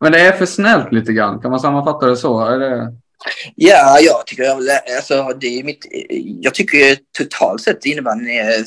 Men 0.00 0.12
det 0.12 0.20
är 0.20 0.32
för 0.32 0.46
snällt 0.46 0.92
lite 0.92 1.12
grann. 1.12 1.40
Kan 1.40 1.50
man 1.50 1.60
sammanfatta 1.60 2.06
det 2.06 2.16
så? 2.16 2.40
Är 2.40 2.58
det... 2.58 2.92
Ja, 3.54 3.98
jag 4.00 4.26
tycker, 4.26 4.44
alltså, 4.96 5.32
det 5.40 5.46
är 5.46 5.64
mitt, 5.64 5.86
jag 6.40 6.54
tycker 6.54 6.96
totalt 7.18 7.62
sett 7.62 7.86
innebandyn 7.86 8.38
är 8.38 8.64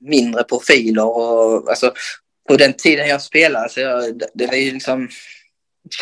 mindre 0.00 0.44
profiler 0.44 1.04
och 1.04 1.68
alltså, 1.68 1.92
på 2.48 2.56
den 2.56 2.72
tiden 2.72 3.08
jag 3.08 3.22
spelade 3.22 3.68
så 3.68 3.80
jag, 3.80 4.22
det 4.34 4.46
var 4.46 4.54
ju 4.54 4.72
liksom 4.72 5.08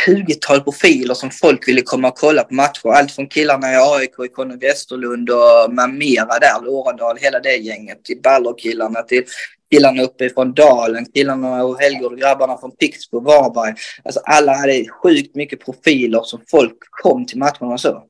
20-tal 0.07 0.61
profiler 0.61 1.15
som 1.15 1.31
folk 1.31 1.69
ville 1.69 1.83
komma 1.83 2.09
och 2.09 2.19
kolla 2.19 2.45
på 2.45 2.55
matcher. 2.55 2.89
Allt 2.89 3.13
från 3.13 3.27
killarna 3.27 3.73
i 3.73 3.77
AIK, 3.77 4.15
i 4.27 4.29
Conny 4.29 4.57
Westerlund 4.57 5.31
och 5.31 5.75
Mamera 5.75 6.39
där, 6.39 6.65
Låradal, 6.65 7.17
hela 7.21 7.41
det 7.41 7.57
gänget. 7.57 8.05
Till 8.05 8.21
Ballerkillarna, 8.23 9.03
till 9.03 9.25
killarna 9.71 10.03
uppifrån 10.03 10.55
Dalen, 10.55 11.07
killarna 11.15 11.65
och 11.65 11.81
Helgård, 11.81 12.19
grabbarna 12.19 12.59
från 12.59 12.77
Pixbo, 12.77 13.21
Varberg. 13.21 13.75
Alltså 14.05 14.21
alla 14.25 14.55
hade 14.55 14.89
sjukt 15.03 15.37
mycket 15.37 15.65
profiler 15.65 16.23
som 16.23 16.41
folk 16.51 16.79
kom 16.91 17.27
till 17.27 17.39
matcherna 17.39 17.73
och 17.73 17.81
så. 17.81 18.03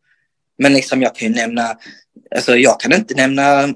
Men 0.58 0.72
liksom 0.72 1.02
jag 1.02 1.14
kan 1.14 1.28
ju 1.28 1.34
nämna, 1.34 1.76
alltså 2.34 2.56
jag 2.56 2.80
kan 2.80 2.92
inte 2.92 3.14
nämna 3.14 3.74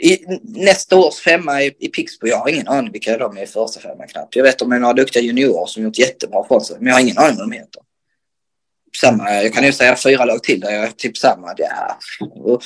i, 0.00 0.24
nästa 0.42 0.96
års 0.96 1.20
femma 1.20 1.62
i, 1.62 1.76
i 1.78 1.88
Pixbo, 1.88 2.26
jag 2.26 2.36
har 2.36 2.48
ingen 2.48 2.68
aning 2.68 2.92
vilka 2.92 3.18
de 3.18 3.36
är 3.36 3.42
i 3.42 3.46
första 3.46 3.80
femman 3.80 4.08
knappt. 4.08 4.36
Jag 4.36 4.42
vet 4.42 4.62
om 4.62 4.70
det 4.70 4.76
är 4.76 4.80
några 4.80 4.94
duktiga 4.94 5.22
juniorer 5.22 5.66
som 5.66 5.82
gjort 5.82 5.98
jättebra 5.98 6.44
från 6.48 6.60
sig, 6.60 6.76
men 6.78 6.86
jag 6.86 6.94
har 6.94 7.00
ingen 7.00 7.18
aning 7.18 7.36
vad 7.36 7.50
de 7.50 7.52
heter. 7.52 7.82
Samma, 9.00 9.42
jag 9.42 9.54
kan 9.54 9.64
ju 9.64 9.72
säga 9.72 9.96
fyra 9.96 10.24
lag 10.24 10.42
till 10.42 10.60
där 10.60 10.70
jag 10.70 10.84
är 10.84 10.90
typ 10.90 11.16
samma. 11.16 11.54
Ja, 11.56 11.98
och, 12.20 12.62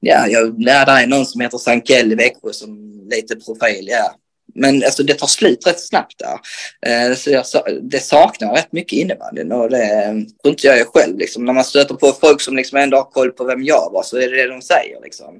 ja, 0.00 0.26
jag, 0.28 0.54
ja, 0.58 0.84
där 0.84 1.02
är 1.02 1.06
någon 1.06 1.26
som 1.26 1.40
heter 1.40 1.58
Sankell 1.58 2.12
i 2.12 2.14
Växjö 2.14 2.52
som 2.52 3.00
lite 3.10 3.36
profil, 3.36 3.88
ja. 3.88 4.14
Men 4.58 4.84
alltså, 4.84 5.02
det 5.02 5.14
tar 5.14 5.26
slut 5.26 5.66
rätt 5.66 5.80
snabbt 5.80 6.14
där. 6.18 6.38
Eh, 6.86 7.14
så 7.14 7.30
jag, 7.30 7.44
det 7.82 8.00
saknar 8.00 8.54
rätt 8.54 8.72
mycket 8.72 8.92
innebandyn 8.92 9.52
och 9.52 9.70
det 9.70 9.88
tror 10.42 10.50
inte 10.50 10.66
jag 10.66 10.78
är 10.78 10.84
själv. 10.84 11.18
Liksom. 11.18 11.44
När 11.44 11.52
man 11.52 11.64
stöter 11.64 11.94
på 11.94 12.12
folk 12.20 12.40
som 12.40 12.56
liksom 12.56 12.78
ändå 12.78 12.96
har 12.96 13.04
koll 13.04 13.30
på 13.30 13.44
vem 13.44 13.64
jag 13.64 13.90
var 13.92 14.02
så 14.02 14.16
är 14.16 14.30
det 14.30 14.36
det 14.36 14.48
de 14.48 14.62
säger. 14.62 15.00
Liksom. 15.02 15.34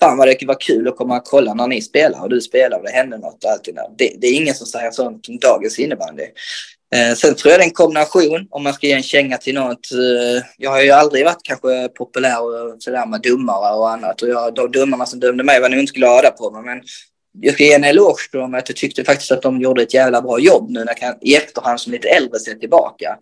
Fan 0.00 0.16
vad 0.16 0.28
det 0.28 0.46
var 0.46 0.60
kul 0.60 0.88
att 0.88 0.96
komma 0.96 1.16
och 1.16 1.24
kolla 1.24 1.54
när 1.54 1.66
ni 1.66 1.82
spelar 1.82 2.22
och 2.22 2.30
du 2.30 2.40
spelar 2.40 2.78
och 2.78 2.84
det 2.84 2.90
hände 2.90 3.18
något 3.18 3.44
och 3.44 3.50
allt 3.50 3.64
det 3.64 3.72
där. 3.72 3.86
Det, 3.98 4.12
det 4.18 4.26
är 4.26 4.34
ingen 4.34 4.54
som 4.54 4.66
säger 4.66 4.90
sånt 4.90 5.28
om 5.28 5.38
dagens 5.38 5.78
innebandy. 5.78 6.26
Eh, 6.94 7.14
sen 7.14 7.34
tror 7.34 7.50
jag 7.50 7.60
det 7.60 7.64
är 7.64 7.68
en 7.68 7.74
kombination 7.74 8.46
om 8.50 8.62
man 8.62 8.72
ska 8.72 8.86
ge 8.86 8.92
en 8.92 9.02
känga 9.02 9.38
till 9.38 9.54
något. 9.54 9.92
Eh, 9.92 10.44
jag 10.58 10.70
har 10.70 10.82
ju 10.82 10.90
aldrig 10.90 11.24
varit 11.24 11.42
kanske 11.42 11.88
populär 11.88 12.42
och 12.42 12.82
sådär 12.82 13.06
med 13.06 13.20
domare 13.22 13.74
och 13.74 13.90
annat 13.90 14.22
och 14.22 14.28
jag, 14.28 14.54
de 14.54 14.70
domarna 14.70 15.06
som 15.06 15.20
dömde 15.20 15.44
mig 15.44 15.60
var 15.60 15.68
nog 15.68 15.80
inte 15.80 15.92
glada 15.92 16.30
på 16.30 16.50
mig 16.50 16.62
men 16.62 16.82
jag 17.40 17.54
ska 17.54 17.64
ge 17.64 17.72
en 17.72 17.84
eloge 17.84 18.30
till 18.30 18.40
dem 18.40 18.54
att 18.54 18.68
jag 18.68 18.76
tyckte 18.76 19.04
faktiskt 19.04 19.32
att 19.32 19.42
de 19.42 19.60
gjorde 19.60 19.82
ett 19.82 19.94
jävla 19.94 20.22
bra 20.22 20.38
jobb 20.38 20.70
nu 20.70 20.80
när 20.80 20.86
jag 20.86 20.96
kan 20.96 21.14
i 21.20 21.34
efterhand 21.34 21.80
som 21.80 21.92
lite 21.92 22.08
äldre 22.08 22.38
ser 22.38 22.54
tillbaka. 22.54 23.16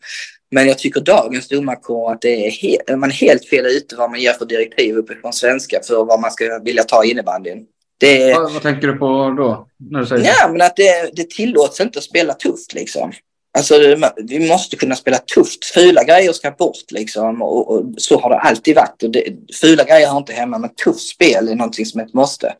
Men 0.50 0.68
jag 0.68 0.78
tycker 0.78 1.00
dagens 1.00 1.48
domarkår 1.48 2.12
att 2.12 2.20
det 2.20 2.46
är 2.46 2.50
helt, 2.50 2.98
man 2.98 3.10
är 3.10 3.14
helt 3.14 3.48
fel 3.48 3.66
ute 3.66 3.96
vad 3.96 4.10
man 4.10 4.20
ger 4.20 4.32
för 4.32 4.44
direktiv 4.44 4.96
uppifrån 4.96 5.32
svenska 5.32 5.80
för 5.86 6.04
vad 6.04 6.20
man 6.20 6.30
ska 6.30 6.60
vilja 6.64 6.84
ta 6.84 7.04
innebandyn. 7.04 7.66
Det, 7.98 8.34
vad, 8.34 8.52
vad 8.52 8.62
tänker 8.62 8.86
du 8.86 8.96
på 8.96 9.34
då? 9.36 9.68
När 9.90 10.00
du 10.00 10.06
säger 10.06 10.24
ja, 10.24 10.48
men 10.52 10.60
att 10.60 10.76
det, 10.76 11.10
det 11.12 11.30
tillåts 11.30 11.80
inte 11.80 11.98
att 11.98 12.04
spela 12.04 12.34
tufft 12.34 12.74
liksom. 12.74 13.12
Alltså, 13.58 13.74
vi 14.16 14.48
måste 14.48 14.76
kunna 14.76 14.96
spela 14.96 15.18
tufft. 15.18 15.64
Fula 15.64 16.04
grejer 16.04 16.32
ska 16.32 16.50
bort 16.50 16.90
liksom 16.90 17.42
och, 17.42 17.70
och 17.70 17.84
så 17.96 18.20
har 18.20 18.30
det 18.30 18.38
alltid 18.38 18.76
varit. 18.76 19.02
Och 19.02 19.10
det, 19.10 19.24
fula 19.60 19.84
grejer 19.84 20.08
har 20.08 20.18
inte 20.18 20.32
hemma, 20.32 20.58
men 20.58 20.70
tufft 20.84 21.08
spel 21.08 21.48
är 21.48 21.54
någonting 21.54 21.86
som 21.86 22.00
är 22.00 22.04
ett 22.04 22.14
måste. 22.14 22.54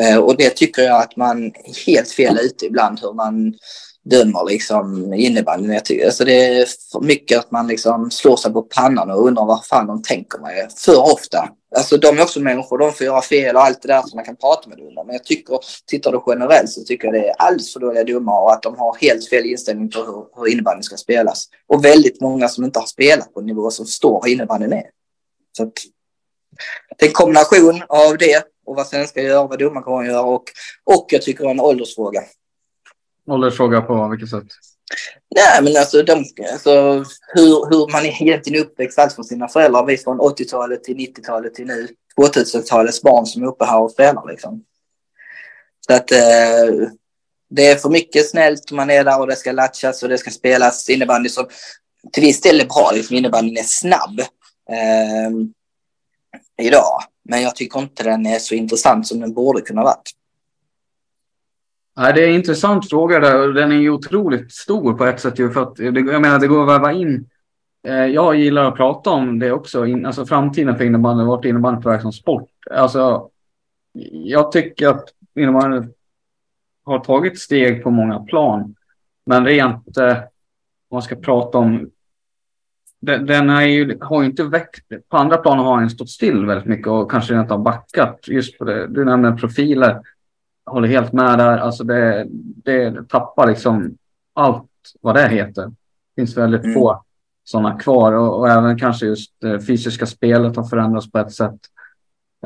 Eh, 0.00 0.18
och 0.18 0.36
det 0.36 0.50
tycker 0.50 0.82
jag 0.82 1.02
att 1.02 1.16
man 1.16 1.44
är 1.44 1.86
helt 1.86 2.10
fel 2.10 2.38
ute 2.38 2.66
ibland 2.66 3.00
hur 3.00 3.12
man 3.12 3.54
dömer 4.10 4.50
liksom 4.50 5.14
innebandyn. 5.14 5.72
Jag 5.72 5.84
tycker, 5.84 6.06
alltså 6.06 6.24
det 6.24 6.46
är 6.46 6.66
för 6.92 7.00
mycket 7.00 7.38
att 7.38 7.50
man 7.50 7.66
liksom 7.66 8.10
slår 8.10 8.36
sig 8.36 8.52
på 8.52 8.62
pannan 8.62 9.10
och 9.10 9.26
undrar 9.26 9.46
vad 9.46 9.66
fan 9.66 9.86
de 9.86 10.02
tänker 10.02 10.38
med 10.38 10.72
för 10.76 11.12
ofta. 11.12 11.48
Alltså 11.76 11.96
de 11.96 12.18
är 12.18 12.22
också 12.22 12.40
människor, 12.40 12.78
de 12.78 12.92
får 12.92 13.06
göra 13.06 13.22
fel 13.22 13.56
och 13.56 13.62
allt 13.62 13.82
det 13.82 13.88
där 13.88 14.02
som 14.02 14.16
man 14.16 14.24
kan 14.24 14.36
prata 14.36 14.68
med 14.68 14.78
dem 14.78 15.06
Men 15.06 15.14
jag 15.14 15.24
tycker, 15.24 15.58
tittar 15.86 16.12
du 16.12 16.20
generellt 16.26 16.70
så 16.70 16.84
tycker 16.84 17.04
jag 17.04 17.14
det 17.14 17.28
är 17.28 17.34
alldeles 17.38 17.72
för 17.72 17.80
dåliga 17.80 18.04
domare 18.04 18.44
och 18.44 18.52
att 18.52 18.62
de 18.62 18.78
har 18.78 18.96
helt 19.00 19.28
fel 19.28 19.46
inställning 19.46 19.90
på 19.90 19.98
hur, 19.98 20.24
hur 20.36 20.52
innebandyn 20.52 20.82
ska 20.82 20.96
spelas. 20.96 21.44
Och 21.68 21.84
väldigt 21.84 22.20
många 22.20 22.48
som 22.48 22.64
inte 22.64 22.78
har 22.78 22.86
spelat 22.86 23.34
på 23.34 23.40
nivå 23.40 23.70
som 23.70 23.86
står 23.86 24.22
hur 24.24 24.32
innebandyn 24.32 24.72
är. 24.72 24.86
Så 25.56 25.62
att, 25.62 25.72
det 26.98 27.04
är 27.04 27.08
en 27.08 27.14
kombination 27.14 27.82
av 27.88 28.18
det 28.18 28.44
och 28.66 28.76
vad 28.76 28.86
svenskar 28.86 29.22
gör, 29.22 29.48
vad 29.48 29.58
domarkåren 29.58 30.10
gör 30.10 30.24
och, 30.24 30.44
och 30.84 31.06
jag 31.08 31.22
tycker 31.22 31.44
det 31.44 31.50
är 31.50 31.54
en 31.54 31.60
åldersfråga. 31.60 32.22
Åldersfråga 33.26 33.80
på 33.80 34.08
vilket 34.08 34.30
sätt? 34.30 34.46
Nej, 35.34 35.62
men 35.62 35.76
alltså, 35.76 36.02
de, 36.02 36.24
alltså 36.52 37.04
hur, 37.34 37.70
hur 37.70 37.92
man 37.92 38.06
är 38.06 38.22
egentligen 38.22 38.62
uppväxt 38.62 38.98
allt 38.98 39.14
från 39.14 39.24
sina 39.24 39.48
föräldrar. 39.48 39.86
Vi 39.86 39.96
från 39.96 40.20
80-talet 40.20 40.84
till 40.84 40.96
90-talet 40.96 41.54
till 41.54 41.66
nu 41.66 41.88
2000-talets 42.20 43.02
barn 43.02 43.26
som 43.26 43.42
är 43.42 43.46
uppe 43.46 43.64
här 43.64 43.80
och 43.80 43.90
spelar 43.90 44.26
liksom. 44.28 44.64
Så 45.86 45.94
att 45.94 46.12
eh, 46.12 46.88
det 47.50 47.66
är 47.66 47.76
för 47.76 47.88
mycket 47.88 48.30
snällt. 48.30 48.72
Man 48.72 48.90
är 48.90 49.04
där 49.04 49.20
och 49.20 49.26
det 49.26 49.36
ska 49.36 49.52
latchas 49.52 50.02
och 50.02 50.08
det 50.08 50.18
ska 50.18 50.30
spelas 50.30 50.88
innebandy 50.88 51.28
som 51.28 51.46
till 52.12 52.22
viss 52.22 52.40
del 52.40 52.60
är 52.60 52.66
bra. 52.66 52.90
Liksom 52.94 53.16
innebandyn 53.16 53.56
är 53.56 53.62
snabb 53.62 54.20
eh, 54.70 55.30
idag. 56.66 57.02
Men 57.28 57.42
jag 57.42 57.56
tycker 57.56 57.80
inte 57.80 58.02
den 58.02 58.26
är 58.26 58.38
så 58.38 58.54
intressant 58.54 59.06
som 59.06 59.20
den 59.20 59.34
borde 59.34 59.60
kunna 59.60 59.82
varit. 59.82 60.10
Nej, 61.96 62.12
det 62.12 62.24
är 62.24 62.28
en 62.28 62.34
intressant 62.34 62.90
fråga 62.90 63.20
där. 63.20 63.48
Den 63.48 63.72
är 63.72 63.76
ju 63.76 63.90
otroligt 63.90 64.52
stor 64.52 64.94
på 64.94 65.04
ett 65.04 65.20
sätt. 65.20 65.36
För 65.36 65.62
att, 65.62 65.78
jag 65.78 66.22
menar, 66.22 66.38
det 66.38 66.46
går 66.46 66.62
att 66.62 66.68
väva 66.68 66.92
in. 66.92 67.28
Eh, 67.86 68.06
jag 68.06 68.36
gillar 68.36 68.64
att 68.64 68.76
prata 68.76 69.10
om 69.10 69.38
det 69.38 69.52
också. 69.52 69.84
Alltså 70.06 70.26
framtiden 70.26 70.76
för 70.76 70.84
innebandy. 70.84 71.24
Vart 71.24 71.44
innebandy 71.44 71.82
på 71.82 71.88
väg 71.88 72.02
som 72.02 72.12
sport. 72.12 72.50
Alltså, 72.70 73.30
jag 74.12 74.52
tycker 74.52 74.88
att 74.88 75.04
innebandy 75.34 75.88
har 76.84 76.98
tagit 76.98 77.38
steg 77.38 77.82
på 77.82 77.90
många 77.90 78.20
plan. 78.20 78.74
Men 79.26 79.46
rent 79.46 79.96
eh, 79.96 80.16
om 80.88 80.94
man 80.94 81.02
ska 81.02 81.16
prata 81.16 81.58
om 81.58 81.90
den, 83.00 83.26
den 83.26 83.70
ju, 83.70 83.98
har 84.00 84.22
ju 84.22 84.28
inte 84.28 84.44
växt. 84.44 84.84
På 85.08 85.16
andra 85.16 85.36
plan 85.36 85.58
har 85.58 85.80
den 85.80 85.90
stått 85.90 86.10
still 86.10 86.46
väldigt 86.46 86.66
mycket 86.66 86.86
och 86.86 87.10
kanske 87.10 87.40
inte 87.40 87.54
har 87.54 87.58
backat. 87.58 88.28
Just 88.28 88.58
på 88.58 88.64
det. 88.64 88.86
Du 88.86 89.04
nämner 89.04 89.36
profiler. 89.36 90.02
Jag 90.64 90.72
håller 90.72 90.88
helt 90.88 91.12
med 91.12 91.38
där. 91.38 91.58
Alltså 91.58 91.84
det, 91.84 92.26
det 92.64 93.08
tappar 93.08 93.46
liksom 93.46 93.96
allt 94.34 94.70
vad 95.00 95.14
det 95.14 95.28
heter. 95.28 95.66
Det 95.66 96.20
finns 96.20 96.36
väldigt 96.36 96.64
mm. 96.64 96.74
få 96.74 97.02
sådana 97.44 97.78
kvar 97.78 98.12
och, 98.12 98.38
och, 98.38 98.48
även 98.48 98.78
kanske 98.78 99.06
just 99.06 99.40
det 99.40 99.60
fysiska 99.60 100.06
spelet 100.06 100.56
har 100.56 100.64
förändrats 100.64 101.12
på 101.12 101.18
ett 101.18 101.32
sätt. 101.32 101.60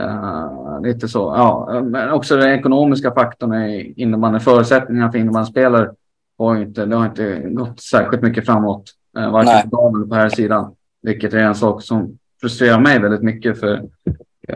Uh, 0.00 0.82
lite 0.82 1.08
så. 1.08 1.18
Ja, 1.18 1.80
men 1.84 2.10
också 2.10 2.36
den 2.36 2.50
ekonomiska 2.50 3.14
faktorn 3.14 3.54
i 3.54 3.94
innebandy. 3.96 4.38
Förutsättningarna 4.38 5.12
för 5.12 5.18
innebandyspelare 5.18 5.90
har 6.38 6.56
inte, 6.56 6.86
det 6.86 6.96
har 6.96 7.06
inte 7.06 7.40
gått 7.40 7.80
särskilt 7.80 8.22
mycket 8.22 8.46
framåt. 8.46 8.94
Uh, 9.18 9.30
varken 9.30 9.70
på 9.70 9.92
eller 9.96 10.06
på 10.06 10.14
här 10.14 10.28
sidan. 10.28 10.74
Vilket 11.02 11.34
är 11.34 11.38
en 11.38 11.54
sak 11.54 11.82
som 11.82 12.18
frustrerar 12.40 12.80
mig 12.80 12.98
väldigt 12.98 13.22
mycket. 13.22 13.60
För 13.60 13.82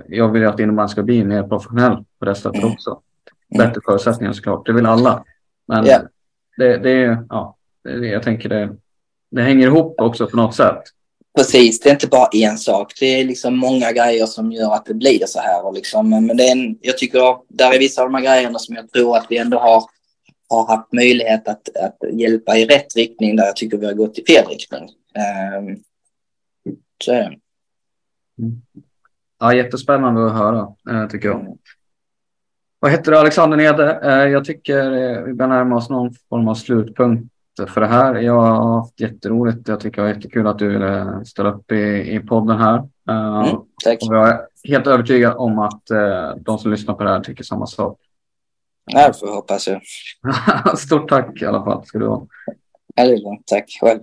jag 0.06 0.28
vill 0.28 0.43
ju 0.43 0.48
att 0.48 0.60
innebandy 0.60 0.90
ska 0.90 1.02
bli 1.02 1.24
mer 1.24 1.43
professionell 1.43 2.05
på 2.18 2.24
det 2.24 2.35
sättet 2.35 2.62
mm. 2.62 2.72
också. 2.72 3.01
Bättre 3.59 3.81
förutsättningar 3.85 4.32
såklart. 4.32 4.66
Det 4.66 4.72
vill 4.72 4.86
alla. 4.86 5.24
Men 5.68 5.86
yeah. 5.86 6.02
det, 6.56 6.78
det 6.78 6.90
är, 6.90 7.26
ja, 7.28 7.56
det, 7.85 8.06
jag 8.06 8.22
tänker 8.22 8.48
det, 8.48 8.76
det 9.31 9.43
hänger 9.43 9.66
ihop 9.66 10.01
också 10.01 10.26
på 10.26 10.36
något 10.36 10.55
sätt. 10.55 10.82
Precis, 11.36 11.81
det 11.81 11.89
är 11.89 11.93
inte 11.93 12.06
bara 12.06 12.28
en 12.32 12.59
sak. 12.59 12.93
Det 13.01 13.20
är 13.20 13.24
liksom 13.24 13.56
många 13.56 13.93
grejer 13.93 14.26
som 14.26 14.52
gör 14.52 14.74
att 14.74 14.86
det 14.86 14.94
blir 14.94 15.26
så 15.26 15.40
här. 15.40 15.66
Och 15.66 15.74
liksom, 15.74 16.10
men 16.10 16.36
det 16.36 16.43
är 16.43 16.52
en, 16.52 16.78
jag 16.81 16.98
tycker 16.98 17.36
där 17.48 17.74
är 17.74 17.78
vissa 17.78 18.02
av 18.02 18.09
de 18.09 18.14
här 18.14 18.22
grejerna 18.22 18.59
som 18.59 18.74
jag 18.74 18.93
tror 18.93 19.16
att 19.16 19.26
vi 19.28 19.39
ändå 19.39 19.59
har, 19.59 19.82
har 20.48 20.76
haft 20.76 20.92
möjlighet 20.92 21.48
att, 21.48 21.76
att 21.76 21.96
hjälpa 22.12 22.56
i 22.56 22.66
rätt 22.66 22.96
riktning 22.96 23.36
där 23.36 23.44
jag 23.44 23.56
tycker 23.56 23.78
vi 23.78 23.86
har 23.86 23.94
gått 23.94 24.18
i 24.18 24.24
fel 24.24 24.46
riktning. 24.46 24.82
Um, 25.58 25.82
så 27.04 27.12
är 27.12 27.30
det. 27.30 27.38
Mm. 28.38 28.62
Ja, 29.40 29.54
jättespännande 29.54 30.26
att 30.26 30.32
höra, 30.32 30.74
eh, 30.90 31.08
tycker 31.08 31.28
jag. 31.28 31.58
Vad 32.78 32.90
heter 32.90 33.12
du, 33.12 33.18
Alexander 33.18 33.56
Nede? 33.56 34.00
Eh, 34.02 34.28
jag 34.30 34.44
tycker 34.44 34.92
eh, 34.92 35.22
vi 35.22 35.34
börjar 35.34 35.48
närma 35.48 35.76
oss 35.76 35.90
någon 35.90 36.14
form 36.28 36.48
av 36.48 36.54
slutpunkt 36.54 37.30
för 37.68 37.80
det 37.80 37.86
här. 37.86 38.14
Jag 38.14 38.40
har 38.40 38.78
haft 38.80 39.00
jätteroligt. 39.00 39.68
Jag 39.68 39.80
tycker 39.80 39.96
det 39.96 40.08
var 40.08 40.14
jättekul 40.14 40.46
att 40.46 40.58
du 40.58 40.68
ville 40.68 41.24
ställa 41.24 41.52
upp 41.52 41.72
i, 41.72 42.14
i 42.14 42.20
podden 42.20 42.58
här. 42.58 42.88
Mm, 43.10 43.56
tack. 43.84 43.98
Och 44.08 44.16
jag 44.16 44.28
är 44.28 44.40
helt 44.64 44.86
övertygad 44.86 45.34
om 45.36 45.58
att 45.58 45.82
de 46.36 46.58
som 46.58 46.70
lyssnar 46.70 46.94
på 46.94 47.04
det 47.04 47.10
här 47.10 47.20
tycker 47.20 47.44
samma 47.44 47.66
sak. 47.66 47.98
Ja, 48.86 49.09
det 49.09 49.15
får 49.19 49.28
jag 49.28 49.35
hoppas 49.35 49.69
jag. 49.69 49.81
Stort 50.78 51.09
tack 51.09 51.43
i 51.43 51.47
alla 51.47 51.65
fall 51.65 51.86
ska 51.86 51.98
du 51.98 52.06
ha. 52.06 52.27
Ja, 52.94 53.05
det 53.05 53.12
är 53.12 53.16
lugnt. 53.16 53.47
Tack 53.47 53.65
själv. 53.81 54.01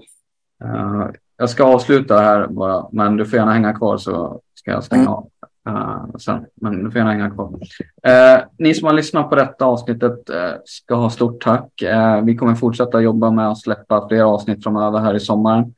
Jag 1.37 1.49
ska 1.49 1.63
avsluta 1.63 2.19
här 2.19 2.47
bara, 2.47 2.87
men 2.91 3.17
du 3.17 3.25
får 3.25 3.39
gärna 3.39 3.53
hänga 3.53 3.73
kvar 3.73 3.97
så 3.97 4.41
ska 4.53 4.71
jag 4.71 4.83
stänga 4.83 5.01
mm. 5.01 5.13
av. 5.13 5.27
Uh, 5.69 6.15
sen, 6.17 6.45
men 6.55 6.83
du 6.83 6.91
får 6.91 6.97
gärna 6.97 7.11
hänga 7.11 7.29
kvar. 7.29 7.47
Uh, 7.47 8.43
ni 8.57 8.73
som 8.73 8.85
har 8.85 8.93
lyssnat 8.93 9.29
på 9.29 9.35
detta 9.35 9.65
avsnittet 9.65 10.19
ska 10.65 10.95
ha 10.95 11.09
stort 11.09 11.43
tack. 11.43 11.83
vi 12.23 12.35
kommer 12.37 12.55
fortsätta 12.55 13.01
jobba 13.01 13.31
med 13.31 13.49
att 13.49 13.61
släppa 13.61 14.07
fler 14.07 14.21
avsnitt 14.21 14.63
framöver 14.63 14.99
här 14.99 15.13
i 15.13 15.19
sommaren. 15.19 15.73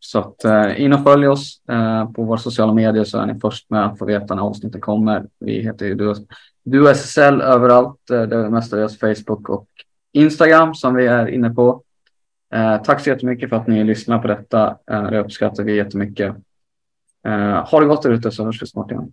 så 0.00 0.18
att 0.18 0.44
in 0.76 0.92
och 0.92 1.02
följ 1.02 1.28
oss 1.28 1.62
på 2.14 2.22
våra 2.22 2.38
sociala 2.38 2.72
medier 2.72 3.04
så 3.04 3.18
är 3.18 3.26
ni 3.26 3.40
först 3.40 3.70
med 3.70 3.86
att 3.86 3.98
få 3.98 4.04
veta 4.04 4.34
när 4.34 4.42
avsnitten 4.42 4.80
kommer. 4.80 5.26
Vi 5.40 5.62
heter 5.62 5.86
ju 5.86 5.94
du 6.68 6.90
SSL 6.90 7.40
överallt. 7.40 8.10
Eh, 8.10 8.22
det 8.22 8.36
är 8.36 8.50
mestadels 8.50 8.98
Facebook 8.98 9.48
och 9.48 9.68
Instagram 10.12 10.74
som 10.74 10.94
vi 10.94 11.06
är 11.06 11.26
inne 11.26 11.50
på. 11.50 11.82
Eh, 12.54 12.82
tack 12.82 13.00
så 13.00 13.10
jättemycket 13.10 13.48
för 13.48 13.56
att 13.56 13.66
ni 13.66 13.84
lyssnar 13.84 14.18
på 14.18 14.28
detta. 14.28 14.78
Eh, 14.90 15.10
det 15.10 15.20
uppskattar 15.20 15.64
vi 15.64 15.76
jättemycket. 15.76 16.36
Eh, 17.26 17.68
ha 17.70 17.80
det 17.80 17.86
gott 17.86 18.02
där 18.02 18.10
ute 18.10 18.30
så 18.30 18.44
hörs 18.44 18.62
vi 18.62 18.66
snart 18.66 18.90
igen. 18.90 19.12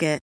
Market. 0.01 0.30